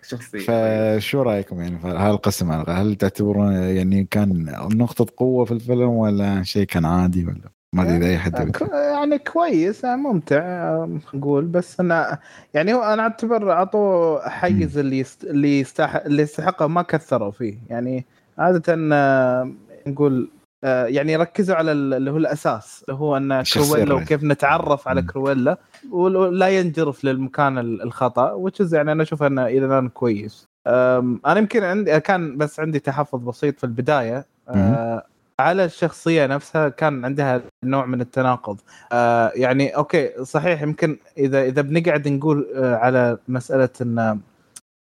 شخصية 0.03 0.39
فشو 0.97 1.21
رأيكم 1.21 1.61
يعني 1.61 1.79
في 1.79 1.87
هذا 1.87 2.09
القسم 2.09 2.51
على 2.51 2.61
الأقل؟ 2.61 2.79
هل 2.87 2.95
تعتبرون 2.95 3.53
يعني 3.53 4.07
كان 4.11 4.45
نقطة 4.73 5.05
قوة 5.17 5.45
في 5.45 5.51
الفيلم 5.51 5.89
ولا 5.89 6.43
شيء 6.43 6.63
كان 6.65 6.85
عادي 6.85 7.25
ولا 7.25 7.51
ما 7.73 7.83
أدري 7.83 7.97
إذا 7.97 8.05
أي 8.07 8.17
حد 8.17 8.33
يعني 8.93 9.17
كويس 9.17 9.83
يعني 9.83 10.01
ممتع 10.01 10.37
آه، 10.37 10.99
نقول 11.13 11.45
بس 11.45 11.79
أنا 11.79 12.19
يعني 12.53 12.73
هو 12.73 12.81
أنا 12.83 13.01
أعتبر 13.03 13.51
اعطوه 13.51 14.29
حيز 14.29 14.77
اللي. 14.77 15.05
اللي 15.23 15.59
يستحق 15.59 16.05
اللي 16.05 16.21
يستحقه 16.23 16.67
ما 16.67 16.81
كثروا 16.81 17.31
فيه 17.31 17.57
يعني 17.69 18.05
عادة 18.37 18.75
آه، 18.93 19.51
نقول 19.87 20.29
يعني 20.65 21.15
ركزوا 21.15 21.55
على 21.55 21.71
ال- 21.71 21.93
اللي 21.93 22.11
هو 22.11 22.17
الأساس 22.17 22.85
اللي 22.89 22.99
هو 22.99 23.17
أن 23.17 23.43
كرويلا. 23.43 23.93
وكيف 23.93 24.23
نتعرف 24.23 24.87
على. 24.87 25.01
كرويلا 25.01 25.57
ولا 25.91 26.47
ينجرف 26.49 27.05
للمكان 27.05 27.57
ال- 27.57 27.81
الخطأ 27.81 28.31
وتشز 28.31 28.75
يعني 28.75 28.91
أنا 28.91 29.03
أشوف 29.03 29.23
انه 29.23 29.45
إلى 29.47 29.65
الان 29.65 29.89
كويس 29.89 30.47
أنا 31.25 31.37
يمكن 31.39 31.63
عندي 31.63 31.99
كان 31.99 32.37
بس 32.37 32.59
عندي 32.59 32.79
تحفظ 32.79 33.19
بسيط 33.19 33.57
في 33.57 33.63
البداية 33.63 34.25
أه، 34.49 35.05
على 35.39 35.65
الشخصية 35.65 36.25
نفسها 36.25 36.69
كان 36.69 37.05
عندها 37.05 37.41
نوع 37.63 37.85
من 37.85 38.01
التناقض 38.01 38.57
أه، 38.91 39.31
يعني 39.35 39.69
okay 39.69 40.09
صحيح 40.25 40.61
يمكن 40.61 40.97
إذا 41.17 41.43
إذا 41.43 41.61
بنقعد 41.61 42.07
نقول 42.07 42.47
على 42.55 43.17
مسألة 43.27 43.69
أن 43.81 44.19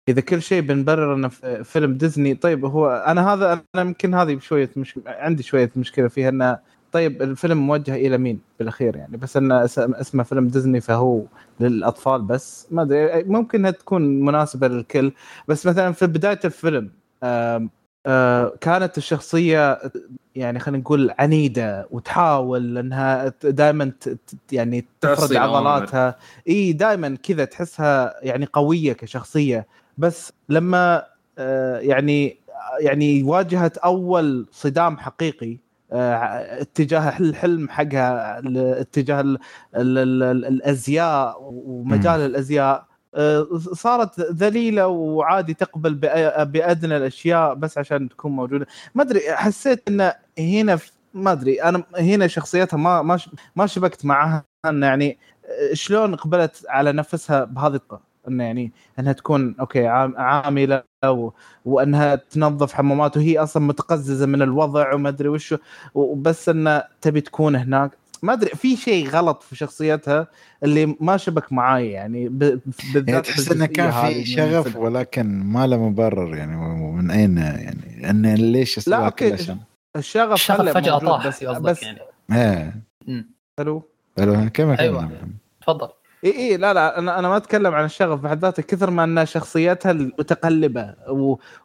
إذا 0.09 0.21
كل 0.21 0.43
شيء 0.43 0.61
بنبرر 0.63 1.15
إنه 1.15 1.29
في 1.29 1.65
فيلم 1.65 1.95
ديزني 1.95 2.35
طيب 2.35 2.65
هو 2.65 2.89
أنا 3.07 3.33
هذا 3.35 3.53
أنا 3.75 3.83
يمكن 3.83 4.15
هذه 4.15 4.39
شوية 4.39 4.71
مش 4.77 5.01
عندي 5.07 5.43
شوية 5.43 5.71
مشكلة 5.77 6.09
فيها 6.09 6.29
إنه 6.29 6.59
طيب 6.93 7.23
الفيلم 7.23 7.59
موجه 7.67 7.95
إلى 7.95 8.19
مين؟ 8.19 8.41
بالأخير 8.59 8.97
يعني 8.97 9.17
بس 9.17 9.37
إنه 9.37 9.65
اس- 9.65 9.79
اسمه 9.79 10.23
فيلم 10.23 10.49
ديزني 10.49 10.81
فهو 10.81 11.23
للأطفال 11.61 12.23
بس 12.23 12.67
ما 12.71 12.83
أدري 12.83 13.25
ممكن 13.25 13.73
تكون 13.79 14.21
مناسبة 14.21 14.69
للكل 14.69 15.13
بس 15.49 15.67
مثلا 15.67 15.93
في 15.93 16.07
بداية 16.07 16.41
الفيلم 16.45 16.91
آم، 17.23 17.71
كانت 18.61 18.99
الشخصية 18.99 19.79
يعني 20.37 20.59
خلينا 20.59 20.79
نقول 20.83 21.11
عنيدة 21.19 21.87
وتحاول 21.91 22.79
إنها 22.79 23.33
دائما 23.45 23.93
يعني 24.53 24.87
الأوامر. 25.37 25.69
عضلاتها. 25.69 26.17
إي 26.49 26.73
دائما 26.73 27.17
كذا 27.23 27.45
تحسها 27.45 28.15
يعني 28.23 28.47
قوية 28.53 28.93
كشخصية. 28.93 29.67
بس 29.99 30.33
لما 30.49 31.07
آه، 31.39 31.79
يعني 31.79 32.39
يعني 32.81 33.23
واجهت 33.23 33.77
أول 33.79 34.47
صدام 34.53 34.99
حقيقي 34.99 35.59
آه، 35.93 36.63
اتجاه 36.63 37.19
الحلم 37.19 37.69
حقها 37.69 38.43
اتجاه 38.81 39.21
ال 39.21 39.39
ال 39.77 39.99
ال 39.99 40.23
ال 40.23 40.45
الأزياء 40.45 41.37
ومجال 41.41 42.21
الأزياء 42.21 42.87
آه، 43.15 43.47
صارت 43.73 44.21
ذليلة 44.21 44.87
وعادي 44.87 45.55
تقبل 45.55 45.95
بأدنى 46.45 46.97
الأشياء 46.97 47.55
بس 47.55 47.79
عشان 47.79 48.09
تكون 48.09 48.33
موجودة. 48.33 48.67
ما 48.95 49.03
أدري 49.03 49.21
حسيت 49.37 49.89
إن 49.89 50.13
هنا 50.39 50.79
ما 51.15 51.33
أدري 51.33 51.63
أنا 51.63 51.85
هنا 51.99 52.27
شخصيتها 52.27 52.77
ما 52.77 53.03
ما 53.03 53.19
ما 53.57 53.67
شبكت 53.67 54.05
معها 54.05 54.45
إن 54.65 54.83
يعني 54.83 55.19
شلون 55.73 56.15
قبلت 56.15 56.65
على 56.69 56.93
نفسها 56.93 57.45
بهذه 57.45 57.75
الطريقة؟ 57.75 58.03
إنه 58.29 58.45
يعني 58.45 58.73
إنها 58.99 59.13
تكون 59.13 59.55
أوكي 59.61 59.87
عام- 59.87 60.15
عاملة 60.17 60.83
و... 61.05 61.31
وإنها 61.65 62.15
تنظف 62.15 62.73
حمامات 62.73 63.17
وهي 63.17 63.39
أصلا 63.39 63.63
متقززة 63.63 64.27
من 64.27 64.43
الوضع 64.43 64.95
وما 64.95 65.09
أدري 65.09 65.29
وش 65.29 65.55
وبس 65.95 66.49
انها 66.49 66.89
تبي 67.01 67.21
تكون 67.21 67.57
هناك 67.57 67.91
ما 68.23 68.33
أدري 68.33 68.51
في 68.51 68.77
شيء 68.77 69.09
غلط 69.09 69.43
في 69.43 69.57
شخصيتها 69.57 70.27
اللي 70.63 70.97
ما 71.01 71.17
شبك 71.17 71.53
معاي 71.53 71.91
يعني 71.91 72.29
ب... 72.29 72.39
بالذات 72.95 73.09
يعني 73.09 73.21
تحس 73.23 73.53
إنه 73.53 73.67
كان 73.67 73.91
في 73.91 74.19
من 74.19 74.25
شغف. 74.25 74.77
ولكن 74.77 75.27
ما 75.45 75.67
له 75.67 75.89
مبرر 75.89 76.35
يعني 76.37 76.57
ومن 76.57 77.11
أين 77.11 77.37
يعني 77.39 78.11
انه 78.11 78.35
ليش 78.35 78.89
لا، 78.89 78.97
عشان 78.97 79.59
الشغف 79.97 80.33
الشغف 80.33 80.75
فجأة 80.75 80.99
طاح 80.99 81.27
بس 81.27 81.45
قصدك 81.45 81.63
بس 81.63 81.83
يعني 81.83 81.99
إيه. 82.33 82.77
حلو 83.59 83.83
ألو 84.19 84.51
كمل. 84.55 84.77
كمل. 84.77 85.09
تفضل 85.63 85.89
إي 86.27 86.37
إي 86.39 86.57
لا 86.57 86.75
لا 86.75 86.99
أنا 86.99 87.19
أنا 87.19 87.29
ما 87.29 87.37
أتكلم 87.37 87.75
عن 87.75 87.85
الشغف 87.85 88.21
بحد 88.21 88.39
ذاته 88.45 88.63
كثر 88.63 88.91
ما 88.91 89.05
أن 89.05 89.27
شخصيتها 89.27 89.91
المتقلبة 89.91 90.95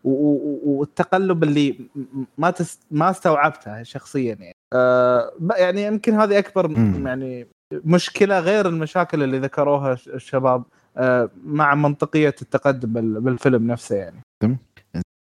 والتقلب 0.03 1.43
اللي 1.43 1.89
م- 1.95 2.23
ما 2.37 2.51
تس 2.51 2.79
ما 2.91 3.09
استوعبتها 3.09 3.83
شخصيا 3.83 4.35
يعني. 4.39 4.55
آه 4.73 5.31
يعني 5.57 5.83
يمكن 5.83 6.13
هذه 6.13 6.37
أكبر 6.39 6.67
مم. 6.67 7.07
يعني 7.07 7.47
مشكلة 7.73 8.39
غير 8.39 8.67
المشاكل 8.67 9.23
اللي 9.23 9.39
ذكروها 9.39 9.93
الش- 9.93 10.07
الشباب 10.09 10.63
آه 10.97 11.29
مع 11.45 11.75
منطقية 11.75 12.35
التقدم 12.41 12.93
بال- 12.93 13.21
بالفيلم 13.21 13.67
نفسه 13.71 13.95
يعني. 13.95 14.21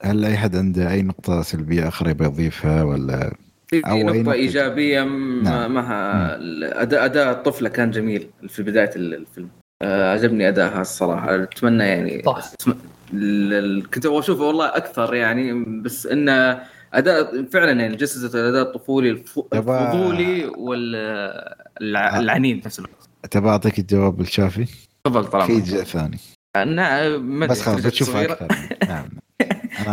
هل 0.03 0.25
أي 0.25 0.37
حد 0.37 0.55
عنده 0.55 0.91
أي 0.91 1.01
نقطة 1.01 1.41
سلبية 1.41 1.87
أخرى 1.87 2.11
يبغى 2.11 2.25
يضيفها 2.27 2.83
ولا؟ 2.83 3.33
في 3.81 3.91
أي 3.91 4.03
نقطة 4.03 4.31
إيجابية 4.33 5.03
نعم. 5.43 5.73
معها 5.73 6.35
أداء 6.81 7.05
أداء 7.05 7.31
الطفلة 7.31 7.69
كان 7.69 7.91
جميل 7.91 8.27
في 8.47 8.63
بداية 8.63 8.91
ال- 8.95 9.13
الفيلم. 9.13 9.49
آه، 9.81 10.13
عجبني 10.13 10.47
أدائها 10.47 10.81
الصراحة. 10.81 11.43
أتمنى 11.43 11.83
يعني 11.83 12.23
صح 12.25 12.51
ال- 13.13 13.89
كنت 13.89 14.05
أبغى 14.05 14.19
أشوفه 14.19 14.43
والله 14.43 14.65
أكثر 14.77 15.13
يعني 15.15 15.63
بس 15.81 16.07
إنه 16.07 16.63
أداء 16.93 17.43
فعلا 17.45 17.71
يعني 17.81 17.95
جسدت 17.95 18.35
الأداء 18.35 18.61
الطفولي 18.61 19.09
الف- 19.09 19.39
يبا- 19.53 19.93
الفضولي 19.93 20.45
والعنيد 20.57 22.59
في 22.61 22.67
نفس 22.67 22.79
الوقت. 22.79 23.09
تبغى 23.31 23.49
أعطيك 23.49 23.79
الجواب 23.79 24.21
الشافي؟ 24.21 24.65
تفضل 25.03 25.23
في 25.23 25.29
طالما 25.29 25.59
جزء 25.59 25.83
ثاني. 25.83 26.17
نعم 26.75 27.39
ما 27.39 27.45
بس 27.45 27.61
خلاص 27.61 27.85
بتشوفها 27.85 28.13
صغيرة. 28.13 28.33
أكثر. 28.33 28.77
نعم. 28.87 29.05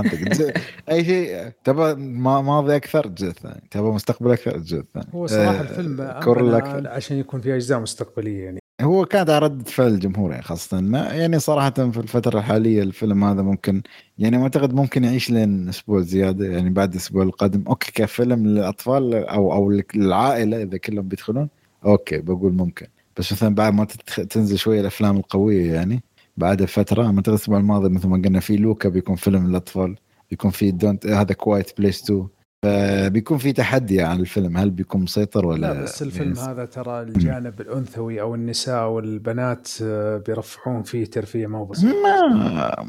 جزء- 0.02 0.52
أي 0.90 1.04
شيء 1.04 1.48
تبغى 1.64 1.94
ما- 1.94 2.40
ماضي 2.40 2.76
أكثر 2.76 3.04
الجزء 3.04 3.28
الثاني 3.28 3.62
تبغى 3.70 3.90
مستقبل 3.92 4.30
أكثر 4.32 4.54
الجزء 4.54 4.78
الثاني 4.80 5.06
هو 5.14 5.26
صراحة 5.26 5.58
آه، 5.58 5.60
الفيلم 5.60 6.12
كرويلا 6.22 6.42
أمل 6.48 6.54
أكثر 6.54 6.88
عشان 6.88 7.16
يكون 7.16 7.40
في 7.40 7.54
أجزاء 7.56 7.80
مستقبلية 7.80 8.44
يعني. 8.44 8.60
هو 8.80 9.04
كانت 9.04 9.30
على 9.30 9.38
ردة 9.46 9.64
فعل 9.64 9.86
الجمهور 9.88 10.30
يعني 10.30 10.42
خاصة 10.42 10.80
ما 10.80 10.98
يعني 10.98 11.38
صراحة 11.38 11.70
في 11.70 11.98
الفترة 12.00 12.38
الحالية 12.38 12.82
الفيلم 12.82 13.24
هذا 13.24 13.42
ممكن 13.42 13.82
يعني 14.18 14.36
ما 14.36 14.42
أعتقد 14.42 14.74
ممكن 14.74 15.04
يعيش 15.04 15.30
لين 15.30 15.68
أسبوع 15.68 16.00
زيادة 16.00 16.46
يعني 16.46 16.70
بعد 16.70 16.92
الأسبوع 16.92 17.22
القادم. 17.22 17.64
okay 17.68 17.92
كفيلم 17.94 18.46
للأطفال 18.46 19.14
أو 19.14 19.52
أو 19.52 19.80
للعائلة 19.94 20.62
إذا 20.62 20.76
كلهم 20.78 21.08
بيدخلون 21.08 21.48
okay 21.84 22.18
بقول 22.18 22.52
ممكن. 22.52 22.86
بس 23.18 23.32
مثلا 23.32 23.54
بعد 23.54 23.74
ما 23.74 23.84
تنزل 24.30 24.58
شوية 24.58 24.80
الأفلام 24.80 25.16
القوية 25.16 25.72
يعني. 25.72 26.02
بعد 26.40 26.64
فترة 26.64 27.10
ما 27.10 27.22
الأسبوع 27.28 27.58
الماضي 27.58 27.88
مثل 27.88 28.08
ما 28.08 28.16
قلنا 28.16 28.40
في 28.40 28.56
لوكا 28.56 28.88
بيكون 28.88 29.16
فيلم 29.16 29.48
للأطفال 29.48 29.96
بيكون 30.30 30.50
في 30.50 30.70
دونت 30.70 31.06
هذا 31.06 31.34
Quiet 31.34 31.78
Place 31.78 32.02
2 32.04 32.28
فبيكون 32.62 33.38
في 33.38 33.52
تحدي 33.52 34.02
على 34.02 34.20
الفيلم 34.20 34.56
هل 34.56 34.70
بيكون 34.70 35.02
مسيطر 35.02 35.46
ولا 35.46 35.60
لا 35.60 35.82
بس 35.82 36.02
الفيلم 36.02 36.34
يعني 36.36 36.50
هذا 36.50 36.64
ترى 36.64 37.02
الجانب 37.02 37.60
الأنثوي 37.60 38.20
أو 38.20 38.34
النساء 38.34 38.88
والبنات 38.88 39.68
آه، 39.82 40.16
بيرفعون 40.16 40.82
فيه 40.82 41.04
ترفيه 41.04 41.46
ما 41.46 41.58
هو 41.58 41.64
بسيط. 41.64 41.94
ما 41.94 42.86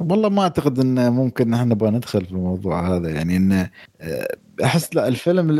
والله 0.00 0.28
ما 0.28 0.42
أعتقد 0.42 0.78
إن 0.78 1.12
ممكن 1.12 1.50
نحن 1.50 1.68
نبغى 1.68 1.90
ندخل 1.90 2.24
في 2.24 2.32
الموضوع 2.32 2.96
هذا 2.96 3.10
يعني 3.10 3.36
انه 3.36 3.70
آه، 4.00 4.36
أحس 4.64 4.94
لا 4.96 5.08
الفيلم 5.08 5.50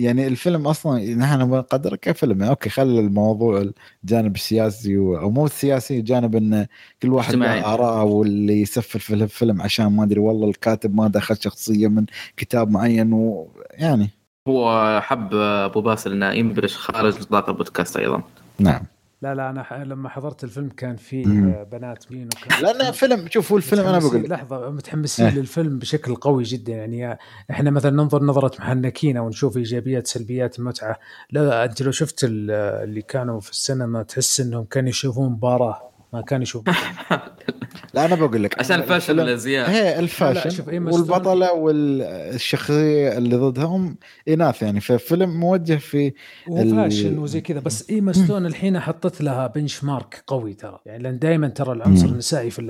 يعني 0.00 0.26
الفيلم 0.26 0.66
أصلا 0.66 1.14
نحن 1.14 1.40
نبغى 1.40 1.58
نقدره 1.58 1.96
كفيلم 1.96 2.38
يعني. 2.38 2.50
okay 2.50 2.70
خلي 2.70 3.00
الموضوع 3.00 3.64
الجانب 4.04 4.34
السياسي 4.34 4.98
و- 4.98 5.18
أو 5.18 5.30
مو 5.30 5.46
السياسي 5.46 6.00
جانب 6.00 6.36
إن 6.36 6.66
كل 7.02 7.08
واحد. 7.12 7.34
له 7.34 7.74
اراء 7.74 8.06
واللي 8.06 8.60
يسفل 8.62 9.00
في 9.00 9.14
الفيلم 9.14 9.62
عشان 9.62 9.86
ما 9.86 10.04
أدري 10.04 10.20
والله 10.20 10.48
الكاتب 10.48 10.94
ما 10.94 11.08
دخل 11.08 11.36
شخصية 11.40 11.88
من 11.88 12.04
كتاب 12.36 12.70
معين 12.70 13.12
ويعني 13.12 14.10
هو 14.48 15.00
حب 15.02 15.34
أبو 15.34 15.80
باسل 15.80 16.12
إنه 16.12 16.30
ينبرش 16.32 16.76
خارج 16.76 17.20
نطاق 17.20 17.48
البودكاست 17.48 17.96
أيضا. 17.96 18.22
نعم. 18.58 18.82
لا 19.24 19.34
لا 19.34 19.50
أنا 19.50 19.62
ح- 19.62 19.72
لما 19.72 20.08
حضرت 20.08 20.44
الفيلم 20.44 20.68
كان 20.68 20.96
في. 20.96 21.22
آه، 21.26 21.62
بنات 21.62 22.12
مين 22.12 22.26
وكان 22.28 22.62
لأن 22.62 22.92
فيلم 22.92 23.26
شوف 23.30 23.50
هو 23.52 23.56
الفيلم 23.58 23.86
أنا 23.86 23.98
بقول 23.98 24.28
لحظة 24.28 24.70
متحمسين 24.70 25.26
إيه. 25.26 25.34
للفيلم 25.34 25.78
بشكل 25.78 26.14
قوي 26.14 26.42
جدا 26.42 26.72
يعني 26.72 27.18
إحنا 27.50 27.70
مثلا 27.70 27.90
ننظر 27.90 28.22
نظرة 28.22 28.52
محنكين 28.58 29.16
أو 29.16 29.28
نشوف 29.28 29.56
إيجابيات 29.56 30.06
سلبيات 30.06 30.58
المتعه 30.58 30.96
لا 31.30 31.64
أنت 31.64 31.82
لو 31.82 31.90
شفت 31.90 32.24
ال- 32.24 32.50
اللي 32.84 33.02
كانوا 33.02 33.40
في 33.40 33.50
السينما 33.50 34.02
تحس 34.02 34.40
إنهم 34.40 34.64
كانوا 34.64 34.88
يشوفون 34.88 35.30
مباراة 35.30 35.80
ما 36.12 36.20
كانوا 36.22 36.42
يشوفون 36.42 36.74
لا 37.94 38.04
أنا 38.04 38.14
بقول 38.14 38.42
لك 38.42 38.58
عشان 38.58 38.76
ال 38.76 38.78
fashion 38.78 38.96
الفيلم- 39.12 39.20
الأزياء. 39.20 39.70
هي 39.70 39.98
ال 39.98 40.04
fashion 40.04 40.50
ستون- 40.50 40.88
والبطلة 40.92 41.52
والشخصية 41.52 43.18
اللي 43.18 43.36
ضدهم 43.36 43.96
إناث 44.28 44.62
يعني. 44.62 44.80
ففيلم 44.80 45.40
موجه 45.40 45.74
في 45.76 46.12
وهو 46.48 46.62
ال- 46.62 46.70
fashion 46.76 47.18
وزي 47.18 47.40
كذا 47.40 47.60
بس 47.60 47.90
إيما 47.90 48.12
ستون 48.12 48.46
الحين 48.46 48.80
حطت 48.80 49.20
لها 49.20 49.46
benchmark 49.46 50.24
قوي 50.26 50.54
ترى. 50.54 50.78
يعني 50.86 51.02
لأن 51.02 51.18
دائما 51.18 51.48
ترى 51.48 51.72
العنصر. 51.72 52.06
النسائي 52.06 52.50
في 52.50 52.60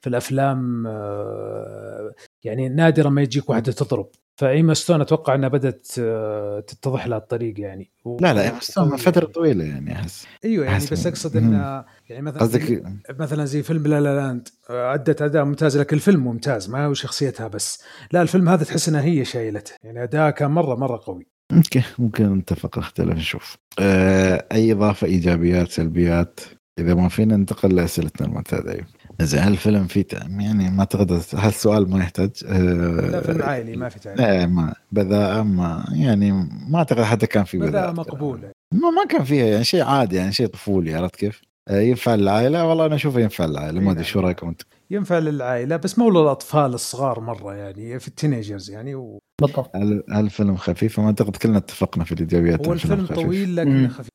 في 0.00 0.06
الأفلام 0.06 0.86
آه، 0.86 2.12
يعني 2.44 2.68
نادرا 2.68 3.10
ما 3.10 3.22
يجيك 3.22 3.50
واحدة 3.50 3.72
تضرب. 3.72 4.08
فايما 4.36 4.74
ستون 4.74 5.00
أتوقع 5.00 5.34
إنها 5.34 5.48
بدأت 5.48 5.88
آه، 5.98 6.60
تتضح 6.60 7.06
لها 7.06 7.18
الطريق 7.18 7.60
يعني. 7.60 7.90
و- 8.04 8.16
لا 8.20 8.34
لا 8.34 8.52
ستون 8.60 8.88
قوية 8.88 8.96
فترة. 8.98 9.24
طويلة 9.26 9.64
يعني 9.64 9.92
أحس. 9.92 10.26
أيوه 10.44 10.64
يعني 10.66 10.80
أحس- 10.80 10.90
بس 10.92 11.06
أقصد. 11.06 11.36
انه 11.36 11.84
يعني 12.08 12.22
مثلا 12.22 12.40
قصدك 12.40 12.82
مثلا 13.18 13.44
زي 13.44 13.62
فيلم 13.62 13.86
La 13.86 14.00
La 14.00 14.16
Land 14.16 14.48
آه، 14.70 14.94
أدت 14.94 15.22
أداء 15.22 15.44
ممتاز 15.44 15.78
لكن 15.78 15.96
الفيلم 15.96 16.24
ممتاز 16.24 16.70
ما 16.70 16.86
هو 16.86 16.94
شخصيتها 16.94 17.48
بس. 17.48 17.82
لا 18.12 18.22
الفيلم 18.22 18.48
هذا 18.48 18.64
تحس 18.64 18.88
إنها 18.88 19.02
هي 19.02 19.24
شايلته. 19.24 19.72
يعني 19.84 20.02
اداء 20.02 20.30
كان 20.30 20.50
مرة 20.50 20.74
مرة 20.74 21.00
قوي. 21.06 21.26
okay 21.52 21.82
ممكن 21.98 22.34
نتفق 22.34 22.78
نختلف 22.78 23.16
نشوف. 23.16 23.56
آه 23.78 24.46
أي 24.52 24.72
إضافة 24.72 25.06
إيجابيات 25.06 25.68
سلبيات؟ 25.70 26.40
إذا 26.78 26.94
ما 26.94 27.08
فينا 27.08 27.36
ننتقل 27.36 27.76
لأسئلتنا 27.76 28.26
المعتادة. 28.26 28.72
أيوه 28.72 28.86
زين 29.20 29.42
هل 29.42 29.52
الفيلم 29.52 29.86
فيه 29.86 30.06
يعني 30.12 30.70
ما 30.70 30.80
أعتقد 30.80 31.22
هالسؤال 31.34 31.90
ما 31.90 31.98
يحتاج 31.98 32.30
آه 32.46 33.10
لا 33.10 33.20
فيلم 33.20 33.42
عائلي 33.42 33.76
ما 33.76 33.88
في 33.88 33.98
تعليق 33.98 34.20
لا 34.20 34.46
ما 34.46 34.74
بذاءة 34.92 35.42
ما 35.42 35.84
يعني 35.92 36.32
ما 36.68 36.78
أعتقد 36.78 37.02
حتى 37.02 37.26
كان 37.26 37.44
في 37.44 37.58
بدأ 37.58 37.70
بذاءة 37.70 37.92
مقبول 37.92 38.40
ما, 38.74 38.90
ما 38.90 39.04
كان 39.08 39.24
فيها 39.24 39.46
يعني 39.46 39.64
شيء 39.64 39.82
عادي 39.82 40.16
يعني 40.16 40.32
شيء 40.32 40.46
طفولي 40.46 40.94
عرفت 40.94 41.16
كيف؟ 41.16 41.42
آه، 41.68 41.80
ينفع 41.80 42.14
للعائلة 42.14 42.66
والله 42.66 42.86
أنا 42.86 42.94
أشوفه 42.94 43.20
ينفع 43.20 43.44
للعائلة 43.44 43.80
ما 43.80 43.92
أدري 43.92 44.04
شو 44.04 44.20
رأيكم 44.20 44.48
أنتم؟ 44.48 44.66
ينفع 44.90 45.18
للعائلة 45.18 45.76
بس 45.76 45.98
مو 45.98 46.10
للأطفال 46.10 46.74
الصغار 46.74 47.20
مرة 47.20 47.54
يعني 47.54 47.98
في 47.98 48.08
التينيجرز 48.08 48.70
يعني 48.70 48.94
و... 48.94 49.18
بالضبط 49.40 49.76
هل 49.76 50.02
هل 50.10 50.24
الفيلم 50.24 50.56
خفيف؟ 50.56 51.00
ما 51.00 51.06
أعتقد 51.06 51.36
كلنا 51.36 51.58
اتفقنا 51.58 52.04
في 52.04 52.12
الإيجابيات 52.12 52.66
هو 52.66 52.72
الفيلم. 52.72 53.06
طويل 53.06 53.56
لكنه. 53.56 53.88
خفيف. 53.88 54.08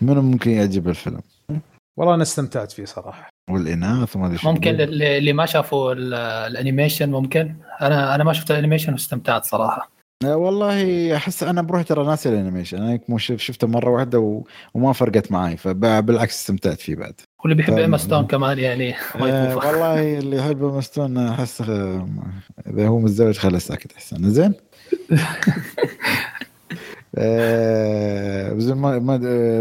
منو 0.00 0.22
ممكن 0.22 0.50
يعجب 0.50 0.88
الفيلم؟ 0.88 1.20
والله 1.98 2.14
أنا 2.14 2.22
استمتعت 2.22 2.72
فيه 2.72 2.84
صراحة 2.84 3.28
والإناث 3.50 4.16
وما 4.16 4.26
أدري 4.26 4.38
شو 4.38 4.50
ممكن. 4.52 4.80
اللي 4.80 5.32
ما 5.32 5.46
شافوا 5.46 5.92
ال- 5.92 6.14
ال 6.52 6.58
animation 6.58 7.10
ممكن. 7.10 7.54
أنا 7.82 8.14
أنا 8.14 8.24
ما 8.24 8.32
شفت 8.32 8.50
ال 8.50 8.54
animation 8.54 8.92
واستمتعت 8.92 9.44
صراحة. 9.44 9.90
والله 10.24 11.16
أحس 11.16 11.42
أنا 11.42 11.62
بروح 11.62 11.82
ترى 11.82 12.06
ناسي 12.06 12.28
ال 12.28 12.32
animation. 12.32 12.76
أنا 12.82 13.18
شفته 13.36 13.66
مرة 13.66 13.90
واحدة 13.90 14.18
و... 14.18 14.42
وما 14.74 14.92
فرقت 14.92 15.32
معي 15.32 15.56
فبالعكس 15.56 16.40
استمتعت 16.40 16.80
فيه 16.80 16.94
بعد. 16.96 17.14
واللي 17.40 17.54
بيحب 17.56 17.72
طيب. 17.72 17.78
إيما 17.82 17.96
ستون 17.96 18.26
كمان 18.26 18.58
يعني. 18.58 18.94
آه 19.20 19.56
والله 19.56 20.18
اللي 20.18 20.36
يحب 20.36 20.62
إيما 20.62 20.81
ستون 20.81 21.18
أحس 21.18 21.60
آه، 21.60 22.08
إذا 22.66 22.86
هو 22.88 22.98
متزوج 22.98 23.38
خليه 23.38 23.58
ساكت 23.58 23.92
أحسن. 23.92 24.30
زين؟ 24.30 24.54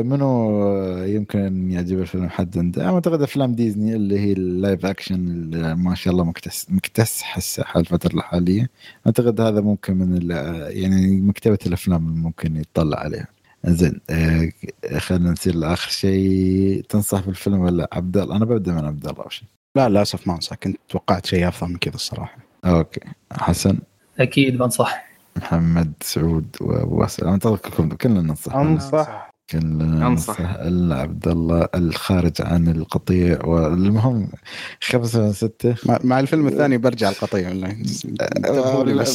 منو 0.03 0.68
يمكن 1.03 1.40
أن 1.40 1.72
يعجب 1.72 1.99
الفيلم 1.99 2.30
حد. 2.30 2.57
عنده؟ 2.57 2.84
أنا 2.84 2.94
أعتقد 2.94 3.22
أفلام 3.22 3.56
ديزني 3.56 3.95
اللي 3.95 4.19
هي 4.19 4.32
ال 4.34 4.44
live 4.44 4.86
action 4.86 5.15
اللي 5.15 5.76
ما 5.76 5.95
شاء 5.95 6.14
الله 6.14 6.23
مكتس 6.23 6.68
مكتسح 6.69 7.38
هسه 7.38 7.64
حال 7.64 7.82
الفترة 7.82 8.15
الحالية. 8.15 8.69
أعتقد 9.07 9.41
هذا 9.41 9.61
ممكن 9.61 9.95
من 9.98 10.18
ال- 10.18 10.32
يعني 10.77 11.22
مكتبة 11.22 11.60
الأفلام 11.65 12.07
اللي 12.07 12.19
ممكن 12.19 12.56
يطلع 12.57 12.99
عليها. 12.99 13.27
زين 13.65 13.99
آه، 14.10 14.49
خلينا 14.98 15.32
نصير 15.32 15.56
لآخر 15.56 15.90
شيء. 15.90 16.84
تنصح 16.90 17.26
بالفيلم 17.26 17.60
ولا 17.60 17.90
عبد 17.94 18.18
الله؟ 18.18 18.36
أنا 18.36 18.45
ببدأ 18.45 18.73
من 18.73 18.86
عبد 18.86 19.07
الله 19.07 19.22
أول 19.23 19.34
شيء. 19.34 19.48
لا 19.76 19.90
للأسف 19.90 20.27
ما 20.27 20.36
أنصح. 20.36 20.56
كنت 20.56 20.77
توقعت 20.90 21.26
شيء 21.26 21.48
أفضل 21.48 21.72
من 21.72 21.77
كذا 21.77 21.95
الصراحة. 21.95 22.38
okay. 22.65 23.02
حسن؟ 23.32 23.77
أكيد 24.19 24.57
بنصح. 24.57 25.15
محمد 25.38 25.94
سعود 26.02 26.56
وابو 26.62 27.06
أنا 27.22 27.32
اعتقد 27.32 27.94
كلنا 27.94 28.22
ننصح. 28.22 28.56
أنصح. 28.56 29.36
كلنا. 29.49 30.10
ننصح 30.10 30.40
الا 30.40 30.95
عبد 30.95 31.28
الله 31.28 31.68
الخارج 31.76 32.41
عن 32.41 32.68
القطيع 32.68 33.45
والمهم 33.45 34.30
خمسة 34.82 35.22
من 35.22 35.34
ستة. 35.34 35.76
مع, 36.03 36.20
الفيلم 36.20 36.48
الثاني 36.48 36.78
برجع 36.78 37.10
القطيع 37.10 37.48
اونلاين 37.49 37.84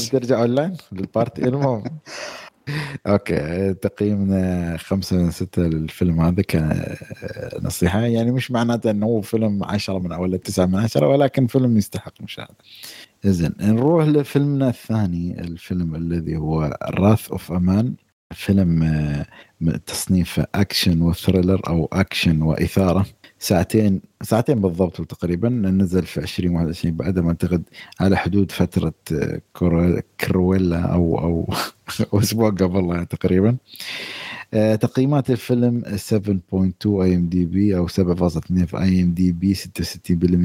بترجع 0.08 0.40
online 0.40 0.76
لل 0.92 1.05
party. 1.05 1.44
المهم. 1.44 1.84
okay 3.06 3.74
تقييمنا 3.74 4.76
خمسة 4.76 5.16
من 5.16 5.30
ستة 5.30 5.62
للفيلم 5.62 6.20
هذا 6.20 6.42
كان 6.42 6.96
نصيحة. 7.62 8.00
يعني 8.00 8.30
مش 8.32 8.50
معناته 8.50 8.90
إنه 8.90 9.06
هو 9.06 9.20
فيلم 9.20 9.64
عشرة 9.64 9.98
من 9.98 10.12
ولا 10.12 10.36
تسعة 10.36 10.66
من 10.66 10.76
عشرة 10.76 11.08
ولكن 11.08 11.46
فيلم 11.46 11.76
يستحق 11.76 12.12
المشاهدة 12.20 12.54
زين 13.26 13.52
نروح 13.60 14.04
لفيلمنا 14.04 14.68
الثاني 14.68 15.40
الفيلم 15.40 15.94
الذي 15.94 16.36
هو 16.36 16.78
Wrath 16.82 17.30
of 17.30 17.52
Man 17.52 17.94
فيلم 18.32 18.84
تصنيف 19.86 20.40
action 20.54 21.02
و 21.02 21.09
thriller 21.09 21.60
أو 21.68 21.88
اكشن 21.92 22.42
وإثارة. 22.42 23.06
ساعتين 23.42 24.00
ساعتين 24.22 24.60
بالضبط 24.60 25.00
تقريبا 25.02 25.48
نزل 25.48 26.02
في 26.06 26.20
2021 26.20 26.96
بعدها 26.96 27.22
ما 27.22 27.28
اعتقد 27.28 27.62
على 28.00 28.16
حدود 28.16 28.52
فترة 28.52 28.92
آه، 29.12 29.40
كرويلا 30.20 30.80
أو 30.80 31.18
أو 31.18 31.54
أسبوع 32.20 32.50
قبل 32.50 32.84
يعني 32.94 33.06
تقريبا. 33.06 33.56
آه، 34.54 34.74
تقييمات 34.74 35.30
الفيلم 35.30 35.82
7.2 35.96 36.86
IMDb 36.86 37.76
أو 37.76 37.88
7.2 37.88 38.64
في 38.64 38.78
IMDb 38.78 39.54
66% 39.54 39.60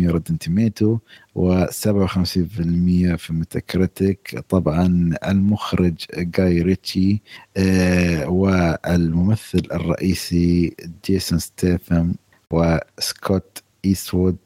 Rotten 0.09 0.38
Tomatoes 0.38 0.97
و57% 1.35 3.15
في 3.15 3.27
Metacritic. 3.30 4.39
طبعا 4.49 5.15
المخرج 5.27 5.95
جاي 6.17 6.61
ريتشي 6.61 7.22
آه، 7.57 8.30
والممثل 8.30 9.61
الرئيسي 9.72 10.76
جيسون 11.05 11.39
ستيثم. 11.39 12.11
وسكوت 12.51 13.63
إيستوود 13.85 14.38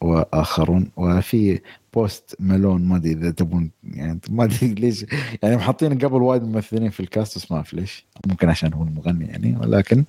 وآخرون 0.00 0.90
وفي 0.96 1.60
بوست 1.94 2.36
مالون 2.40 2.84
ما 2.84 2.96
أدري 2.96 3.12
إذا 3.12 3.30
تبون 3.30 3.70
يعني 3.84 4.20
ما 4.30 4.44
أدري 4.44 4.74
ليش 4.80 5.06
يعني 5.42 5.56
حاطينه 5.56 5.98
قبل 5.98 6.22
وايد 6.22 6.42
ممثلين 6.42 6.90
في 6.90 7.00
ال 7.00 7.08
cast 7.08 7.38
بس 7.38 7.50
ما 7.50 7.56
أعرف 7.56 7.74
ليش. 7.74 8.06
ممكن 8.26 8.48
عشان 8.48 8.72
هو 8.72 8.82
المغني 8.82 9.26
يعني 9.26 9.56
ولكن 9.60 10.04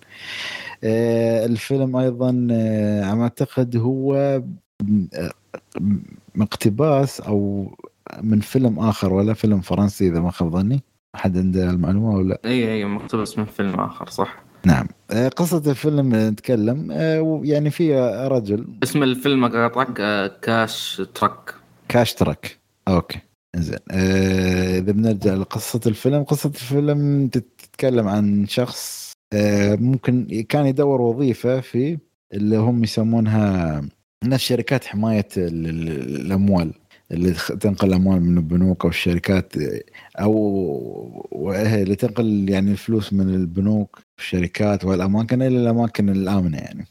آه 0.84 1.45
الفيلم 1.45 1.95
أيضا 1.95 2.48
آه 2.52 3.22
أعتقد 3.22 3.78
هو 3.78 4.41
م- 4.84 5.07
آه، 5.14 5.32
أو 7.28 7.68
من 8.22 8.40
فيلم 8.40 8.80
آخر 8.80 9.14
ولا 9.14 9.34
فيلم 9.34 9.61
فرنسي 9.61 10.07
إذا 10.07 10.19
ما 10.19 10.32
خاب 10.32 10.52
ظني. 10.52 10.82
أحد 11.15 11.38
عنده 11.38 11.69
المعلومة 11.69 12.10
ولا؟ 12.10 12.40
اي 12.45 12.74
اي 12.74 12.86
مقتبس 12.86 13.38
من 13.38 13.45
فيلم 13.45 13.80
آخر 13.80 14.10
صح. 14.10 14.47
نعم. 14.66 14.88
آه، 15.12 15.28
قصة 15.28 15.72
الفيلم 15.72 16.16
نتكلم. 16.16 16.92
آه، 16.92 17.42
يعني 17.44 17.70
في 17.70 17.96
رجل. 18.32 18.68
اسم 18.84 19.04
الفيلم 19.04 19.46
اقاطعك 19.46 20.00
آه، 20.02 20.28
Cash 20.41 21.02
Truck 21.15 21.53
Cash 21.90 22.14
Truck. 22.14 22.57
okay. 22.88 23.19
زين 23.56 23.80
إذا 23.92 24.92
بنرجع 24.92 25.34
لقصة 25.34 25.82
الفيلم. 25.88 26.24
قصة 26.24 26.50
الفيلم 26.50 27.28
تتكلم 27.28 28.08
عن 28.08 28.46
شخص 28.48 29.12
ممكن 29.80 30.46
كان 30.50 30.66
يدور 30.66 31.02
وظيفة 31.02 31.60
في 31.60 31.98
اللي 32.34 32.58
هم 32.58 32.84
يسمونها 32.84 33.82
الناس 34.24 34.40
شركات 34.40 34.86
حماية 34.86 35.28
ال- 35.38 35.68
ال- 35.70 36.22
الأموال 36.26 36.74
اللي 37.12 37.32
تنقل 37.32 37.88
الأموال 37.88 38.22
من 38.22 38.38
البنوك 38.38 38.84
أو 38.84 38.90
الشركات 38.90 39.54
وهي 41.32 41.82
اللي 41.82 41.96
تنقل 41.96 42.50
يعني 42.50 42.72
الفلوس 42.72 43.14
من 43.14 43.30
البنوك 43.36 44.00
والشركات 44.18 44.86
والأماكن 44.86 45.42
إلى 45.42 45.58
الأماكن 45.58 46.10
الآمنة 46.10 46.58
يعني. 46.58 46.86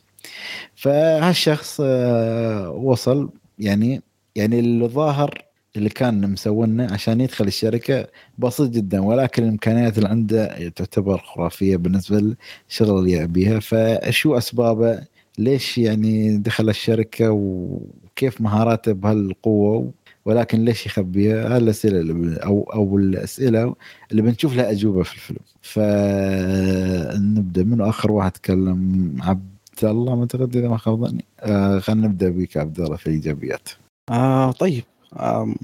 فهالشخص 0.75 1.81
آه، 1.85 2.71
وصل 2.71 3.31
يعني 3.59 4.03
يعني 4.37 4.61
الظاهر 4.61 5.47
اللي 5.77 5.89
كان 5.89 6.33
مسوينه 6.33 6.93
عشان 6.93 7.21
يدخل 7.21 7.47
الشركة 7.47 8.07
بسيط 8.39 8.71
جدا 8.71 9.01
ولكن 9.01 9.43
الإمكانيات 9.43 9.99
اللي 9.99 10.09
عنده 10.09 10.69
تعتبر 10.69 11.19
خرافية 11.19 11.77
بالنسبة 11.77 12.37
للشغل 12.69 12.99
اللي 12.99 13.13
يبيها 13.13 13.61
فشو 13.61 14.39
أسبابه؟ 14.39 15.01
ليش 15.39 15.79
يعني 15.79 16.37
دخل 16.39 16.69
الشركة؟ 16.69 17.31
وكيف 17.31 18.41
مهاراته 18.41 18.93
بهالقوة؟ 18.93 19.93
ولكن 20.27 20.65
ليش 20.65 20.86
يخبيها؟ 20.86 21.57
هالاسئله 21.57 22.01
اللي 22.01 22.12
ب- 22.12 22.39
أو 22.39 22.62
أو 22.74 22.98
الأسئلة 22.98 23.74
اللي 24.11 24.23
بنشوف 24.23 24.57
لها 24.57 24.70
أجوبة 24.70 25.03
في 25.03 25.15
الفيلم. 25.15 25.39
فنبدأ 25.62 27.65
من 27.65 27.81
آخر 27.81 28.12
واحد 28.12 28.31
تكلم 28.32 29.12
عبد 29.23 29.43
الله 29.82 30.15
ما 30.15 30.20
أعتقد 30.20 30.57
إذا 30.57 30.69
ما 30.69 30.77
خاب 30.77 31.05
ظني. 31.07 31.24
آه 31.40 31.78
خلينا 31.78 32.07
نبدأ 32.09 32.31
بك 32.31 32.57
عبد 32.57 32.81
الله 32.81 32.97
في 32.97 33.07
الايجابيات. 33.07 33.69
آه 34.11 34.53
طيب 34.53 34.85
آم، 35.20 35.55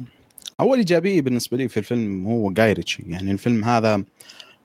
أول 0.60 0.78
إيجابية 0.78 1.20
بالنسبة 1.20 1.56
لي 1.56 1.68
في 1.68 1.76
الفيلم 1.76 2.26
هو 2.26 2.52
جاي 2.52 2.72
ريتشي 2.72 3.02
يعني 3.06 3.32
الفيلم 3.32 3.64
هذا 3.64 3.96
من 3.96 4.04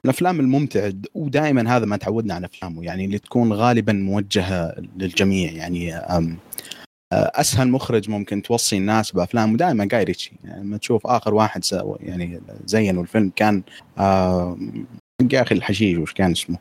الافلام 0.05 0.39
الممتعه 0.39 0.93
ودائما 1.15 1.77
هذا 1.77 1.85
ما 1.85 1.97
تعودنا 1.97 2.33
على 2.33 2.45
أفلامه 2.45 2.83
يعني 2.83 3.05
اللي 3.05 3.19
تكون 3.19 3.53
غالبا 3.53 3.93
موجهة 3.93 4.75
للجميع 4.97 5.51
يعني 5.51 5.95
آه، 5.95 6.27
أسهل 7.13 7.67
مخرج 7.69 8.09
ممكن 8.09 8.41
توصي 8.41 8.77
الناس 8.77 9.11
بافلامه 9.11 9.57
دائما 9.57 9.85
جاي 9.85 10.03
ريتشي 10.03 10.31
يعني 10.43 10.61
لما 10.63 10.77
تشوف 10.77 11.07
آخر 11.07 11.33
واحد 11.33 11.63
سوى 11.63 11.97
يعني 12.01 12.41
زينوا 12.65 13.03
الفيلم 13.03 13.31
كان 13.35 13.63
آم، 13.99 14.85
يا 15.33 15.41
أخي 15.41 15.55
الحشيش 15.55 15.97
وش 15.97 16.13
كان 16.13 16.31
اسمه؟ 16.31 16.57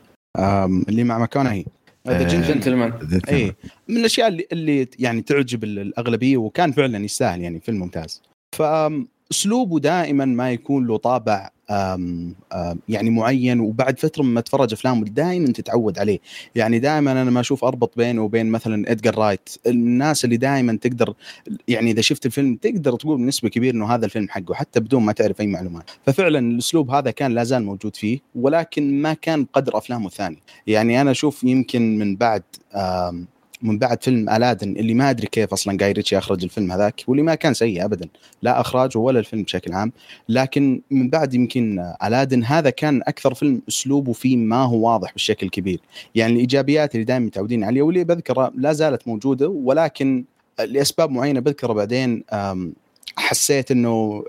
اللي 0.89 1.03
مع 1.03 1.17
ماكونهي. 1.17 1.65
ذا 2.07 2.19
آه، 2.19 2.23
جنتل 2.27 2.47
جنتلمان 2.53 2.93
اي 3.29 3.55
من 3.87 3.97
الأشياء 3.97 4.27
اللي, 4.27 4.47
اللي 4.51 4.87
يعني 4.99 5.21
تعجب 5.21 5.63
ال- 5.63 5.79
الأغلبية 5.79 6.37
وكان 6.37 6.71
فعلا 6.71 7.05
يستاهل 7.05 7.41
يعني 7.41 7.59
فيلم 7.59 7.79
ممتاز. 7.79 8.21
فاسلوبه 8.55 9.79
دائما 9.79 10.25
ما 10.25 10.51
يكون 10.51 10.87
له 10.87 10.97
طابع 10.97 11.49
آم 11.69 12.35
آم 12.53 12.79
يعني 12.89 13.09
معين 13.09 13.59
وبعد 13.59 13.99
فترة 13.99 14.23
ما 14.23 14.41
تفرج 14.41 14.73
افلامه 14.73 15.05
دائما 15.05 15.47
تتعود 15.47 15.99
عليه. 15.99 16.19
يعني 16.55 16.79
دائما 16.79 17.11
أنا 17.11 17.23
ما 17.23 17.39
أشوف 17.39 17.63
أربط 17.63 17.97
بينه 17.97 18.21
وبين 18.21 18.45
مثلا 18.45 18.91
ادجار 18.91 19.17
رايت. 19.17 19.49
الناس 19.67 20.25
اللي 20.25 20.37
دائما 20.37 20.77
تقدر 20.81 21.13
يعني 21.67 21.91
إذا 21.91 22.01
شفت 22.01 22.25
الفيلم 22.25 22.55
تقدر 22.55 22.95
تقول 22.95 23.17
بنسبة 23.17 23.49
كبيره 23.49 23.75
إنه 23.75 23.95
هذا 23.95 24.05
الفيلم 24.05 24.27
حقه 24.29 24.53
حتى 24.53 24.79
بدون 24.79 25.03
ما 25.03 25.11
تعرف 25.11 25.41
أي 25.41 25.47
معلومات. 25.47 25.89
ففعلا 26.05 26.39
الأسلوب 26.39 26.91
هذا 26.91 27.11
كان 27.11 27.31
لا 27.31 27.43
زال 27.43 27.63
موجود 27.63 27.95
فيه 27.95 28.19
ولكن 28.35 29.01
ما 29.01 29.13
كان 29.13 29.43
بقدر 29.43 29.77
أفلامه 29.77 30.07
الثانية 30.07 30.37
يعني 30.67 31.01
أنا 31.01 31.11
أشوف 31.11 31.43
يمكن 31.43 31.97
من 31.97 32.15
بعد 32.15 32.43
آم 32.75 33.27
من 33.61 33.77
بعد 33.77 34.03
فيلم 34.03 34.29
ألادن 34.29 34.71
اللي 34.71 34.93
ما 34.93 35.09
أدري 35.09 35.27
كيف 35.27 35.53
أصلا 35.53 35.77
جاي 35.77 35.91
ريتشي 35.91 36.17
اخرج 36.17 36.43
الفيلم 36.43 36.71
هذاك 36.71 37.03
واللي 37.07 37.23
ما 37.23 37.35
كان 37.35 37.53
سيء 37.53 37.85
ابدا 37.85 38.07
لا 38.41 38.61
إخراجه 38.61 38.97
ولا 38.97 39.19
الفيلم 39.19 39.43
بشكل 39.43 39.73
عام. 39.73 39.91
لكن 40.29 40.81
من 40.91 41.09
بعد 41.09 41.33
يمكن 41.33 41.93
ألادن 42.03 42.43
هذا 42.43 42.69
كان 42.69 43.01
أكثر 43.07 43.33
فيلم 43.33 43.61
أسلوبه 43.69 44.13
فيه 44.13 44.37
ما 44.37 44.63
هو 44.63 44.89
واضح 44.89 45.13
بالشكل 45.13 45.45
الكبير 45.45 45.79
يعني 46.15 46.33
الإيجابيات 46.33 46.95
اللي 46.95 47.05
دائما 47.05 47.25
متعودين 47.25 47.63
عليها 47.63 47.83
واللي 47.83 48.03
بذكرها 48.03 48.51
لا 48.55 48.73
زالت 48.73 49.07
موجودة 49.07 49.47
ولكن 49.47 50.25
لأسباب 50.59 51.11
معينة 51.11 51.39
بذكرها 51.39 51.73
بعدين 51.73 52.23
حسيت 53.17 53.71
إنه 53.71 54.23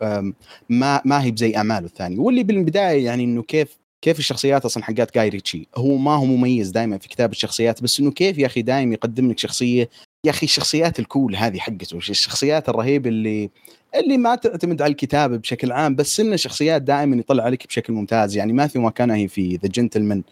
ما 0.69 1.03
ما 1.05 1.23
هي 1.23 1.31
بزي 1.31 1.57
أعماله 1.57 1.87
الثانية 1.87 2.19
واللي 2.19 2.43
بالبداية 2.43 3.05
يعني 3.05 3.25
إنه 3.25 3.43
كيف 3.43 3.79
كيف 4.03 4.19
الشخصيات 4.19 4.65
أصلا 4.65 4.85
حقات 4.85 5.15
جاي 5.15 5.29
ريتشي 5.29 5.69
هو 5.77 5.97
ما 5.97 6.15
هو 6.15 6.25
مميز 6.25 6.71
دائما 6.71 6.99
في 6.99 7.09
كتابة 7.09 7.33
الشخصيات 7.33 7.83
بس 7.83 8.01
إنه 8.01 8.11
كيف 8.11 8.39
يا 8.39 8.47
أخي 8.47 8.63
دائما 8.63 8.95
يقدم 8.95 9.31
لك 9.31 9.39
شخصية؟ 9.39 9.89
يا 10.25 10.31
أخي 10.31 10.45
الشخصيات 10.45 10.99
ال 10.99 11.06
cool 11.06 11.37
هذه 11.37 11.59
حقته 11.59 11.97
الشخصيات 11.97 12.69
الرهيبه 12.69 13.09
اللي 13.09 13.51
اللي 13.95 14.17
ما 14.17 14.35
تعتمد 14.35 14.83
على 14.83 14.91
الكتابة 14.91 15.37
بشكل 15.37 15.73
عام 15.73 15.95
بس 15.95 16.21
إنه 16.21 16.37
شخصيات 16.37 16.83
دائما 16.83 17.17
يطلع 17.17 17.45
عليك 17.45 17.67
بشكل 17.67 17.93
ممتاز. 17.93 18.37
يعني 18.37 18.53
ماثيو 18.53 18.83
ماكانهي 18.83 19.29
في 19.29 19.57
The 19.57 19.69
Gentlemen 19.69 20.23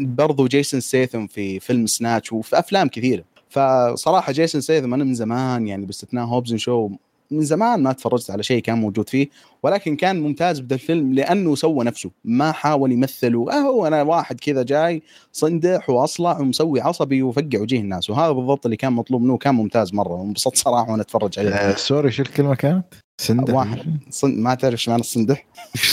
برضو 0.00 0.46
جيسون 0.46 0.80
سيثم 0.80 1.26
في 1.26 1.60
فيلم 1.60 1.86
Snatch 1.86 2.32
وفي 2.32 2.58
أفلام 2.58 2.88
كثيرة. 2.88 3.24
فصراحة 3.48 4.32
جيسون 4.32 4.60
سيثم 4.60 4.94
أنا 4.94 5.04
من 5.04 5.14
زمان 5.14 5.68
يعني 5.68 5.86
باستثناء 5.86 6.24
Hobbs 6.24 6.54
Shaw 6.54 6.90
من 7.30 7.40
زمان 7.40 7.82
ما 7.82 7.92
تفرجت 7.92 8.30
على 8.30 8.42
شيء 8.42 8.62
كان 8.62 8.78
موجود 8.78 9.08
فيه 9.08 9.28
ولكن 9.62 9.96
كان 9.96 10.20
ممتاز 10.20 10.60
بدا 10.60 10.74
الفيلم 10.74 11.12
لأنه 11.12 11.54
سوى 11.54 11.84
نفسه 11.84 12.10
ما 12.24 12.52
حاول 12.52 12.92
يمثل 12.92 13.34
اهو 13.50 13.86
أنا 13.86 14.02
واحد 14.02 14.40
كذا 14.40 14.62
جاي 14.62 15.02
صندح 15.32 15.90
واصلع 15.90 16.38
ومسوي 16.40 16.80
عصبي 16.80 17.22
وفقع 17.22 17.60
وجيه 17.60 17.80
الناس 17.80 18.10
وهذا 18.10 18.32
بالضبط 18.32 18.66
اللي 18.66 18.76
كان 18.76 18.92
مطلوب 18.92 19.22
منه 19.22 19.36
كان 19.36 19.54
ممتاز 19.54 19.94
مرة 19.94 20.12
وانبسطت 20.12 20.56
صراحة 20.56 20.90
وأنا 20.90 21.02
أتفرج 21.02 21.38
عليه 21.38 21.50
آه 21.50 21.74
sorry 21.74 22.10
شو 22.10 22.22
الكلمة 22.22 22.54
كانت؟ 22.54 22.84
سندح 23.20 23.54
واحد. 23.54 23.98
صن... 24.10 24.42
ما 24.42 24.54
تعرف 24.54 24.72
إيش 24.74 24.88
معنى 24.88 25.00
الصندح؟ 25.00 25.46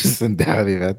سندح 0.03 0.49
هذه 0.59 0.79
بعد 0.79 0.97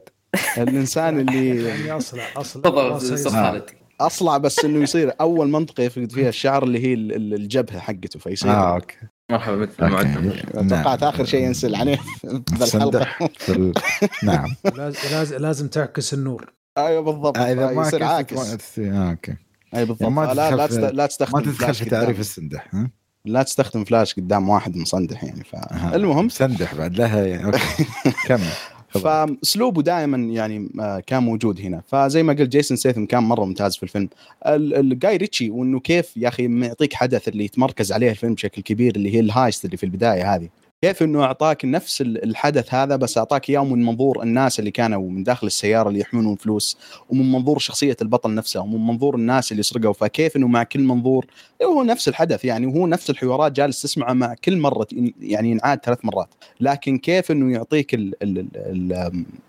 الإنسان 0.59 1.21
اللي 1.21 1.49
يعني 1.69 1.93
اصلع 1.93 2.23
اصلع 2.37 2.63
تفضل 2.63 2.83
راسه 2.83 3.15
أستاذ 3.15 3.27
يصلع. 3.27 3.51
خالد 3.51 3.65
أصلع 4.01 4.39
بس 4.39 4.65
إنه 4.65 4.83
يصير 4.83 5.13
أول 5.21 5.49
منطقة 5.51 5.83
يفقد 5.83 6.13
فيها 6.13 6.29
الشعر 6.29 6.63
اللي 6.63 6.79
هي 6.87 6.95
ال- 6.95 7.13
ال- 7.17 7.35
الجبهة 7.35 7.79
حقته 7.79 8.19
فيصير 8.19 8.51
آه 8.51 8.75
okay 8.75 8.97
مرحبا 9.31 9.57
بك 9.57 9.81
okay. 9.83 10.69
توقعت 10.69 11.03
آخر 11.03 11.25
شيء 11.25 11.45
ينسل 11.45 11.75
عليه 11.75 11.97
في 12.21 12.25
الحلقة 12.53 12.67
سندح 12.67 13.19
في 13.39 13.53
ال... 13.53 13.73
نعم 14.23 14.55
لازم 14.77 14.99
لازم 15.11 15.37
لازم 15.37 15.69
تعكس 15.69 16.15
النور 16.15 16.53
أيوه 16.79 17.03
بالضبط 17.03 17.39
آه، 17.39 17.53
إذا 17.53 17.71
ما 17.71 17.83
يصير 17.89 18.03
عاكس 18.05 18.79
آه 18.79 19.11
okay 19.11 19.35
اي 19.77 19.85
بالضبط 19.85 20.03
يعني 20.03 20.15
ما 20.15 20.35
لا 20.35 20.51
لا 20.57 20.67
تست- 20.67 20.79
لا 20.79 21.07
تستخدم 21.07 21.39
ما 21.39 21.45
تدخل 21.45 21.57
فلاش 21.65 21.83
في. 21.83 21.91
تعريف 21.91 22.21
السندح 22.21 22.69
ها؟ 22.75 22.91
لا 23.25 23.43
تستخدم 23.43 23.85
فلاش 23.85 24.15
قدام 24.15 24.49
واحد 24.49 24.77
مصندح 24.77 25.25
يعني. 25.25 25.45
فالمهم 25.45 26.29
سندح 26.29 26.75
بعد 26.75 26.97
لها 26.97 27.27
يعني 27.27 27.45
okay 27.45 27.87
كمل. 28.29 28.49
فاسلوبه 28.91 29.83
دائما 29.83 30.17
يعني 30.17 30.69
آه، 30.81 31.01
كان 31.07 31.23
موجود 31.23 31.61
هنا. 31.61 31.83
فزي 31.87 32.23
ما 32.23 32.33
قلت 32.33 32.49
جيسون 32.49 32.77
سيثم 32.77 33.05
كان 33.05 33.23
مرة 33.23 33.45
ممتاز 33.45 33.77
في 33.77 33.83
الفيلم. 33.83 34.09
ال- 34.47 34.75
الجاي 34.75 35.17
ريتشي 35.17 35.51
وإنه 35.51 35.81
كيف 35.81 36.17
يا 36.17 36.29
أخي 36.29 36.49
ما 36.49 36.67
يعطيك 36.67 36.95
حدث 36.95 37.29
اللي 37.29 37.45
يتمركز 37.45 37.93
عليه 37.93 38.11
الفيلم 38.11 38.35
بشكل 38.35 38.63
كبير 38.63 38.97
اللي 38.97 39.15
هي 39.15 39.21
ال 39.21 39.28
heist 39.28 39.65
اللي 39.65 39.77
في 39.77 39.85
البداية 39.85 40.35
هذه. 40.35 40.49
كيف 40.83 41.03
إنه 41.03 41.23
أعطاك 41.25 41.65
نفس 41.65 42.01
ال- 42.01 42.25
الحدث 42.25 42.75
هذا 42.75 42.97
بس 42.97 43.19
أعطاك 43.19 43.51
إياه 43.51 43.65
من 43.65 43.85
منظور 43.85 44.23
الناس 44.23 44.59
اللي 44.59 44.71
كانوا 44.71 45.11
من 45.11 45.23
داخل 45.23 45.47
السيارة 45.47 45.89
اللي 45.89 46.01
يحملون 46.01 46.37
فلوس 46.37 46.79
ومن 47.09 47.33
منظور 47.33 47.59
شخصية 47.59 47.97
البطل 48.03 48.35
نفسه 48.35 48.61
ومن 48.61 48.87
منظور 48.87 49.15
الناس 49.15 49.53
اللي 49.53 49.63
سرقوا. 49.63 49.93
فكيف 49.93 50.37
إنه 50.37 50.49
مع 50.49 50.63
كل 50.63 50.81
منظور 50.81 51.27
هو 51.65 51.83
نفس 51.83 52.09
الحدث 52.09 52.45
يعني 52.45 52.67
وهو 52.67 52.87
نفس 52.87 53.11
الحوارات 53.11 53.53
جالس 53.53 53.83
تسمعه 53.83 54.13
مع 54.13 54.35
كل 54.45 54.59
مرة 54.59 54.87
يعني 55.21 55.51
ينعاد 55.51 55.79
ثلاث 55.85 55.99
مرات. 56.05 56.29
لكن 56.61 56.99
كيف 56.99 57.31
إنه 57.31 57.53
يعطيك 57.53 57.95
ال 57.95 58.15
ال 58.23 58.39
ال 58.57 58.93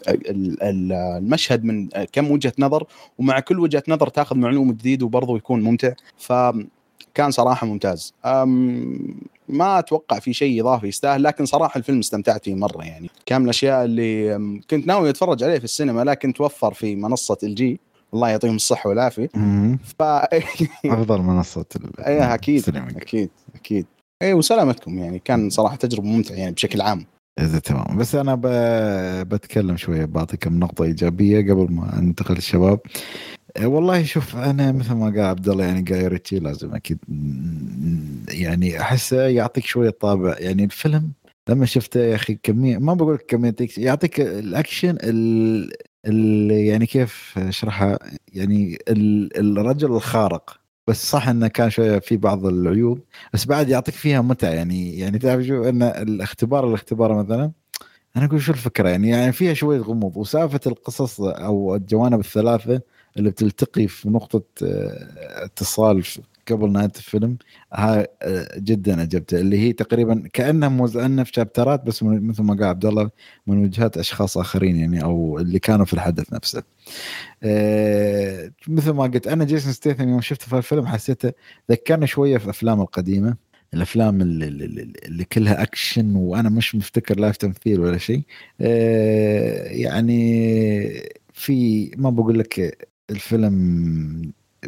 ال 0.10 0.64
ال 0.64 0.92
المشهد 0.94 1.64
من 1.64 1.90
كم 2.12 2.32
وجهة 2.32 2.54
نظر 2.60 2.84
ومع 3.18 3.40
كل 3.40 3.60
وجهة 3.60 3.84
نظر 3.88 4.08
تاخذ 4.08 4.36
معلومة 4.36 4.74
جديد 4.74 5.04
وبرضه 5.04 5.38
يكون 5.38 5.62
ممتع. 5.62 5.94
فكان 7.20 7.32
صراحة 7.32 7.68
ممتاز. 7.68 8.14
أم 8.26 9.20
ما 9.50 9.80
أتوقع 9.80 10.20
في 10.20 10.34
شيء 10.34 10.62
اضافي 10.62 10.88
يستاهل 10.88 11.24
لكن 11.24 11.46
صراحة 11.46 11.78
الفيلم 11.78 12.00
استمتعت 12.00 12.44
فيه 12.46 12.56
مرة 12.56 12.84
يعني. 12.84 13.10
كان 13.26 13.40
من 13.42 13.46
الأشياء 13.46 13.86
اللي 13.86 14.34
كنت 14.70 14.88
ناوي 14.88 15.10
أتفرج 15.10 15.44
عليه 15.44 15.58
في 15.58 15.64
السينما 15.64 16.04
لكن 16.04 16.34
توفر 16.34 16.74
في 16.74 16.96
منصة 16.96 17.38
الجي 17.44 17.80
الله 18.14 18.30
يعطيهم 18.30 18.56
الصحة 18.56 18.90
والعافية. 18.90 19.28
ف 20.00 20.02
أفضل 20.86 21.22
منصة 21.22 21.66
ال- 21.76 22.00
إيه 22.06 22.34
أكيد. 22.34 22.64
أكيد 22.78 23.30
أكيد. 23.56 23.86
إيه 24.22 24.34
وسلامتكم 24.34 24.98
يعني. 25.00 25.20
كان 25.26 25.50
صراحة 25.50 25.76
تجربة 25.76 26.08
ممتعة 26.08 26.36
يعني 26.36 26.52
بشكل 26.52 26.82
عام. 26.82 27.06
إذا 27.40 27.60
تمام. 27.60 27.98
بس 27.98 28.16
أنا 28.16 28.36
ب... 28.36 28.42
بتكلم 29.30 29.78
شوية 29.78 30.06
بعطي 30.06 30.38
كم 30.38 30.60
نقطة 30.60 30.84
إيجابية 30.84 31.54
قبل 31.54 31.68
ما 31.74 32.00
أنتقل 32.00 32.36
للشباب. 32.36 32.80
والله 33.58 34.04
شوف 34.04 34.36
أنا 34.36 34.72
مثل 34.72 34.94
ما 34.94 35.06
قال 35.06 35.20
عبد 35.20 35.50
الله 35.50 35.66
يعني 35.66 35.82
جاي 35.82 36.08
ريتشي 36.08 36.40
لازم 36.40 36.76
أكيد 36.76 36.98
يعني 38.30 38.82
احسه 38.82 39.22
يعطيك 39.28 39.66
شوية 39.66 39.90
طابع. 39.90 40.36
يعني 40.40 40.64
الفيلم 40.64 41.12
لما 41.50 41.66
شفته 41.66 42.00
يا 42.00 42.16
أخي 42.16 42.36
كمية 42.44 42.78
ما 42.78 42.94
بقول 42.94 43.14
لك 43.16 43.26
كمية 43.26 43.56
يعطيك 43.78 44.22
الأكشن 44.22 44.98
ال... 45.04 45.72
ال... 46.06 46.52
يعني 46.52 46.86
كيف 46.86 47.34
أشرحها؟ 47.38 48.00
يعني 48.34 48.78
ال... 48.90 49.58
الرجل 49.60 49.92
الخارق. 49.92 50.60
بس 50.88 51.10
صح 51.12 51.28
إنه 51.28 51.48
كان 51.48 51.70
شوية 51.70 52.00
في 52.00 52.18
بعض 52.18 52.46
العيوب 52.46 53.00
بس 53.34 53.46
بعد 53.46 53.70
يعطيك 53.70 53.96
فيها 53.96 54.22
متعة. 54.22 54.50
يعني 54.50 54.98
يعني 55.00 55.20
تعرف 55.20 55.46
شو؟ 55.46 55.70
إن 55.70 55.84
الاختبار 55.84 56.68
الاختبار 56.68 57.24
مثلا 57.24 57.52
أنا 58.18 58.26
أقول 58.26 58.42
شو 58.42 58.52
الفكرة؟ 58.52 58.90
يعني 58.90 59.10
يعني 59.10 59.32
فيها 59.32 59.54
شوية 59.54 59.80
غموض. 59.80 60.18
وسالفة 60.18 60.60
القصص 60.68 61.22
أو 61.22 61.76
الجوانب 61.76 62.20
الثلاثة 62.20 62.82
اللي 63.20 63.30
بتلتقي 63.32 63.88
في 63.88 64.10
نقطة 64.10 64.44
آه، 64.64 65.46
اتصال 65.46 66.04
قبل 66.52 66.72
نهاية 66.72 66.92
الفيلم 66.96 67.38
ها 67.74 68.08
آه، 68.22 68.60
جدا 68.60 69.02
عجبته 69.02 69.40
اللي 69.40 69.60
هي 69.60 69.74
تقريبا 69.74 70.24
كأنها 70.34 70.70
موزعنا 70.70 71.24
في 71.24 71.34
شابترات 71.34 71.84
بس 71.84 72.04
مثل 72.04 72.44
ما 72.44 72.54
قال 72.54 72.64
عبد 72.64 72.86
الله 72.86 73.10
من 73.48 73.64
وجهات 73.64 73.98
أشخاص 73.98 74.38
آخرين 74.38 74.76
يعني 74.76 75.04
أو 75.04 75.40
اللي 75.40 75.60
كانوا 75.60 75.86
في 75.86 75.94
الحدث 75.94 76.34
نفسه. 76.34 76.64
آه، 77.44 78.52
مثل 78.68 78.92
ما 78.92 79.04
قلت 79.04 79.28
أنا 79.28 79.46
جيسون 79.46 79.74
ستيثم 79.74 80.10
يوم 80.10 80.22
شفته 80.22 80.46
في 80.48 80.58
الفيلم 80.58 80.86
حسيته 80.88 81.32
ذكرني 81.72 82.08
شوية 82.08 82.38
في 82.38 82.50
أفلام 82.50 82.82
القديمة. 82.82 83.50
الأفلام 83.74 84.22
اللي, 84.22 84.48
اللي, 85.06 85.26
كلها 85.26 85.64
أكشن 85.64 86.16
وأنا 86.16 86.50
مش 86.50 86.76
مفتكر 86.76 87.20
لا 87.20 87.32
في 87.32 87.38
تمثيل 87.38 87.80
ولا 87.80 87.98
شيء. 87.98 88.22
آه، 88.62 89.64
يعني 89.64 90.20
في 91.34 91.92
ما 91.98 92.10
بقول 92.10 92.40
لك 92.40 92.89
الفيلم 93.10 93.54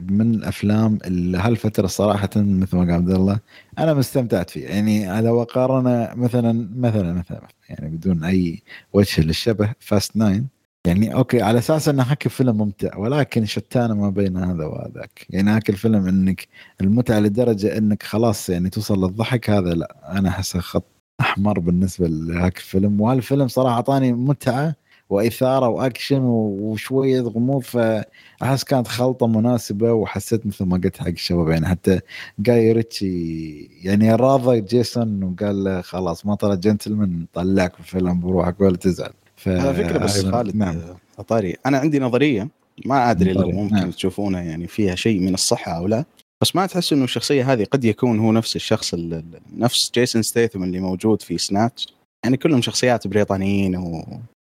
من 0.02 0.34
الأفلام 0.34 1.00
اللي 1.06 1.38
هالفترة 1.38 1.88
صراحة 1.88 2.30
مثل 2.36 2.78
ما 2.78 2.84
قال 2.84 2.92
عبد 2.92 3.10
الله 3.10 3.40
أنا 3.80 3.94
مستمتعت 3.94 4.50
فيه. 4.50 4.68
يعني 4.68 5.22
لو 5.22 5.42
اقارنه 5.42 6.14
مثلا 6.16 6.70
مثلا 6.76 7.14
مثلا 7.14 7.42
يعني 7.70 7.90
بدون 7.98 8.24
أي 8.24 8.62
وجه 8.94 9.22
للشبه 9.22 9.74
Fast 9.80 10.18
Nine 10.18 10.48
يعني 10.88 11.14
okay 11.14 11.42
على 11.42 11.60
أساس 11.60 11.90
إنه 11.90 12.04
هاك 12.04 12.28
فيلم 12.28 12.58
ممتع 12.58 12.98
ولكن 12.98 13.46
شتان 13.46 13.92
ما 13.92 14.10
بين 14.10 14.38
هذا 14.38 14.66
وهذاك. 14.66 15.26
يعني 15.30 15.50
هاك 15.52 15.70
الفيلم 15.70 16.08
إنك 16.08 16.48
المتعة 16.82 17.20
لدرجة 17.20 17.78
إنك 17.78 18.04
خلاص 18.04 18.50
يعني 18.50 18.70
توصل 18.70 19.04
للضحك 19.04 19.50
هذا 19.50 19.74
لا 19.74 20.18
أنا 20.20 20.30
احسه 20.30 20.60
خط 20.60 20.86
أحمر 21.22 21.60
بالنسبة 21.60 22.08
لهاك 22.08 22.58
الفيلم. 22.58 23.02
وهالفيلم 23.02 23.48
صراحة 23.48 23.76
أعطاني 23.76 24.14
متعة 24.14 24.76
وإثارة 25.12 25.68
وأكشن 25.68 26.22
وشوية 26.24 27.22
غموض 27.22 27.62
فأحس 27.62 28.64
كانت 28.64 28.88
خلطة 28.88 29.28
مناسبة 29.28 29.94
وحسيت 29.94 30.46
مثل 30.46 30.66
ما 30.66 30.78
قلت 30.84 30.98
حق 30.98 31.08
الشباب 31.08 31.50
يعني 31.50 31.68
حتى 31.68 32.00
جاي 32.40 32.72
ريتشي 32.72 33.60
يعني 33.84 34.16
راضى 34.16 34.62
جيسون 34.62 35.24
وقال 35.24 35.64
له 35.64 35.82
خلاص 35.82 36.26
ما 36.26 36.36
طلع 36.36 36.56
جنتلمان 36.56 37.26
طلعك 37.34 37.74
في 37.74 37.80
الفيلم 37.80 38.20
بروحك 38.20 38.62
ولا 38.62 38.78
تزعل. 38.78 39.12
ف... 39.36 39.48
على 39.50 39.74
فكرة 39.74 39.98
بس 39.98 40.26
خالد 40.26 40.56
نعم. 40.56 40.78
آه، 41.20 41.22
طاري 41.22 41.56
أنا 41.66 41.78
عندي 41.78 42.00
نظرية 42.00 42.48
ما 42.86 43.12
أدري 43.12 43.34
لو 43.34 43.50
ممكن 43.52 43.76
نعم. 43.76 43.92
تشوفونها 43.92 44.42
يعني 44.42 44.68
فيها 44.68 44.96
شيء 44.96 45.20
من 45.20 45.34
الصحة 45.34 45.72
أو 45.72 45.88
لا 45.88 46.06
بس 46.42 46.56
ما 46.56 46.66
تحس 46.66 46.94
إنه 46.94 47.04
الشخصية 47.04 47.54
هذه 47.54 47.64
قد 47.64 47.86
يكون 47.86 48.20
هو 48.20 48.32
نفس 48.32 48.56
الشخص 48.56 48.94
ال- 48.94 49.14
ال- 49.14 49.42
نفس 49.58 49.92
جيسون 49.96 50.22
ستيثم 50.22 50.64
اللي 50.64 50.80
موجود 50.80 51.22
في 51.22 51.38
Snatch؟ 51.38 51.88
يعني 52.24 52.38
كلهم 52.38 52.62
شخصيات 52.62 53.08
بريطانيين 53.08 53.76
و 53.76 54.06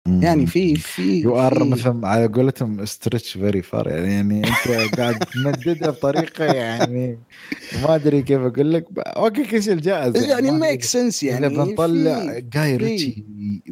يعني 0.08 0.46
في 0.46 0.74
في 0.76 1.20
you 1.20 1.40
are 1.40 1.54
في- 1.58 1.64
مثل 1.70 2.04
على 2.04 2.26
قولتهم 2.26 2.84
stretch 2.84 3.32
very 3.32 3.62
far 3.62 3.88
يعني 3.88 4.12
يعني 4.14 4.42
أنت 4.48 4.68
قاعد 5.00 5.18
تمددها 5.18 5.90
بطريقة 5.90 6.44
يعني 6.44 7.18
ما 7.82 7.94
أدري 7.94 8.22
كيف 8.22 8.40
أقول 8.40 8.72
لك. 8.72 8.86
okay 8.98 9.44
كل 9.44 9.62
شيء 9.62 9.74
جائز 9.74 10.16
يعني 10.16 10.50
ما 10.50 10.58
make 10.58 10.82
sense 10.82 11.22
يعني 11.22 11.46
إذا 11.46 11.64
بنطلع 11.64 12.38
جاي 12.38 12.76
ريتشي 12.76 13.24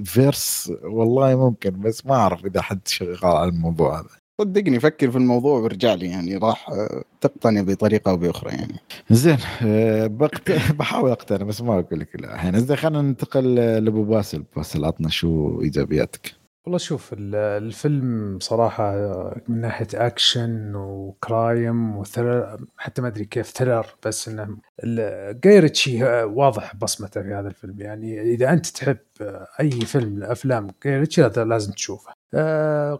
verse 0.04 0.72
والله 0.82 1.36
ممكن 1.36 1.80
بس 1.80 2.06
ما 2.06 2.14
أعرف 2.14 2.44
إذا 2.46 2.62
حد 2.62 2.80
شغال 2.88 3.24
على 3.24 3.48
الموضوع 3.50 4.00
هذا. 4.00 4.21
صدقني 4.42 4.80
فكر 4.80 5.10
في 5.10 5.18
الموضوع 5.18 5.58
وارجع 5.60 5.94
لي 5.94 6.06
يعني 6.06 6.36
راح 6.36 6.68
آه، 6.70 7.04
تقتنع 7.20 7.62
بطريقة 7.62 8.10
أو 8.10 8.16
بأخرى 8.16 8.50
يعني. 8.50 8.74
زين 9.10 9.36
آه، 9.66 10.06
بقت... 10.06 10.50
بحاول 10.78 11.10
أقتنع 11.10 11.46
بس 11.46 11.62
ما 11.62 11.78
أقول 11.78 12.00
لك 12.00 12.20
لا. 12.20 12.34
الحين 12.34 12.60
زين 12.60 12.76
خلينا 12.76 13.02
ننتقل 13.02 13.54
لأبو 13.54 14.04
باسل. 14.04 14.44
باسل 14.56 14.84
عطنا 14.84 15.08
شو 15.08 15.60
إيجابياتك؟ 15.62 16.32
والله 16.66 16.78
شوف 16.78 17.12
ال- 17.12 17.34
الفيلم 17.34 18.38
صراحة 18.40 18.94
من 19.48 19.60
ناحية 19.60 19.86
action 19.94 20.72
و 20.74 20.95
crime 20.95 21.96
و 21.96 22.03
thriller 22.03 22.60
حتى 22.76 23.02
ما 23.02 23.08
أدري 23.08 23.24
كيف 23.24 23.46
thriller 23.46 23.86
بس 24.06 24.28
إنه 24.28 24.56
ال- 24.84 25.40
جاي 25.40 25.58
ريتشي 25.58 26.04
واضح 26.24 26.76
بصمته 26.76 27.22
في 27.22 27.28
هذا 27.34 27.48
الفيلم. 27.48 27.80
يعني 27.80 28.20
إذا 28.22 28.52
أنت 28.52 28.66
تحب 28.66 28.96
أي 29.60 29.70
فيلم 29.70 30.12
من 30.12 30.22
أفلام 30.22 30.68
جاي 30.84 30.98
ريتشي 31.00 31.24
هذا 31.24 31.44
لازم 31.44 31.72
تشوفه. 31.72 32.10
آه، 32.10 32.21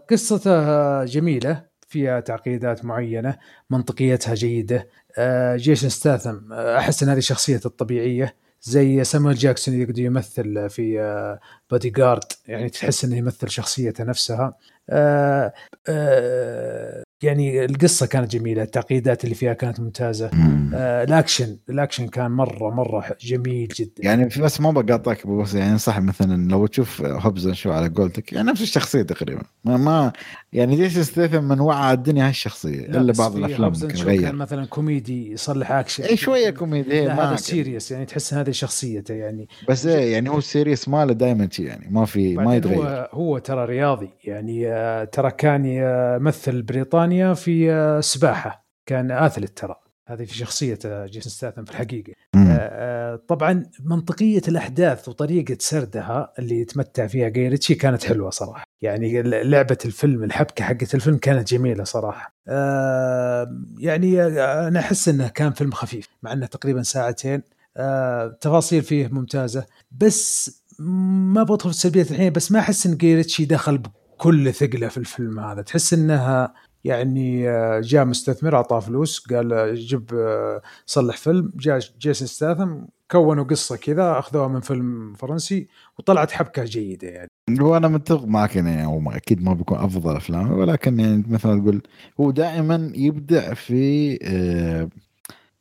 قصته 0.09 1.03
جميلة 1.05 1.65
فيها 1.87 2.19
تعقيدات 2.19 2.85
معينة 2.85 3.37
منطقيتها 3.69 4.33
جيدة. 4.33 4.87
آه، 5.17 5.55
جيسون 5.55 5.89
ستاثم 5.89 6.53
آه، 6.53 6.77
أحس 6.77 7.03
أن 7.03 7.09
هذه 7.09 7.19
شخصيته 7.19 7.67
الطبيعية 7.67 8.35
زي 8.61 9.03
سامويل 9.03 9.35
جاكسون 9.35 9.81
يقدر 9.81 9.99
يمثل 9.99 10.69
في 10.69 11.01
آه، 11.01 11.39
بودي 11.71 11.89
جارد 11.89 12.23
يعني 12.47 12.69
تحس 12.69 13.05
إنه 13.05 13.17
يمثل 13.17 13.49
شخصيته 13.49 14.03
نفسها. 14.03 14.57
آه 14.89 15.53
آه 15.89 17.02
يعني 17.23 17.65
القصة 17.65 18.05
كانت 18.05 18.31
جميلة 18.31 18.63
التعقيدات 18.63 19.23
اللي 19.23 19.35
فيها 19.35 19.53
كانت 19.53 19.79
ممتازة. 19.79 20.29
آه 20.75 21.03
ال 21.03 21.11
action 21.11 21.57
ال 21.69 21.74
action 21.74 22.07
كان 22.07 22.31
مرة 22.31 22.69
مرة 22.69 23.05
جميل 23.21 23.67
جدا. 23.75 23.91
يعني 23.99 24.29
في 24.29 24.41
بس 24.41 24.61
ما 24.61 24.71
بقاطعك 24.71 25.27
بس 25.27 25.53
يعني 25.53 25.77
صح 25.77 25.99
مثلا 25.99 26.49
لو 26.49 26.67
تشوف 26.67 27.01
Hobbs 27.01 27.51
Shaw 27.51 27.71
على 27.71 27.89
قولتك 27.89 28.33
يعني 28.33 28.51
نفس 28.51 28.61
الشخصية 28.61 29.01
تقريبا. 29.01 29.41
ما, 29.65 29.77
ما 29.77 30.11
يعني 30.53 30.75
جيسون 30.75 31.03
ستيثم 31.03 31.43
من 31.43 31.59
وعى 31.59 31.93
الدنيا 31.93 32.27
هالشخصيه 32.27 32.87
لا، 32.87 33.01
إلا 33.01 33.13
بعض 33.13 33.35
الأفلام 33.35 33.73
ممكن 33.81 33.95
شو 33.95 34.05
كان 34.05 34.19
غير 34.19 34.35
مثلا 34.35 34.65
كوميدي 34.65 35.31
يصلح 35.31 35.71
أكشن. 35.71 36.03
اي 36.03 36.17
شوية 36.17 36.49
كوميدي 36.49 37.05
ما 37.05 37.29
هذا. 37.29 37.35
serious 37.35 37.91
يعني 37.91 38.05
تحس 38.05 38.33
هذه 38.33 38.51
شخصيته 38.51 39.13
يعني. 39.13 39.47
بس 39.69 39.85
إيه 39.85 40.13
يعني 40.13 40.29
هو 40.29 40.37
ال 40.37 40.43
serious 40.43 40.89
ماله 40.89 41.13
دائما 41.13 41.49
يعني 41.59 41.87
ما 41.91 42.05
في 42.05 42.35
ما 42.35 42.55
يتغير. 42.55 42.77
هو 42.77 43.09
هو 43.13 43.37
ترى 43.37 43.65
رياضي 43.65 44.09
يعني 44.23 44.67
آه، 44.67 45.03
ترى 45.03 45.31
كان 45.31 45.65
يمثل 45.65 46.61
بريطانيا 46.61 47.12
في 47.33 47.71
آه، 47.71 48.01
سباحة. 48.01 48.65
كان 48.85 49.11
athlete 49.11 49.57
ترى. 49.57 49.75
هذه 50.07 50.25
في 50.25 50.35
شخصية 50.35 50.79
آه، 50.85 51.05
جيسون 51.05 51.31
ستاثم 51.31 51.65
في 51.65 51.71
الحقيقة. 51.71 52.13
مم. 52.35 52.57
آه، 52.59 53.15
طبعا 53.27 53.65
منطقية 53.83 54.41
الأحداث 54.47 55.09
وطريقة 55.09 55.57
سردها 55.59 56.33
اللي 56.39 56.59
يتمتع 56.61 57.07
فيها 57.07 57.29
جاي 57.29 57.47
ريتشي 57.47 57.75
كانت 57.75 58.03
حلوة 58.03 58.29
صراحة. 58.29 58.63
يعني 58.81 59.21
لعبة 59.21 59.77
الفيلم 59.85 60.23
الحبكة 60.23 60.63
حقت 60.63 60.95
الفيلم 60.95 61.17
كانت 61.17 61.53
جميلة 61.53 61.83
صراحة. 61.83 62.35
آه، 62.47 63.47
يعني 63.77 64.21
آه، 64.21 64.67
أنا 64.67 64.79
أحس 64.79 65.09
إنه 65.09 65.27
كان 65.27 65.51
فيلم 65.51 65.71
خفيف 65.71 66.07
مع 66.23 66.33
إنه 66.33 66.45
تقريبا 66.45 66.83
ساعتين. 66.83 67.43
آه، 67.77 68.37
تفاصيل 68.41 68.81
فيه 68.81 69.07
ممتازة. 69.07 69.65
بس 69.91 70.51
ما 70.79 71.43
بدخل 71.43 71.69
في 71.69 71.75
السلبيات 71.75 72.11
الحين 72.11 72.33
بس 72.33 72.51
ما 72.51 72.59
أحس 72.59 72.85
إن 72.85 72.97
جاي 72.97 73.15
ريتشي 73.15 73.45
دخل 73.45 73.77
بكل 73.77 74.53
ثقله 74.53 74.87
في 74.87 74.97
الفيلم 74.97 75.39
هذا. 75.39 75.61
تحس 75.61 75.93
إنها 75.93 76.53
يعني 76.83 77.49
آه، 77.49 77.79
جاء 77.79 78.05
مستثمر 78.05 78.55
أعطاه 78.55 78.79
فلوس 78.79 79.27
قال 79.27 79.53
آه، 79.53 79.73
جيب 79.73 80.13
آه، 80.13 80.61
صلح 80.85 81.17
فيلم. 81.17 81.51
جاء 81.55 81.79
جيسون 81.99 82.27
ستاثم 82.27 82.75
كونوا 83.11 83.43
قصة 83.43 83.75
كذا 83.75 84.19
أخذوها 84.19 84.47
من 84.47 84.59
فيلم 84.59 85.13
فرنسي 85.13 85.67
وطلعت 85.99 86.31
حبكة 86.31 86.63
جيدة 86.63 87.07
يعني. 87.07 87.29
هو 87.61 87.77
أنا 87.77 87.87
متفق 87.87 88.25
معك 88.25 88.55
يعني 88.55 88.85
هو 88.85 89.11
أكيد 89.11 89.43
ما 89.43 89.53
بيكون 89.53 89.77
أفضل 89.77 90.15
أفلام 90.15 90.51
ولكن 90.51 90.99
يعني 90.99 91.23
مثل 91.27 91.47
ما 91.47 91.59
تقول 91.61 91.81
هو 92.19 92.31
دائما 92.31 92.91
يبدع 92.95 93.53
في 93.53 94.17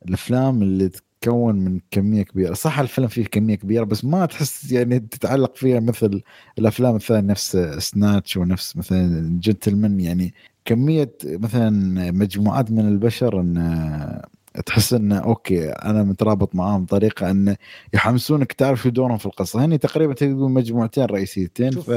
الأفلام 0.09 0.63
اللي 0.63 0.89
تتكون 1.23 1.55
من 1.57 1.81
كمية 1.91 2.23
كبيرة. 2.23 2.55
صح 2.55 2.79
الفيلم 2.79 3.09
فيه 3.09 3.25
كمية 3.25 3.55
كبيرة 3.55 3.85
بس 3.85 4.05
ما 4.05 4.27
تحس 4.27 4.73
يعني 4.73 5.01
تتعلق 5.01 5.57
فيها 5.57 5.81
مثل 5.81 6.23
الأفلام 6.59 6.97
الثانية 6.97 7.31
نفس 7.31 7.57
Snatch 7.79 8.37
ونفس 8.37 8.77
مثلا 8.77 9.39
جنتلمان 9.41 10.01
يعني 10.01 10.35
كمية 10.65 11.15
مثلا 11.25 11.71
مجموعات 12.13 12.71
من 12.71 12.89
البشر 12.89 13.41
إن 13.41 14.23
تحس 14.67 14.93
انه 14.93 15.19
okay 15.19 15.71
أنا 15.71 16.03
مترابط 16.03 16.55
معاهم 16.55 16.85
بطريقة 16.85 17.31
انه 17.31 17.57
يحمسونك 17.95 18.53
تعرف 18.53 18.83
شو 18.83 18.89
دورهم 18.89 19.19
في 19.19 19.27
القصة. 19.27 19.65
هني 19.65 19.79
تقريبا 19.79 20.15
تقول 20.15 20.51
مجموعتين 20.51 21.05
رئيسيتين 21.05 21.71
ف 21.71 21.91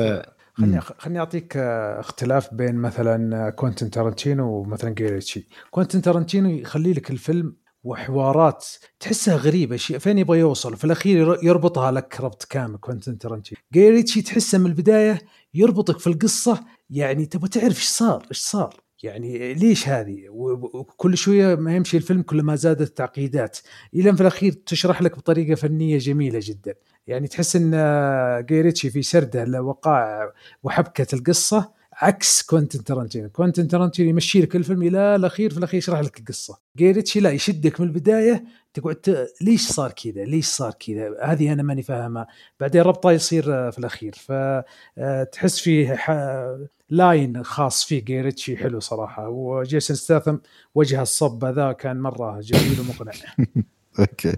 خليني 0.53 0.81
خليني 0.81 1.19
أعطيك 1.19 1.57
آه، 1.57 1.99
اختلاف 1.99 2.53
بين 2.53 2.75
مثلا 2.75 3.49
كوينتن 3.49 3.89
تارنتينو 3.89 4.49
ومثلا 4.53 4.89
جيريتشي. 4.89 5.47
كوينتن 5.71 6.01
تارنتينو 6.01 6.49
يخلي 6.49 6.93
لك 6.93 7.11
الفيلم 7.11 7.55
وحوارات 7.83 8.65
تحسها 8.99 9.35
غريبة 9.35 9.75
شيء 9.75 9.97
فين 9.97 10.17
يبغى 10.17 10.39
يوصل؟ 10.39 10.77
في 10.77 10.85
الأخير 10.85 11.17
ير- 11.17 11.39
يربطها 11.43 11.91
لك 11.91 12.17
ربط 12.21 12.43
كامل 12.43 12.77
كوينتن 12.77 13.17
تارنتينو 13.17 13.61
جيريتشي 13.73 14.21
تحسه 14.21 14.57
من 14.57 14.65
البداية 14.65 15.21
يربطك 15.53 15.99
في 15.99 16.07
القصة 16.07 16.63
يعني 16.89 17.25
تبغى 17.25 17.49
تعرف 17.49 17.77
إيش 17.77 17.87
صار 17.87 18.25
إيش 18.31 18.39
صار؟ 18.39 18.85
يعني 19.03 19.53
ليش 19.53 19.87
هذه؟ 19.89 20.29
وكل 20.29 21.17
شوية 21.17 21.55
ما 21.55 21.75
يمشي 21.75 21.97
الفيلم 21.97 22.21
كل 22.21 22.41
ما 22.41 22.55
زادت 22.55 22.81
التعقيدات 22.81 23.57
إلى 23.93 24.15
في 24.15 24.21
الأخير 24.21 24.51
تشرح 24.51 25.01
لك 25.01 25.17
بطريقة 25.17 25.55
فنية 25.55 25.97
جميلة 25.97 26.39
جدا. 26.43 26.75
يعني 27.07 27.27
تحس 27.27 27.55
إن 27.55 27.71
آه، 27.73 28.39
جيريتشي 28.39 28.89
في 28.89 29.01
سرده 29.01 29.45
لوقائع 29.45 30.31
وحبكة 30.63 31.15
القصة 31.15 31.71
عكس 31.93 32.41
كوينتن 32.41 32.83
تارانتينو. 32.83 33.29
كوينتن 33.29 33.67
تارانتينو 33.67 34.09
يمشي 34.09 34.41
لك 34.41 34.55
الفيلم 34.55 34.83
إلى 34.83 35.15
الأخير 35.15 35.51
في 35.51 35.57
الأخير 35.57 35.77
يشرح 35.77 35.99
لك 35.99 36.19
القصة. 36.19 36.57
جيريتشي 36.77 37.19
لا 37.19 37.29
يشدك 37.31 37.81
من 37.81 37.87
البداية 37.87 38.43
تقعد 38.73 38.95
ت... 38.95 39.27
ليش 39.41 39.67
صار 39.67 39.91
كذا؟ 39.91 40.23
ليش 40.23 40.45
صار 40.45 40.73
كذا؟ 40.73 41.17
هذه 41.21 41.53
أنا 41.53 41.63
ماني 41.63 41.83
فاهمها 41.83 42.27
بعدين 42.59 42.81
ربطه 42.81 43.11
يصير 43.11 43.53
آه، 43.53 43.69
في 43.69 43.79
الأخير. 43.79 44.15
فتحس 44.15 45.59
فيه 45.59 45.95
ح... 45.95 46.11
line 46.89 47.43
خاص 47.43 47.85
فيه 47.85 48.05
جيريتشي 48.05 48.57
حلو 48.57 48.79
صراحة 48.79 49.29
وجيسون 49.29 49.95
ستاثم 49.95 50.35
وجه 50.75 51.01
الصب 51.01 51.45
ذا 51.45 51.71
كان 51.71 52.01
مرة 52.01 52.39
جميل 52.41 52.79
ومقنع. 52.79 53.11
okay. 53.99 54.35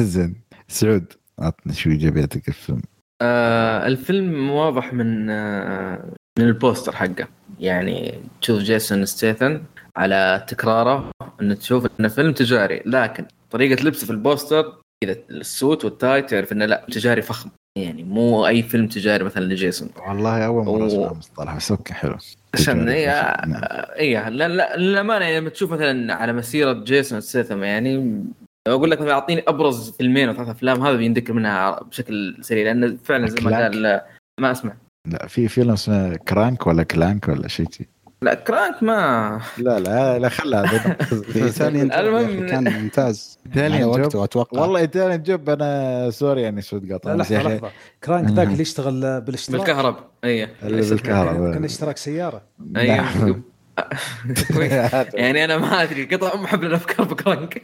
زين. 0.00 0.40
سعود 0.68 1.12
عطني 1.38 1.72
شو 1.74 1.90
ايجابياتك 1.90 2.48
الفيلم. 2.48 2.82
آه 3.22 3.86
الفيلم 3.86 4.50
واضح 4.50 4.94
من 4.94 5.30
آه 5.30 6.14
من 6.38 6.44
ال 6.44 6.51
poster 6.51 6.96
حقه. 6.96 7.28
يعني 7.60 8.20
تشوف 8.40 8.58
جيسون 8.62 9.04
ستيثن 9.06 9.62
على 9.96 10.44
تكراره 10.48 11.10
إنه 11.40 11.54
تشوف 11.54 11.86
إنه 12.00 12.08
فيلم 12.08 12.32
تجاري 12.32 12.82
لكن 12.86 13.26
طريقة 13.50 13.84
لبسه 13.84 14.06
في 14.06 14.12
ال 14.12 14.22
poster 14.22 14.82
كذا 15.04 15.16
ال 15.30 15.41
suit 15.41 15.84
وال 15.84 15.99
tie 15.99 16.22
تعرف 16.22 16.52
إنه 16.52 16.66
لا 16.66 16.86
تجاري 16.92 17.22
فخم. 17.22 17.50
يعني 17.76 18.04
مو 18.04 18.46
أي 18.46 18.62
فيلم 18.62 18.86
تجاري 18.86 19.24
مثلا 19.24 19.44
لجيسون 19.44 19.88
والله 20.08 20.46
أول 20.46 20.64
مرة. 20.64 20.86
أسمع 20.86 21.10
المصطلح 21.10 21.56
بس 21.56 21.70
أوكي 21.70 21.94
حلو 21.94 22.16
عشان 22.54 22.88
هي 22.88 23.34
فخم. 23.38 23.50
نعم. 23.50 23.60
اي 23.98 24.30
لا 24.30 24.48
لا 24.48 24.76
للأمانة 24.76 25.24
يعني 25.24 25.40
لما 25.40 25.50
تشوف 25.50 25.72
مثلا 25.72 26.14
على 26.14 26.32
مسيرة 26.32 26.72
جيسون 26.72 27.20
ستيثم 27.20 27.62
يعني 27.62 28.24
أقول 28.68 28.90
لك 28.90 29.00
مثلا 29.00 29.12
أعطيني 29.12 29.42
أبرز 29.48 29.90
فيلمين 29.90 30.28
أو 30.28 30.34
ثلاث 30.34 30.48
أفلام 30.48 30.82
هذا 30.86 30.96
بينذكر 30.96 31.32
منها 31.32 31.82
بشكل 31.82 32.36
سريع 32.40 32.64
لأنه 32.64 32.98
فعلا 33.04 33.26
زي 33.26 33.40
ما. 33.40 33.62
قال 33.62 34.00
ما 34.40 34.50
أسمع 34.50 34.74
لا 35.08 35.26
في 35.26 35.48
فيلم 35.48 35.70
اسمه 35.70 36.16
كرانك 36.16 36.66
ولا 36.66 36.82
كلانك 36.82 37.28
ولا 37.28 37.48
شيء 37.48 37.66
شي. 37.70 37.88
لا 38.22 38.34
كرانك 38.34 38.82
ما 38.82 39.40
لا 39.58 39.78
لا 39.80 40.18
لا 40.18 40.28
خلها 40.28 40.62
ايطاليان 41.36 41.92
المهم- 41.92 42.46
كان 42.50 42.72
ممتاز. 42.82 43.38
جوب. 43.56 44.00
وقته 44.00 44.24
أتوقع. 44.24 44.60
والله 44.60 44.80
ايطاليان 44.80 45.22
جوب 45.22 45.50
أنا 45.50 46.10
سوري 46.10 46.42
يعني 46.42 46.60
سود 46.62 46.92
قطع 46.92 47.14
لحظة 47.14 47.42
لحظة. 47.42 47.70
كرانك 48.04 48.30
ذاك 48.32 48.46
اللي 48.46 48.62
يشتغل 48.62 49.20
بالاشتراك؟ 49.20 49.60
بالكهرب 49.60 49.96
أي. 50.24 50.48
اللي 50.62 50.82
بالكهرباء 50.90 51.52
كان 51.52 51.64
اشتراك 51.64 51.96
سيارة. 51.96 52.42
كويس. 54.54 54.72
هذا. 54.72 55.08
يعني 55.14 55.44
أنا 55.44 55.58
ما 55.58 55.82
أدري 55.82 56.04
قطع 56.04 56.36
محب 56.36 56.62
للافكار 56.64 57.06
بكرانك. 57.06 57.62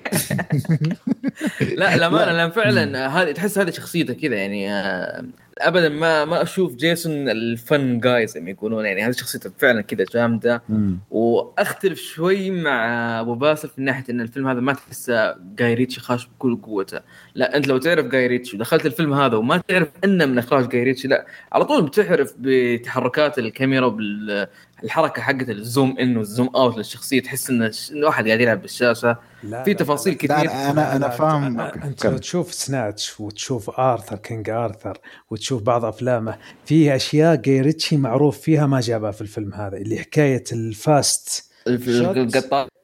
لا 1.76 1.94
الامانه 1.94 2.32
لأن 2.32 2.50
فعلا 2.50 3.06
هذه 3.08 3.32
تحس 3.32 3.58
هذه 3.58 3.70
شخصيته 3.70 4.14
كذا 4.14 4.34
يعني 4.36 4.72
آه، 4.72 5.24
ابدا 5.60 5.88
ما 5.88 6.24
ما 6.24 6.42
أشوف 6.42 6.74
جيسون 6.74 7.28
الفن 7.28 8.00
جاي 8.00 8.26
زي 8.26 8.40
ما 8.40 8.50
يقولون 8.50 8.86
يعني 8.86 9.02
هذه 9.02 9.10
شخصيته 9.10 9.50
فعلا 9.58 9.80
كذا 9.80 10.04
جامدة. 10.14 10.62
وأختلف 11.10 12.00
شوي 12.00 12.50
مع 12.50 12.80
أبو 13.20 13.34
باسل 13.34 13.68
في 13.68 13.82
ناحية 13.82 14.04
إن 14.10 14.20
الفيلم 14.20 14.48
هذا 14.48 14.60
ما 14.60 14.72
تحسه 14.72 15.36
جاي 15.56 15.74
ريتشي 15.74 16.00
خاش 16.00 16.26
بكل 16.26 16.56
قوته. 16.56 17.00
لا 17.34 17.56
أنت 17.56 17.68
لو 17.68 17.78
تعرف 17.78 18.06
جاي 18.06 18.26
ريتشي 18.26 18.56
ودخلت 18.56 18.86
الفيلم 18.86 19.12
هذا 19.12 19.36
وما 19.36 19.62
تعرف 19.68 19.88
إنه 20.04 20.26
من 20.26 20.38
إخراج 20.38 20.68
جاي 20.68 20.82
ريتشي 20.82 21.08
لا. 21.08 21.26
على 21.52 21.64
طول 21.64 21.82
بتعرف 21.82 22.34
بتحركات 22.38 23.38
الكاميرا 23.38 23.86
وبالحركه 23.86 25.22
حقت 25.22 25.48
ال 25.48 25.58
zoom 25.58 25.98
in 25.98 26.16
وال 26.16 26.27
zoom 26.27 26.48
out 26.54 26.76
للشخصية 26.76 27.22
تحس 27.22 27.50
إن 27.50 27.70
واحد 28.04 28.26
قاعد 28.26 28.40
يلعب 28.40 28.62
بالشاشة. 28.62 29.16
لا 29.42 29.64
في 29.64 29.70
لا 29.72 29.76
تفاصيل 29.78 30.12
لا. 30.12 30.18
كثير 30.18 30.46
لا 30.50 30.70
أنا 30.70 30.96
أنا 30.96 31.08
فاهم 31.08 31.60
أنت 31.60 32.06
لو. 32.06 32.18
تشوف 32.18 32.54
Snatch 32.54 33.20
وتشوف 33.20 33.70
Arthur 33.80 34.16
King 34.16 34.50
Arthur 34.50 34.98
وتشوف 35.30 35.62
بعض 35.62 35.84
أفلامه 35.84 36.38
في 36.64 36.96
أشياء 36.96 37.34
جاي 37.36 37.60
معروف 37.92 38.38
فيها 38.40 38.66
ما 38.66 38.80
جابها 38.80 39.10
في 39.10 39.20
الفيلم 39.20 39.54
هذا 39.54 39.76
اللي 39.76 39.98
حكاية 39.98 40.44
ال 40.52 40.72
fast 40.72 41.50
ال 41.66 41.72
f- 41.72 41.84
shot. 41.90 42.36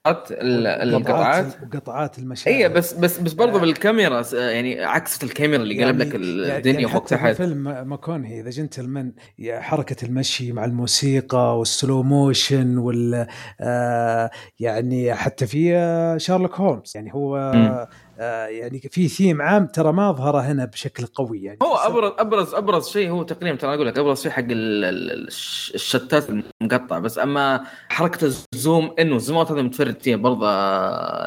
القطعات 0.07 0.33
ال- 0.33 0.67
القطعات. 0.67 2.19
المشاهد 2.19 2.55
اي 2.55 2.69
بس 2.69 2.93
بس 2.93 3.19
بس 3.19 3.33
برضه 3.33 3.59
بالكاميرا 3.61 4.23
س- 4.23 4.33
يعني 4.33 4.85
عكست 4.85 5.25
الكاميرا 5.25 5.63
اللي 5.63 5.85
قلب 5.85 5.99
لك 5.99 6.15
الدنيا 6.15 6.81
يعني 6.81 6.89
فوق 6.93 7.05
حتى 7.07 7.17
في 7.19 7.23
تحت. 7.25 7.37
فيلم 7.37 7.89
ماكونهي 7.89 8.43
The 8.43 8.51
Gentlemen 8.51 9.13
حركة 9.51 10.05
المشي 10.05 10.53
مع 10.53 10.65
الموسيقى 10.65 11.59
وال 11.59 11.73
slow 11.73 12.03
motion 12.03 12.79
وال 12.79 13.27
آه 13.61 14.31
يعني 14.61 15.15
حتى 15.15 15.47
في 15.47 15.77
آه، 15.77 16.17
شارلوك 16.17 16.55
هولمز. 16.61 16.93
يعني 16.95 17.15
هو 17.15 17.53
مم. 17.55 17.87
آه 18.19 18.47
يعني 18.47 18.81
في 18.91 19.09
ثيم 19.09 19.43
عام 19.43 19.67
ترى 19.67 19.93
ما 19.93 20.13
ظهر 20.13 20.41
هنا 20.41 20.65
بشكل 20.65 21.07
قوي 21.07 21.43
يعني. 21.43 21.59
هو 21.63 21.75
ابرز 21.75 22.13
ابرز 22.19 22.55
أبرز 22.55 22.89
شيء 22.89 23.11
هو 23.11 23.23
تقريبا 23.23 23.57
ترى 23.57 23.75
أقول 23.75 23.87
لك 23.87 23.99
أبرز 23.99 24.23
شيء 24.23 24.31
حق 24.31 24.41
ال- 24.43 24.85
ال- 24.85 25.27
الش- 25.29 25.73
الشتات 25.75 26.27
المقطع. 26.63 26.99
بس 26.99 27.19
أما 27.19 27.65
حركة 27.89 28.33
ال 28.55 28.63
zoom 28.63 28.95
in 28.99 29.13
وال 29.13 29.21
zoom 29.21 29.37
out 29.37 29.51
هذا 29.53 29.63
متفرد 29.63 30.03
فيها 30.03 30.17
برضه 30.17 30.47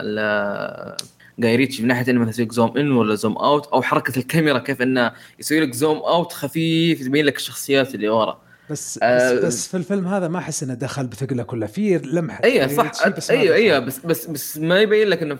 ل- 0.01 0.95
جاي 1.39 1.55
ريتشي 1.55 1.81
من 1.81 1.87
ناحية 1.87 2.11
أنه 2.11 2.19
مثلا 2.19 2.29
يسوي 2.29 2.47
zoom 2.51 2.77
in 2.77 2.91
ولا 2.91 3.15
zoom 3.15 3.37
out 3.37 3.67
أو 3.67 3.81
حركة 3.81 4.19
الكاميرا 4.19 4.59
كيف 4.59 4.81
إنه 4.81 5.11
يسوي 5.39 5.59
لك 5.59 5.73
zoom 5.73 5.97
out 5.97 6.33
خفيف 6.33 7.01
يبين 7.01 7.25
لك 7.25 7.35
الشخصيات 7.35 7.95
اللي 7.95 8.09
ورا. 8.09 8.41
بس 8.69 8.99
آه، 9.03 9.33
بس, 9.33 9.45
بس 9.45 9.67
في 9.67 9.77
الفيلم 9.77 10.07
هذا 10.07 10.27
ما 10.27 10.39
أحس 10.39 10.63
إنه 10.63 10.73
دخل 10.73 11.07
بثقله 11.07 11.43
كلها. 11.43 11.67
في 11.67 11.97
لمحة 11.97 12.43
اي 12.43 12.69
صح. 12.69 13.07
بس 13.07 13.31
أيوه. 13.31 13.55
أيوه 13.55 13.79
بس 13.79 13.99
بس 13.99 14.25
بس 14.25 14.57
ما 14.57 14.79
يبين 14.79 15.07
لك 15.07 15.21
إنه 15.21 15.37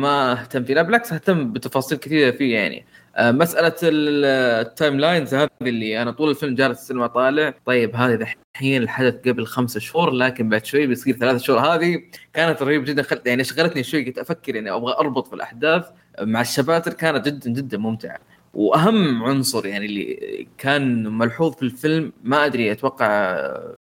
ما 0.00 0.32
اهتم 0.32 0.64
فيه. 0.64 0.74
لا 0.74 0.82
بالعكس 0.82 1.12
اهتم 1.12 1.52
بتفاصيل 1.52 1.98
كثيرة 1.98 2.30
فيه 2.30 2.54
يعني. 2.54 2.84
آه، 3.16 3.30
مسألة 3.32 3.74
ال- 3.82 4.24
ال 4.66 5.00
timelines 5.00 5.34
هذه 5.34 5.48
اللي 5.62 6.02
أنا 6.02 6.10
طول 6.10 6.30
الفيلم 6.30 6.54
جالس 6.54 6.80
السينما 6.80 7.06
طالع. 7.06 7.54
طيب 7.66 7.96
هذه 7.96 8.14
دحين 8.54 8.82
الحدث 8.82 9.14
قبل 9.28 9.46
خمسة 9.46 9.80
شهور 9.80 10.10
لكن 10.10 10.48
بعد 10.48 10.64
شوي 10.64 10.86
بيصير 10.86 11.16
ثلاثة 11.16 11.38
شهور. 11.38 11.58
هذه 11.58 11.98
كانت 12.34 12.62
رهيبة 12.62 12.84
جدا. 12.84 13.02
خل... 13.02 13.20
يعني 13.26 13.44
شغلتني 13.44 13.82
شوي 13.82 14.04
كنت 14.04 14.18
أفكر 14.18 14.54
يعني 14.54 14.70
أبغى 14.70 14.94
أربط 14.94 15.26
في 15.26 15.34
الأحداث 15.34 15.84
مع 16.20 16.40
ال 16.40 16.46
chapters 16.46 16.92
كانت 16.92 17.26
جدا 17.28 17.50
جدا 17.50 17.78
ممتعة. 17.78 18.18
وأهم 18.54 19.24
عنصر 19.24 19.66
يعني 19.66 19.86
اللي 19.86 20.46
كان 20.58 21.08
ملحوظ 21.08 21.54
في 21.54 21.62
الفيلم 21.62 22.12
ما 22.24 22.46
أدري 22.46 22.72
أتوقع 22.72 23.36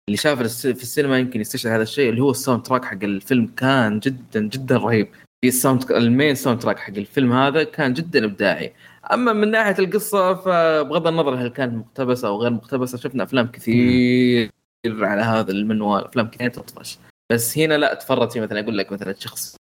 اللي 0.08 0.16
شاف 0.16 0.42
في 0.42 0.82
السينما 0.82 1.18
يمكن 1.18 1.40
يستشعر 1.40 1.76
هذا 1.76 1.82
الشيء 1.82 2.10
اللي 2.10 2.20
هو 2.20 2.30
ال 2.30 2.62
soundtrack 2.62 2.84
حق 2.84 3.04
الفيلم 3.04 3.46
كان 3.46 3.98
جدا 3.98 4.40
جدا 4.40 4.76
رهيب. 4.76 5.08
في 5.40 5.48
ال 5.48 5.56
sound 5.56 5.92
ال 5.92 6.01
main 6.01 6.34
soundtrack 6.34 6.78
حق 6.78 6.96
الفيلم 6.96 7.32
هذا 7.32 7.64
كان 7.64 7.92
جدا 7.92 8.24
إبداعي. 8.24 8.72
أما 9.12 9.32
من 9.32 9.50
ناحية 9.50 9.84
القصة 9.84 10.34
فبغض 10.34 11.06
النظر 11.06 11.34
هل 11.34 11.48
كانت 11.48 11.74
مقتبسة 11.74 12.28
أو 12.28 12.42
غير 12.42 12.50
مقتبسة 12.50 12.98
شفنا 12.98 13.22
أفلام 13.22 13.46
كثير 13.46 14.50
على 14.86 15.22
هذا 15.22 15.50
المنوال 15.50 16.04
أفلام 16.04 16.28
كثير 16.28 16.50
تطفش. 16.50 16.98
بس 17.32 17.58
هنا 17.58 17.78
لا 17.78 17.94
تفرط 17.94 18.32
في 18.32 18.40
مثلا 18.40 18.60
أقول 18.60 18.78
لك 18.78 18.92
مثلا 18.92 19.14
شخصية 19.18 19.56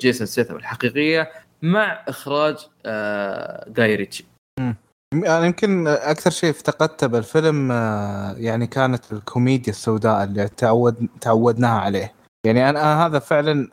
جيسون 0.00 0.26
سيثم 0.26 0.56
الحقيقية 0.56 1.30
مع 1.62 2.04
إخراج 2.08 2.56
آه 2.86 3.70
جاي 3.70 3.94
ريتشي. 3.94 4.24
يعني 5.14 5.46
يمكن 5.46 5.86
أكثر 5.86 6.30
شيء 6.30 6.50
افتقدته 6.50 7.06
بالفيلم 7.06 7.72
آه، 7.72 8.32
يعني 8.32 8.66
كانت 8.66 9.12
الكوميديا 9.12 9.72
السوداء 9.72 10.24
اللي 10.24 10.48
تعود 10.48 11.08
تعودناها 11.20 11.80
عليه. 11.80 12.12
يعني 12.46 12.70
أنا 12.70 13.06
هذا 13.06 13.18
فعلا 13.18 13.68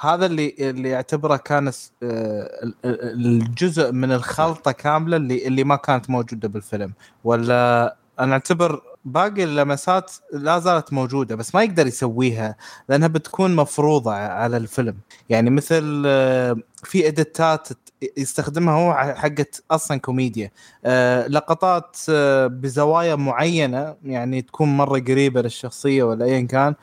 هذا 0.00 0.26
اللي 0.26 0.54
اللي 0.60 0.94
أعتبره 0.96 1.36
كان 1.36 1.68
آه، 1.68 1.72
ال- 2.02 2.74
ال- 2.84 3.22
الجزء 3.42 3.92
من 3.92 4.12
الخلطة 4.12 4.72
كاملة 4.72 5.16
اللي 5.16 5.46
اللي 5.46 5.64
ما 5.64 5.76
كانت 5.76 6.10
موجودة 6.10 6.48
بالفيلم. 6.48 6.92
ولا 7.24 7.96
أنا 8.20 8.32
أعتبر 8.32 8.82
باقي 9.04 9.44
اللمسات 9.44 10.12
لا 10.32 10.58
زالت 10.58 10.92
موجودة 10.92 11.34
بس 11.36 11.54
ما 11.54 11.62
يقدر 11.62 11.86
يسويها 11.86 12.56
لأنها 12.88 13.08
بتكون 13.08 13.56
مفروضة 13.56 14.12
على 14.14 14.56
الفيلم. 14.56 14.96
يعني 15.28 15.50
مثل 15.50 16.02
آه، 16.06 16.56
في 16.84 17.06
إديتات 17.08 17.68
يستخدمها 18.16 18.74
هو 18.74 19.14
حقت 19.14 19.64
أصلا 19.70 19.96
كوميديا. 20.00 20.50
آه، 20.84 21.26
لقطات 21.26 21.96
آه، 22.10 22.46
بزوايا 22.46 23.14
معينة 23.14 23.96
يعني 24.04 24.42
تكون 24.42 24.76
مرة 24.76 24.98
قريبة 25.00 25.42
للشخصية 25.42 26.02
ولا 26.02 26.24
ايا 26.24 26.40
كان 26.40 26.74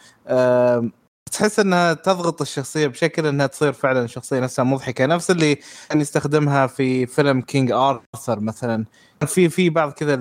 تحس 1.31 1.59
إنها 1.59 1.93
تضغط 1.93 2.41
الشخصية 2.41 2.87
بشكل 2.87 3.25
إنها 3.25 3.47
تصير 3.47 3.73
فعلا 3.73 4.03
الشخصية 4.03 4.39
نفسها 4.39 4.63
مضحكة. 4.65 5.05
نفس 5.05 5.31
اللي 5.31 5.57
كان 5.89 6.01
يستخدمها 6.01 6.67
في 6.67 7.05
فيلم 7.05 7.41
كينج 7.41 7.71
ارثر 7.71 8.39
مثلا. 8.39 8.85
في 9.25 9.49
في 9.49 9.69
بعض 9.69 9.91
كذا 9.91 10.13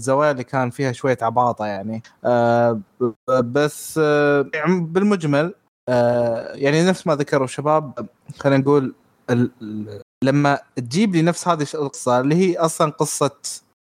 الزوايا 0.00 0.30
اللي 0.30 0.44
كان 0.44 0.70
فيها 0.70 0.92
شوية 0.92 1.18
عباطة 1.22 1.66
يعني. 1.66 2.02
بس 3.28 3.96
يعني 4.54 4.80
بالمجمل 4.80 5.54
آه 5.88 6.52
يعني 6.54 6.86
نفس 6.86 7.06
ما 7.06 7.14
ذكروا 7.14 7.44
الشباب 7.44 8.08
خلينا 8.38 8.58
نقول 8.62 8.94
لما 10.24 10.58
تجيب 10.76 11.14
لي 11.14 11.22
نفس 11.22 11.48
هذه 11.48 11.66
القصة 11.74 12.20
اللي 12.20 12.34
هي 12.34 12.56
أصلا 12.56 12.90
قصة 12.90 13.30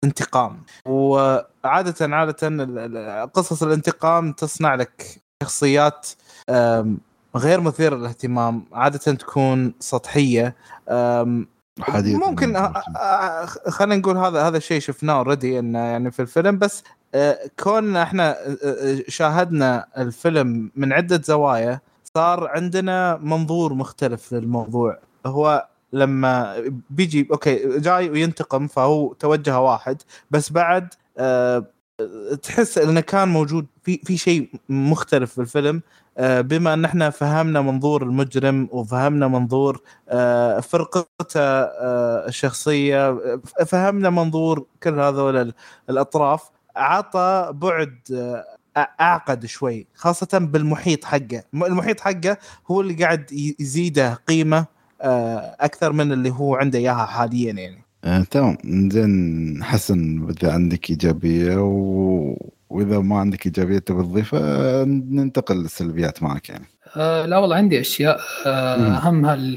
انتقام. 0.04 0.62
وعادة 0.86 2.16
عادة 2.16 3.24
قصص 3.24 3.62
الانتقام 3.62 4.32
تصنع 4.32 4.74
لك 4.74 5.20
شخصيات 5.42 6.08
غير 7.36 7.60
مثيرة 7.60 7.96
للاهتمام 7.96 8.64
عادة 8.72 8.98
تكون 8.98 9.74
سطحية. 9.80 10.56
ممكن 12.18 12.72
خلينا 13.68 13.96
نقول 13.96 14.16
هذا 14.16 14.42
هذا 14.42 14.56
الشيء 14.56 14.80
شفناه 14.80 15.14
already 15.14 15.58
انه 15.58 15.78
يعني 15.78 16.10
في 16.10 16.22
الفيلم 16.22 16.58
بس 16.58 16.82
آه، 17.14 17.38
كون 17.60 17.96
إحنا 17.96 18.30
آه، 18.30 18.56
آه، 18.64 19.02
شاهدنا 19.08 19.86
الفيلم 19.98 20.70
من 20.76 20.92
عدة 20.92 21.22
زوايا 21.24 21.80
صار 22.16 22.48
عندنا 22.48 23.16
منظور 23.16 23.74
مختلف 23.74 24.32
للموضوع. 24.32 24.98
هو 25.26 25.68
لما 25.94 26.62
بيجي 26.90 27.28
okay 27.32 27.78
جاي 27.78 28.10
وينتقم 28.10 28.66
فهو 28.66 29.12
توجه 29.12 29.60
واحد 29.60 30.02
بس 30.30 30.52
بعد 30.52 30.88
آه، 31.18 31.64
تحس 32.42 32.78
إنه 32.78 33.00
كان 33.00 33.28
موجود 33.28 33.66
في 33.82 34.00
في 34.04 34.16
شيء 34.16 34.48
مختلف 34.68 35.32
في 35.32 35.40
الفيلم 35.40 35.82
آه، 36.18 36.40
بما 36.40 36.74
إن 36.74 36.84
إحنا 36.84 37.10
فهمنا 37.10 37.60
منظور 37.60 38.02
المجرم 38.02 38.68
وفهمنا 38.72 39.28
منظور 39.28 39.80
آه، 40.08 40.60
فرقته 40.60 41.40
آه، 41.40 42.28
الشخصية 42.28 43.18
فهمنا 43.66 44.10
منظور 44.10 44.66
كل 44.82 45.00
هذول 45.00 45.36
ال- 45.36 45.54
الأطراف 45.90 46.50
عطى 46.76 47.50
بعد 47.52 47.98
أعقد 49.00 49.46
شوي 49.46 49.86
خاصة 49.94 50.38
بالمحيط 50.38 51.04
حقه 51.04 51.42
المحيط 51.54 52.00
حقه 52.00 52.36
هو 52.70 52.80
اللي 52.80 52.94
قاعد 52.94 53.32
يزيده 53.60 54.14
قيمة 54.28 54.66
أكثر 55.60 55.92
من 55.92 56.12
اللي 56.12 56.30
هو 56.30 56.54
عنده 56.56 56.78
إياها 56.78 57.06
حاليا 57.06 57.52
يعني. 57.52 57.84
آه، 58.04 58.22
تمام. 58.30 58.56
زين 58.92 59.64
حسن 59.64 60.28
إذا 60.30 60.52
عندك 60.52 60.90
إيجابية 60.90 61.56
و... 61.56 62.36
وإذا 62.70 62.98
ما 62.98 63.18
عندك 63.18 63.46
إيجابية 63.46 63.78
تبي 63.78 64.02
تضيفها 64.02 64.84
ننتقل 64.84 65.56
للسلبيات 65.56 66.22
معك 66.22 66.48
يعني. 66.48 66.64
آه 66.96 67.26
لا 67.26 67.38
والله 67.38 67.56
عندي 67.56 67.80
أشياء. 67.80 68.20
آه 68.46 68.76
مم. 68.76 68.84
اهمها 68.84 69.56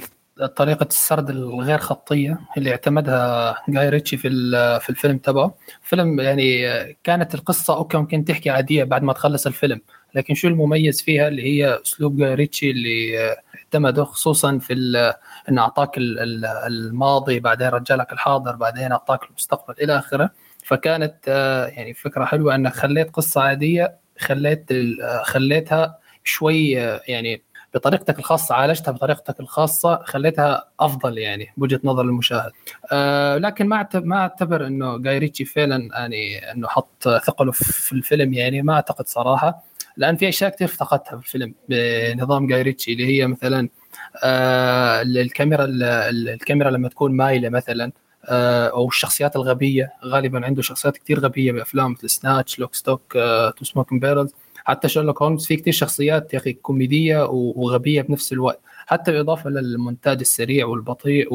طريقة 0.55 0.87
السرد 0.89 1.29
الغير 1.29 1.77
خطية 1.79 2.39
اللي 2.57 2.71
اعتمدها 2.71 3.55
جاي 3.69 3.89
ريتشي 3.89 4.17
في 4.17 4.27
ال- 4.27 4.81
في 4.81 4.89
الفيلم 4.89 5.17
تبعه، 5.17 5.55
فيلم 5.81 6.19
يعني 6.19 6.67
آه، 6.69 6.95
كانت 7.03 7.35
القصة 7.35 7.75
أوكي 7.77 7.97
ممكن 7.97 8.25
تحكي 8.25 8.49
عادية 8.49 8.83
بعد 8.83 9.03
ما 9.03 9.13
تخلص 9.13 9.47
الفيلم، 9.47 9.81
لكن 10.17 10.33
شو 10.33 10.47
المميز 10.47 11.01
فيها 11.01 11.27
اللي 11.27 11.43
هي 11.43 11.79
أسلوب 11.85 12.21
ريتشي 12.21 12.71
اللي 12.71 13.35
اعتمده 13.55 14.03
خصوصا 14.03 14.57
في 14.59 14.73
إنه 15.49 15.61
أعطاك 15.61 15.97
ال- 15.97 16.19
ال- 16.19 16.45
الماضي 16.45 17.39
بعدين 17.39 17.67
رجع 17.67 17.95
لك 17.95 18.13
الحاضر 18.13 18.55
بعدين 18.55 18.91
أعطاك 18.91 19.23
المستقبل 19.23 19.75
إلى 19.83 19.97
آخره، 19.97 20.29
فكانت 20.65 21.15
آه، 21.27 21.65
يعني 21.67 21.93
فكرة 21.93 22.25
حلوة 22.25 22.55
إنك 22.55 22.73
خليت 22.73 23.09
قصة 23.11 23.41
عادية 23.41 23.95
خليت 24.19 24.69
خليتها 25.23 25.97
شوي 26.23 26.81
آه، 26.81 27.01
يعني 27.07 27.41
بطريقتك 27.73 28.19
الخاصة 28.19 28.55
عالجتها 28.55 28.91
بطريقتك 28.91 29.39
الخاصة 29.39 30.01
خليتها 30.03 30.69
أفضل 30.79 31.17
يعني 31.17 31.53
بوجهة 31.57 31.79
نظر 31.83 32.01
المشاهد. 32.01 32.51
آه 32.91 33.37
لكن 33.37 33.67
ما 33.67 33.87
ما 33.93 34.17
أعتبر 34.17 34.67
إنه 34.67 34.97
جاي 34.97 35.17
ريتشي 35.17 35.45
فعلا 35.45 35.89
يعني 35.93 36.51
إنه 36.51 36.67
حط 36.67 37.03
ثقله 37.25 37.51
في 37.51 37.91
الفيلم 37.93 38.33
يعني 38.33 38.61
ما 38.61 38.73
أعتقد 38.73 39.07
صراحة. 39.07 39.63
لأن 39.97 40.15
في 40.15 40.29
أشياء 40.29 40.49
كثير 40.49 40.67
افتقدتها 40.67 41.17
في 41.17 41.25
الفيلم. 41.25 41.53
بنظام 41.69 42.47
جاي 42.47 42.61
ريتشي 42.61 42.93
اللي 42.93 43.05
هي 43.05 43.27
مثلا 43.27 43.69
آه 44.23 45.01
الكاميرا 45.01 45.65
الكاميرا 46.09 46.69
لما 46.69 46.89
تكون 46.89 47.11
مايلة 47.11 47.49
مثلا 47.49 47.91
آه 48.25 48.67
أو 48.67 48.87
الشخصيات 48.87 49.35
الغبية. 49.35 49.93
غالبا 50.05 50.45
عنده 50.45 50.61
شخصيات 50.61 50.97
كثير 50.97 51.19
غبية 51.19 51.51
بأفلام 51.51 51.91
مثل 51.91 52.09
Snatch، 52.09 52.59
Lock, 52.59 52.75
Stock 52.75 53.13
and 53.57 53.61
Two 53.61 53.65
Smoking 53.65 53.99
Barrels 53.99 54.33
حتى 54.65 54.89
شيرلوك 54.89 55.21
هولمز 55.21 55.45
في 55.45 55.55
كثير 55.55 55.73
شخصيات 55.73 56.33
يا 56.33 56.39
أخي 56.39 56.53
كوميدية 56.53 57.25
وغبية 57.29 58.01
بنفس 58.01 58.33
الوقت. 58.33 58.59
حتى 58.87 59.11
بالإضافة 59.11 59.49
للمونتاج 59.49 60.19
السريع 60.19 60.65
والبطيء. 60.65 61.27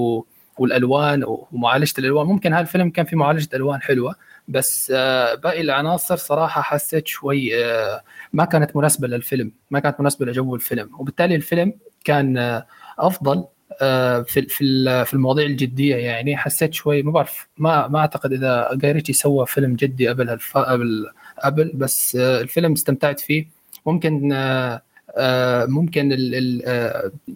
والألوان 0.58 1.24
ومعالجة 1.26 1.94
الألوان. 1.98 2.26
ممكن 2.26 2.52
هالفيلم 2.52 2.90
كان 2.90 3.06
في 3.06 3.16
معالجة 3.16 3.48
ألوان 3.54 3.82
حلوة 3.82 4.14
بس 4.48 4.92
آه، 4.96 5.34
باقي 5.34 5.60
العناصر 5.60 6.16
صراحة 6.16 6.62
حسيت 6.62 7.06
شوي 7.06 7.64
آه، 7.64 8.02
ما 8.32 8.44
كانت 8.44 8.76
مناسبة 8.76 9.08
للفيلم 9.08 9.52
ما 9.70 9.80
كانت 9.80 10.00
مناسبة 10.00 10.26
لجو 10.26 10.54
الفيلم 10.54 10.90
وبالتالي 10.98 11.34
الفيلم 11.34 11.72
كان 12.04 12.38
آه، 12.38 12.66
أفضل 12.98 13.44
في 14.26 14.46
في 14.48 15.04
في 15.04 15.14
المواضيع 15.14 15.46
الجدية 15.46 15.96
يعني 15.96 16.36
حسيت 16.36 16.74
شوي 16.74 17.02
ما 17.02 17.12
بعرف 17.12 17.48
ما 17.58 17.88
ما 17.88 17.98
أعتقد 17.98 18.32
إذا 18.32 18.70
جايريتشي 18.74 19.12
سوى 19.12 19.46
فيلم 19.46 19.76
جدي 19.76 20.08
قبل. 20.08 20.38
قبل 20.54 21.06
قبل 21.44 21.72
بس 21.74 22.16
الفيلم 22.16 22.72
استمتعت 22.72 23.20
فيه 23.20 23.46
ممكن 23.86 24.28
ممكن 25.68 26.08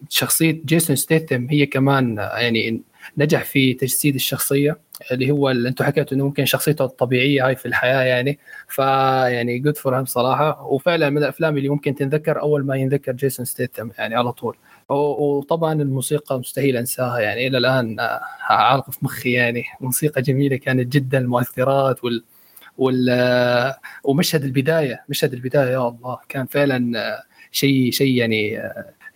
شخصية 0.08 0.60
جيسون 0.64 0.96
ستيتم 0.96 1.46
هي 1.50 1.66
كمان 1.66 2.16
يعني 2.16 2.82
نجح 3.18 3.44
في 3.44 3.74
تجسيد 3.74 4.14
الشخصية 4.14 4.78
اللي 5.12 5.30
هو 5.30 5.50
اللي 5.50 5.68
أنتم 5.68 5.84
حكيتوا 5.84 6.16
إنه 6.16 6.24
ممكن 6.24 6.44
شخصيته 6.44 6.84
الطبيعية 6.84 7.46
هاي 7.46 7.56
في 7.56 7.66
الحياة 7.66 8.02
يعني. 8.02 8.38
فيعني 8.68 9.58
good 9.58 9.76
for 9.76 10.04
صراحة. 10.04 10.66
وفعلا 10.66 11.10
من 11.10 11.18
الأفلام 11.18 11.56
اللي 11.56 11.68
ممكن 11.68 11.94
تنذكر 11.94 12.40
أول 12.40 12.66
ما 12.66 12.76
ينذكر 12.76 13.12
جيسون 13.12 13.46
ستيتم 13.46 13.90
يعني 13.98 14.14
على 14.14 14.32
طول. 14.32 14.56
وطبعا 14.88 15.72
الموسيقى 15.72 16.38
مستحيل 16.38 16.76
أنساها 16.76 17.18
يعني 17.18 17.46
إلى 17.46 17.58
الآن 17.58 18.00
آه، 18.00 18.20
عالقه 18.40 18.90
في 18.90 18.98
مخي 19.02 19.32
يعني. 19.32 19.64
موسيقى 19.80 20.22
جميلة 20.22 20.56
كانت 20.56 20.92
جدا 20.92 21.18
المؤثرات 21.18 22.04
وال 22.04 22.24
وال 22.78 23.06
آه، 23.10 23.78
ومشهد 24.04 24.44
البداية 24.44 25.04
مشهد 25.08 25.32
البداية 25.32 25.70
يا 25.70 25.88
الله 25.88 26.18
كان 26.28 26.46
فعلا 26.46 26.98
آه، 27.00 27.22
شيء 27.52 27.90
شيء 27.90 28.14
يعني 28.16 28.48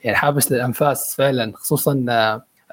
يعني 0.05 0.17
حابس 0.17 0.53
للأنفاس 0.53 1.15
فعلا. 1.17 1.53
خصوصا 1.57 2.05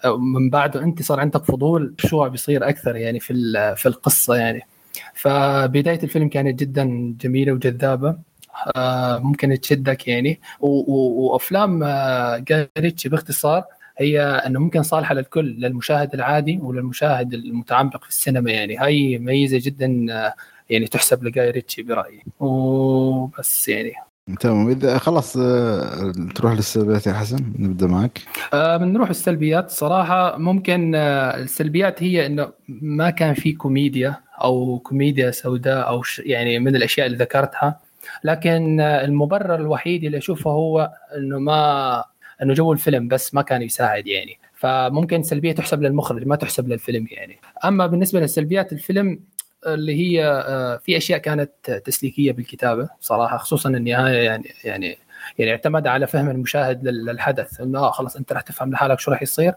من 0.05 0.49
بعده 0.49 0.83
أنت 0.83 1.01
صار 1.01 1.19
عندك 1.19 1.43
فضول 1.45 1.95
شو 1.97 2.29
بيصير 2.29 2.69
أكثر 2.69 2.95
يعني 2.95 3.19
في 3.19 3.33
في 3.77 3.85
القصة 3.85 4.35
يعني. 4.35 4.61
فبداية 5.13 5.99
الفيلم 6.03 6.29
كانت 6.29 6.59
جدا 6.59 7.15
جميلة 7.21 7.51
وجذابة. 7.53 8.17
آه، 8.75 9.19
ممكن 9.19 9.59
تشدك 9.61 10.07
يعني. 10.07 10.39
وأفلام 10.59 11.83
آه، 11.83 12.37
جاي 12.37 12.69
ريتشي 12.77 13.09
باختصار 13.09 13.63
هي 13.97 14.21
إنه 14.21 14.59
ممكن 14.59 14.83
صالحة 14.83 15.15
للكل 15.15 15.45
للمشاهد 15.45 16.13
العادي 16.13 16.59
وللمشاهد 16.61 17.33
المتعمق 17.33 18.03
في 18.03 18.09
السينما 18.09 18.51
يعني. 18.51 18.77
هاي 18.77 19.17
ميزة 19.17 19.59
جدا 19.63 20.05
آه، 20.11 20.33
يعني 20.69 20.87
تحسب 20.87 21.23
لجاي 21.23 21.51
ريتشي 21.51 21.83
برأيي. 21.83 22.23
وبس 22.39 23.69
يعني. 23.69 24.06
تمام 24.39 24.69
إذا 24.69 24.97
خلاص 24.97 25.37
آه، 25.37 26.13
تروح 26.35 26.53
للسلبيات 26.53 27.07
يا 27.07 27.13
حسن 27.13 27.53
نبدأ 27.59 27.87
معك. 27.87 28.21
آه 28.53 28.77
بنروح 28.77 29.09
السلبيات 29.09 29.69
صراحة 29.69 30.37
ممكن 30.37 30.95
آه 30.95 31.35
السلبيات 31.37 32.03
هي 32.03 32.25
إنه 32.25 32.51
ما 32.67 33.09
كان 33.09 33.33
في 33.33 33.53
كوميديا 33.53 34.15
أو 34.43 34.79
كوميديا 34.79 35.31
سوداء 35.31 35.87
أو 35.87 36.01
يعني 36.19 36.59
من 36.59 36.75
الأشياء 36.75 37.07
اللي 37.07 37.17
ذكرتها. 37.17 37.79
لكن 38.23 38.79
آه 38.79 39.05
المبرر 39.05 39.55
الوحيد 39.55 40.03
اللي 40.03 40.17
أشوفه 40.17 40.51
هو 40.51 40.91
إنه 41.17 41.39
ما 41.39 42.03
إنه 42.41 42.53
جو 42.53 42.73
الفيلم 42.73 43.07
بس 43.07 43.33
ما 43.33 43.41
كان 43.41 43.61
يساعد 43.61 44.07
يعني. 44.07 44.39
فممكن 44.53 45.23
سلبية 45.23 45.51
تحسب 45.51 45.81
للمخرج 45.81 46.27
ما 46.27 46.35
تحسب 46.35 46.67
للفيلم 46.67 47.07
يعني. 47.11 47.37
أما 47.65 47.87
بالنسبة 47.87 48.19
للسلبيات 48.19 48.73
الفيلم 48.73 49.19
اللي 49.73 49.95
هي 49.95 50.25
آه، 50.25 50.77
في 50.77 50.97
أشياء 50.97 51.19
كانت 51.19 51.51
تسليكية 51.85 52.31
بالكتابة 52.31 52.89
صراحة 53.01 53.37
خصوصا 53.37 53.69
النهاية 53.69 54.17
يعني 54.25 54.53
يعني 54.63 54.97
يعني 55.39 55.51
اعتمد 55.51 55.87
على 55.87 56.07
فهم 56.07 56.29
المشاهد 56.29 56.83
لل- 56.87 57.05
للحدث 57.05 57.61
إنه 57.61 57.79
آه 57.79 57.91
خلاص 57.91 58.15
أنت 58.15 58.33
راح 58.33 58.41
تفهم 58.41 58.71
لحالك 58.71 58.99
شو 58.99 59.11
راح 59.11 59.21
يصير. 59.21 59.53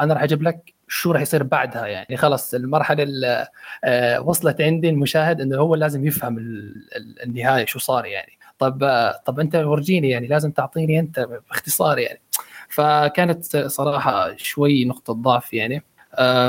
أنا 0.00 0.14
راح 0.14 0.22
أجيب 0.22 0.42
لك 0.42 0.74
شو 0.88 1.12
راح 1.12 1.20
يصير 1.22 1.42
بعدها 1.42 1.86
يعني. 1.86 2.16
خلاص 2.16 2.54
المرحلة 2.54 3.02
اللي 3.02 3.46
آه، 3.84 4.20
وصلت 4.20 4.60
عندي 4.60 4.88
المشاهد 4.88 5.40
إنه 5.40 5.56
هو 5.58 5.74
لازم 5.74 6.06
يفهم 6.06 6.38
ال- 6.38 6.88
ال- 6.96 7.22
النهاية 7.22 7.66
شو 7.66 7.78
صار 7.78 8.06
يعني. 8.06 8.32
طب 8.58 8.84
آه، 8.84 9.22
طب 9.26 9.40
أنت 9.40 9.56
ورجيني 9.56 10.10
يعني 10.10 10.26
لازم 10.26 10.50
تعطيني 10.50 10.98
أنت 11.00 11.20
باختصار 11.48 11.98
يعني. 11.98 12.20
فكانت 12.68 13.56
صراحة 13.56 14.36
شوي 14.36 14.84
نقطة 14.84 15.12
ضعف 15.12 15.54
يعني. 15.54 15.82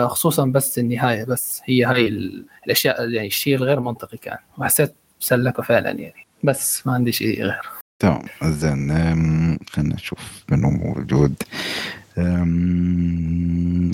خصوصا 0.07 0.45
بس 0.45 0.79
النهاية 0.79 1.23
بس 1.23 1.61
هي 1.65 1.83
هاي 1.85 2.07
ال- 2.07 2.45
الأشياء 2.65 3.09
يعني 3.09 3.27
الشيء 3.27 3.55
الغير 3.55 3.79
منطقي 3.79 4.17
كان. 4.17 4.37
وحسيت 4.57 4.95
سلكه 5.19 5.63
فعلا 5.63 5.89
يعني. 5.91 6.25
بس 6.43 6.87
ما 6.87 6.93
عندي 6.93 7.11
شيء 7.11 7.43
غير. 7.43 7.61
تمام. 8.01 8.21
زين 8.43 8.89
خلينا 9.69 9.95
نشوف 9.95 10.43
منو 10.51 10.69
موجود 10.69 11.35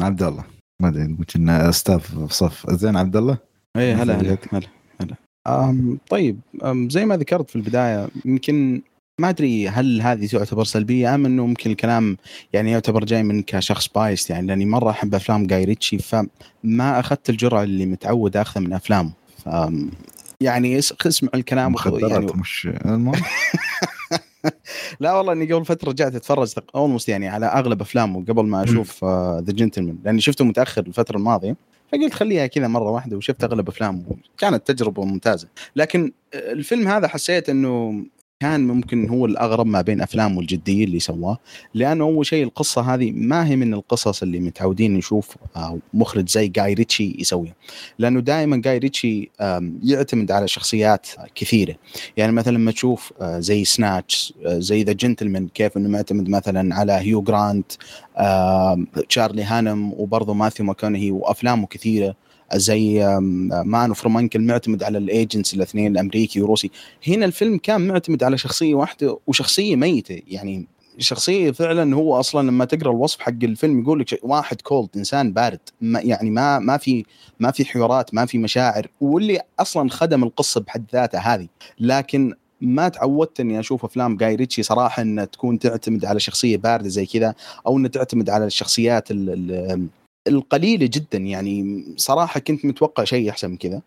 عبد 0.01 0.23
الله 0.23 0.43
ما 0.81 0.87
أدري 0.87 1.03
يمكن 1.03 1.49
أستاذ 1.49 1.99
في 1.99 2.27
صف. 2.29 2.69
زين 2.69 2.97
عبد 2.97 3.15
الله 3.15 3.37
إيه 3.77 4.03
هلا 4.03 4.15
هلا. 4.21 4.37
هلا 4.53 5.15
هلا. 5.47 5.97
طيب. 6.09 6.39
أم 6.63 6.89
زي 6.89 7.05
ما 7.05 7.17
ذكرت 7.17 7.49
في 7.49 7.55
البداية 7.55 8.07
يمكن 8.25 8.81
ما 9.19 9.29
أدري 9.29 9.69
هل 9.69 10.01
هذه 10.01 10.27
تعتبر 10.27 10.63
سلبية 10.63 11.15
أم 11.15 11.25
إنه 11.25 11.45
ممكن 11.45 11.71
الكلام 11.71 12.17
يعني 12.53 12.71
يعتبر 12.71 13.05
جاي 13.05 13.23
من 13.23 13.41
كشخص 13.43 13.87
biased 13.87 14.29
يعني 14.29 14.47
لأني 14.47 14.65
مرة 14.65 14.89
أحب 14.89 15.15
أفلام 15.15 15.47
جاي 15.47 15.63
ريتشي 15.63 15.97
فما 15.97 16.99
أخذت 16.99 17.29
الجرعة 17.29 17.63
اللي 17.63 17.85
متعود 17.85 18.37
أخذها 18.37 18.63
من 18.63 18.73
أفلامه. 18.73 19.11
ف 19.45 19.49
يعني 20.41 20.79
اس- 20.79 20.93
اسمع 21.07 21.29
الكلام 21.35 21.73
وخ- 21.73 21.87
يعني 21.87 22.25
مش 22.35 22.67
لا 24.99 25.13
والله 25.13 25.33
إني 25.33 25.53
قبل 25.53 25.65
فترة 25.65 25.89
رجعت 25.89 26.15
أتفرج 26.15 26.53
اولموست 26.75 27.09
يعني 27.09 27.27
على 27.27 27.45
أغلب 27.45 27.81
أفلامه 27.81 28.25
قبل 28.25 28.45
ما 28.45 28.63
أشوف 28.63 29.03
ذا 29.05 29.43
جنتلمان 29.53 29.97
لأني 30.05 30.21
شفته 30.21 30.45
متأخر 30.45 30.83
الفترة 30.87 31.17
الماضية 31.17 31.55
فقلت 31.91 32.13
خليها 32.13 32.47
كذا 32.47 32.67
مرة 32.67 32.91
واحدة 32.91 33.17
وشفت 33.17 33.43
أغلب 33.43 33.67
أفلامه. 33.69 34.03
كانت 34.37 34.67
تجربة 34.71 35.05
ممتازة. 35.05 35.47
لكن 35.75 36.11
الفيلم 36.33 36.87
هذا 36.87 37.07
حسيت 37.07 37.49
إنه 37.49 38.03
كان 38.39 38.67
ممكن 38.67 39.09
هو 39.09 39.25
الأغرب 39.25 39.65
ما 39.65 39.81
بين 39.81 40.01
أفلامه 40.01 40.39
الجدية 40.39 40.85
اللي 40.85 40.99
سواه 40.99 41.37
لأنه 41.73 42.03
أول 42.03 42.25
شيء 42.25 42.43
القصة 42.43 42.93
هذه 42.93 43.11
ما 43.11 43.47
هي 43.47 43.55
من 43.55 43.73
القصص 43.73 44.21
اللي 44.21 44.39
متعودين 44.39 44.93
نشوف 44.93 45.35
آه، 45.55 45.77
مخرج 45.93 46.29
زي 46.29 46.47
جاي 46.47 46.73
ريتشي 46.73 47.15
يسويها. 47.19 47.53
لأنه 47.99 48.19
دائما 48.19 48.57
جاي 48.57 48.77
ريتشي 48.77 49.31
يعتمد 49.83 50.31
على 50.31 50.47
شخصيات 50.47 51.07
كثيرة. 51.35 51.75
يعني 52.17 52.31
مثلا 52.31 52.53
لما 52.53 52.71
تشوف 52.71 53.13
آه، 53.21 53.39
زي 53.39 53.65
Snatch 53.65 54.33
آه، 54.45 54.59
زي 54.59 54.83
The 54.83 54.93
Gentlemen 54.93 55.47
كيف 55.47 55.77
إنه 55.77 55.89
معتمد 55.89 56.29
مثلا 56.29 56.75
على 56.75 56.91
هيو 56.93 57.21
جرانت 57.21 57.71
تشارلي 59.09 59.43
هانم 59.43 59.93
وبرضه 59.93 60.33
ماثيو 60.33 60.65
ماكونهي 60.65 61.11
وأفلامه 61.11 61.67
كثيرة. 61.67 62.15
زي 62.53 63.05
Man 63.65 63.89
from 63.89 64.03
U.N.C.L.E. 64.03 64.41
معتمد 64.41 64.83
على 64.83 64.97
ال 64.97 65.05
agents 65.05 65.53
الاثنين 65.53 65.91
الأمريكي 65.91 66.41
وروسي 66.41 66.71
هنا 67.07 67.25
الفيلم 67.25 67.57
كان 67.57 67.87
معتمد 67.87 68.23
على 68.23 68.37
شخصية 68.37 68.75
واحدة 68.75 69.17
وشخصية 69.27 69.75
ميتة. 69.75 70.21
يعني 70.27 70.67
شخصية 70.97 71.51
فعلا 71.51 71.95
هو 71.95 72.19
أصلا 72.19 72.47
لما 72.47 72.65
تقرأ 72.65 72.91
الوصف 72.91 73.19
حق 73.19 73.43
الفيلم 73.43 73.81
يقول 73.81 73.99
لك 73.99 74.19
واحد 74.23 74.61
cold 74.61 74.89
إنسان 74.97 75.33
بارد. 75.33 75.59
ما 75.81 75.99
يعني 75.99 76.29
ما 76.29 76.59
ما 76.59 76.77
في 76.77 77.05
ما 77.39 77.51
في 77.51 77.65
حوارات 77.65 78.13
ما 78.13 78.25
في 78.25 78.37
مشاعر. 78.37 78.87
واللي 79.01 79.41
أصلا 79.59 79.89
خدم 79.89 80.23
القصة 80.23 80.61
بحد 80.61 80.85
ذاتها 80.93 81.19
هذه. 81.19 81.47
لكن 81.79 82.33
ما 82.61 82.89
تعودت 82.89 83.39
إني 83.39 83.59
أشوف 83.59 83.85
أفلام 83.85 84.17
جاي 84.17 84.35
ريتشي 84.35 84.63
صراحة 84.63 85.01
ان 85.01 85.27
تكون 85.31 85.59
تعتمد 85.59 86.05
على 86.05 86.19
شخصية 86.19 86.57
باردة 86.57 86.89
زي 86.89 87.05
كذا 87.05 87.35
أو 87.67 87.77
ان 87.77 87.91
تعتمد 87.91 88.29
على 88.29 88.45
الشخصيات 88.45 89.11
ال 89.11 89.29
ال 89.29 89.87
القليلة 90.27 90.89
جدا. 90.93 91.17
يعني 91.17 91.85
صراحة 91.97 92.39
كنت 92.39 92.65
متوقع 92.65 93.03
شيء 93.03 93.29
أحسن 93.29 93.49
من 93.49 93.57
كذا. 93.57 93.81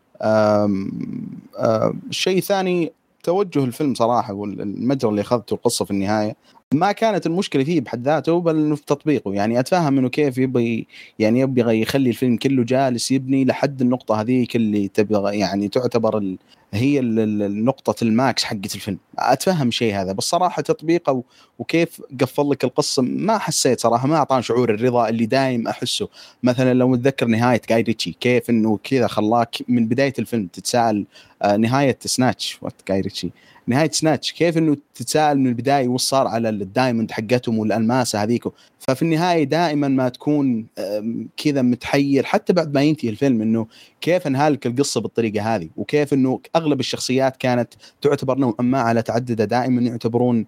الشيء 2.11 2.39
الثاني 2.39 2.93
توجه 3.23 3.65
الفيلم 3.65 3.95
صراحة 3.95 4.33
والمجرى 4.33 5.11
اللي 5.11 5.21
أخذته 5.21 5.55
القصة 5.55 5.85
في 5.85 5.91
النهاية. 5.91 6.37
ما 6.75 6.93
كانت 6.93 7.27
المشكلة 7.27 7.65
فيه 7.65 7.81
بحد 7.81 8.03
ذاته 8.05 8.41
بل 8.41 8.57
إنه 8.57 8.75
في 8.77 8.85
تطبيقه. 8.87 9.35
يعني 9.35 9.61
أتفهم 9.61 9.99
إنه 9.99 10.09
كيف 10.09 10.39
يبغى 10.39 10.87
يعني 11.19 11.41
يبغى 11.41 11.81
يخلي 11.81 12.11
الفيلم 12.11 12.37
كله 12.37 12.65
جالس 12.65 13.11
يبني 13.11 13.45
لحد 13.45 13.81
النقطة 13.81 14.21
هذيك 14.21 14.57
اللي 14.57 14.89
تبغى 14.89 15.39
يعني 15.39 15.69
تعتبر 15.69 16.19
ال 16.19 16.39
هي 16.75 16.99
ال- 17.01 17.19
ال- 17.19 17.43
النقطة 17.43 18.05
ال 18.05 18.15
max 18.15 18.45
حقت 18.45 18.75
الفيلم. 18.75 18.99
أتفهم 19.19 19.71
شيء 19.71 19.95
هذا 19.95 20.13
بس 20.13 20.25
صراحة 20.25 20.63
تطبيقه 20.63 21.13
و- 21.13 21.23
وكيف 21.59 22.03
قفل 22.21 22.51
لك 22.51 22.65
القصة 22.65 23.03
ما 23.03 23.39
حسيت 23.39 23.81
صراحة 23.81 24.07
ما 24.09 24.17
أعطاني 24.17 24.43
شعور 24.43 24.75
الرضا 24.75 25.09
اللي 25.09 25.27
دايم 25.27 25.69
أحسه. 25.69 26.09
مثلا 26.43 26.75
لو 26.75 26.95
نتذكر 26.95 27.27
نهاية 27.27 27.61
جاي 27.69 27.83
ريتشي 27.83 28.13
كيف 28.21 28.51
إنه 28.51 28.79
كذا 28.85 29.07
خلاك 29.07 29.57
من 29.69 29.89
بداية 29.89 30.15
الفيلم 30.19 30.47
تتساءل 30.47 31.05
آه، 31.43 31.57
نهاية 31.57 31.99
Snatch 32.05 32.59
what 32.63 32.75
جاي 32.89 33.01
ريتشي 33.01 33.31
نهاية 33.69 33.91
Snatch 33.91 34.33
كيف 34.33 34.59
إنه 34.59 34.77
تتساءل 34.95 35.39
من 35.39 35.47
البداية 35.47 35.89
وش 35.89 36.03
صار 36.03 36.27
على 36.27 36.49
ال 36.49 36.57
diamond 36.57 37.11
حقتهم 37.11 37.59
والألماسة 37.59 38.23
هذيك؟ 38.23 38.45
ففي 38.79 39.03
النهاية 39.03 39.45
دائما 39.45 39.89
ما 39.89 40.09
تكون 40.09 40.67
كذا 41.37 41.63
متحير 41.63 42.25
حتى 42.25 42.53
بعد 42.53 42.75
ما 42.75 42.83
ينتهي 42.83 43.09
الفيلم 43.09 43.43
إنه 43.43 43.67
كيف 44.01 44.27
انهالك 44.27 44.67
القصة 44.67 45.01
بالطريقة 45.01 45.55
هذه؟ 45.55 45.69
وكيف 45.77 46.13
إنه 46.15 46.41
أغلب 46.57 46.81
الشخصيات 46.81 47.37
كانت 47.37 47.75
تعتبر 48.03 48.39
نوعا 48.39 48.63
ما 48.63 48.81
على 48.81 49.03
تعدده 49.03 49.45
دائما 49.45 49.83
يعتبرون 49.83 50.47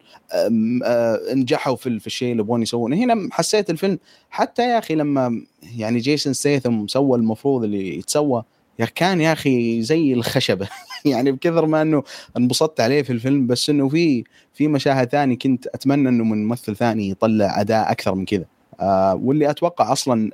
نجحوا 1.34 1.76
في 1.76 2.06
الشيء 2.06 2.32
اللي 2.32 2.42
يبغون 2.42 2.62
يسوونه. 2.62 2.96
هنا 2.96 3.28
حسيت 3.32 3.70
الفيلم 3.70 3.98
حتى 4.30 4.62
يا 4.62 4.78
أخي 4.78 4.94
لما 4.94 5.42
يعني 5.76 5.98
جيسون 5.98 6.32
ستيثم 6.32 6.86
سوى 6.86 7.18
المفروض 7.18 7.64
اللي 7.64 7.98
يتسوى 7.98 8.44
يا 8.80 8.84
كان 8.84 9.20
يا 9.20 9.32
أخي 9.32 9.82
زي 9.82 10.12
الخشبة. 10.12 10.68
يعني 11.04 11.32
بكثر 11.32 11.66
ما 11.66 11.82
إنه 11.82 12.02
انبسطت 12.36 12.80
عليه 12.80 13.02
في 13.02 13.12
الفيلم 13.12 13.46
بس 13.46 13.70
إنه 13.70 13.88
في 13.88 14.24
في 14.54 14.68
مشاهد 14.68 15.08
ثاني 15.08 15.36
كنت 15.36 15.66
أتمنى 15.66 16.08
إنه 16.08 16.24
من 16.24 16.48
ممثل 16.48 16.76
ثاني 16.76 17.10
يطلع 17.10 17.60
أداء 17.60 17.90
أكثر 17.90 18.14
من 18.14 18.24
كذا. 18.24 18.44
آه 18.80 19.14
واللي 19.14 19.50
أتوقع 19.50 19.92
أصلا 19.92 20.30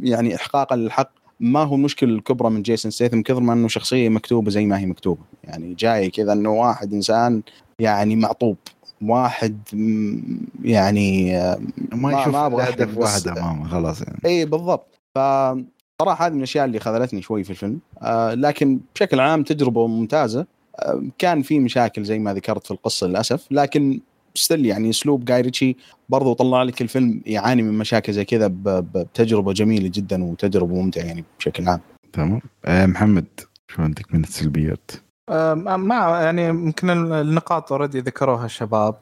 يعني 0.00 0.34
احقاقا 0.34 0.76
للحق 0.76 1.10
ما 1.40 1.62
هو 1.62 1.74
المشكلة 1.74 2.10
الكبرى 2.10 2.50
من 2.50 2.62
جيسون 2.62 2.90
ستيثم 2.90 3.22
كثر 3.22 3.40
ما 3.40 3.52
إنه 3.52 3.68
شخصية 3.68 4.08
مكتوبة 4.08 4.50
زي 4.50 4.66
ما 4.66 4.78
هي 4.78 4.86
مكتوبة. 4.86 5.22
يعني 5.44 5.74
جاي 5.74 6.10
كذا 6.10 6.32
إنه 6.32 6.50
واحد 6.50 6.94
إنسان 6.94 7.42
يعني 7.78 8.16
معطوب. 8.16 8.56
واحد 9.02 9.58
يعني 10.62 11.38
آه، 11.38 11.58
ما 11.92 12.20
يشوف 12.20 12.34
ما 12.34 12.68
هدف 12.68 12.98
واحد 12.98 13.28
أمامه 13.28 13.68
خلاص 13.68 14.02
يعني. 14.02 14.18
اي 14.24 14.44
بالضبط. 14.44 15.00
فصراحه 16.00 16.26
هذه 16.26 16.32
من 16.32 16.38
الأشياء 16.38 16.64
اللي 16.64 16.80
خذلتني 16.80 17.22
شوي 17.22 17.44
في 17.44 17.50
الفيلم. 17.50 17.78
آه 18.02 18.34
لكن 18.34 18.80
بشكل 18.94 19.20
عام 19.20 19.42
تجربة 19.42 19.86
ممتازة. 19.86 20.46
آه 20.78 21.02
كان 21.18 21.42
في 21.42 21.58
مشاكل 21.58 22.04
زي 22.04 22.18
ما 22.18 22.34
ذكرت 22.34 22.66
في 22.66 22.70
القصة 22.70 23.06
للأسف 23.06 23.46
لكن 23.50 24.00
still 24.34 24.66
يعني 24.66 24.90
أسلوب 24.90 25.24
جاي 25.24 25.40
ريتشي 25.40 25.76
برضو 26.08 26.32
طلع 26.32 26.62
لك 26.62 26.82
الفيلم 26.82 27.22
يعاني 27.26 27.62
من 27.62 27.78
مشاكل 27.78 28.12
زي 28.12 28.24
كذا 28.24 28.50
بتجربة 28.64 29.52
جميلة 29.52 29.90
جدا 29.94 30.24
وتجربة 30.24 30.74
ممتعة 30.74 31.02
يعني 31.02 31.24
بشكل 31.38 31.68
عام. 31.68 31.80
تمام. 32.12 32.40
آه، 32.64 32.86
محمد 32.86 33.24
شو 33.68 33.82
عندك 33.82 34.14
من 34.14 34.22
السلبيات؟ 34.22 34.90
آم، 35.30 35.80
ما 35.88 35.94
يعني 36.22 36.44
يمكن 36.44 36.90
النقاط 36.90 37.72
already 37.72 38.00
ذكروها 38.00 38.44
الشباب 38.44 38.94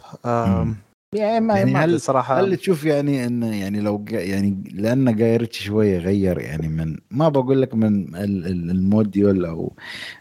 آم، 1.14 1.42
مم. 1.42 1.50
يعني 1.50 1.72
يعني 1.72 1.76
هل- 1.92 2.00
صراحة 2.00 2.40
هل 2.40 2.56
تشوف 2.56 2.84
يعني 2.84 3.26
انه 3.26 3.56
يعني 3.56 3.80
لو 3.80 4.04
يعني 4.10 4.62
لأن 4.74 5.16
جاي 5.16 5.36
ريتشي 5.36 5.64
شوية 5.64 5.98
غير 5.98 6.38
يعني 6.38 6.68
من 6.68 6.96
ما 7.10 7.28
بقول 7.28 7.62
لك 7.62 7.74
من 7.74 8.16
ال- 8.16 8.46
ال- 8.46 8.70
ال 8.70 8.81
module 8.81 9.44
أو 9.44 9.72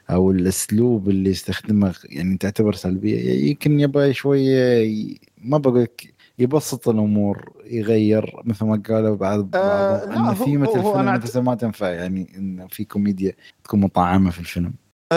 أو 0.09 0.31
الأسلوب 0.31 1.09
اللي 1.09 1.29
يستخدمه 1.29 1.95
يعني 2.05 2.37
تعتبر 2.37 2.73
سلبية 2.73 3.49
يمكن 3.49 3.79
يبغى 3.79 4.13
شوية 4.13 4.87
ما 5.43 5.57
بقول 5.57 5.81
لك 5.83 6.13
يبسط 6.39 6.89
الأمور 6.89 7.51
يغير 7.65 8.35
مثل 8.43 8.65
ما 8.65 8.81
قالوا 8.89 9.15
بعض 9.15 9.55
آه، 9.55 9.67
بعضهم 9.89 10.09
لا، 10.09 10.15
انه 10.15 10.29
هو- 10.31 10.45
في 10.45 10.57
مثل 10.57 10.71
هو- 10.77 10.81
هو 10.85 10.91
فيلم 10.91 11.07
أنا 11.07 11.17
نفسه 11.17 11.41
ما 11.41 11.55
تنفع 11.55 11.89
يعني 11.89 12.27
انه 12.37 12.67
في 12.67 12.83
كوميديا 12.83 13.33
تكون 13.63 13.79
مطعمة 13.79 14.29
في 14.31 14.39
الفيلم 14.39 14.73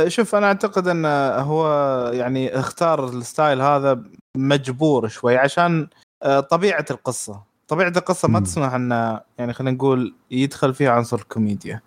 شوف 0.06 0.34
أنا 0.34 0.46
أعتقد 0.46 0.88
أنه 0.88 1.08
هو 1.28 1.66
يعني 2.12 2.58
اختار 2.58 3.08
ال 3.08 3.17
style 3.17 3.60
هذا 3.60 4.02
مجبور 4.36 5.08
شوي 5.08 5.36
عشان 5.36 5.88
آه، 6.22 6.40
طبيعة 6.40 6.84
القصة. 6.90 7.42
طبيعة 7.68 7.92
القصة 7.96 8.28
ما. 8.28 8.40
تسمح 8.40 8.74
أن 8.74 9.18
يعني 9.38 9.52
خلينا 9.52 9.70
نقول 9.76 10.14
يدخل 10.30 10.74
فيها 10.74 10.90
عنصر 10.90 11.16
الكوميديا. 11.16 11.80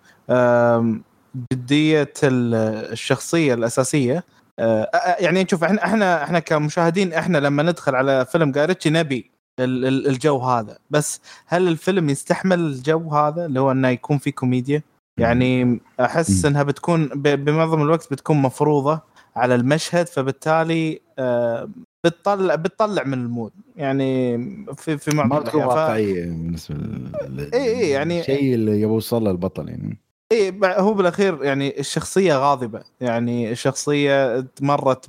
جدية 1.52 2.12
ال- 2.22 2.54
الشخصية 2.92 3.54
الأساسية. 3.54 4.24
آه، 4.58 4.82
آه، 4.82 5.16
يعني 5.22 5.46
شوف 5.50 5.64
إحنا 5.64 5.84
إحنا 5.84 6.22
إحنا 6.22 6.38
كمشاهدين 6.38 7.12
إحنا 7.12 7.38
لما 7.38 7.62
ندخل 7.62 7.94
على 7.94 8.26
فيلم 8.26 8.52
جاي 8.52 8.61
ريتشي 8.61 8.90
نبي 8.90 9.30
ال- 9.60 9.84
ال- 9.86 10.06
الجو 10.06 10.38
هذا. 10.38 10.78
بس 10.90 11.20
هل 11.46 11.68
الفيلم 11.68 12.10
يستحمل 12.10 12.58
الجو 12.60 13.10
هذا 13.10 13.46
اللي 13.46 13.60
هو 13.60 13.72
إنه 13.72 13.88
يكون 13.88 14.18
فيه 14.18 14.32
كوميديا؟ 14.32 14.82
يعني 15.18 15.80
أحس. 16.00 16.44
إنها 16.44 16.62
بتكون 16.62 17.06
بمعظم 17.14 17.82
الوقت 17.82 18.12
بتكون 18.12 18.36
مفروضة 18.42 19.00
على 19.36 19.54
المشهد 19.54 20.06
فبالتالي 20.06 21.00
آه، 21.18 21.70
بتطلع 22.04 22.54
بتطلع 22.54 23.04
من 23.04 23.12
ال 23.14 23.22
mood 23.22 23.52
يعني 23.76 24.38
في 24.76 24.98
في 24.98 25.16
معظم 25.16 25.28
ما 25.28 25.40
تكون. 25.40 25.62
ف- 25.62 25.66
واقعية 25.66 26.24
بالنسبة 26.24 26.74
لل 26.74 27.50
إيه 27.54 27.60
إيه 27.60 27.92
يعني- 27.92 28.20
الشيء 28.20 28.54
اللي 28.54 28.70
يبغى 28.80 28.94
يوصل 28.94 29.24
له 29.24 29.30
البطل 29.30 29.68
يعني 29.68 29.98
بع- 30.32 30.78
هو 30.80 30.94
بالأخير 30.94 31.44
يعني 31.44 31.80
الشخصيه 31.80 32.34
غاضبة 32.36 32.80
يعني 33.00 33.50
الشخصيه 33.50 34.46
مرت 34.60 35.06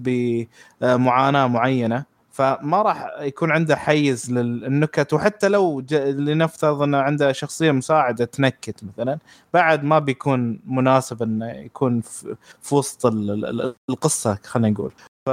بمعاناة 0.81 1.47
معينة 1.47 2.05
فما 2.39 2.81
راح 2.81 3.07
يكون 3.19 3.51
عنده 3.51 3.75
حيز 3.75 4.31
للنكت 4.31 5.13
وحتى 5.13 5.47
لو 5.47 5.81
ج... 5.81 5.93
لنفترض 5.95 6.81
إنه 6.81 6.97
عنده 6.97 7.31
شخصية 7.31 7.71
مساعدة 7.71 8.25
تنكت 8.25 8.83
مثلا 8.83 9.17
بعد 9.53 9.83
ما 9.83 9.99
بيكون 9.99 10.59
مناسب 10.65 11.23
إنه 11.23 11.51
يكون 11.51 12.01
في, 12.01 12.35
في 12.61 12.75
وسط 12.75 13.05
ال- 13.05 13.31
ال- 13.31 13.61
ال- 13.61 13.75
القصة 13.89 14.37
خلينا 14.45 14.69
نقول. 14.69 14.91
ف 15.25 15.29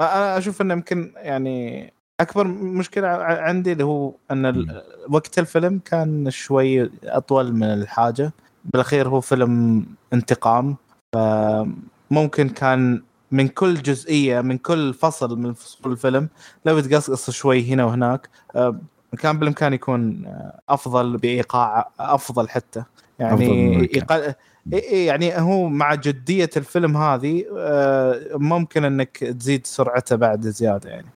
أنا 0.00 0.38
أشوف 0.38 0.62
إنه 0.62 0.74
يمكن 0.74 1.12
يعني 1.16 1.92
أكبر 2.20 2.46
مشكلة 2.48 3.08
عندي 3.18 3.72
اللي 3.72 3.84
هو 3.84 4.12
إن 4.30 4.46
ال- 4.46 4.82
وقت 5.08 5.38
الفيلم 5.38 5.80
كان 5.84 6.30
شوي 6.30 6.90
أطول 7.04 7.52
من 7.52 7.64
الحاجة. 7.64 8.32
بالأخير 8.64 9.08
هو 9.08 9.20
فيلم 9.20 9.86
انتقام 10.12 10.76
فممكن 11.14 12.48
كان 12.48 13.02
من 13.34 13.48
كل 13.48 13.74
جزئية 13.74 14.40
من 14.40 14.58
كل 14.58 14.94
فصل 14.94 15.38
من 15.38 15.52
فصول 15.52 15.92
الفيلم. 15.92 16.28
لو 16.64 16.76
بتقصقص 16.76 17.30
شوي 17.30 17.72
هنا 17.72 17.84
وهناك. 17.84 18.28
آه، 18.56 18.80
كان 19.18 19.38
بالإمكان 19.38 19.72
يكون 19.72 20.26
آه، 20.26 20.60
أفضل 20.68 21.16
بإيقاع 21.16 21.90
أفضل 22.00 22.48
حتى. 22.48 22.84
أفضل 23.20 23.44
يعني 23.44 24.36
إيه 24.72 25.06
يعني 25.06 25.40
هو 25.40 25.68
مع 25.68 25.94
جدية 25.94 26.50
الفيلم 26.56 26.96
هذه 26.96 27.44
آه، 27.58 28.20
ممكن 28.34 28.84
إنك 28.84 29.18
تزيد 29.18 29.66
سرعته 29.66 30.16
بعد 30.16 30.48
زيادة 30.48 30.90
يعني. 30.90 31.08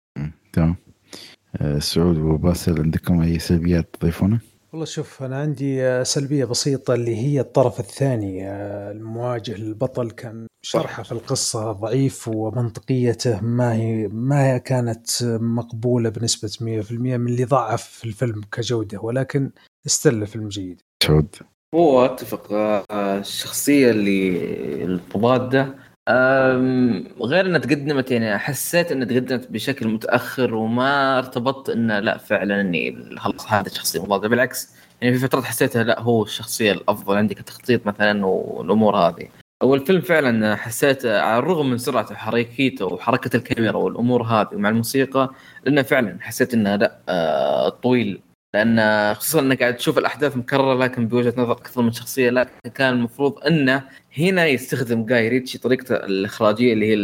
تمام. 0.53 0.77
سعود 1.79 2.19
وباسل 2.19 2.83
عندكم 2.83 3.21
أي 3.21 3.39
سلبيات 3.39 3.97
تضيفونها؟ 4.01 4.41
والله 4.73 4.85
شوف 4.85 5.23
أنا 5.23 5.37
عندي 5.41 5.83
آه، 5.83 6.03
سلبية 6.03 6.45
بسيطة 6.45 6.95
اللي 6.95 7.17
هي 7.17 7.41
الطرف 7.41 7.81
الثاني 7.81 8.49
آه، 8.49 8.91
المواجه. 8.91 9.55
للبطل 9.55 10.11
كان 10.11 10.47
شرحه 10.63 11.03
في 11.03 11.13
القصة 11.13 11.73
ضعيف 11.73 12.29
ومنطقيته 12.29 13.41
ما 13.41 13.75
هي 13.75 14.09
ما 14.09 14.47
هي 14.47 14.61
كانت 14.61 15.07
مقبولة 15.41 16.09
بنسبة 16.11 16.51
100% 16.61 16.93
من 16.93 17.27
اللي 17.27 17.45
ضعف 17.45 18.05
الفيلم 18.05 18.41
كجودة 18.53 19.01
ولكن 19.01 19.51
استل 19.87 20.23
الفيلم 20.23 20.49
جيد. 20.49 20.81
سعود 21.03 21.37
هو 21.75 22.05
اتفق 22.05 22.53
آه، 22.53 22.85
الشخصية 23.19 23.91
اللي 23.91 24.85
المضاده 24.85 25.75
غير 27.21 27.47
إنها 27.47 27.59
تقدمت 27.59 28.11
يعني 28.11 28.39
حسيت 28.39 28.93
إنها 28.93 29.07
تقدمت 29.07 29.51
بشكل 29.51 29.89
متأخر 29.89 30.55
وما 30.55 31.19
ارتبطت 31.19 31.71
إنه 31.71 31.99
لا 31.99 32.19
فعلا 32.19 32.61
إني 32.61 33.17
خلاص 33.17 33.53
هذه 33.53 33.67
الشخصية 33.67 34.03
مضادة. 34.03 34.29
بالعكس 34.29 34.75
يعني 35.01 35.15
في 35.15 35.21
فترات 35.27 35.45
حسيتها 35.45 35.83
لا 35.83 36.01
هو 36.01 36.23
الشخصية 36.23 36.73
الأفضل 36.73 37.17
عندي 37.17 37.35
كتخطيط 37.35 37.87
مثلا 37.87 38.27
والأمور 38.27 38.97
هذه. 38.97 39.29
والفيلم 39.63 40.01
فعلا 40.01 40.57
حسيت 40.57 41.07
على 41.07 41.39
الرغم 41.39 41.71
من 41.71 41.79
سرعته 41.79 42.13
وحركيته 42.13 42.87
وحركة 42.87 43.37
الكاميرا 43.37 43.77
والأمور 43.77 44.23
هذه 44.23 44.49
ومع 44.55 44.69
الموسيقى 44.69 45.31
لأنه 45.65 45.83
فعلا 45.83 46.19
حسيت 46.21 46.55
إنه 46.55 46.77
لا 46.77 46.99
آه، 47.09 47.69
طويل 47.69 48.21
لأن 48.55 49.15
خصوصا 49.15 49.41
إنك 49.41 49.61
قاعد 49.61 49.77
تشوف 49.77 49.99
الأحداث 49.99 50.37
مكررة 50.37 50.75
لكن 50.75 51.09
بوجهة 51.09 51.35
نظر 51.37 51.53
أكثر 51.53 51.83
من 51.83 51.93
شخصية 51.93 52.31
لكن 52.31 52.71
كان 52.75 52.95
المفروض 52.95 53.45
إنه 53.47 53.83
هنا 54.19 54.47
يستخدم 54.47 55.07
جاي 55.07 55.29
ريتشي 55.29 55.59
طريقته 55.59 55.95
الإخراجية 55.95 56.73
اللي 56.73 56.87
هي 56.87 56.95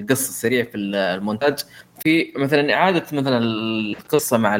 القص 0.00 0.28
السريع 0.28 0.64
في 0.64 0.76
المونتاج. 0.76 1.58
في 2.02 2.32
مثلا 2.36 2.74
إعادة 2.74 3.04
مثلا 3.12 3.38
القصة 3.38 4.38
مع 4.38 4.56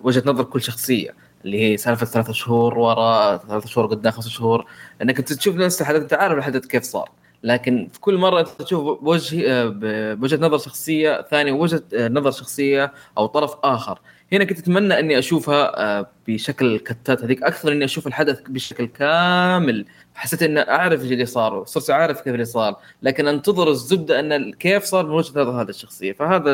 وجهة 0.00 0.22
نظر 0.26 0.44
كل 0.44 0.62
شخصية 0.62 1.14
اللي 1.44 1.60
هي 1.62 1.76
سالفة 1.76 2.06
ثلاثة 2.06 2.32
شهور 2.32 2.78
ورا 2.78 3.36
ثلاثة 3.36 3.68
شهور 3.68 3.86
قدام 3.86 4.12
خمسة 4.12 4.30
شهور. 4.30 4.66
إنك 5.02 5.20
تشوف 5.20 5.56
نفس 5.56 5.80
الحدث 5.80 6.00
أنت 6.02 6.12
عارف 6.12 6.38
الحدث 6.38 6.66
كيف 6.66 6.82
صار. 6.82 7.10
لكن 7.42 7.88
في 7.92 8.00
كل 8.00 8.16
مرة 8.16 8.40
أنت 8.40 8.48
تشوف 8.48 9.02
بوجه 9.02 9.44
آه، 9.48 9.72
بوجهة 10.14 10.36
نظر 10.36 10.58
شخصية 10.58 11.22
ثانية 11.30 11.52
وجهة 11.52 11.82
آه، 11.94 12.08
نظر 12.08 12.30
شخصية 12.30 12.92
أو 13.18 13.26
طرف 13.26 13.54
آخر. 13.64 13.98
هنا 14.32 14.44
كنت 14.44 14.58
أتمنى 14.58 14.98
أني 14.98 15.18
أشوفها 15.18 15.82
آه، 15.98 16.06
بشكل 16.28 16.66
الكتات 16.74 17.24
هذيك 17.24 17.42
أكثر 17.42 17.72
أني 17.72 17.84
أشوف 17.84 18.06
الحدث 18.06 18.40
بشكل 18.48 18.86
كامل. 18.86 19.84
حسيت 20.14 20.42
اني 20.42 20.60
أعرف 20.60 21.02
إيش 21.02 21.12
اللي 21.12 21.26
صار 21.26 21.64
صرت 21.64 21.90
عارف 21.90 22.20
كيف 22.20 22.34
اللي 22.34 22.44
صار 22.44 22.76
لكن 23.02 23.28
أنتظر 23.28 23.70
الزبدة 23.70 24.20
أن 24.20 24.52
كيف 24.52 24.84
صار 24.84 25.06
من 25.06 25.12
وجهة 25.12 25.30
نظر 25.30 25.62
هذه 25.62 25.68
الشخصية. 25.68 26.12
فهذا 26.12 26.50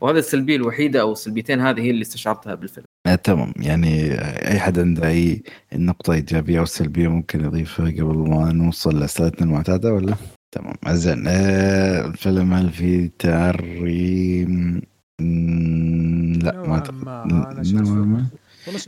وهذا 0.00 0.18
السلبية 0.18 0.56
الوحيدة 0.56 1.00
أو 1.00 1.12
السلبيتين 1.12 1.60
هذه 1.60 1.80
هي 1.80 1.90
اللي 1.90 2.02
استشعرتها 2.02 2.54
بالفيلم. 2.54 2.86
آه 3.06 3.14
تمام. 3.14 3.52
يعني 3.56 4.12
أي 4.50 4.58
حد 4.60 4.78
عنده 4.78 5.08
أي 5.08 5.42
نقطة 5.74 6.12
إيجابية 6.12 6.60
أو 6.60 6.64
سلبية 6.64 7.08
ممكن 7.08 7.44
يضيفها 7.44 7.86
قبل 7.86 8.16
ما 8.30 8.52
نوصل 8.52 9.00
لاسئلتنا 9.00 9.46
المعتادة 9.46 9.92
ولا؟ 9.94 10.14
تمام. 10.52 10.74
زين 10.88 11.24
آه 11.28 12.06
الفيلم 12.06 12.52
هل 12.54 12.70
في 12.70 13.08
تريم 13.18 14.50
مم، 14.50 14.82
لا 15.20 16.52
ما 16.62 16.82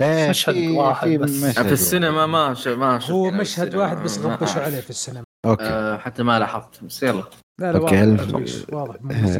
إيه، 0.00 0.28
مشهد 0.30 0.54
في- 0.54 0.68
واحد 0.68 1.08
في 1.08 1.18
بس. 1.18 1.44
في 1.44 1.72
السينما 1.72 2.26
ما 2.26 2.54
ش... 2.54 2.68
ما 2.68 3.04
هو 3.10 3.24
يعني 3.26 3.38
مشهد. 3.40 3.74
واحد 3.74 3.96
بس 3.96 4.18
غبشوا. 4.18 4.62
عليه 4.62 4.80
في 4.80 4.90
السينما. 4.90 5.24
أوكي. 5.44 5.64
آه 5.64 5.98
حتى 5.98 6.22
ما 6.22 6.38
لاحظت. 6.38 6.84
بس 6.84 7.02
يلا. 7.02 7.22
لا 7.60 7.72
لا 7.72 7.78
واضح 7.78 7.92
واضح, 8.72 8.94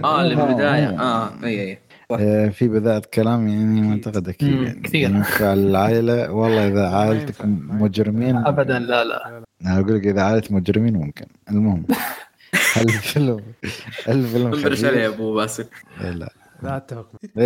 آه 0.05 0.23
اللي 0.23 0.35
آه، 0.35 0.47
بالبدايه 0.47 0.89
آه. 0.89 1.27
آه 1.27 1.45
أي 1.45 1.61
أي. 1.61 1.79
آه، 2.11 2.49
في 2.49 2.69
بداية 2.69 3.03
كلام 3.15 3.49
يعني 3.49 3.81
ما 3.81 3.95
أكيد. 3.95 4.07
أعتقد 4.07 4.29
أكيد 4.29 4.49
يعني 4.63 4.81
كثير. 4.81 5.11
ينفع 5.11 5.53
العائلة 5.53 6.33
والله 6.33 6.69
إذا 6.69 6.89
عائلتك. 6.89 7.35
مجرمين. 7.45 8.37
ابدا 8.37 8.79
لا 8.79 9.05
لا. 9.05 9.43
أنا 9.67 9.81
أقول 9.81 9.97
لك 9.97 10.07
إذا 10.07 10.23
عائلة 10.23 10.43
مجرمين 10.51 10.97
ممكن. 10.97 11.27
المهم 11.51 11.85
هل 12.75 12.83
الفيلم 12.85 13.41
الفيلم 14.09 14.55
إيش 14.55 14.85
عليه 14.85 14.99
يا 15.01 15.09
خفيف 15.09 15.15
أبو 15.21 15.35
باسل. 15.35 15.65
لا. 16.01 16.33
لا 16.63 16.77
أتفق. 16.77 17.09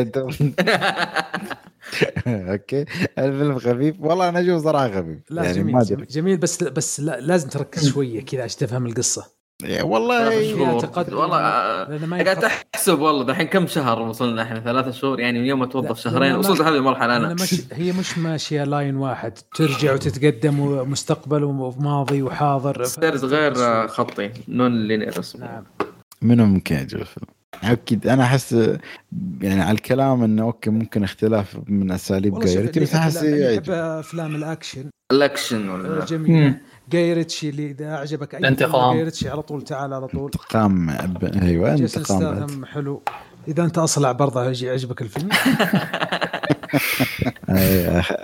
okay. 2.26 2.84
الفيلم 3.18 3.58
خفيف. 3.58 3.96
والله 4.00 4.28
أنا 4.28 4.40
أشوفه 4.40 4.58
صراحة 4.58 4.88
خفيف. 4.90 5.18
لا 5.30 5.42
يعني 5.44 5.56
جميل 5.56 5.82
جميل, 5.84 6.06
جميل 6.06 6.36
بس 6.36 6.62
لازم 6.62 6.74
بس 6.74 7.00
لا 7.00 7.20
لازم 7.20 7.48
تركز 7.48 7.88
شوية 7.92 8.24
كذا 8.24 8.42
عشان 8.42 8.58
تفهم 8.58 8.86
القصة. 8.86 9.42
يعني 9.62 9.82
والله 9.82 10.80
تقدم. 10.80 11.16
والله 11.16 11.38
آه، 11.38 11.90
لأنه 11.90 12.06
ما 12.06 12.24
قاعد 12.24 12.44
أحسب 12.74 12.98
والله 12.98 13.24
دحين 13.24 13.46
كم 13.46 13.66
شهر 13.66 14.02
وصلنا 14.02 14.42
إحنا؟ 14.42 14.60
ثلاثة 14.60 14.90
شهور؟ 14.90 15.20
يعني 15.20 15.38
من 15.38 15.44
يوم 15.44 15.58
ما 15.58 15.66
توظف 15.66 16.00
شهرين. 16.00 16.34
وصلت 16.34 16.60
هذه 16.60 16.74
المرحلة 16.76 17.16
أنا. 17.16 17.26
أنا 17.26 17.34
مش 17.34 17.62
هي 17.72 17.92
مش 17.92 18.18
ماشية 18.18 18.64
line 18.64 18.96
واحد. 18.96 19.38
ترجع 19.54 19.94
وتتقدم 19.94 20.60
ومستقبل 20.60 21.44
وماضي 21.44 22.22
وحاضر. 22.22 22.84
ستيرز 22.84 23.24
غير 23.24 23.52
آه، 23.56 23.86
خطي. 23.86 24.30
non-linear 24.48 25.18
اسمه. 25.18 25.40
نعم. 25.46 25.64
منو 26.22 26.44
ممكن 26.46 26.74
يعجب 26.74 26.98
الفيلم؟ 27.00 27.26
أكيد. 27.64 28.06
أنا 28.06 28.22
أحس 28.24 28.52
يعني 29.40 29.62
على 29.62 29.72
الكلام 29.72 30.22
إنه 30.22 30.42
okay 30.42 30.70
ممكن 30.70 31.04
اختلاف 31.04 31.58
من 31.66 31.90
أساليب 31.92 32.38
Guy 32.38 32.51
Ritchie 32.51 32.80
بس 32.80 32.94
أحس 32.94 33.22
يعجب 33.22 33.70
أفلام 33.70 34.34
الأكشن. 34.36 34.90
الأكشن 35.12 35.68
ولا 35.68 36.04
جميل. 36.04 36.54
Guy 36.90 37.12
Ritchie 37.14 37.48
اللي 37.48 37.70
إذا 37.70 37.94
أعجبك 37.94 38.34
أي 38.34 38.40
فيلم 38.40 38.44
الانتقام. 38.44 38.94
Guy 38.94 39.04
Ritchie 39.04 39.28
على 39.28 39.42
طول 39.42 39.62
تعال 39.62 39.92
على 39.94 40.06
طول. 40.08 40.24
انتقام 40.24 40.86
ب- 40.86 41.24
أيوه 41.42 41.72
انتقام 41.74 42.64
حلو. 42.64 43.02
إذا 43.48 43.64
أنت 43.64 43.78
أصلع 43.78 44.12
برضه 44.12 44.44
يعجبك 44.44 45.02
الفيلم. 45.02 45.28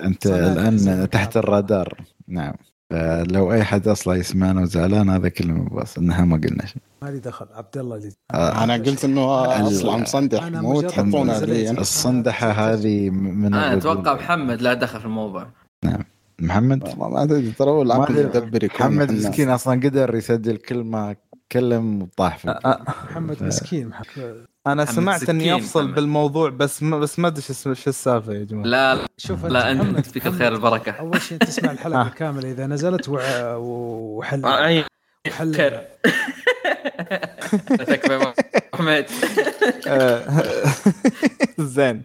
أنت 0.04 0.26
الآن. 0.26 1.10
تحت 1.10 1.36
الرادار. 1.36 2.00
نعم. 2.28 2.54
فلو 2.90 3.52
أي 3.52 3.64
حد 3.64 3.88
أصلا 3.88 4.14
يسمعنا 4.14 4.60
وزعلان 4.60 5.10
هذا 5.10 5.28
كلمة 5.28 5.68
بس 5.70 5.98
إنها 5.98 6.24
ما 6.24 6.36
قلنا 6.36 6.66
شيء 6.66 6.82
ما 7.02 7.08
لي 7.08 7.18
دخل 7.18 7.46
عبد 7.52 7.78
الله 7.78 7.96
اللي 7.96 8.12
آه، 8.34 8.64
أنا 8.64 8.74
قلت 8.74 9.04
إنه 9.04 9.44
أصلا 9.66 9.96
مصندح 9.96 10.44
مو 10.46 10.80
أنا. 10.80 11.80
الصندحة 11.80 12.50
هذه 12.50 13.10
من 13.10 13.54
أنا. 13.54 13.74
أتوقع 13.74 14.14
محمد 14.14 14.62
لا 14.62 14.74
دخل 14.74 15.00
في 15.00 15.04
الموضوع 15.04 15.46
محمد 16.40 16.88
ما 16.98 17.08
ما 17.08 17.22
أدري 17.22 17.50
ترى 17.50 17.70
هو 17.70 17.82
العقل 17.82 18.14
ما. 18.14 18.20
يدبر 18.20 18.64
يكون 18.64 18.86
محمد. 18.86 19.12
مسكين 19.12 19.50
أصلا 19.50 19.80
قدر 19.80 20.14
يسجل 20.14 20.56
كلمة 20.56 21.16
كلم 21.52 22.02
وطاح 22.02 22.46
محمد 22.46 23.42
مسكين 23.42 23.88
محمد. 23.88 24.46
أنا 24.72 24.84
سمعت 24.84 25.28
إني 25.30 25.54
أفصل 25.56 25.82
محمد. 25.84 25.94
بالموضوع 25.94 26.50
بس 26.50 26.82
ما 26.82 26.98
بس 26.98 27.18
ما 27.18 27.28
أدري 27.28 27.42
شو 27.42 27.70
السالفة 27.86 28.32
يا 28.32 28.44
جماعة. 28.44 28.64
لا 28.66 28.94
لا, 28.94 29.06
شوف 29.18 29.44
لا 29.46 29.70
أنت 29.70 30.06
فيك 30.06 30.26
الخير 30.26 30.54
البركه 30.54 30.92
أول 30.92 31.20
شيء 31.22 31.38
تسمع 31.38 31.70
الحلقة 31.72 32.00
آه. 32.06 32.08
كامله 32.08 32.50
إذا 32.50 32.66
نزلت 32.66 33.08
وع- 33.08 33.54
وحل 33.56 34.44
أي 34.46 34.84
وحل 35.28 35.54
خير. 35.54 35.80
تكفى 37.78 38.32
محمد. 38.74 39.06
آه، 39.86 40.42
زين 41.58 42.02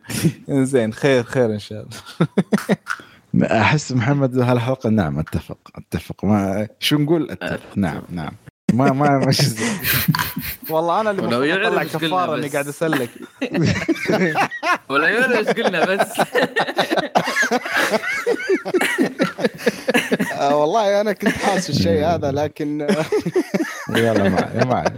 زين 0.49 0.93
خير 0.93 1.23
خير 1.23 1.45
إن 1.53 1.59
شاء 1.59 1.81
الله. 1.85 3.61
أحس 3.61 3.91
محمد 3.91 4.37
هالحلقة 4.39 4.89
نعم 4.89 5.19
أتفق 5.19 5.57
أتفق. 5.75 6.25
ما 6.25 6.67
شو 6.79 6.97
نقول؟ 6.97 7.31
أتفق. 7.31 7.59
نعم 7.77 8.01
نعم. 8.09 8.31
ما 8.73 8.91
ما 8.91 9.17
مش. 9.27 9.41
والله 10.69 11.01
أنا 11.01 11.11
اللي 11.11 11.21
ولو 11.21 11.43
يعرف 11.43 11.97
كفارة 11.97 12.35
إني. 12.35 12.47
قاعد 12.47 12.67
أسلك 12.67 13.09
ولا 14.89 15.07
يعرف 15.07 15.31
إيش 15.31 15.47
قلنا 15.47 15.85
بس 15.85 16.07
آه 20.33 20.55
والله 20.55 21.01
أنا 21.01 21.13
كنت 21.13 21.31
حاسس 21.37 21.69
الشيء 21.69 22.05
هذا 22.05 22.31
لكن 22.31 22.87
يلا 23.89 24.29
معي 24.29 24.65
معي 24.65 24.93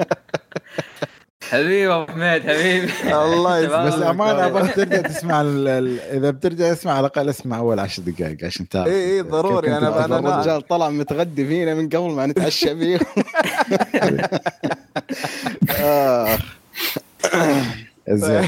حبيبي 1.49 1.93
أبو 1.93 2.11
حميد 2.11 2.41
حبيبي. 2.41 2.91
الله 3.23 3.65
شباب. 3.65 3.87
بس 3.87 3.93
يسلمك 3.93 4.07
أمانة 4.09 4.45
أبغى 4.45 4.67
ترجع 4.67 5.01
تسمع 5.01 5.41
ال- 5.41 5.67
ال- 5.67 5.99
إذا 5.99 6.31
بترجع 6.31 6.71
اسمع 6.71 6.91
على 6.91 6.99
الأقل 6.99 7.29
اسمع 7.29 7.57
أول 7.57 7.79
عشر 7.79 8.03
دقائق 8.03 8.45
عشان 8.45 8.69
تعرف 8.69 8.87
إي 8.87 9.15
إي 9.15 9.21
ضروري، 9.21 9.67
تفضل. 9.71 10.07
أنا- 10.07 10.11
الرجال 10.25 10.67
طلع 10.67 10.89
متغدي 10.89 11.47
فينا 11.47 11.73
من 11.75 11.89
قبل 11.89 12.11
ما 12.11 12.25
نتعشى 12.25 12.75
فيه. 12.77 12.99
آه. 15.79 16.37
زين 18.09 18.47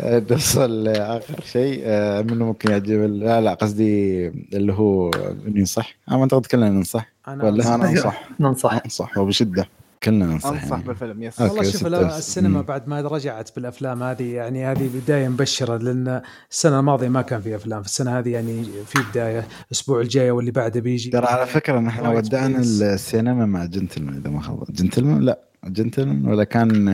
آه، 0.00 0.22
نوصل 0.30 0.84
لآخر 0.84 1.40
شيء. 1.52 1.80
آه، 1.84 2.22
منه 2.22 2.44
ممكن 2.44 2.70
يعجب 2.70 3.04
ال- 3.04 3.20
لا 3.20 3.40
لا 3.40 3.54
قصدي 3.54 4.26
اللي 4.28 4.72
هو 4.72 5.10
انه 5.10 5.58
ينصح 5.58 5.94
أنا 6.10 6.20
اعتقد 6.22 6.46
كلنا 6.46 6.68
ننصح. 6.70 7.06
أنا 7.28 7.44
ولا 7.44 7.74
أنا 7.74 7.90
أنصح؟ 7.90 8.28
ننصح. 8.40 8.72
أنصح 8.84 9.18
وبشدة. 9.18 9.68
كلنا 10.02 10.26
ننصح 10.26 10.48
أنصح 10.48 10.70
يعني. 10.70 10.82
بالفيلم 10.84 11.22
يس. 11.22 11.40
والله 11.40 11.62
شوف. 11.62 11.86
السينما 11.86 12.60
مم. 12.60 12.62
بعد 12.66 12.88
ما 12.88 13.00
رجعت 13.00 13.50
بالأفلام 13.56 14.02
هذه 14.02 14.34
يعني 14.34 14.64
هذه 14.64 14.90
بداية 14.94 15.28
مبشرة 15.28 15.76
لأن 15.76 16.22
السنة 16.50 16.78
الماضية 16.80 17.08
ما 17.08 17.22
كان 17.22 17.40
في 17.40 17.56
أفلام 17.56 17.82
فالسنه 17.82 18.18
هذه 18.18 18.28
يعني 18.28 18.64
في 18.86 18.98
بداية 19.10 19.46
الأسبوع 19.66 20.00
الجاي 20.00 20.30
واللي 20.30 20.50
بعده 20.50 20.80
بيجي 20.80 21.10
ترى 21.10 21.26
على 21.26 21.46
فكرة 21.46 21.78
نحن 21.80 22.06
ودعنا. 22.06 22.58
السينما 22.58 23.46
مع 23.46 23.64
جنتلمان 23.64 24.16
إذا 24.16 24.30
ما 24.30 24.40
خاب 24.40 24.64
جنتلمان 24.70 25.20
لا 25.20 25.38
جنتلمان 25.64 26.26
ولا 26.26 26.44
كان 26.44 26.88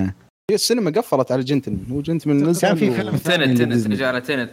هي 0.50 0.54
السينما 0.54 0.90
قفلت 0.90 1.32
على 1.32 1.42
جنتلمان 1.42 1.84
هو 1.90 2.00
جنتلمان 2.02 2.46
نزل 2.48 2.60
كان 2.60 2.76
في 2.76 2.90
فيلم 2.90 3.16
ثاني 3.16 3.54
تنت. 3.54 3.86
رجع 3.86 4.08
على 4.08 4.20
تنت 4.20 4.50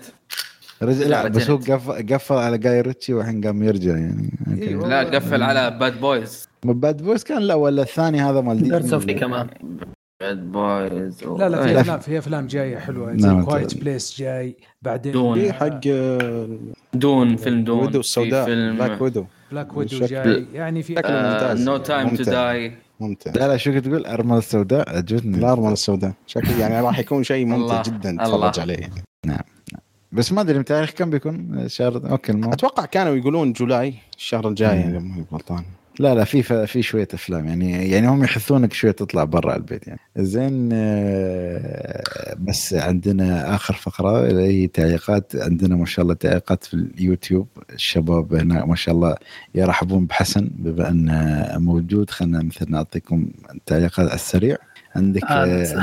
رجع 0.82 1.08
لا 1.08 1.28
بس 1.28 1.50
هو. 1.50 1.58
قفل 1.58 2.14
قفل 2.14 2.36
على 2.36 2.58
جاي 2.58 2.82
ريتشي 2.82 3.14
والحين 3.14 3.46
قام 3.46 3.64
يرجع 3.64 3.92
يعني 3.98 4.34
إيوه. 4.62 4.88
لا 4.88 5.04
قفل 5.04 5.44
على 5.44 5.78
Bad 5.80 6.00
Boys 6.02 6.49
Bad 6.64 7.04
Boys 7.04 7.24
كان 7.24 7.42
لا 7.42 7.54
ولا 7.56 7.82
الثاني 7.82 8.22
هذا 8.22 8.42
مال 8.42 8.94
اوف 8.94 9.06
كمان. 9.06 9.48
Bad 10.22 10.52
Boys 10.52 11.24
لا 11.24 11.50
لا 11.50 11.62
في 11.68 11.74
لا، 11.74 11.82
افلام 11.82 12.00
في 12.00 12.18
أفلام 12.18 12.48
جاية 12.48 12.78
حلوة. 12.78 13.18
زي 13.18 13.30
Quiet 13.46 13.72
تعرف. 13.72 13.84
Place 13.84 14.20
جاي. 14.22 14.56
بعدين 14.82 15.12
Dune. 15.12 15.40
في 15.40 15.54
حق 15.54 15.80
آه، 15.88 16.58
Dune 16.94 17.36
فيلم 17.36 17.64
Dune. 17.64 17.80
Widow 17.80 17.92
في 17.92 18.00
السوداء 18.00 18.46
فيلم 18.46 18.78
Black 18.78 19.02
Widow 19.02 19.26
Black 19.52 19.78
Widow 19.78 19.96
شكل- 19.96 20.08
جاي. 20.08 20.46
يعني 20.54 20.84
في 20.84 20.96
شكله 20.96 21.12
ممتاز. 21.34 21.66
No 21.70 21.78
Time 21.78 22.16
To. 22.16 22.24
Die 22.24 22.72
ممتع 23.00 23.32
لا 23.32 23.48
لا 23.48 23.58
شو 23.58 23.72
كنت 23.72 23.86
تقول؟ 23.88 24.06
أرمل 24.06 24.38
السوداء 24.38 24.96
عجبتني 24.98 25.38
الارمله 25.38 25.74
السوداء 25.74 26.12
شكله 26.28 26.60
يعني 26.60 26.82
راح 26.82 27.00
يكون 27.00 27.24
شيء 27.24 27.46
ممتع. 27.52 27.82
جدا. 27.82 28.18
تتفرج 28.26 28.60
عليه. 28.60 28.78
يعني. 29.26 29.46
بس 30.12 30.32
ما 30.32 30.42
أدري 30.42 30.60
متى 30.60 30.86
كم 30.86 31.10
بيكون؟ 31.10 31.64
شهر 31.68 32.12
okay 32.12 32.32
المو... 32.32 32.54
أتوقع 32.54 32.86
كانوا 32.86 33.16
يقولون 33.16 33.54
July 33.54 33.94
الشهر 34.18 34.48
الجاي. 34.48 34.80
يعني 34.80 35.00
ماني 35.00 35.26
غلطان. 35.34 35.64
لا 36.00 36.16
لا 36.16 36.24
في 36.24 36.68
في 36.68 36.82
شوية 36.82 37.08
أفلام 37.14 37.48
يعني 37.48 37.90
يعني 37.92 38.08
هم 38.08 38.24
يحثونك 38.24 38.74
شوية 38.74 38.92
تطلع 38.92 39.24
برا 39.24 39.56
البيت 39.56 39.88
يعني. 39.88 40.00
زين 40.18 40.70
آه، 40.74 42.36
بس 42.40 42.74
عندنا 42.74 43.56
آخر 43.56 43.74
فقرة 43.74 44.26
اللي 44.28 44.44
هي 44.44 44.68
تعليقات 44.68 45.36
عندنا 45.36 45.76
ما 45.76 45.86
شاء 45.86 46.04
الله 46.04 46.14
تعليقات 46.14 46.64
في 46.64 46.74
اليوتيوب. 46.74 47.48
الشباب 47.74 48.34
هنا 48.34 48.66
ما 48.66 48.76
شاء 48.76 48.96
الله 48.96 49.16
يرحبون 49.56 50.06
بحسن 50.06 50.50
بما 50.56 50.90
انه 50.90 51.48
موجود. 51.58 52.10
خلينا 52.10 52.44
مثل 52.44 52.72
نعطيكم 52.72 53.30
تعليقات 53.66 54.00
على 54.08 54.16
السريع. 54.16 54.58
عندك 54.96 55.24
آه، 55.24 55.76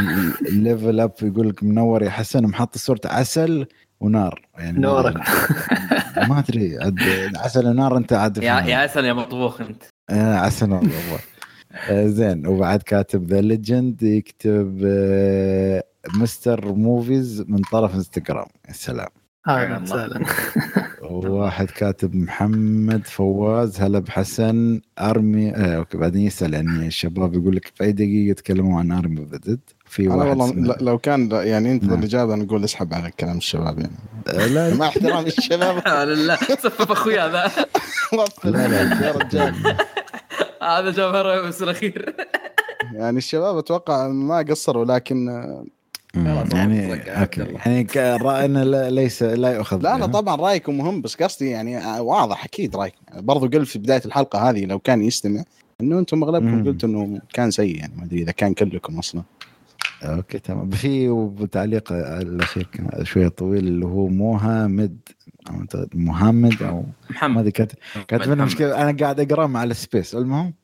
ال 0.49 0.57
Level 0.57 1.01
Up 1.01 1.13
يقول 1.23 1.49
لك 1.49 1.63
منور 1.63 2.03
يا 2.03 2.11
حسن 2.11 2.43
محط 2.43 2.79
صورة 2.79 3.01
عسل 3.05 3.67
ونار. 4.01 4.47
يعني 4.59 4.79
نورك. 4.79 5.17
ما 6.17 6.39
أدري 6.39 6.79
عسل 7.37 7.67
ونار 7.67 7.97
أنت 7.97 8.13
عاد 8.13 8.37
يا 8.37 8.77
عسل 8.77 9.05
يا 9.05 9.13
مطبوخ 9.13 9.61
أنت. 9.61 9.83
آه 10.11 10.35
عسل 10.37 10.73
والله. 10.73 11.19
آه 11.91 12.07
زين 12.07 12.47
وبعد 12.47 12.83
كاتب 12.83 13.31
The 13.31 13.41
Legend 13.41 14.03
يكتب 14.03 14.81
آه 14.87 15.85
Mister 16.15 16.73
Movies 16.73 17.45
من 17.49 17.59
طرف 17.73 17.95
انستغرام. 17.95 18.47
يا 18.69 18.73
سلام. 18.73 19.09
أهلا 19.49 19.83
وسهلا 19.83 20.25
وواحد 21.03 21.67
كاتب 21.67 22.15
محمد 22.17 23.07
فواز 23.07 23.81
هلا 23.81 23.99
بحسن 23.99 24.81
Army 24.99 25.51
آه 25.55 25.77
okay 25.77 25.99
بعدين 25.99 26.23
يسأل 26.23 26.55
يعني 26.55 26.87
الشباب 26.87 27.35
يقول 27.35 27.57
لك 27.57 27.73
في 27.75 27.85
أي 27.85 27.93
دقيقة 27.93 28.35
تكلموا 28.35 28.79
عن 28.81 28.93
Army 28.93 29.21
of 29.21 29.29
the 29.29 29.41
Dead. 29.41 29.61
في 29.89 30.09
واحد 30.09 30.29
والله 30.29 30.51
ل- 30.53 30.85
لو 30.85 30.99
كان 30.99 31.29
يعني 31.33 31.73
أنت 31.73 31.85
نعم. 31.85 31.99
الاجابه 31.99 32.35
نقول 32.35 32.65
اسحب 32.65 32.95
على 32.95 33.11
كلام 33.21 33.37
الشباب 33.37 33.79
يعني. 33.79 33.93
آه 34.29 34.47
لا. 34.47 34.75
مع 34.79 34.87
احترامي 34.89 35.29
الشباب. 35.29 35.77
لا 35.87 36.05
لا 36.15 36.37
صفف 36.37 36.91
أخوي 36.91 37.21
هذا. 37.21 37.51
لا 38.45 38.69
لا 38.69 39.07
يا 39.07 39.13
رجال. 39.13 39.55
هذا 40.63 40.91
جاب 40.91 41.45
بس 41.47 41.63
الأخير. 41.63 42.17
يعني 42.93 43.19
الشباب 43.19 43.57
أتوقع 43.57 44.09
ما 44.09 44.39
قصروا 44.39 44.85
لكن 44.85 45.29
آه، 45.29 45.65
يعني 46.53 46.95
أوكي. 47.21 47.41
يعني 47.67 47.87
رأينا 48.17 48.91
ليس 48.91 49.23
لا 49.23 49.53
يؤخذ. 49.55 49.81
لا 49.83 49.99
لا. 49.99 50.07
طبعا 50.07 50.37
رأيكم 50.37 50.79
مهم 50.79 51.01
بس 51.01 51.17
قصدي 51.17 51.51
يعني 51.51 51.79
آه، 51.79 52.03
واضح 52.03 52.45
أكيد 52.45 52.77
رأيكم. 52.77 52.97
برضو 53.15 53.47
قلت 53.59 53.69
في 53.69 53.79
بداية 53.79 54.03
الحلقة 54.05 54.51
هذه 54.51 54.65
لو 54.65 54.79
كان 54.79 55.03
يستمع 55.03 55.43
إنه 55.81 55.99
أنتم 55.99 56.23
أغلبكم. 56.23 56.65
قلتوا 56.67 56.89
إنه 56.89 57.21
كان 57.33 57.51
سيء 57.51 57.77
يعني 57.77 57.93
ما 57.97 58.05
أدري 58.05 58.23
إذا 58.23 58.33
كان 58.33 58.55
كلكم 58.55 58.99
أصلا. 58.99 59.23
okay 60.03 60.39
تمام. 60.39 60.71
في 60.71 61.49
تعليق 61.53 61.93
الاخير 61.93 62.69
كان 62.73 63.05
شوية 63.05 63.29
طويل 63.29 63.69
اللي 63.69 63.87
هو 63.87 64.09
موهامد 64.09 64.99
محمد 65.95 66.63
أو 66.63 66.85
محمد. 67.11 67.49
كاتب 67.49 68.33
لنا. 68.33 68.45
مشكلة. 68.45 68.83
أنا 68.83 68.97
قاعد 68.99 69.21
أقرأ 69.21 69.47
مع 69.47 69.65
ال 69.65 69.72
space. 69.72 70.15
المهم 70.15 70.55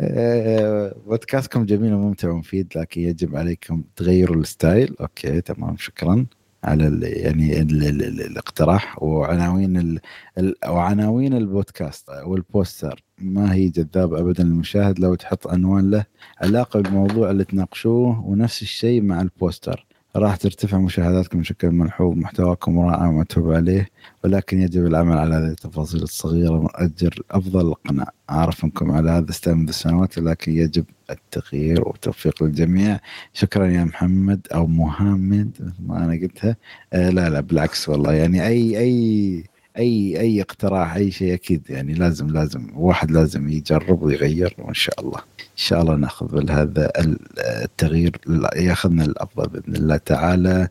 آه، 0.00 0.94
بودكاستكم 1.06 1.64
جميل 1.64 1.94
وممتع 1.94 2.30
ومفيد 2.30 2.72
لكن 2.76 3.00
يجب 3.00 3.36
عليكم 3.36 3.84
تغيروا 3.96 4.36
ال 4.36 4.45
style. 4.45 4.96
okay 5.00 5.40
تمام 5.40 5.76
شكرا. 5.76 6.26
على 6.64 6.86
ال 6.88 7.02
يعني 7.02 7.60
ال 7.60 7.84
ال 7.84 8.02
ال 8.02 8.20
الاقتراح 8.20 9.02
وعناوين 9.02 10.00
ال 10.38 10.54
وعناوين 10.68 11.34
البودكاست 11.34 12.10
والبوستر. 12.26 13.04
ما 13.18 13.54
هي 13.54 13.68
جذابه 13.68 14.20
ابدا 14.20 14.44
للمشاهد 14.44 14.98
لو 15.00 15.14
تحط 15.14 15.46
عنوان 15.46 15.90
له 15.90 16.04
علاقة 16.42 16.80
بالموضوع 16.80 17.30
اللي 17.30 17.44
تناقشوه 17.44 18.26
ونفس 18.26 18.62
الشيء 18.62 19.02
مع 19.02 19.20
البوستر. 19.20 19.86
راح 20.18 20.36
ترتفع 20.36 20.78
مشاهداتكم 20.78 21.40
بشكل 21.40 21.70
ملحوظ 21.70 22.16
محتواكم 22.16 22.78
رائع 22.80 23.06
ومتعوب 23.06 23.52
عليه 23.52 23.88
ولكن 24.24 24.60
يجب 24.60 24.86
العمل 24.86 25.18
على 25.18 25.34
هذه 25.34 25.50
التفاصيل 25.50 26.02
الصغيرة 26.02 26.68
أجل 26.74 27.10
أفضل 27.30 27.68
القناع 27.68 28.10
أعرف 28.30 28.64
أنكم 28.64 28.90
على 28.90 29.10
هذا 29.10 29.30
أستاذ 29.30 29.54
منذ 29.54 29.68
السنوات 29.68 30.18
ولكن 30.18 30.52
يجب 30.52 30.84
التغيير 31.10 31.88
والتوفيق 31.88 32.42
للجميع. 32.42 33.00
شكرا 33.32 33.66
يا 33.66 33.84
محمد 33.84 34.46
أو 34.54 34.66
محمد 34.66 35.72
ما 35.86 36.04
أنا 36.04 36.12
قلتها. 36.12 36.56
آه 36.92 37.10
لا 37.10 37.28
لا 37.30 37.40
بالعكس 37.40 37.88
والله 37.88 38.12
يعني 38.12 38.46
أي 38.46 38.78
أي 38.78 39.44
أي 39.78 40.20
أي 40.20 40.40
اقتراح 40.40 40.94
أي 40.94 41.10
شيء 41.10 41.34
أكيد 41.34 41.62
يعني 41.70 41.94
لازم 41.94 42.28
لازم 42.28 42.66
واحد 42.74 43.10
لازم 43.10 43.48
يجرب 43.48 44.02
ويغير 44.02 44.54
وإن 44.58 44.74
شاء 44.74 45.00
الله. 45.00 45.18
إن 45.18 45.56
شاء 45.56 45.82
الله 45.82 45.96
نأخذ 45.96 46.50
هذا 46.50 46.92
التغيير 47.38 48.16
يأخذنا 48.56 49.04
الأفضل 49.04 49.48
بإذن 49.48 49.76
الله 49.76 49.96
تعالى. 49.96 50.68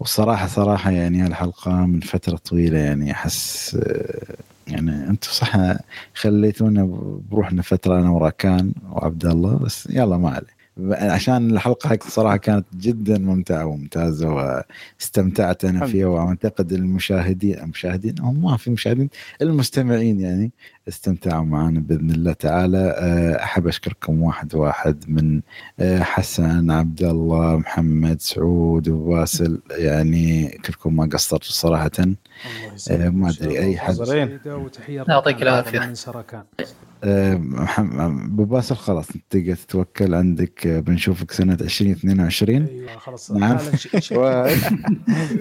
وصراحة 0.00 0.46
صراحة 0.46 0.90
يعني 0.90 1.22
هالحلقة 1.22 1.86
من 1.86 2.00
فترة 2.00 2.36
طويلة 2.36 2.78
يعني 2.78 3.12
آه، 3.12 4.34
يعني 4.68 5.08
أنتم 5.08 5.30
صح 5.30 5.56
خليتونا 6.14 6.84
بروحنا 7.30 7.62
فترة 7.62 7.98
أنا 7.98 8.10
وراكان 8.10 8.72
وعبد 8.90 9.26
الله 9.26 9.58
بس 9.58 9.88
يلا 9.90 10.16
ما 10.16 10.30
عليه 10.30 10.59
عشان 10.90 11.50
الحلقة 11.50 11.90
هاي 11.90 11.98
صراحة 12.02 12.36
كانت 12.36 12.66
جدا 12.76 13.18
ممتعة 13.18 13.66
وممتازة 13.66 14.28
واستمتعت 14.98 15.64
أنا 15.64 15.86
فيها 15.86 16.06
وأعتقد 16.06 16.72
المشاهدين 16.72 17.58
المشاهدين 17.58 18.14
هم 18.20 18.42
ما 18.42 18.56
في 18.56 18.70
مشاهدين 18.70 19.10
المستمعين 19.42 20.20
يعني 20.20 20.52
استمتعوا 20.88 21.44
معنا 21.44 21.80
بإذن 21.80 22.10
الله 22.10 22.32
تعالى. 22.32 22.94
آه، 22.98 23.42
أحب 23.44 23.66
أشكركم 23.68 24.22
واحد 24.22 24.54
واحد 24.54 25.04
من 25.08 25.40
آه، 25.80 26.02
حسن 26.02 26.70
عبد 26.70 27.02
الله 27.02 27.56
محمد 27.56 28.20
سعود 28.20 28.88
وباسل. 28.88 29.60
يعني 29.70 30.48
كلكم 30.48 30.96
ما 30.96 31.08
قصرتوا 31.12 31.52
صراحة. 31.52 31.90
الله 31.98 32.16
آه، 32.90 33.08
ما 33.08 33.30
الله 33.30 33.58
أي 33.58 33.78
حد. 33.78 33.96
يعطيك 34.88 35.42
لله 35.42 36.89
آه، 37.04 37.40
أبو 37.78 38.44
باسل 38.44 38.76
خلاص 38.76 39.06
تقدر 39.30 39.54
تتوكل 39.54 40.14
عندك 40.14 40.66
آه، 40.66 40.80
بنشوفك 40.80 41.30
سنة 41.30 41.58
2022 41.60 42.66
أيوه 42.66 42.98
خلاص 42.98 43.30
نعم. 43.30 43.52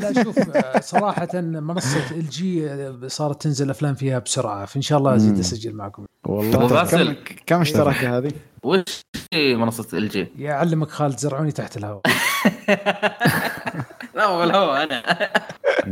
لا 0.02 0.24
شوف 0.24 0.40
آه، 0.56 0.80
صراحة 0.80 1.42
منصة 1.42 2.12
ال 2.12 2.30
جي 2.30 2.70
صارت 3.08 3.42
تنزل 3.42 3.70
أفلام 3.70 3.96
فيها 3.96 4.20
بسرعة 4.20 4.66
فإن 4.66 4.82
شاء 4.82 4.98
الله 5.00 5.16
أزيد. 5.16 5.40
أسجل 5.40 5.76
معكم 5.76 6.06
والله 6.26 6.56
أبو 6.56 6.68
طيب 6.68 6.78
باسل. 6.78 7.14
كم 7.14 7.36
كم 7.46 7.62
اشتراكه 7.62 8.18
هذه؟ 8.18 8.32
وش 8.64 9.02
منصة 9.34 9.98
ال 9.98 10.10
جي؟ 10.10 10.28
يعلمك 10.38 10.90
خالد 10.90 11.18
زرعوني 11.18 11.52
تحت 11.52 11.78
الهواء 11.78 12.02
لا 14.16 14.28
والله 14.28 14.56
هو 14.58 14.74
أنا 14.76 15.04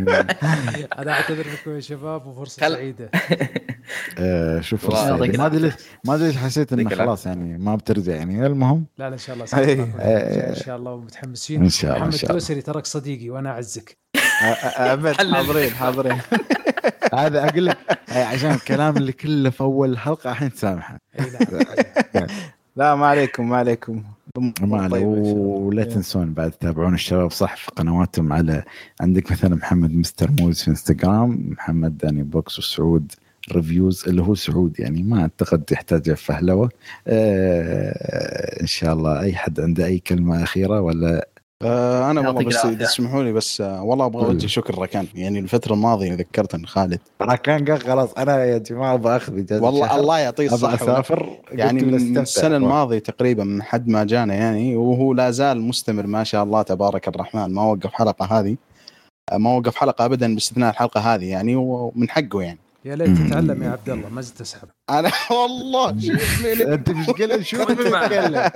أنا 1.00 1.12
اعتذر 1.12 1.46
لكم 1.54 1.76
يا 1.76 1.80
شباب 1.80 2.28
وفرصه 2.28 2.62
خل- 2.62 2.74
سعيدة. 2.74 3.12
آه، 4.20 4.60
شوف 4.62 4.90
ما 4.90 5.46
أدري 5.46 5.60
ليش 5.60 5.74
ما 6.06 6.16
أدري 6.16 6.28
ليش 6.28 6.38
حسيت 6.38 6.74
إنه 6.74 6.90
خلاص 6.90 7.26
يعني 7.26 7.58
ما 7.58 7.76
بترجع 7.76 8.16
يعني. 8.16 8.46
المهم 8.46 8.86
لا 8.98 9.08
لا 9.10 9.14
إن 9.14 9.18
شاء 9.18 9.36
الله. 9.36 9.46
آه. 10.00 10.50
إن 10.50 10.56
شاء 10.56 10.78
الله 10.78 10.92
ومتحمسين 10.92 11.64
إن 11.64 11.70
شاء 11.70 11.92
الله 11.92 12.04
إن 12.04 12.10
محمد 12.10 12.24
الدوسري 12.24 12.62
ترك 12.62 12.86
صديقي 12.86 13.30
وأنا 13.30 13.50
أعزك. 13.52 13.98
أبد 14.78 15.14
حاضرين 15.34 15.70
حاضرين. 15.72 16.18
هذا 17.14 17.48
أقول 17.50 17.66
لك 17.66 17.78
آه، 18.12 18.24
عشان 18.24 18.52
الكلام 18.52 18.98
اللي 18.98 19.12
كله 19.12 19.50
في 19.50 19.62
أول 19.62 19.92
الحلقة 19.92 20.32
الحين 20.32 20.54
تسامحه 20.54 20.98
لا 22.76 22.96
ما 22.96 23.08
عليكم 23.08 23.50
ما 23.50 23.58
عليكم. 23.58 24.04
طيب. 24.92 25.08
ولا 25.08 25.84
تنسون 25.84 26.34
بعد 26.34 26.52
تتابعون 26.52 26.94
الشباب 26.94 27.32
صح 27.32 27.56
في 27.56 27.72
قنواتهم 27.76 28.34
على 28.34 28.64
عندك 29.02 29.32
مثلا 29.32 29.56
محمد 29.56 29.92
مستر 29.96 30.32
موز 30.40 30.62
في 30.62 30.68
إنستغرام 30.68 31.50
محمد 31.52 31.98
داني 31.98 32.24
بوكس 32.24 32.60
وسعود 32.60 33.12
ريفيوز 33.52 34.04
اللي 34.08 34.22
هو 34.22 34.36
سعود 34.36 34.80
يعني 34.80 35.04
ما 35.04 35.22
أعتقد 35.22 35.64
يحتاج 35.72 36.12
فهلوة 36.14 36.70
آه 37.08 38.62
إن 38.62 38.68
شاء 38.68 38.94
الله 38.94 39.20
أي 39.20 39.36
حد 39.36 39.60
عنده 39.60 39.86
أي 39.86 40.00
كلمة 40.00 40.44
أخيرة 40.44 40.82
ولا 40.82 41.28
آه 41.64 42.12
أنا 42.12 42.28
والله 42.28 42.46
بس. 42.46 42.66
اذا 42.66 42.86
تسمحوا 42.86 43.24
لي 43.24 43.34
بس 43.34 43.62
آه 43.62 43.84
والله 43.84 44.06
أبغى. 44.06 44.26
أوجه 44.26 44.48
شكر 44.48 44.80
ركان. 44.80 45.08
يعني 45.16 45.40
الفترة 45.40 45.74
الماضية 45.74 46.14
ذكرت 46.14 46.56
إن 46.56 46.66
خالد. 46.66 47.00
ترى 47.20 47.38
كان 47.38 47.66
قال 47.66 47.82
خلاص 47.82 48.14
أنا 48.14 48.46
يا 48.46 48.58
جماعة 48.58 48.94
أبغى 48.94 49.16
أخذ 49.16 49.38
إجازة 49.40 49.64
والله 49.64 49.88
شهر، 49.88 50.00
الله 50.00 50.20
يعطيه 50.20 50.48
الصحة 50.48 50.76
أسافر. 50.76 51.30
يعني 51.52 51.82
من. 51.82 52.18
السنة 52.18 52.58
الماضية 52.58 53.00
تقريبا 53.00 53.44
من 53.44 53.64
حد 53.64 53.88
ما 53.88 54.04
جانا 54.04 54.34
يعني 54.34 54.76
وهو 54.76 55.14
لا 55.14 55.32
زال 55.32 55.62
مستمر 55.62 56.08
ما 56.08 56.24
شاء 56.24 56.44
الله 56.44 56.62
تبارك 56.62 57.08
الرحمن. 57.08 57.54
ما 57.54 57.64
وقف 57.64 57.94
حلقة 57.94 58.40
هذه 58.40 58.56
ما 59.34 59.56
وقف 59.58 59.76
حلقة 59.76 60.06
ابدا 60.06 60.34
باستثناء 60.34 60.70
الحلقة 60.72 61.00
هذه 61.00 61.30
يعني 61.30 61.56
ومن 61.56 62.10
حقه 62.10 62.42
يعني. 62.42 62.60
يا 62.86 62.96
ليت 62.96 63.18
تتعلم 63.18 63.64
يا 63.64 63.70
عبد 63.70 63.90
الله 63.90 64.10
ما 64.10 64.22
زلت 64.22 64.42
أسحب. 64.42 64.68
أنا 64.90 65.12
والله 65.32 66.00
شوف 66.00 66.46
أنت 66.62 66.90
مش 66.90 67.10
قلت 67.10 67.42
شو. 67.42 67.64
تتكلم؟ 67.64 68.52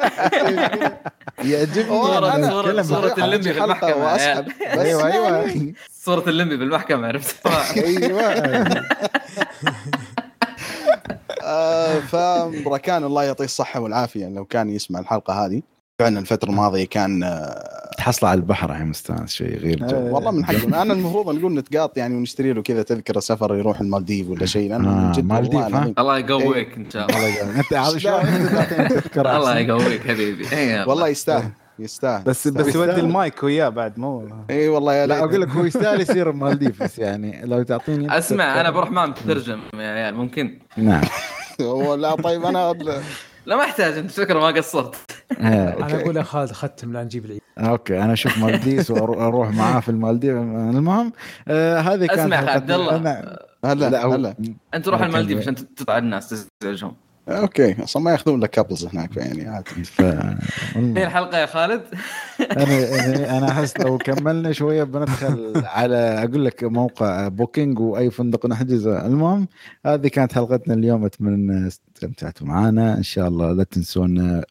يعجبني 1.43 1.89
والله 1.89 2.17
أنا 2.35 2.49
أنا- 2.49 2.53
أتكلم 2.53 2.83
صورة. 2.83 3.13
اللمبي 3.25 3.53
في 3.53 3.63
المحكمة. 3.63 3.89
أيوه 4.81 5.09
يعني- 5.09 5.13
أيوه 5.13 5.73
صورة 6.03 6.29
اللمبي 6.29 6.57
بالمحكمة 6.57 7.07
عرفتها 7.07 7.73
أيوه. 7.75 8.41
فركان 12.65 13.03
الله 13.03 13.23
يعطيه 13.23 13.43
الصحة 13.45 13.79
والعافية 13.79 14.27
لو 14.29 14.45
كان 14.45 14.69
يسمع 14.69 14.99
الحلقة 14.99 15.45
هذه. 15.45 15.61
فعلا 16.01 16.19
الفترة 16.19 16.49
الماضية 16.49 16.85
كان 16.85 17.23
آه، 17.23 17.91
تحصل 17.97 18.27
على 18.27 18.37
البحر 18.37 18.71
الحين 18.71 18.87
مستانس 18.87 19.33
شوي 19.33 19.47
غير 19.47 19.87
جو 19.87 20.15
والله 20.15 20.31
من 20.31 20.45
حقه 20.45 20.81
أنا 20.81 20.93
المفروض 20.93 21.35
نقول 21.35 21.53
نتقاط 21.53 21.97
يعني 21.97 22.15
ونشتري 22.15 22.53
له 22.53 22.61
كذا 22.61 22.83
تذكرة 22.83 23.19
سفر 23.19 23.55
يروح 23.55 23.79
المالديف 23.79 24.29
ولا 24.29 24.45
شيء 24.45 24.69
لأنه 24.69 24.89
آه، 24.89 25.05
من 25.05 25.11
جد 25.11 25.25
مالديف،. 25.25 25.99
الله 25.99 26.17
يقويك 26.17 26.77
إن 26.77 26.89
شاء 26.89 27.05
الله. 27.05 27.17
الله 27.17 27.29
يقويك. 27.29 27.55
أنت 29.05 29.17
الله؟ 29.27 29.59
يقويك 29.59 30.01
حبيبي. 30.01 30.51
إيه، 30.51 30.87
والله 30.87 31.07
يستاهل 31.07 31.49
يستاهل. 31.79 32.23
بس 32.23 32.47
بس. 32.47 32.75
يودي 32.75 32.99
المايك 32.99 33.43
وياه 33.43 33.69
بعد 33.69 33.99
مو 33.99 34.27
اي 34.49 34.67
والله 34.67 34.93
يا 34.93 35.07
لا. 35.07 35.19
أقول 35.19 35.41
لك 35.41 35.49
هو 35.49 35.65
يستاهل 35.65 36.01
يصير 36.01 36.31
مالديف 36.31 36.83
بس 36.83 36.99
يعني 36.99 37.41
لو 37.45 37.63
تعطيني 37.63 38.17
أسمع 38.17 38.61
أنا 38.61 38.69
بروح 38.69 38.91
معهم 38.91 39.13
تترجم 39.13 39.59
يا 39.73 39.87
عيال 39.87 40.15
ممكن؟ 40.15 40.59
نعم. 40.77 41.03
هو 41.61 41.95
لا 41.95 42.15
طيب 42.15 42.45
أنا 42.45 42.73
لا 43.45 43.55
ما 43.55 43.63
أحتاج 43.63 43.97
أنت 43.97 44.11
شكرا 44.11 44.39
ما 44.39 44.47
قصرت. 44.59 44.95
آه، 45.39 45.73
أنا 45.77 46.01
أقول 46.01 46.17
يا 46.17 46.23
خالد 46.23 46.51
ختم 46.51 46.93
لا 46.93 47.03
نجيب 47.03 47.25
العيد. 47.25 47.41
okay 47.57 48.01
أنا 48.03 48.13
أشوف 48.13 48.37
مالديف 48.37 48.91
وأروح 48.91 49.49
معاه 49.51 49.79
في 49.79 49.89
المالديف 49.89 50.31
المهم 50.35 51.13
آه 51.47 51.79
هذه 51.79 52.05
كانت 52.05 52.19
اسمع. 52.19 52.37
عبد 52.51 52.71
الله 52.71 52.95
هلا 53.65 54.05
هلا. 54.05 54.35
أنت 54.73 54.87
روح. 54.87 55.01
المالديف 55.01 55.37
عشان 55.37 55.55
تطلع 55.55 55.97
الناس 55.97 56.47
تزعجهم. 56.59 56.95
okay 57.31 57.83
أصلا 57.83 58.03
ما 58.03 58.11
ياخذون 58.11 58.39
لك 58.39 58.49
couples 58.49 58.85
هناك 58.85 59.17
يعني 59.17 59.47
عادي. 59.47 59.83
ف... 59.83 60.01
الحلقة 60.75 61.37
يا 61.37 61.45
خالد؟ 61.45 61.81
أنا 62.51 63.37
أنا 63.37 63.51
أحس 63.51 63.77
لو 63.77 63.97
كملنا 63.97 64.51
شوية 64.51 64.83
بندخل 64.83 65.53
على 65.65 65.95
أقول 65.95 66.45
لك 66.45 66.63
موقع 66.63 67.27
Booking 67.27 67.79
وأي 67.79 68.11
فندق 68.11 68.45
نحجزه. 68.45 69.05
المهم 69.05 69.47
هذه 69.85 70.07
كانت 70.07 70.33
حلقتنا 70.33 70.73
اليوم. 70.73 71.05
أتمنى 71.05 71.67
استمتعتوا 71.67 72.47
معنا. 72.47 72.97
إن 72.97 73.03
شاء 73.03 73.27
الله 73.27 73.51
لا 73.51 73.63
تنسون 73.63 74.41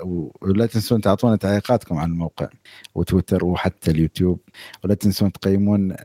ولا 0.43 0.67
تنسون 0.67 1.01
تعطونا 1.01 1.37
تعليقاتكم 1.37 1.99
على 1.99 2.09
الموقع 2.11 2.49
وتويتر 2.95 3.45
وحتى 3.45 3.91
اليوتيوب. 3.91 4.41
ولا 4.85 4.95
تنسون 4.95 5.33
تقيمون 5.33 5.97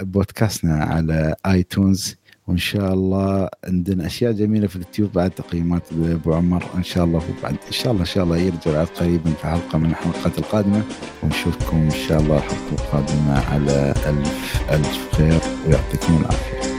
بودكاستنا 0.00 0.84
على 0.84 1.34
اي 1.46 1.62
تونز 1.62 2.16
وإن 2.46 2.58
شاء 2.58 2.94
الله 2.94 3.48
عندنا 3.64 4.06
أشياء 4.06 4.32
جميلة 4.32 4.66
في 4.66 4.76
اليوتيوب 4.76 5.12
بعد 5.12 5.30
تقييمات 5.30 5.82
أبو 5.92 6.34
عمر. 6.34 6.64
إن 6.74 6.82
شاء 6.82 7.04
الله 7.04 7.18
هو 7.18 7.42
بعد 7.42 7.56
إن 7.66 7.72
شاء 7.72 7.92
الله 7.92 8.00
إن 8.00 8.06
شاء 8.06 8.24
الله 8.24 8.36
يرجع 8.36 8.72
بعد 8.72 8.86
قريبا 8.86 9.30
في 9.30 9.46
حلقة 9.46 9.78
من 9.78 9.90
الحلقات 9.90 10.38
القادمة. 10.38 10.82
ونشوفكم 11.22 11.76
إن 11.76 11.90
شاء 11.90 12.20
الله 12.20 12.36
الحلقة 12.36 12.72
القادمة 12.72 13.40
على 13.52 13.94
ألف 14.06 14.62
ألف 14.70 15.14
خير. 15.16 15.40
ويعطيكم 15.66 16.16
العافية. 16.20 16.71